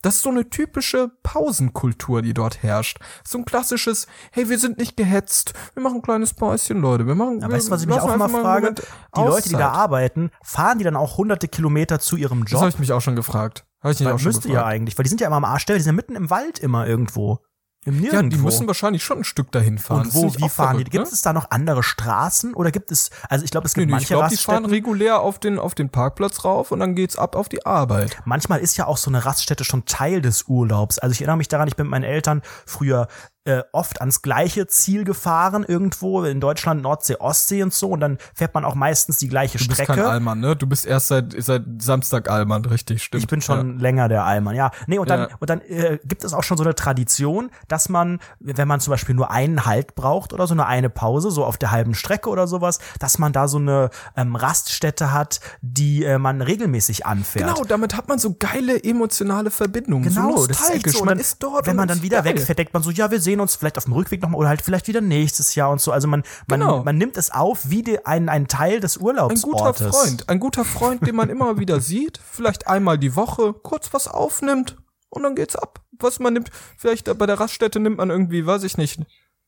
das 0.00 0.16
ist 0.16 0.22
so 0.22 0.30
eine 0.30 0.48
typische 0.48 1.10
Pausenkultur, 1.22 2.22
die 2.22 2.34
dort 2.34 2.62
herrscht. 2.62 2.98
So 3.24 3.38
ein 3.38 3.44
klassisches, 3.44 4.06
hey, 4.32 4.48
wir 4.48 4.58
sind 4.58 4.78
nicht 4.78 4.96
gehetzt, 4.96 5.54
wir 5.74 5.82
machen 5.82 5.96
ein 5.96 6.02
kleines 6.02 6.34
Päuschen, 6.34 6.80
Leute. 6.80 7.06
Wir 7.06 7.14
machen, 7.14 7.40
Ja, 7.40 7.48
wir 7.48 7.56
weißt 7.56 7.68
du, 7.68 7.70
was 7.72 7.82
ich 7.82 7.88
mich 7.88 8.00
auch 8.00 8.12
immer 8.14 8.28
frage? 8.28 8.74
Die 9.16 9.20
Leute, 9.20 9.48
die 9.48 9.54
da 9.54 9.68
Auszeit. 9.70 9.80
arbeiten, 9.80 10.30
fahren 10.42 10.78
die 10.78 10.84
dann 10.84 10.96
auch 10.96 11.18
hunderte 11.18 11.48
Kilometer 11.48 11.98
zu 12.00 12.16
ihrem 12.16 12.44
Das 12.44 12.54
habe 12.54 12.64
Job? 12.66 12.74
ich 12.74 12.78
mich 12.80 12.92
auch 12.92 13.00
schon 13.00 13.16
gefragt. 13.16 13.64
Habe 13.82 13.92
ich 13.92 14.00
nicht 14.00 14.06
Weil 14.06 14.14
auch 14.14 14.18
schon 14.18 14.32
müsste 14.32 14.48
ja 14.48 14.64
eigentlich, 14.64 14.96
weil 14.96 15.02
die 15.04 15.08
sind 15.08 15.20
ja 15.20 15.26
immer 15.26 15.36
am 15.36 15.44
Arsch, 15.44 15.66
die 15.66 15.72
sind 15.74 15.86
ja 15.86 15.92
mitten 15.92 16.14
im 16.14 16.30
Wald 16.30 16.58
immer 16.58 16.86
irgendwo. 16.86 17.40
Im 17.84 17.96
Nirgendwo. 17.96 18.16
Ja, 18.16 18.22
die 18.22 18.36
müssen 18.36 18.66
wahrscheinlich 18.68 19.02
schon 19.02 19.18
ein 19.18 19.24
Stück 19.24 19.50
dahin 19.50 19.76
fahren. 19.76 20.02
und 20.02 20.14
wo, 20.14 20.28
ich 20.28 20.38
wie 20.38 20.48
fahren 20.48 20.78
die? 20.78 20.84
verrückt, 20.84 20.90
Gibt 20.92 21.04
ne? 21.04 21.10
es 21.12 21.22
da 21.22 21.32
noch 21.32 21.50
andere 21.50 21.82
Straßen 21.82 22.54
oder 22.54 22.70
gibt 22.70 22.92
es, 22.92 23.10
also 23.28 23.44
ich 23.44 23.50
glaube, 23.50 23.66
es 23.66 23.74
gibt 23.74 23.88
Nee, 23.88 23.92
nee, 23.92 24.02
ich 24.02 24.08
manche 24.08 24.14
glaube, 24.14 24.28
die 24.28 24.36
fahren 24.36 24.66
regulär 24.66 25.20
auf 25.20 25.40
den, 25.40 25.58
auf 25.58 25.74
den 25.74 25.88
Parkplatz 25.88 26.44
rauf 26.44 26.70
und 26.70 26.78
dann 26.78 26.94
geht's 26.94 27.16
ab 27.16 27.34
auf 27.34 27.48
die 27.48 27.66
Arbeit. 27.66 28.22
Manchmal 28.24 28.60
ist 28.60 28.76
ja 28.76 28.86
auch 28.86 28.98
so 28.98 29.10
eine 29.10 29.24
Raststätte 29.24 29.64
schon 29.64 29.84
Teil 29.84 30.22
des 30.22 30.44
Urlaubs. 30.44 31.00
Also 31.00 31.12
ich 31.12 31.22
erinnere 31.22 31.38
mich 31.38 31.48
daran, 31.48 31.66
ich 31.66 31.74
bin 31.74 31.86
mit 31.86 31.90
meinen 31.90 32.04
Eltern 32.04 32.42
früher 32.66 33.08
äh, 33.44 33.62
oft 33.72 34.00
ans 34.00 34.22
gleiche 34.22 34.66
Ziel 34.66 35.04
gefahren, 35.04 35.64
irgendwo 35.66 36.22
in 36.22 36.40
Deutschland, 36.40 36.82
Nordsee, 36.82 37.16
Ostsee 37.18 37.62
und 37.62 37.74
so. 37.74 37.88
Und 37.90 38.00
dann 38.00 38.18
fährt 38.34 38.54
man 38.54 38.64
auch 38.64 38.74
meistens 38.74 39.16
die 39.18 39.28
gleiche 39.28 39.58
Du 39.58 39.66
bist 39.66 39.80
Strecke. 39.82 40.00
kein 40.00 40.10
Allmann, 40.10 40.40
ne? 40.40 40.54
Du 40.54 40.66
bist 40.66 40.86
erst 40.86 41.08
seit, 41.08 41.34
seit 41.42 41.64
Samstag 41.80 42.30
Allmann, 42.30 42.64
richtig, 42.64 43.02
stimmt. 43.02 43.22
Ich 43.24 43.28
bin 43.28 43.40
schon 43.40 43.78
länger 43.78 44.08
der 44.08 44.24
Allmann, 44.24 44.54
ja. 44.54 44.70
Nee, 44.86 44.98
und 44.98 45.10
dann, 45.10 45.20
Ja. 45.22 45.28
und 45.40 45.50
dann 45.50 45.60
äh, 45.62 45.98
gibt 46.04 46.22
es 46.24 46.32
auch 46.34 46.42
schon 46.44 46.56
so 46.56 46.62
eine 46.64 46.74
Tradition, 46.74 47.50
dass 47.68 47.88
man, 47.88 48.20
wenn 48.40 48.68
man 48.68 48.80
zum 48.80 48.92
Beispiel 48.92 49.14
nur 49.14 49.30
einen 49.30 49.66
Halt 49.66 49.94
braucht 49.94 50.32
oder 50.32 50.46
so 50.46 50.54
eine 50.54 50.66
eine 50.66 50.88
Pause, 50.90 51.30
so 51.30 51.44
auf 51.44 51.58
der 51.58 51.70
halben 51.72 51.94
Strecke 51.94 52.28
oder 52.30 52.46
sowas, 52.46 52.78
dass 53.00 53.18
man 53.18 53.32
da 53.32 53.48
so 53.48 53.58
eine 53.58 53.90
ähm, 54.16 54.36
Raststätte 54.36 55.12
hat, 55.12 55.40
die 55.62 56.04
äh, 56.04 56.18
man 56.18 56.42
regelmäßig 56.42 57.06
anfährt. 57.06 57.48
Genau, 57.48 57.64
damit 57.64 57.96
hat 57.96 58.08
man 58.08 58.18
so 58.18 58.36
geile 58.38 58.82
emotionale 58.84 59.50
Verbindungen. 59.50 60.08
Genau, 60.08 60.36
so 60.36 60.46
das 60.46 60.60
ist 60.60 60.70
echt 60.70 60.86
nostalgisch. 60.86 60.92
so. 60.92 60.98
Man 61.04 61.08
dann, 61.08 61.18
ist 61.18 61.42
dort. 61.42 61.66
wenn 61.66 61.76
man 61.76 61.88
dann 61.88 62.02
wieder 62.02 62.22
geil. 62.22 62.36
wegfährt, 62.36 62.58
denkt 62.58 62.72
man 62.72 62.82
so, 62.82 62.90
ja, 62.90 63.10
wir 63.10 63.20
sehen 63.20 63.31
uns 63.40 63.56
vielleicht 63.56 63.78
auf 63.78 63.84
dem 63.84 63.92
Rückweg 63.94 64.22
nochmal 64.22 64.38
oder 64.40 64.48
halt 64.48 64.62
vielleicht 64.62 64.88
wieder 64.88 65.00
nächstes 65.00 65.54
Jahr 65.54 65.70
und 65.70 65.80
so. 65.80 65.92
Also 65.92 66.08
man, 66.08 66.22
man, 66.46 66.60
Genau. 66.60 66.82
man 66.84 66.98
nimmt 66.98 67.16
es 67.16 67.30
auf 67.30 67.70
wie 67.70 67.82
die, 67.82 68.04
ein, 68.06 68.28
ein 68.28 68.48
Teil 68.48 68.80
des 68.80 68.96
Ein 68.96 69.00
guter 69.02 69.20
Urlaubsortes. 69.20 69.96
Freund, 69.96 70.28
ein 70.28 70.40
guter 70.40 70.64
Freund, 70.64 71.06
den 71.06 71.16
man 71.16 71.30
immer 71.30 71.58
wieder 71.58 71.80
sieht, 71.80 72.18
vielleicht 72.22 72.66
einmal 72.66 72.98
die 72.98 73.16
Woche, 73.16 73.52
kurz 73.52 73.92
was 73.92 74.08
aufnimmt 74.08 74.76
und 75.10 75.22
dann 75.22 75.34
geht's 75.34 75.56
ab. 75.56 75.80
Was 75.98 76.18
man 76.18 76.32
nimmt, 76.34 76.50
vielleicht 76.76 77.16
bei 77.18 77.26
der 77.26 77.38
Raststätte 77.38 77.78
nimmt 77.80 77.98
man 77.98 78.10
irgendwie, 78.10 78.46
weiß 78.46 78.64
ich 78.64 78.76
nicht, 78.76 79.00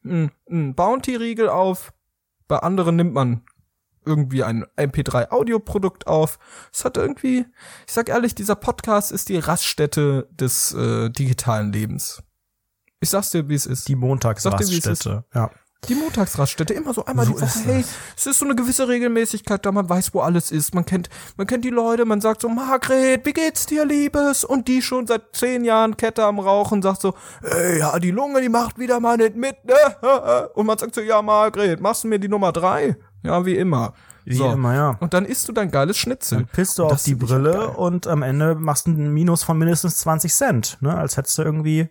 ein, 0.05 0.30
ein 0.51 0.74
Bounty-Riegel 0.74 1.49
auf, 1.49 1.93
bei 2.47 2.59
anderen 2.59 2.97
nimmt 2.97 3.14
man 3.14 3.43
irgendwie 4.07 4.45
ein 4.45 4.66
MP3-Audioprodukt 4.76 6.07
auf. 6.07 6.39
Es 6.72 6.85
hat 6.85 6.97
irgendwie, 6.99 7.47
ich 7.87 7.93
sag 7.93 8.09
ehrlich, 8.11 8.35
dieser 8.35 8.55
Podcast 8.55 9.12
ist 9.12 9.30
die 9.30 9.39
Raststätte 9.39 10.28
des 10.30 10.72
äh, 10.74 11.09
digitalen 11.11 11.72
Lebens. 11.72 12.22
Ich 13.05 13.11
sag's 13.11 13.29
dir, 13.29 13.47
wie 13.51 13.55
es 13.55 13.67
ist. 13.67 13.87
Die. 13.89 13.97
Montagsraststätte. 13.97 15.25
Ja. 15.35 15.51
Die 15.91 15.95
Montagsraststätte, 15.95 16.73
immer 16.73 16.95
so 16.95 17.05
einmal 17.05 17.27
So 17.27 17.35
die 17.35 17.43
Woche. 17.43 17.59
Hey, 17.67 17.83
das. 17.83 17.91
es 18.17 18.27
ist 18.27 18.39
so 18.39 18.47
eine 18.47 18.55
gewisse 18.55 18.89
Regelmäßigkeit 18.89 19.67
da, 19.67 19.73
man 19.73 19.87
weiß, 19.87 20.15
wo 20.15 20.21
alles 20.21 20.51
ist. 20.51 20.75
Man 20.75 20.87
kennt, 20.87 21.11
man 21.37 21.47
kennt 21.47 21.67
die 21.67 21.71
Leute, 21.71 22.07
man 22.07 22.23
sagt 22.23 22.41
so, 22.41 22.49
Margret, 22.49 23.27
wie 23.27 23.35
geht's 23.35 23.67
dir, 23.67 23.85
Liebes? 23.85 24.43
Und 24.43 24.69
die 24.69 24.81
schon 24.81 25.07
seit 25.07 25.37
zehn 25.37 25.65
Jahren 25.67 25.99
Kette 25.99 26.25
am 26.25 26.39
Rauchen 26.39 26.81
sagt 26.81 27.03
so, 27.03 27.13
ey, 27.43 27.81
ja, 27.81 27.99
die 27.99 28.11
Lunge, 28.11 28.41
die 28.41 28.49
macht 28.49 28.79
wieder 28.79 29.01
mal 29.01 29.19
nicht 29.19 29.37
mit, 29.37 29.63
ne? 29.67 30.49
Und 30.55 30.65
man 30.65 30.79
sagt 30.79 30.95
so, 30.95 31.03
ja, 31.03 31.21
Margret, 31.21 31.79
machst 31.79 32.05
du 32.05 32.09
mir 32.09 32.19
die 32.19 32.29
Nummer 32.29 32.53
drei? 32.53 32.97
Ja, 33.23 33.45
wie 33.45 33.57
immer. 33.57 33.93
Wie 34.25 34.37
so. 34.37 34.51
immer, 34.51 34.75
ja. 34.75 34.97
Und 35.01 35.13
dann 35.13 35.27
isst 35.27 35.47
du 35.49 35.53
dein 35.53 35.71
geiles 35.71 35.99
Schnitzel. 35.99 36.39
Dann 36.39 36.47
pisst 36.47 36.79
du 36.79 36.85
auf 36.87 37.03
die 37.03 37.15
Brille 37.15 37.69
und 37.73 38.07
am 38.07 38.23
Ende 38.23 38.55
machst 38.55 38.87
du 38.87 38.93
einen 38.93 39.13
Minus 39.13 39.43
von 39.43 39.59
mindestens 39.59 39.99
20 39.99 40.33
Cent, 40.33 40.79
ne? 40.81 40.97
Als 40.97 41.19
hättest 41.19 41.37
du 41.37 41.43
irgendwie 41.43 41.91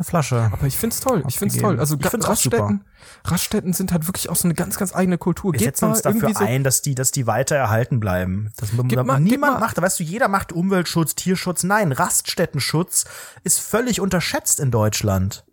eine 0.00 0.04
Flasche. 0.06 0.50
Aber 0.52 0.66
ich 0.66 0.76
find's 0.78 1.00
toll, 1.00 1.22
ich 1.28 1.38
find's 1.38 1.56
toll. 1.58 1.78
Also 1.78 1.96
Ich 2.00 2.06
find's 2.08 2.24
auch 2.24 2.30
Raststätten, 2.30 2.84
Raststätten 3.24 3.72
sind 3.74 3.92
halt 3.92 4.06
wirklich 4.08 4.30
auch 4.30 4.36
so 4.36 4.46
eine 4.48 4.54
ganz, 4.54 4.78
ganz 4.78 4.94
eigene 4.94 5.18
Kultur. 5.18 5.52
Wir 5.52 5.58
Geht 5.58 5.66
setzen 5.76 5.84
mal 5.86 5.90
uns 5.92 6.02
dafür 6.02 6.32
so, 6.34 6.42
ein, 6.44 6.64
dass 6.64 6.80
die, 6.80 6.94
dass 6.94 7.10
die 7.10 7.26
weiter 7.26 7.56
erhalten 7.56 8.00
bleiben. 8.00 8.50
Das 8.56 8.70
Gib 8.70 9.04
mal- 9.04 9.20
niemand 9.20 9.54
mal- 9.54 9.60
macht. 9.60 9.80
Weißt 9.80 10.00
du, 10.00 10.04
jeder 10.04 10.28
macht 10.28 10.52
Umweltschutz, 10.52 11.14
Tierschutz. 11.14 11.64
Nein, 11.64 11.92
Raststättenschutz 11.92 13.04
ist 13.44 13.60
völlig 13.60 14.00
unterschätzt 14.00 14.58
in 14.58 14.70
Deutschland. 14.70 15.44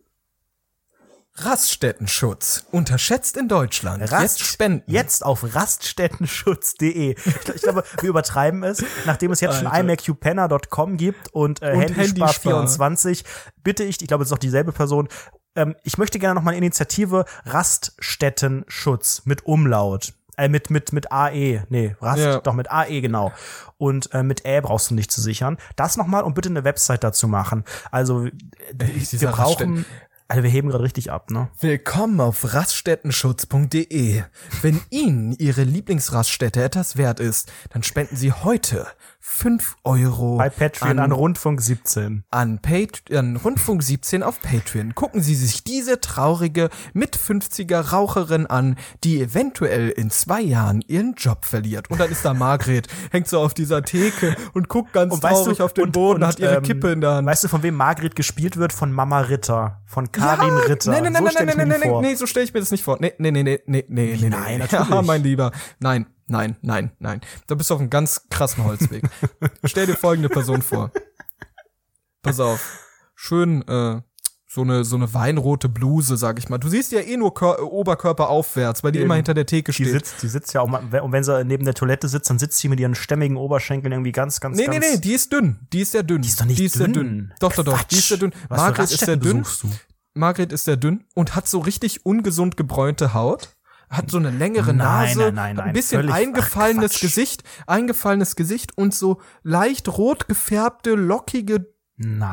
Raststättenschutz. 1.40 2.66
Unterschätzt 2.72 3.38
in 3.38 3.48
Deutschland. 3.48 4.02
Rast- 4.12 4.22
Jetzt 4.22 4.44
spenden. 4.44 4.84
Jetzt 4.92 5.24
auf 5.24 5.56
raststättenschutz.de. 5.56 7.12
Ich, 7.12 7.24
glaub- 7.42 7.56
ich 7.56 7.62
glaube, 7.62 7.84
wir 8.02 8.10
übertreiben 8.10 8.64
es, 8.64 8.84
nachdem 9.06 9.32
es 9.32 9.40
jetzt 9.42 9.58
schon 9.60 9.72
iMacupenner.com 9.72 10.98
gibt 10.98 11.34
und, 11.34 11.62
äh, 11.62 11.74
Und 11.74 11.92
Handyspar24, 11.96 13.24
bitte 13.64 13.84
ich, 13.84 14.02
ich 14.02 14.08
glaube, 14.08 14.24
es 14.24 14.30
ist 14.30 14.34
auch 14.34 14.38
dieselbe 14.40 14.72
Person, 14.72 15.08
ähm, 15.56 15.76
ich 15.84 15.98
möchte 15.98 16.20
gerne 16.20 16.36
noch 16.36 16.44
mal 16.44 16.52
eine 16.52 16.58
Initiative 16.58 17.26
Raststättenschutz 17.46 19.24
mit 19.26 19.46
Umlaut. 19.46 20.14
Äh, 20.40 20.50
mit, 20.50 20.70
mit, 20.70 20.94
mit 20.94 21.12
AE. 21.12 21.64
Nee, 21.70 21.96
Rast, 22.00 22.20
Ja. 22.20 22.40
doch 22.40 22.54
mit 22.54 22.70
AE, 22.72 23.02
genau. 23.02 23.32
Und 23.80 24.14
äh, 24.14 24.22
mit 24.22 24.46
Ä 24.46 24.62
brauchst 24.62 24.92
du 24.92 24.94
nicht 24.94 25.12
zu 25.12 25.20
sichern. 25.20 25.58
Das 25.76 25.98
nochmal 25.98 26.22
und 26.24 26.36
bitte 26.36 26.50
eine 26.50 26.64
Website 26.64 27.04
dazu 27.04 27.28
machen. 27.28 27.64
Also, 27.90 28.26
äh, 28.26 28.32
wir 28.78 28.88
dieser 28.94 29.32
brauchen, 29.32 29.84
also 30.28 30.44
wir 30.44 30.50
heben 30.50 30.70
gerade 30.70 30.84
richtig 30.84 31.12
ab, 31.12 31.32
ne? 31.32 31.50
Willkommen 31.62 32.20
auf 32.20 32.54
raststättenschutz.de. 32.54 34.24
Wenn 34.62 34.82
Ihnen 34.90 35.32
Ihre 35.32 35.64
Lieblingsraststätte 35.64 36.62
etwas 36.64 36.98
wert 36.98 37.20
ist, 37.20 37.52
dann 37.70 37.84
spenden 37.84 38.18
Sie 38.18 38.34
heute 38.34 38.88
5 39.30 39.76
Euro 39.84 40.38
Bei 40.38 40.50
Patreon 40.50 40.92
an, 40.92 41.00
an, 41.00 41.12
Rundfunk 41.12 41.62
17. 41.62 42.24
an, 42.32 42.60
Pat 42.60 43.04
an 43.12 43.36
Rundfunk 43.36 43.84
17 43.84 44.24
auf 44.24 44.42
Patreon. 44.42 44.96
Gucken 44.96 45.22
Sie 45.22 45.36
sich 45.36 45.64
diese 45.66 46.00
traurige 46.00 46.70
mit 46.94 47.18
50er 47.18 47.92
Raucherin 47.92 48.48
an, 48.48 48.78
die 49.04 49.22
eventuell 49.22 49.90
in 49.90 50.10
zwei 50.10 50.42
Jahren 50.42 50.82
ihren 50.88 51.14
Job 51.16 51.44
verliert. 51.44 51.92
Und 51.92 52.00
dann 52.00 52.10
ist 52.10 52.24
da 52.24 52.34
Margret, 52.34 52.88
hängt 53.12 53.28
so 53.28 53.40
auf 53.42 53.54
dieser 53.54 53.84
Theke 53.84 54.36
und 54.54 54.70
guckt 54.70 54.94
ganz 54.94 55.14
Und 55.14 55.22
weißt 55.22 55.36
traurig 55.44 55.58
du, 55.58 55.64
auf 55.66 55.74
den 55.74 55.84
und- 55.84 55.92
Boden, 55.92 56.24
und, 56.24 56.28
hat 56.30 56.40
ihre 56.40 56.56
ähm, 56.56 56.64
Kippe 56.64 56.92
in 56.92 57.02
der 57.02 57.16
Hand. 57.16 57.28
Weißt 57.28 57.44
du, 57.44 57.48
von 57.50 57.62
wem 57.62 57.76
Margret 57.76 58.16
gespielt 58.16 58.56
wird? 58.58 58.72
Von 58.72 58.92
Mama 58.94 59.20
Ritter. 59.20 59.82
Von 59.86 60.12
Karin 60.12 60.48
ja, 60.48 60.64
Ritter. 60.64 60.92
Nein, 60.92 61.04
nein, 61.04 61.14
nein, 61.14 61.26
so 61.28 61.32
nein, 61.38 61.46
nein, 61.48 61.58
nein, 61.68 61.80
nein, 61.82 61.90
vor. 61.90 62.02
nee, 62.02 62.16
so 62.16 62.26
stelle 62.26 62.46
ich 62.46 62.54
mir 62.54 62.62
das 62.62 62.72
nicht 62.72 62.84
vor. 62.84 62.98
Nee, 63.02 63.14
nee, 63.18 63.32
nee, 63.32 63.44
nee, 63.44 63.60
nee, 63.68 63.86
nee, 63.90 64.18
nee. 64.20 64.30
nein, 64.30 64.42
nee. 64.48 64.58
natürlich. 64.60 64.90
Ja, 64.90 65.02
mein 65.02 65.22
Lieber. 65.22 65.52
Nein, 65.80 66.08
nein, 66.28 66.56
nein, 66.62 66.92
nein. 67.00 67.22
Da 67.48 67.56
bist 67.56 67.70
du 67.70 67.74
auf 67.76 67.80
einem 67.80 67.90
ganz 67.90 68.28
krassen 68.30 68.64
Holzweg. 68.64 69.04
Stell 69.64 69.86
dir 69.88 69.96
folgende 69.96 70.30
Person 70.30 70.62
vor. 70.62 70.92
Pass 72.22 72.40
auf. 72.40 72.84
Schön, 73.16 73.68
äh, 73.68 74.02
so 74.50 74.62
eine, 74.62 74.84
so 74.86 74.96
eine 74.96 75.14
weinrote 75.14 75.70
Bluse, 75.70 76.18
sag 76.18 76.40
ich 76.40 76.50
mal. 76.50 76.58
Du 76.58 76.70
siehst 76.70 76.92
ja 76.92 77.02
eh 77.02 77.18
nur 77.18 77.34
Kör 77.34 77.62
Oberkörper 77.72 78.30
aufwärts, 78.30 78.84
weil 78.84 78.92
die 78.92 79.00
immer 79.00 79.16
hinter 79.16 79.34
der 79.34 79.46
Theke 79.46 79.74
steht. 79.74 79.88
Die 79.88 79.92
sitzt, 79.92 80.24
die 80.24 80.28
sitzt 80.28 80.54
ja 80.54 80.62
auch 80.62 80.68
mal, 80.68 80.82
und 81.02 81.12
wenn 81.12 81.24
sie 81.24 81.44
neben 81.44 81.66
der 81.66 81.74
Toilette 81.74 82.08
sitzt, 82.08 82.30
dann 82.30 82.40
sitzt 82.40 82.58
sie 82.60 82.70
mit 82.70 82.80
ihren 82.80 82.96
stämmigen 82.96 83.36
Oberschenkeln 83.38 83.92
irgendwie 83.92 84.14
ganz, 84.14 84.40
ganz, 84.40 84.58
Nee, 84.58 84.66
ganz. 84.66 84.80
nee, 84.80 84.86
nee, 84.94 84.98
die 85.00 85.14
ist 85.14 85.32
dünn. 85.34 85.60
Die 85.74 85.82
ist 85.82 85.92
sehr 85.92 86.04
dünn. 86.04 86.22
Die 86.22 86.30
ist 86.30 86.40
doch 86.40 86.46
nicht 86.46 86.60
die 86.60 86.66
ist 86.66 86.80
dünn. 86.80 86.94
dünn. 86.94 87.34
Doch, 87.40 87.54
doch, 87.54 87.66
doch, 87.66 87.84
die 87.84 87.96
ist 87.96 88.08
sehr 88.08 88.18
dünn. 88.18 88.32
Was 88.48 88.60
Margret 88.62 88.86
ist 88.86 88.92
Raststätten 88.94 89.22
dünn. 89.22 89.46
Margret 90.14 90.52
ist 90.54 90.66
sehr 90.66 90.78
dünn 90.78 91.04
und 91.14 91.36
hat 91.36 91.48
so 91.48 91.60
richtig 91.60 92.06
ungesund 92.06 92.58
gebräunte 92.58 93.14
Haut. 93.14 93.57
Hat 93.90 94.12
so 94.12 94.18
eine 94.18 94.32
längere 94.32 94.74
Nase, 94.74 95.18
nein, 95.20 95.34
nein, 95.36 95.56
nein, 95.56 95.68
ein 95.68 95.74
bisschen 95.74 96.10
ach, 96.10 96.14
eingefallenes 96.16 96.92
Quatsch. 96.92 97.02
Gesicht, 97.02 97.44
eingefallenes 97.68 98.36
Gesicht 98.36 98.78
und 98.78 98.94
so 98.94 99.22
leicht 99.44 99.88
rot 99.98 100.28
gefärbte, 100.28 100.96
lockige, 100.96 101.68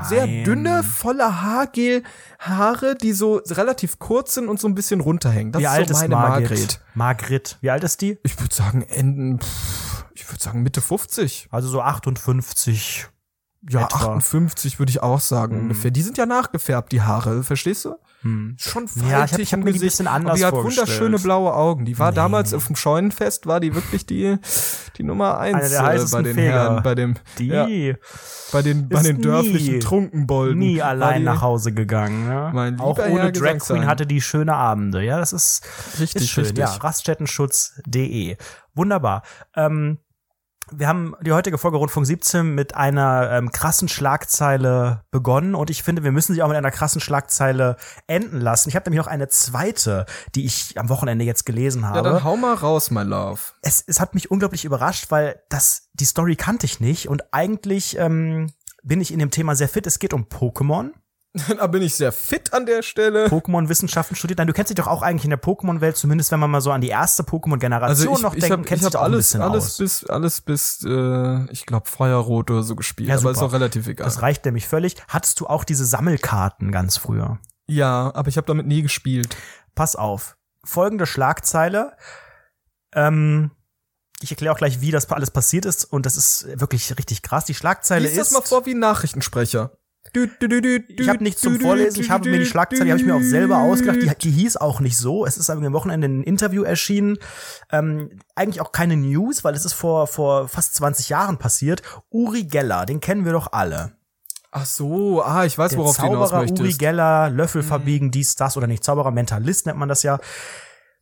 sehr 0.02 0.26
dünne, 0.44 0.82
voller 0.82 1.40
Haargel 1.42 2.02
Haare, 2.38 2.96
die 2.96 3.12
so 3.12 3.40
relativ 3.48 3.98
kurz 3.98 4.34
sind 4.34 4.48
und 4.48 4.60
so 4.60 4.68
ein 4.68 4.74
bisschen 4.74 5.00
runterhängen. 5.00 5.52
Das 5.52 5.60
Wie 5.60 5.64
ist 5.64 5.70
alt 5.70 5.88
so 5.88 5.94
ist 5.94 6.00
meine 6.02 6.14
Margret? 6.16 6.50
Margret. 6.50 6.80
Margret. 6.94 7.58
Wie 7.62 7.70
alt 7.70 7.84
ist 7.84 8.00
die? 8.02 8.18
Ich 8.24 8.38
würde 8.40 8.54
sagen 8.54 8.82
Enden, 8.82 9.40
pff, 9.40 10.04
ich 10.14 10.28
würde 10.30 10.42
sagen 10.42 10.62
Mitte 10.62 10.80
50. 10.82 11.48
Also 11.50 11.68
so 11.68 11.80
58. 11.80 13.06
Ja, 13.70 13.84
Etwa. 13.84 14.16
58 14.16 14.78
würde 14.78 14.90
ich 14.90 15.02
auch 15.02 15.20
sagen 15.20 15.54
Hm. 15.56 15.62
ungefähr. 15.62 15.90
Die 15.90 16.02
sind 16.02 16.18
ja 16.18 16.26
nachgefärbt, 16.26 16.92
die 16.92 17.00
Haare, 17.00 17.42
verstehst 17.42 17.86
du? 17.86 17.94
Hm. 18.24 18.56
Schon 18.58 18.88
Ja, 19.08 19.24
ich 19.26 19.32
hab- 19.34 19.38
ich 19.38 19.52
hab 19.52 19.60
mir 19.60 19.66
die 19.66 19.70
ein 19.70 19.72
Gesicht, 19.74 19.92
bisschen 19.92 20.06
aber 20.06 20.16
anders 20.16 20.38
die 20.38 20.44
hat 20.46 20.54
wunderschöne 20.54 21.18
blaue 21.18 21.52
Augen. 21.52 21.84
Die 21.84 21.98
war 21.98 22.10
Nee. 22.10 22.16
damals 22.16 22.54
auf 22.54 22.66
dem 22.68 22.74
Scheunenfest, 22.76 23.46
war 23.46 23.60
die 23.60 23.74
wirklich 23.74 24.06
die, 24.06 24.38
die 24.96 25.02
Nummer 25.02 25.38
eins 25.38 25.70
der 25.70 25.80
äh, 25.94 26.04
bei 26.10 26.22
den 26.22 26.34
Feger. 26.34 26.52
Herren, 26.52 26.82
bei 26.82 26.94
dem, 26.94 27.14
Die 27.38 27.46
ja, 27.48 27.66
bei 28.50 28.62
den, 28.62 28.88
bei 28.88 29.02
den 29.02 29.20
dörflichen 29.20 29.74
nie- 29.74 29.78
Trunkenbolden. 29.80 30.58
nie 30.58 30.80
allein 30.80 31.18
die 31.20 31.24
nach 31.26 31.42
Hause 31.42 31.72
gegangen. 31.72 32.26
Ne? 32.26 32.76
Auch 32.78 32.98
ohne 32.98 33.20
Herr 33.24 33.32
Drag 33.32 33.58
Queen 33.58 33.86
hatte 33.86 34.06
die 34.06 34.20
schöne 34.22 34.54
Abende. 34.54 35.02
Ja, 35.04 35.18
das 35.18 35.32
ist, 35.34 35.62
Richtig, 36.00 36.22
ist 36.22 36.30
schön. 36.30 36.44
richtig. 36.44 36.60
Ja, 36.60 36.74
raststättenschutz.de. 36.76 38.36
Wunderbar. 38.74 39.22
Ähm, 39.54 39.98
wir 40.72 40.88
haben 40.88 41.14
die 41.20 41.32
heutige 41.32 41.58
Folge 41.58 41.76
Rundfunk 41.76 42.06
17 42.06 42.54
mit 42.54 42.74
einer 42.74 43.30
ähm, 43.30 43.50
krassen 43.50 43.88
Schlagzeile 43.88 45.02
begonnen 45.10 45.54
und 45.54 45.70
ich 45.70 45.82
finde, 45.82 46.04
wir 46.04 46.12
müssen 46.12 46.34
sie 46.34 46.42
auch 46.42 46.48
mit 46.48 46.56
einer 46.56 46.70
krassen 46.70 47.00
Schlagzeile 47.00 47.76
enden 48.06 48.40
lassen. 48.40 48.68
Ich 48.68 48.76
habe 48.76 48.88
nämlich 48.88 49.04
noch 49.04 49.10
eine 49.10 49.28
zweite, 49.28 50.06
die 50.34 50.44
ich 50.44 50.78
am 50.78 50.88
Wochenende 50.88 51.24
jetzt 51.24 51.46
gelesen 51.46 51.86
habe. 51.86 51.98
Ja, 51.98 52.02
dann 52.02 52.24
hau 52.24 52.36
mal 52.36 52.54
raus, 52.54 52.90
my 52.90 53.02
love. 53.02 53.40
es, 53.62 53.84
es 53.86 54.00
hat 54.00 54.14
mich 54.14 54.30
unglaublich 54.30 54.64
überrascht, 54.64 55.10
weil 55.10 55.40
das 55.48 55.88
die 55.94 56.04
Story 56.04 56.36
kannte 56.36 56.66
ich 56.66 56.80
nicht 56.80 57.08
und 57.08 57.22
eigentlich 57.32 57.96
ähm, 57.98 58.52
bin 58.82 59.00
ich 59.00 59.12
in 59.12 59.18
dem 59.18 59.30
Thema 59.30 59.56
sehr 59.56 59.68
fit. 59.68 59.86
Es 59.86 59.98
geht 59.98 60.12
um 60.12 60.24
Pokémon. 60.24 60.90
Da 61.58 61.66
bin 61.66 61.82
ich 61.82 61.94
sehr 61.96 62.12
fit 62.12 62.52
an 62.52 62.64
der 62.64 62.82
Stelle. 62.82 63.26
Pokémon-Wissenschaften 63.26 64.14
studiert. 64.14 64.38
Nein, 64.38 64.46
du 64.46 64.52
kennst 64.52 64.70
dich 64.70 64.76
doch 64.76 64.86
auch 64.86 65.02
eigentlich 65.02 65.24
in 65.24 65.30
der 65.30 65.42
Pokémon-Welt, 65.42 65.96
zumindest 65.96 66.30
wenn 66.30 66.38
man 66.40 66.50
mal 66.50 66.60
so 66.60 66.70
an 66.70 66.80
die 66.80 66.88
erste 66.88 67.24
Pokémon-Generation 67.24 68.08
Also 68.14 68.22
noch 68.22 68.34
denkt, 68.34 68.66
kennst 68.66 68.84
ich 68.84 68.90
dich 68.90 68.96
auch 68.96 69.00
ein 69.02 69.12
alles, 69.12 69.26
bisschen 69.26 69.42
alles 69.42 69.64
aus. 69.64 69.78
bis, 69.78 70.04
alles 70.06 70.40
bis, 70.40 70.84
äh, 70.86 71.44
ich 71.50 71.66
glaube 71.66 71.88
Feuerrot 71.90 72.50
oder 72.52 72.62
so 72.62 72.76
gespielt, 72.76 73.08
Ja, 73.08 73.16
aber 73.18 73.32
ist 73.32 73.38
auch 73.42 73.52
relativ 73.52 73.88
egal. 73.88 74.04
Das 74.04 74.22
reicht 74.22 74.44
nämlich 74.44 74.68
völlig. 74.68 74.96
Hattest 75.08 75.40
du 75.40 75.46
auch 75.48 75.64
diese 75.64 75.84
Sammelkarten 75.84 76.70
ganz 76.70 76.96
früher? 76.96 77.38
ja, 77.66 78.12
aber 78.14 78.28
ich 78.28 78.36
habe 78.36 78.46
damit 78.46 78.66
nie 78.66 78.82
gespielt. 78.82 79.36
Pass 79.74 79.96
auf. 79.96 80.36
Folgende 80.64 81.06
Schlagzeile. 81.06 81.96
Ähm, 82.94 83.50
ich 84.20 84.30
erkläre 84.30 84.54
auch 84.54 84.58
gleich, 84.58 84.80
wie 84.80 84.90
das 84.90 85.10
alles 85.10 85.30
passiert 85.30 85.64
ist 85.64 85.84
und 85.84 86.06
das 86.06 86.16
ist 86.16 86.46
wirklich 86.60 86.96
richtig 86.96 87.22
krass. 87.22 87.44
Die 87.44 87.54
Schlagzeile 87.54 88.06
Lies 88.06 88.16
das 88.16 88.28
ist 88.28 88.32
mal 88.34 88.42
vor 88.42 88.66
wie 88.66 88.74
ein 88.74 88.78
Nachrichtensprecher. 88.78 89.72
Ich 90.12 91.08
habe 91.08 91.24
nichts 91.24 91.40
zum 91.40 91.58
Vorlesen, 91.58 92.00
ich 92.00 92.10
habe 92.10 92.28
mir 92.28 92.38
die 92.38 92.46
Schlagzeile, 92.46 92.84
die 92.84 92.90
habe 92.90 93.00
ich 93.00 93.06
mir 93.06 93.16
auch 93.16 93.22
selber 93.22 93.58
ausgedacht, 93.58 94.02
die, 94.02 94.10
die 94.28 94.30
hieß 94.30 94.56
auch 94.58 94.80
nicht 94.80 94.96
so. 94.96 95.26
Es 95.26 95.36
ist 95.36 95.50
am 95.50 95.72
Wochenende 95.72 96.08
ein 96.08 96.22
Interview 96.22 96.62
erschienen. 96.62 97.18
Ähm, 97.72 98.10
eigentlich 98.34 98.60
auch 98.60 98.72
keine 98.72 98.96
News, 98.96 99.44
weil 99.44 99.54
es 99.54 99.64
ist 99.64 99.72
vor, 99.72 100.06
vor 100.06 100.48
fast 100.48 100.74
20 100.76 101.08
Jahren 101.08 101.38
passiert. 101.38 101.82
Uri 102.10 102.44
Geller, 102.44 102.86
den 102.86 103.00
kennen 103.00 103.24
wir 103.24 103.32
doch 103.32 103.52
alle. 103.52 103.92
Ach 104.52 104.66
so, 104.66 105.20
ah, 105.22 105.44
ich 105.44 105.58
weiß, 105.58 105.70
Der 105.70 105.80
worauf 105.80 105.96
du 105.96 106.04
hinaus 106.04 106.30
Zauberer 106.30 106.42
Uri 106.42 106.50
möchtest. 106.52 106.78
Geller, 106.78 107.30
Löffel 107.30 107.62
verbiegen, 107.64 108.12
dies, 108.12 108.36
das 108.36 108.56
oder 108.56 108.68
nicht. 108.68 108.84
Zauberer, 108.84 109.10
Mentalist 109.10 109.66
nennt 109.66 109.78
man 109.78 109.88
das 109.88 110.04
ja. 110.04 110.20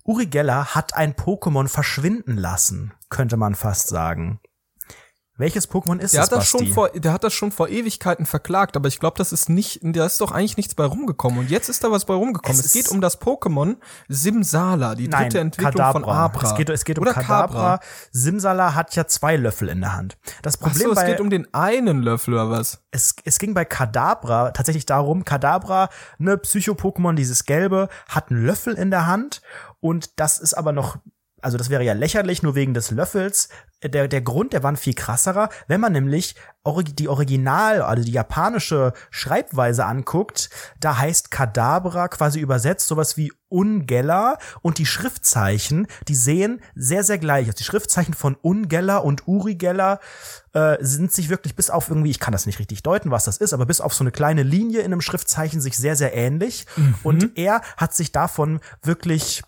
Uri 0.05 0.27
Geller 0.27 0.75
hat 0.75 0.95
ein 0.95 1.13
Pokémon 1.13 1.69
verschwinden 1.69 2.37
lassen, 2.39 2.95
könnte 3.11 3.37
man 3.37 3.55
fast 3.55 3.89
sagen. 3.89 4.41
Welches 5.43 5.69
Pokémon 5.69 5.99
ist 5.99 6.15
Der 6.15 6.23
es, 6.23 6.31
hat 6.31 6.39
das 6.39 6.47
schon 6.47 6.61
Basti? 6.61 6.73
vor, 6.73 6.89
der 6.91 7.13
hat 7.13 7.25
das 7.25 7.33
schon 7.33 7.51
vor 7.51 7.69
Ewigkeiten 7.69 8.27
verklagt, 8.27 8.77
aber 8.77 8.87
ich 8.87 9.01
glaube, 9.01 9.19
das 9.19 9.33
ist 9.33 9.49
nicht, 9.49 9.81
da 9.83 10.07
ist 10.07 10.21
doch 10.21 10.31
eigentlich 10.31 10.57
nichts 10.57 10.77
bei 10.77 10.85
rumgekommen. 10.85 11.41
Und 11.41 11.51
jetzt 11.51 11.69
ist 11.69 11.83
da 11.83 11.91
was 11.91 12.05
bei 12.05 12.15
rumgekommen. 12.15 12.61
Es 12.61 12.67
Es, 12.67 12.73
geht 12.73 12.89
um 12.89 13.01
das 13.01 13.21
Pokémon 13.21 13.77
Simsala, 14.09 14.95
die 14.95 15.11
dritte 15.11 15.41
Entwicklung 15.41 15.93
von 15.93 16.05
Abra. 16.05 16.49
Es 16.49 16.55
geht, 16.55 16.71
es 16.71 16.85
geht 16.85 16.99
um 16.99 17.03
Oder 17.03 17.15
Kadabra. 17.15 17.81
Simsala 18.13 18.75
hat 18.77 18.95
ja 18.95 19.09
zwei 19.09 19.37
Löffel 19.37 19.69
in 19.69 19.81
der 19.81 19.97
Hand. 19.97 20.17
Das 20.43 20.57
Ach 20.61 20.69
Problem 20.69 20.95
so, 20.95 21.01
es 21.01 21.07
geht 21.07 21.21
um 21.21 21.29
den 21.29 21.53
einen 21.53 22.03
Löffel 22.03 22.35
oder 22.35 22.49
was? 22.49 22.81
es, 22.93 23.17
es 23.25 23.39
ging 23.39 23.55
bei 23.55 23.65
Kadabra 23.65 24.53
tatsächlich 24.53 24.87
darum, 24.87 25.25
Kadabra, 25.25 25.89
ne 26.19 26.37
Psycho-Pokémon, 26.37 27.15
dieses 27.15 27.47
gelbe, 27.47 27.89
hat 28.09 28.31
einen 28.31 28.45
Löffel 28.45 28.75
in 28.75 28.91
der 28.91 29.07
Hand 29.07 29.43
und 29.81 30.21
das 30.21 30.39
ist 30.39 30.55
aber 30.55 30.73
noch 30.73 30.99
also 31.43 31.59
das 31.59 31.71
wäre 31.71 31.85
ja 31.85 31.93
lächerlich, 31.93 32.43
nur 32.43 32.55
wegen 32.55 32.73
des 32.73 32.91
Löffels. 32.91 33.49
Der, 33.83 34.07
der 34.07 34.21
Grund, 34.23 34.53
der 34.53 34.63
war 34.63 34.71
ein 34.71 34.77
viel 34.77 34.95
krasserer. 34.95 35.49
Wenn 35.67 35.81
man 35.81 35.93
nämlich 35.93 36.37
die 36.65 37.09
Original, 37.09 37.83
also 37.83 38.05
die 38.05 38.13
japanische 38.13 38.93
Schreibweise 39.11 39.85
anguckt, 39.85 40.51
da 40.79 40.99
heißt 40.99 41.33
Kadabra 41.33 42.07
quasi 42.07 42.39
übersetzt 42.39 42.87
sowas 42.87 43.17
wie 43.17 43.33
Ungella 43.49 44.39
und 44.63 44.79
die 44.79 44.87
Schriftzeichen, 44.87 45.89
die 46.07 46.15
sehen 46.15 46.61
sehr, 46.77 47.03
sehr 47.03 47.19
gleich 47.19 47.49
aus. 47.49 47.57
Die 47.57 47.65
Schriftzeichen 47.65 48.15
von 48.15 48.37
Ungella 48.37 48.99
und 48.99 49.27
Urigella 49.27 49.99
äh, 50.53 50.77
sind 50.81 51.13
sich 51.13 51.29
wirklich 51.29 51.57
bis 51.57 51.69
auf 51.69 51.89
irgendwie, 51.89 52.11
ich 52.11 52.21
kann 52.21 52.33
das 52.33 52.47
nicht 52.47 52.61
richtig 52.61 52.85
deuten, 52.85 53.11
was 53.11 53.25
das 53.25 53.39
ist, 53.39 53.53
aber 53.53 53.67
bis 53.67 53.81
auf 53.81 53.93
so 53.93 54.05
eine 54.05 54.13
kleine 54.13 54.45
Linie 54.45 54.81
in 54.81 54.93
einem 54.93 55.01
Schriftzeichen 55.01 55.61
sich 55.61 55.77
sehr, 55.77 55.97
sehr 55.97 56.15
ähnlich. 56.15 56.67
Und 57.03 57.37
er 57.37 57.63
hat 57.77 57.95
sich 57.95 58.13
davon 58.13 58.61
wirklich 58.83 59.43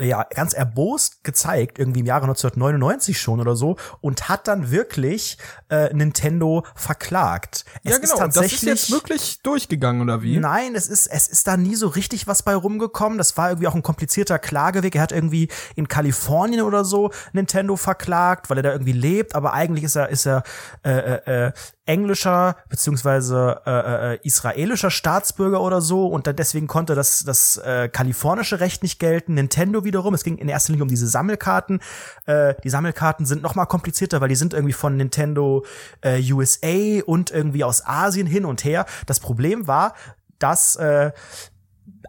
ja, 0.00 0.24
ganz 0.24 0.52
erbost 0.52 1.24
gezeigt, 1.24 1.78
irgendwie 1.78 2.00
im 2.00 2.06
Jahre 2.06 2.24
1999 2.24 3.18
schon 3.18 3.40
oder 3.40 3.56
so, 3.56 3.76
und 4.00 4.28
hat 4.28 4.46
dann 4.46 4.70
wirklich 4.70 5.38
äh, 5.70 5.92
Nintendo 5.94 6.64
verklagt. 6.74 7.64
Es 7.82 7.92
ja, 7.92 7.98
genau. 7.98 8.04
ist 8.04 8.12
Und 8.12 8.20
das 8.20 8.28
ist 8.28 8.34
tatsächlich 8.34 8.62
jetzt 8.62 8.90
wirklich 8.90 9.42
durchgegangen, 9.42 10.02
oder 10.02 10.22
wie? 10.22 10.38
Nein, 10.38 10.74
es 10.74 10.88
ist, 10.88 11.06
es 11.06 11.28
ist 11.28 11.46
da 11.46 11.56
nie 11.56 11.76
so 11.76 11.88
richtig 11.88 12.26
was 12.26 12.42
bei 12.42 12.54
rumgekommen. 12.54 13.16
Das 13.16 13.36
war 13.36 13.50
irgendwie 13.50 13.68
auch 13.68 13.74
ein 13.74 13.82
komplizierter 13.82 14.38
Klageweg. 14.38 14.94
Er 14.94 15.02
hat 15.02 15.12
irgendwie 15.12 15.48
in 15.76 15.88
Kalifornien 15.88 16.62
oder 16.62 16.84
so 16.84 17.10
Nintendo 17.32 17.76
verklagt, 17.76 18.50
weil 18.50 18.58
er 18.58 18.62
da 18.62 18.72
irgendwie 18.72 18.92
lebt, 18.92 19.34
aber 19.34 19.54
eigentlich 19.54 19.84
ist 19.84 19.96
er, 19.96 20.10
ist 20.10 20.26
er 20.26 20.42
äh, 20.84 20.90
äh, 20.90 21.46
äh, 21.46 21.52
englischer 21.86 22.56
beziehungsweise 22.68 23.62
äh, 23.64 24.14
äh, 24.14 24.18
israelischer 24.22 24.90
Staatsbürger 24.90 25.60
oder 25.60 25.80
so 25.80 26.06
und 26.08 26.26
dann 26.26 26.36
deswegen 26.36 26.66
konnte 26.66 26.94
das 26.94 27.24
das 27.24 27.56
äh, 27.58 27.88
kalifornische 27.88 28.60
Recht 28.60 28.82
nicht 28.82 28.98
gelten. 28.98 29.34
Nintendo 29.34 29.84
wiederum, 29.84 30.12
es 30.14 30.24
ging 30.24 30.36
in 30.36 30.48
erster 30.48 30.72
Linie 30.72 30.82
um 30.82 30.88
diese 30.88 31.06
Sammelkarten. 31.06 31.80
Äh, 32.26 32.54
die 32.64 32.70
Sammelkarten 32.70 33.24
sind 33.24 33.42
noch 33.42 33.54
mal 33.54 33.66
komplizierter, 33.66 34.20
weil 34.20 34.28
die 34.28 34.36
sind 34.36 34.52
irgendwie 34.52 34.72
von 34.72 34.96
Nintendo 34.96 35.64
äh, 36.02 36.20
USA 36.32 37.02
und 37.06 37.30
irgendwie 37.30 37.64
aus 37.64 37.86
Asien 37.86 38.26
hin 38.26 38.44
und 38.44 38.64
her. 38.64 38.84
Das 39.06 39.20
Problem 39.20 39.66
war, 39.66 39.94
dass 40.38 40.76
äh, 40.76 41.12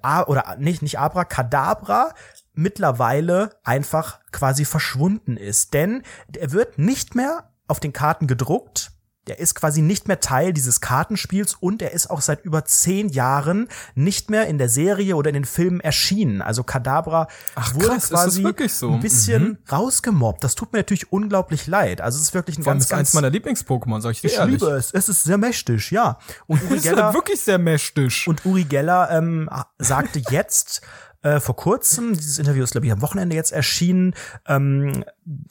A 0.02 0.24
oder 0.24 0.58
nicht 0.60 0.82
nicht 0.82 1.00
Abra 1.00 1.24
Kadabra 1.24 2.14
mittlerweile 2.54 3.52
einfach 3.64 4.20
quasi 4.32 4.66
verschwunden 4.66 5.38
ist, 5.38 5.74
denn 5.74 6.04
er 6.36 6.52
wird 6.52 6.80
nicht 6.80 7.16
mehr 7.16 7.52
auf 7.68 7.80
den 7.80 7.94
Karten 7.94 8.28
gedruckt. 8.28 8.92
Der 9.28 9.40
ist 9.40 9.56
quasi 9.56 9.82
nicht 9.82 10.08
mehr 10.08 10.20
Teil 10.20 10.54
dieses 10.54 10.82
Kartenspiels 10.82 11.56
und 11.60 11.82
er 11.82 11.92
ist 11.92 12.10
auch 12.10 12.22
seit 12.22 12.44
über 12.46 12.66
zehn 12.66 13.10
Jahren 13.10 13.68
nicht 13.96 14.30
mehr 14.30 14.48
in 14.48 14.58
der 14.58 14.70
Serie 14.70 15.16
oder 15.16 15.30
in 15.30 15.34
den 15.36 15.46
Filmen 15.46 15.80
erschienen. 15.80 16.42
Also 16.42 16.64
Kadabra 16.64 17.28
Ach, 17.56 17.76
wurde 17.76 17.88
krass, 17.90 18.10
quasi 18.10 18.44
wirklich 18.44 18.74
so? 18.74 18.90
Mhm. 18.90 18.94
ein 18.96 19.00
bisschen 19.02 19.58
rausgemobbt. 19.72 20.44
Das 20.44 20.56
tut 20.56 20.72
mir 20.74 20.80
natürlich 20.80 21.12
unglaublich 21.12 21.68
leid. 21.68 22.02
Also 22.02 22.18
es 22.18 22.24
ist 22.24 22.34
wirklich 22.34 22.58
ein 22.58 22.64
Vor 22.64 22.74
ganz, 22.74 22.86
ist 22.86 22.94
eins 22.94 23.12
ganz 23.12 23.14
meiner 23.14 23.30
Lieblings-Pokémon, 23.30 24.02
sag 24.02 24.12
ich 24.12 24.22
dir 24.22 24.28
ich 24.28 24.36
ehrlich. 24.38 24.62
liebe 24.62 24.72
es. 24.74 24.92
Es 24.92 25.10
ist 25.10 25.24
sehr 25.24 25.38
mächtig, 25.38 25.92
ja. 25.92 26.18
Und 26.48 26.62
Uri 26.64 26.70
Das 26.70 26.78
ist 26.78 26.84
Geller, 26.84 27.14
wirklich 27.14 27.42
sehr 27.42 27.58
mächtig. 27.58 28.28
und 28.28 28.46
Uri 28.46 28.64
Geller 28.64 29.10
ähm, 29.12 29.50
sagte 29.78 30.22
jetzt, 30.30 30.82
äh, 31.24 31.40
vor 31.40 31.56
kurzem, 31.56 32.14
dieses 32.14 32.40
Interview 32.40 32.64
ist, 32.64 32.72
glaube 32.72 32.86
ich, 32.86 32.92
am 32.92 33.02
Wochenende 33.02 33.36
jetzt 33.36 33.52
erschienen, 33.52 34.14
ähm, 34.48 35.04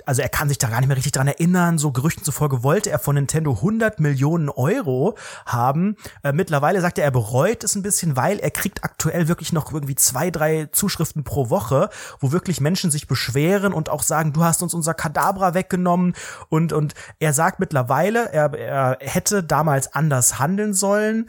also 0.07 0.23
er 0.23 0.29
kann 0.29 0.49
sich 0.49 0.59
da 0.59 0.69
gar 0.69 0.81
nicht 0.81 0.89
mehr 0.89 0.97
richtig 0.97 1.13
dran 1.13 1.27
erinnern, 1.27 1.79
so 1.79 1.93
Gerüchten 1.93 2.25
zufolge 2.25 2.63
wollte 2.63 2.91
er 2.91 2.99
von 2.99 3.15
Nintendo 3.15 3.53
100 3.53 4.01
Millionen 4.01 4.49
Euro 4.49 5.17
haben. 5.45 5.97
Äh, 6.23 6.33
mittlerweile 6.33 6.81
sagt 6.81 6.99
er, 6.99 7.05
er 7.05 7.11
bereut 7.11 7.65
es 7.65 7.75
ein 7.75 7.83
bisschen, 7.83 8.17
weil 8.17 8.39
er 8.39 8.51
kriegt 8.51 8.85
aktuell 8.85 9.29
wirklich 9.29 9.53
noch 9.53 9.73
irgendwie 9.73 9.95
zwei, 9.95 10.31
drei 10.31 10.67
Zuschriften 10.73 11.25
pro 11.25 11.51
Woche, 11.51 11.91
wo 12.21 12.33
wirklich 12.33 12.61
Menschen 12.61 12.91
sich 12.91 13.07
beschweren 13.07 13.73
und 13.73 13.89
auch 13.91 14.03
sagen, 14.03 14.33
du 14.33 14.45
hast 14.45 14.63
uns 14.63 14.73
unser 14.73 14.95
Kadabra 14.95 15.55
weggenommen. 15.55 16.15
Und, 16.49 16.73
und 16.73 16.95
er 17.19 17.33
sagt 17.33 17.61
mittlerweile, 17.61 18.33
er, 18.33 18.55
er 18.55 18.99
hätte 19.01 19.43
damals 19.43 19.93
anders 19.93 20.39
handeln 20.39 20.75
sollen 20.75 21.27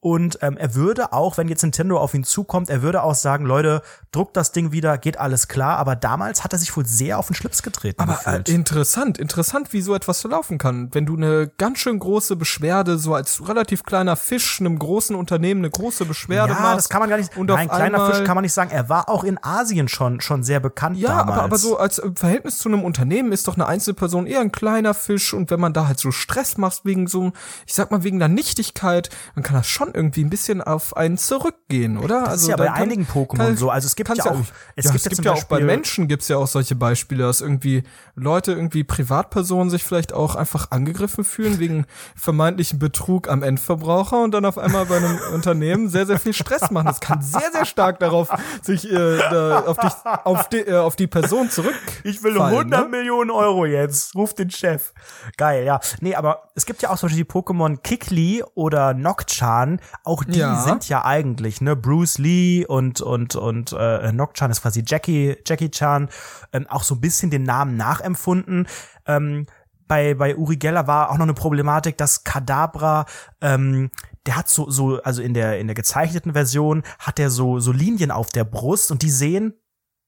und 0.00 0.38
ähm, 0.40 0.56
er 0.56 0.74
würde 0.74 1.12
auch, 1.12 1.36
wenn 1.36 1.48
jetzt 1.48 1.62
Nintendo 1.62 1.98
auf 1.98 2.14
ihn 2.14 2.24
zukommt, 2.24 2.70
er 2.70 2.80
würde 2.80 3.02
auch 3.02 3.14
sagen, 3.14 3.44
Leute, 3.44 3.82
druckt 4.12 4.34
das 4.34 4.50
Ding 4.50 4.72
wieder, 4.72 4.96
geht 4.96 5.18
alles 5.18 5.46
klar. 5.46 5.76
Aber 5.76 5.94
damals 5.94 6.42
hat 6.42 6.54
er 6.54 6.58
sich 6.58 6.74
wohl 6.74 6.86
sehr 6.86 7.18
auf 7.18 7.26
den 7.26 7.34
Schlips 7.34 7.62
getreten. 7.62 8.00
Aber 8.00 8.18
äh, 8.26 8.42
interessant, 8.50 9.18
interessant, 9.18 9.74
wie 9.74 9.82
so 9.82 9.94
etwas 9.94 10.20
so 10.20 10.28
laufen 10.28 10.56
kann. 10.56 10.88
Wenn 10.92 11.04
du 11.04 11.16
eine 11.16 11.48
ganz 11.58 11.80
schön 11.80 11.98
große 11.98 12.36
Beschwerde, 12.36 12.98
so 12.98 13.14
als 13.14 13.46
relativ 13.46 13.82
kleiner 13.82 14.16
Fisch, 14.16 14.60
einem 14.60 14.78
großen 14.78 15.14
Unternehmen 15.14 15.60
eine 15.60 15.70
große 15.70 16.06
Beschwerde 16.06 16.54
ja, 16.54 16.60
machst. 16.60 16.78
das 16.78 16.88
kann 16.88 17.00
man 17.00 17.10
gar 17.10 17.18
nicht. 17.18 17.36
Und 17.36 17.50
Nein, 17.50 17.68
kleiner 17.68 18.06
Fisch 18.10 18.24
kann 18.24 18.36
man 18.36 18.42
nicht 18.42 18.54
sagen. 18.54 18.70
Er 18.70 18.88
war 18.88 19.10
auch 19.10 19.22
in 19.22 19.38
Asien 19.42 19.88
schon 19.88 20.22
schon 20.22 20.42
sehr 20.42 20.60
bekannt 20.60 20.96
ja, 20.96 21.08
damals. 21.08 21.38
aber 21.38 21.44
aber 21.44 21.58
so 21.58 21.76
als 21.76 21.98
im 21.98 22.16
Verhältnis 22.16 22.56
zu 22.56 22.70
einem 22.70 22.84
Unternehmen 22.84 23.32
ist 23.32 23.48
doch 23.48 23.54
eine 23.54 23.66
Einzelperson 23.66 24.26
eher 24.26 24.40
ein 24.40 24.52
kleiner 24.52 24.94
Fisch. 24.94 25.34
Und 25.34 25.50
wenn 25.50 25.60
man 25.60 25.74
da 25.74 25.88
halt 25.88 25.98
so 25.98 26.10
Stress 26.10 26.56
macht 26.56 26.84
wegen 26.84 27.06
so, 27.06 27.32
ich 27.66 27.74
sag 27.74 27.90
mal 27.90 28.02
wegen 28.02 28.18
der 28.18 28.28
Nichtigkeit, 28.28 29.10
dann 29.34 29.44
kann 29.44 29.56
das 29.56 29.66
schon 29.66 29.89
irgendwie 29.94 30.24
ein 30.24 30.30
bisschen 30.30 30.62
auf 30.62 30.96
einen 30.96 31.18
zurückgehen, 31.18 31.98
oder? 31.98 32.20
Das 32.20 32.28
also 32.28 32.42
ist 32.44 32.48
ja 32.50 32.56
bei 32.56 32.72
einigen 32.72 33.06
Pokémon 33.06 33.56
so. 33.56 33.70
Also 33.70 33.86
es 33.86 33.96
gibt 33.96 34.08
ja 34.16 34.24
auch, 34.24 34.40
es 34.76 34.84
ja, 34.84 34.92
gibt, 34.92 35.06
es 35.06 35.10
gibt 35.10 35.24
ja 35.24 35.32
auch 35.32 35.44
bei 35.44 35.60
Menschen 35.60 36.08
gibt's 36.08 36.28
ja 36.28 36.36
auch 36.36 36.46
solche 36.46 36.74
Beispiele, 36.74 37.24
dass 37.24 37.40
irgendwie 37.40 37.82
Leute 38.14 38.52
irgendwie 38.52 38.84
Privatpersonen 38.84 39.70
sich 39.70 39.84
vielleicht 39.84 40.12
auch 40.12 40.34
einfach 40.34 40.70
angegriffen 40.70 41.24
fühlen 41.24 41.58
wegen 41.58 41.86
vermeintlichen 42.16 42.78
Betrug 42.78 43.28
am 43.28 43.42
Endverbraucher 43.42 44.22
und 44.22 44.32
dann 44.32 44.44
auf 44.44 44.58
einmal 44.58 44.86
bei 44.86 44.96
einem 44.96 45.18
Unternehmen 45.34 45.88
sehr 45.88 46.06
sehr 46.06 46.18
viel 46.18 46.32
Stress 46.32 46.70
machen. 46.70 46.86
Das 46.86 47.00
kann 47.00 47.22
sehr 47.22 47.50
sehr 47.52 47.64
stark 47.64 47.98
darauf 47.98 48.28
sich 48.62 48.90
äh, 48.90 49.18
da, 49.18 49.60
auf 49.60 49.76
dich 49.78 49.92
auf 50.24 50.48
die 50.48 50.58
äh, 50.58 50.76
auf 50.76 50.96
die 50.96 51.06
Person 51.06 51.50
zurück. 51.50 51.74
Ich 52.04 52.22
will 52.22 52.40
100 52.40 52.84
ne? 52.84 52.88
Millionen 52.88 53.30
Euro 53.30 53.66
jetzt. 53.66 54.14
Ruf 54.14 54.34
den 54.34 54.50
Chef. 54.50 54.92
Geil, 55.36 55.64
ja. 55.64 55.80
Nee, 56.00 56.14
aber 56.14 56.50
es 56.54 56.66
gibt 56.66 56.82
ja 56.82 56.90
auch 56.90 56.98
zum 56.98 57.08
Beispiel 57.08 57.24
die 57.24 57.30
Pokémon 57.30 57.78
Kikli 57.78 58.44
oder 58.54 58.94
Nocturne. 58.94 59.78
Auch 60.04 60.24
die 60.24 60.38
ja. 60.38 60.62
sind 60.62 60.88
ja 60.88 61.04
eigentlich 61.04 61.60
ne 61.60 61.76
Bruce 61.76 62.18
Lee 62.18 62.64
und 62.66 63.00
und 63.00 63.36
und 63.36 63.72
äh, 63.72 64.12
Nocturne 64.12 64.52
ist 64.52 64.62
quasi 64.62 64.82
Jackie 64.86 65.36
Jackie 65.46 65.70
Chan 65.70 66.08
ähm, 66.52 66.66
auch 66.68 66.82
so 66.82 66.96
ein 66.96 67.00
bisschen 67.00 67.30
den 67.30 67.42
Namen 67.42 67.76
nachempfunden. 67.76 68.66
Ähm, 69.06 69.46
bei, 69.90 70.14
bei 70.14 70.36
Uri 70.36 70.56
Geller 70.56 70.86
war 70.86 71.10
auch 71.10 71.18
noch 71.18 71.24
eine 71.24 71.34
Problematik, 71.34 71.98
dass 71.98 72.22
Kadabra, 72.22 73.06
ähm, 73.40 73.90
der 74.24 74.36
hat 74.36 74.48
so, 74.48 74.70
so, 74.70 75.02
also 75.02 75.20
in 75.20 75.34
der, 75.34 75.58
in 75.58 75.66
der 75.66 75.74
gezeichneten 75.74 76.32
Version 76.32 76.84
hat 77.00 77.18
er 77.18 77.28
so, 77.28 77.58
so 77.58 77.72
Linien 77.72 78.12
auf 78.12 78.28
der 78.28 78.44
Brust 78.44 78.92
und 78.92 79.02
die 79.02 79.10
sehen 79.10 79.54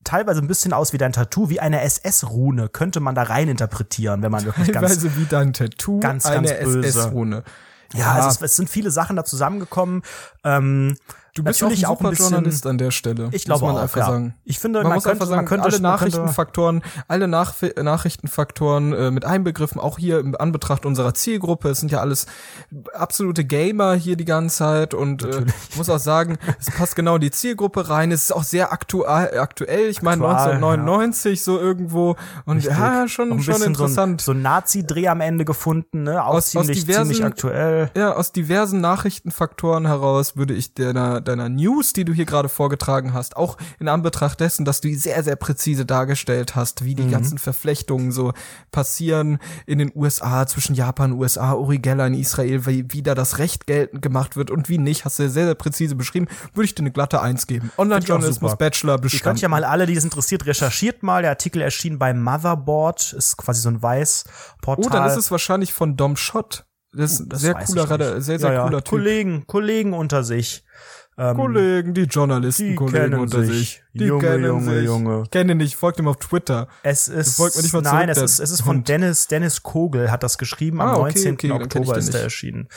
teilweise 0.04 0.40
ein 0.40 0.46
bisschen 0.46 0.72
aus 0.72 0.92
wie 0.92 0.98
dein 0.98 1.12
Tattoo, 1.12 1.50
wie 1.50 1.58
eine 1.58 1.80
SS-Rune, 1.82 2.68
könnte 2.68 3.00
man 3.00 3.16
da 3.16 3.24
rein 3.24 3.48
interpretieren, 3.48 4.22
wenn 4.22 4.30
man 4.30 4.44
wirklich 4.44 4.70
teilweise 4.70 5.08
ganz, 5.08 5.16
wie 5.16 5.26
dein 5.26 5.52
Tattoo, 5.52 5.98
ganz, 5.98 6.24
ganz 6.24 6.50
eine 6.50 6.58
SS-Rune. 6.58 7.42
Ja. 7.95 8.12
Also 8.12 8.28
es, 8.28 8.40
es, 8.40 8.57
sind 8.57 8.70
viele 8.70 8.90
Sachen 8.90 9.16
da 9.16 9.24
zusammengekommen. 9.24 10.03
Ähm, 10.45 10.97
Du 11.35 11.43
bist 11.43 11.62
natürlich 11.62 11.87
auch 11.87 11.99
ein, 12.01 12.14
super 12.14 12.30
Journalist 12.30 12.66
an 12.66 12.76
der 12.76 12.91
Stelle. 12.91 13.30
Ich 13.33 13.45
glaube 13.45 13.64
man 13.64 13.76
auch, 13.76 13.83
einfach 13.83 14.01
ja. 14.01 14.07
sagen. 14.07 14.35
Ich 14.45 14.59
finde, 14.59 14.80
man, 14.80 14.89
man 14.89 14.95
muss 14.97 15.05
könnte, 15.05 15.22
einfach 15.22 15.35
sagen, 15.35 15.47
könnte, 15.47 15.64
alle 15.64 15.80
Nachrichtenfaktoren, 15.80 16.83
alle 17.09 17.26
Nach 17.26 17.55
Nachrichtenfaktoren 17.83 18.93
äh, 18.93 19.11
mit 19.11 19.24
einbegriffen, 19.24 19.80
auch 19.80 19.99
hier 19.99 20.18
im 20.18 20.37
Anbetracht 20.37 20.85
unserer 20.85 21.14
Zielgruppe. 21.14 21.70
Es 21.70 21.80
sind 21.80 21.91
ja 21.91 22.01
alles 22.01 22.26
absolute 22.93 23.47
Gamer 23.47 23.95
hier 23.95 24.16
die 24.16 24.26
ganze 24.26 24.57
Zeit 24.57 24.93
und 24.93 25.22
äh, 25.22 25.47
ich 25.70 25.76
muss 25.78 25.89
auch 25.89 25.99
sagen, 25.99 26.37
es 26.61 26.70
passt 26.70 26.97
genau 26.97 27.14
in 27.14 27.22
die 27.22 27.30
Zielgruppe 27.30 27.89
rein. 27.89 28.12
Es 28.12 28.24
ist 28.24 28.33
auch 28.33 28.45
sehr 28.45 28.70
aktuell. 28.70 29.39
aktuell. 29.39 29.89
Ich 29.89 30.03
meine 30.03 30.22
1999 30.24 31.39
ja. 31.39 31.45
so 31.45 31.59
irgendwo 31.59 32.16
und 32.45 32.59
Richtig. 32.59 32.76
ja 32.76 33.09
schon 33.09 33.41
schon 33.43 33.62
interessant. 33.62 34.20
So 34.20 34.33
ein, 34.33 34.37
so 34.37 34.39
ein 34.39 34.43
Nazi-Dreh 34.43 35.09
am 35.09 35.22
Ende 35.22 35.47
gefunden, 35.47 36.03
ne? 36.03 36.22
Auch 36.22 36.35
aus, 36.35 36.51
ziemlich, 36.51 36.76
aus 36.76 36.85
diversen, 36.85 37.07
ziemlich 37.07 37.24
aktuell. 37.24 37.91
Ja, 37.97 38.12
aus 38.12 38.33
diversen 38.33 38.83
Nachrichtenfaktoren 38.83 39.87
heraus 39.87 40.37
würde 40.37 40.53
ich 40.53 40.74
der 40.74 40.93
deiner 41.28 41.48
News, 41.48 41.92
die 41.92 42.04
du 42.04 42.12
hier 42.12 42.24
gerade 42.24 42.48
vorgetragen 42.48 43.12
hast, 43.12 43.36
auch 43.36 43.56
in 43.78 43.88
Anbetracht 43.88 44.40
dessen, 44.40 44.64
dass 44.64 44.80
du 44.80 44.88
die 44.88 44.94
sehr, 44.94 45.22
sehr 45.22 45.36
präzise 45.36 45.86
dargestellt 45.86 46.54
hast, 46.54 46.84
wie 46.84 46.94
die 46.94 47.04
mhm. 47.04 47.10
ganzen 47.10 47.38
Verflechtungen 47.38 48.12
so 48.12 48.32
passieren 48.70 49.38
in 49.66 49.78
den 49.78 49.92
USA, 49.94 50.46
zwischen 50.46 50.74
Japan, 50.74 51.12
USA, 51.12 51.54
Uri 51.54 51.78
Geller 51.78 52.06
in 52.06 52.14
Israel, 52.14 52.66
wie, 52.66 52.92
wie 52.92 53.02
da 53.02 53.14
das 53.14 53.38
Recht 53.38 53.66
geltend 53.66 54.02
gemacht 54.02 54.36
wird 54.36 54.50
und 54.50 54.68
wie 54.68 54.78
nicht, 54.78 55.04
hast 55.04 55.18
du 55.18 55.28
sehr, 55.28 55.46
sehr 55.46 55.54
präzise 55.54 55.94
beschrieben, 55.94 56.26
würde 56.54 56.64
ich 56.64 56.74
dir 56.74 56.82
eine 56.82 56.92
glatte 56.92 57.20
Eins 57.22 57.46
geben. 57.46 57.70
Online-Journalismus, 57.78 58.56
Bachelor, 58.56 58.98
bestanden. 58.98 59.16
Ich 59.16 59.22
könnte 59.22 59.42
ja 59.42 59.48
mal 59.48 59.64
alle, 59.64 59.86
die 59.86 59.94
es 59.94 60.04
interessiert, 60.04 60.46
recherchiert 60.46 61.02
mal. 61.02 61.22
Der 61.22 61.30
Artikel 61.30 61.62
erschien 61.62 61.98
bei 61.98 62.12
Motherboard, 62.14 63.12
ist 63.12 63.36
quasi 63.36 63.60
so 63.60 63.68
ein 63.68 63.82
weiß 63.82 64.24
Portal. 64.60 64.86
Oh, 64.86 64.90
dann 64.90 65.08
ist 65.08 65.16
es 65.16 65.30
wahrscheinlich 65.30 65.72
von 65.72 65.96
Dom 65.96 66.16
Schott. 66.16 66.64
Das 66.94 67.12
ist 67.12 67.32
ein 67.32 67.38
sehr 67.38 67.54
cooler, 67.54 68.20
sehr, 68.20 68.38
sehr 68.38 68.52
ja, 68.52 68.64
cooler 68.64 68.78
ja. 68.78 68.80
Typ. 68.80 68.90
Kollegen, 68.90 69.46
Kollegen 69.46 69.92
unter 69.94 70.24
sich. 70.24 70.64
Ähm, 71.18 71.36
Kollegen, 71.36 71.94
die 71.94 72.04
Journalisten, 72.04 72.68
die 72.70 72.74
Kollegen 72.74 73.14
unter 73.14 73.44
sich. 73.44 73.82
Die 73.92 74.04
Junge, 74.04 74.22
kennen 74.22 74.44
Junge, 74.44 74.74
sich. 74.74 74.84
Junge. 74.86 75.22
Ich 75.24 75.30
kenne 75.30 75.52
ihn 75.52 75.58
nicht, 75.58 75.76
folgt 75.76 75.98
ihm 75.98 76.08
auf 76.08 76.16
Twitter. 76.16 76.68
Es 76.82 77.08
ist, 77.08 77.36
folgt 77.36 77.56
mir 77.56 77.62
nicht 77.62 77.72
mal 77.74 77.82
nein, 77.82 78.08
es 78.08 78.18
ist, 78.18 78.38
es 78.40 78.50
ist 78.50 78.62
von 78.62 78.82
Dennis, 78.82 79.26
Dennis 79.26 79.62
Kogel 79.62 80.10
hat 80.10 80.22
das 80.22 80.38
geschrieben. 80.38 80.80
Am 80.80 80.88
ah, 80.88 80.96
okay, 81.00 81.24
19. 81.24 81.34
Okay, 81.34 81.62
Oktober 81.62 81.98
ist 81.98 82.14
er 82.14 82.22
erschienen. 82.22 82.68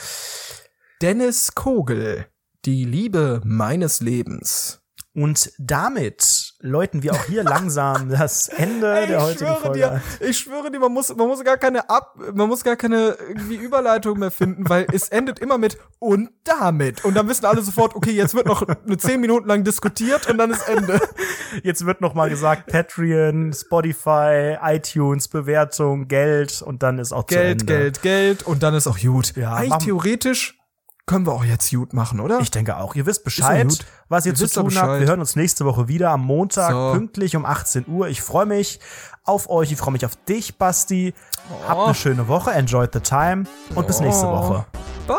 Dennis 1.00 1.54
Kogel, 1.54 2.26
die 2.66 2.84
Liebe 2.84 3.40
meines 3.44 4.00
Lebens. 4.00 4.82
Und 5.16 5.52
damit 5.56 6.52
läuten 6.60 7.02
wir 7.02 7.14
auch 7.14 7.24
hier 7.24 7.42
langsam 7.42 8.10
das 8.10 8.48
Ende 8.48 8.94
Ey, 8.94 9.06
der 9.06 9.22
heutigen 9.22 9.56
Folge. 9.56 9.78
Dir, 9.78 10.02
ich 10.20 10.38
schwöre 10.38 10.70
dir, 10.70 10.78
man 10.78 10.92
muss, 10.92 11.08
man 11.16 11.26
muss 11.26 11.42
gar 11.42 11.56
keine 11.56 11.88
Ab, 11.88 12.18
man 12.34 12.48
muss 12.50 12.62
gar 12.62 12.76
keine 12.76 13.16
irgendwie 13.26 13.54
Überleitung 13.54 14.18
mehr 14.18 14.30
finden, 14.30 14.68
weil 14.68 14.86
es 14.92 15.08
endet 15.10 15.38
immer 15.38 15.56
mit 15.56 15.78
und 16.00 16.28
damit. 16.44 17.02
Und 17.06 17.14
dann 17.14 17.28
wissen 17.30 17.46
alle 17.46 17.62
sofort, 17.62 17.94
okay, 17.94 18.10
jetzt 18.10 18.34
wird 18.34 18.46
noch 18.46 18.68
eine 18.68 18.98
zehn 18.98 19.18
Minuten 19.18 19.48
lang 19.48 19.64
diskutiert 19.64 20.28
und 20.28 20.36
dann 20.36 20.50
ist 20.50 20.68
Ende. 20.68 21.00
Jetzt 21.62 21.86
wird 21.86 22.02
noch 22.02 22.12
mal 22.12 22.28
gesagt 22.28 22.66
Patreon, 22.66 23.52
Spotify, 23.54 24.58
iTunes, 24.62 25.28
Bewertung, 25.28 26.08
Geld 26.08 26.60
und 26.60 26.82
dann 26.82 26.98
ist 26.98 27.12
auch 27.12 27.26
Geld. 27.26 27.66
Geld, 27.66 28.02
Geld 28.02 28.42
und 28.42 28.62
dann 28.62 28.74
ist 28.74 28.86
auch 28.86 28.98
gut. 28.98 29.34
Ja, 29.36 29.54
Eigentlich 29.54 29.84
theoretisch 29.84 30.58
können 31.06 31.24
wir 31.24 31.32
auch 31.32 31.44
jetzt 31.44 31.70
gut 31.70 31.92
machen, 31.92 32.20
oder? 32.20 32.40
Ich 32.40 32.50
denke 32.50 32.76
auch. 32.76 32.96
Ihr 32.96 33.06
wisst 33.06 33.22
Bescheid, 33.22 33.66
was 34.08 34.26
ihr, 34.26 34.32
ihr 34.32 34.36
zu 34.36 34.48
tun 34.48 34.76
habt. 34.76 35.00
Wir 35.00 35.06
hören 35.06 35.20
uns 35.20 35.36
nächste 35.36 35.64
Woche 35.64 35.86
wieder 35.88 36.10
am 36.10 36.24
Montag, 36.24 36.72
so. 36.72 36.92
pünktlich 36.92 37.36
um 37.36 37.46
18 37.46 37.86
Uhr. 37.86 38.08
Ich 38.08 38.20
freue 38.20 38.46
mich 38.46 38.80
auf 39.24 39.48
euch. 39.48 39.70
Ich 39.70 39.78
freue 39.78 39.92
mich 39.92 40.04
auf 40.04 40.16
dich, 40.16 40.58
Basti. 40.58 41.14
Oh. 41.48 41.68
Habt 41.68 41.80
eine 41.80 41.94
schöne 41.94 42.28
Woche. 42.28 42.50
Enjoy 42.50 42.88
the 42.92 43.00
time. 43.00 43.44
Und 43.70 43.84
oh. 43.84 43.86
bis 43.86 44.00
nächste 44.00 44.26
Woche. 44.26 44.66
Bye. 45.06 45.16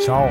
Ciao. 0.00 0.30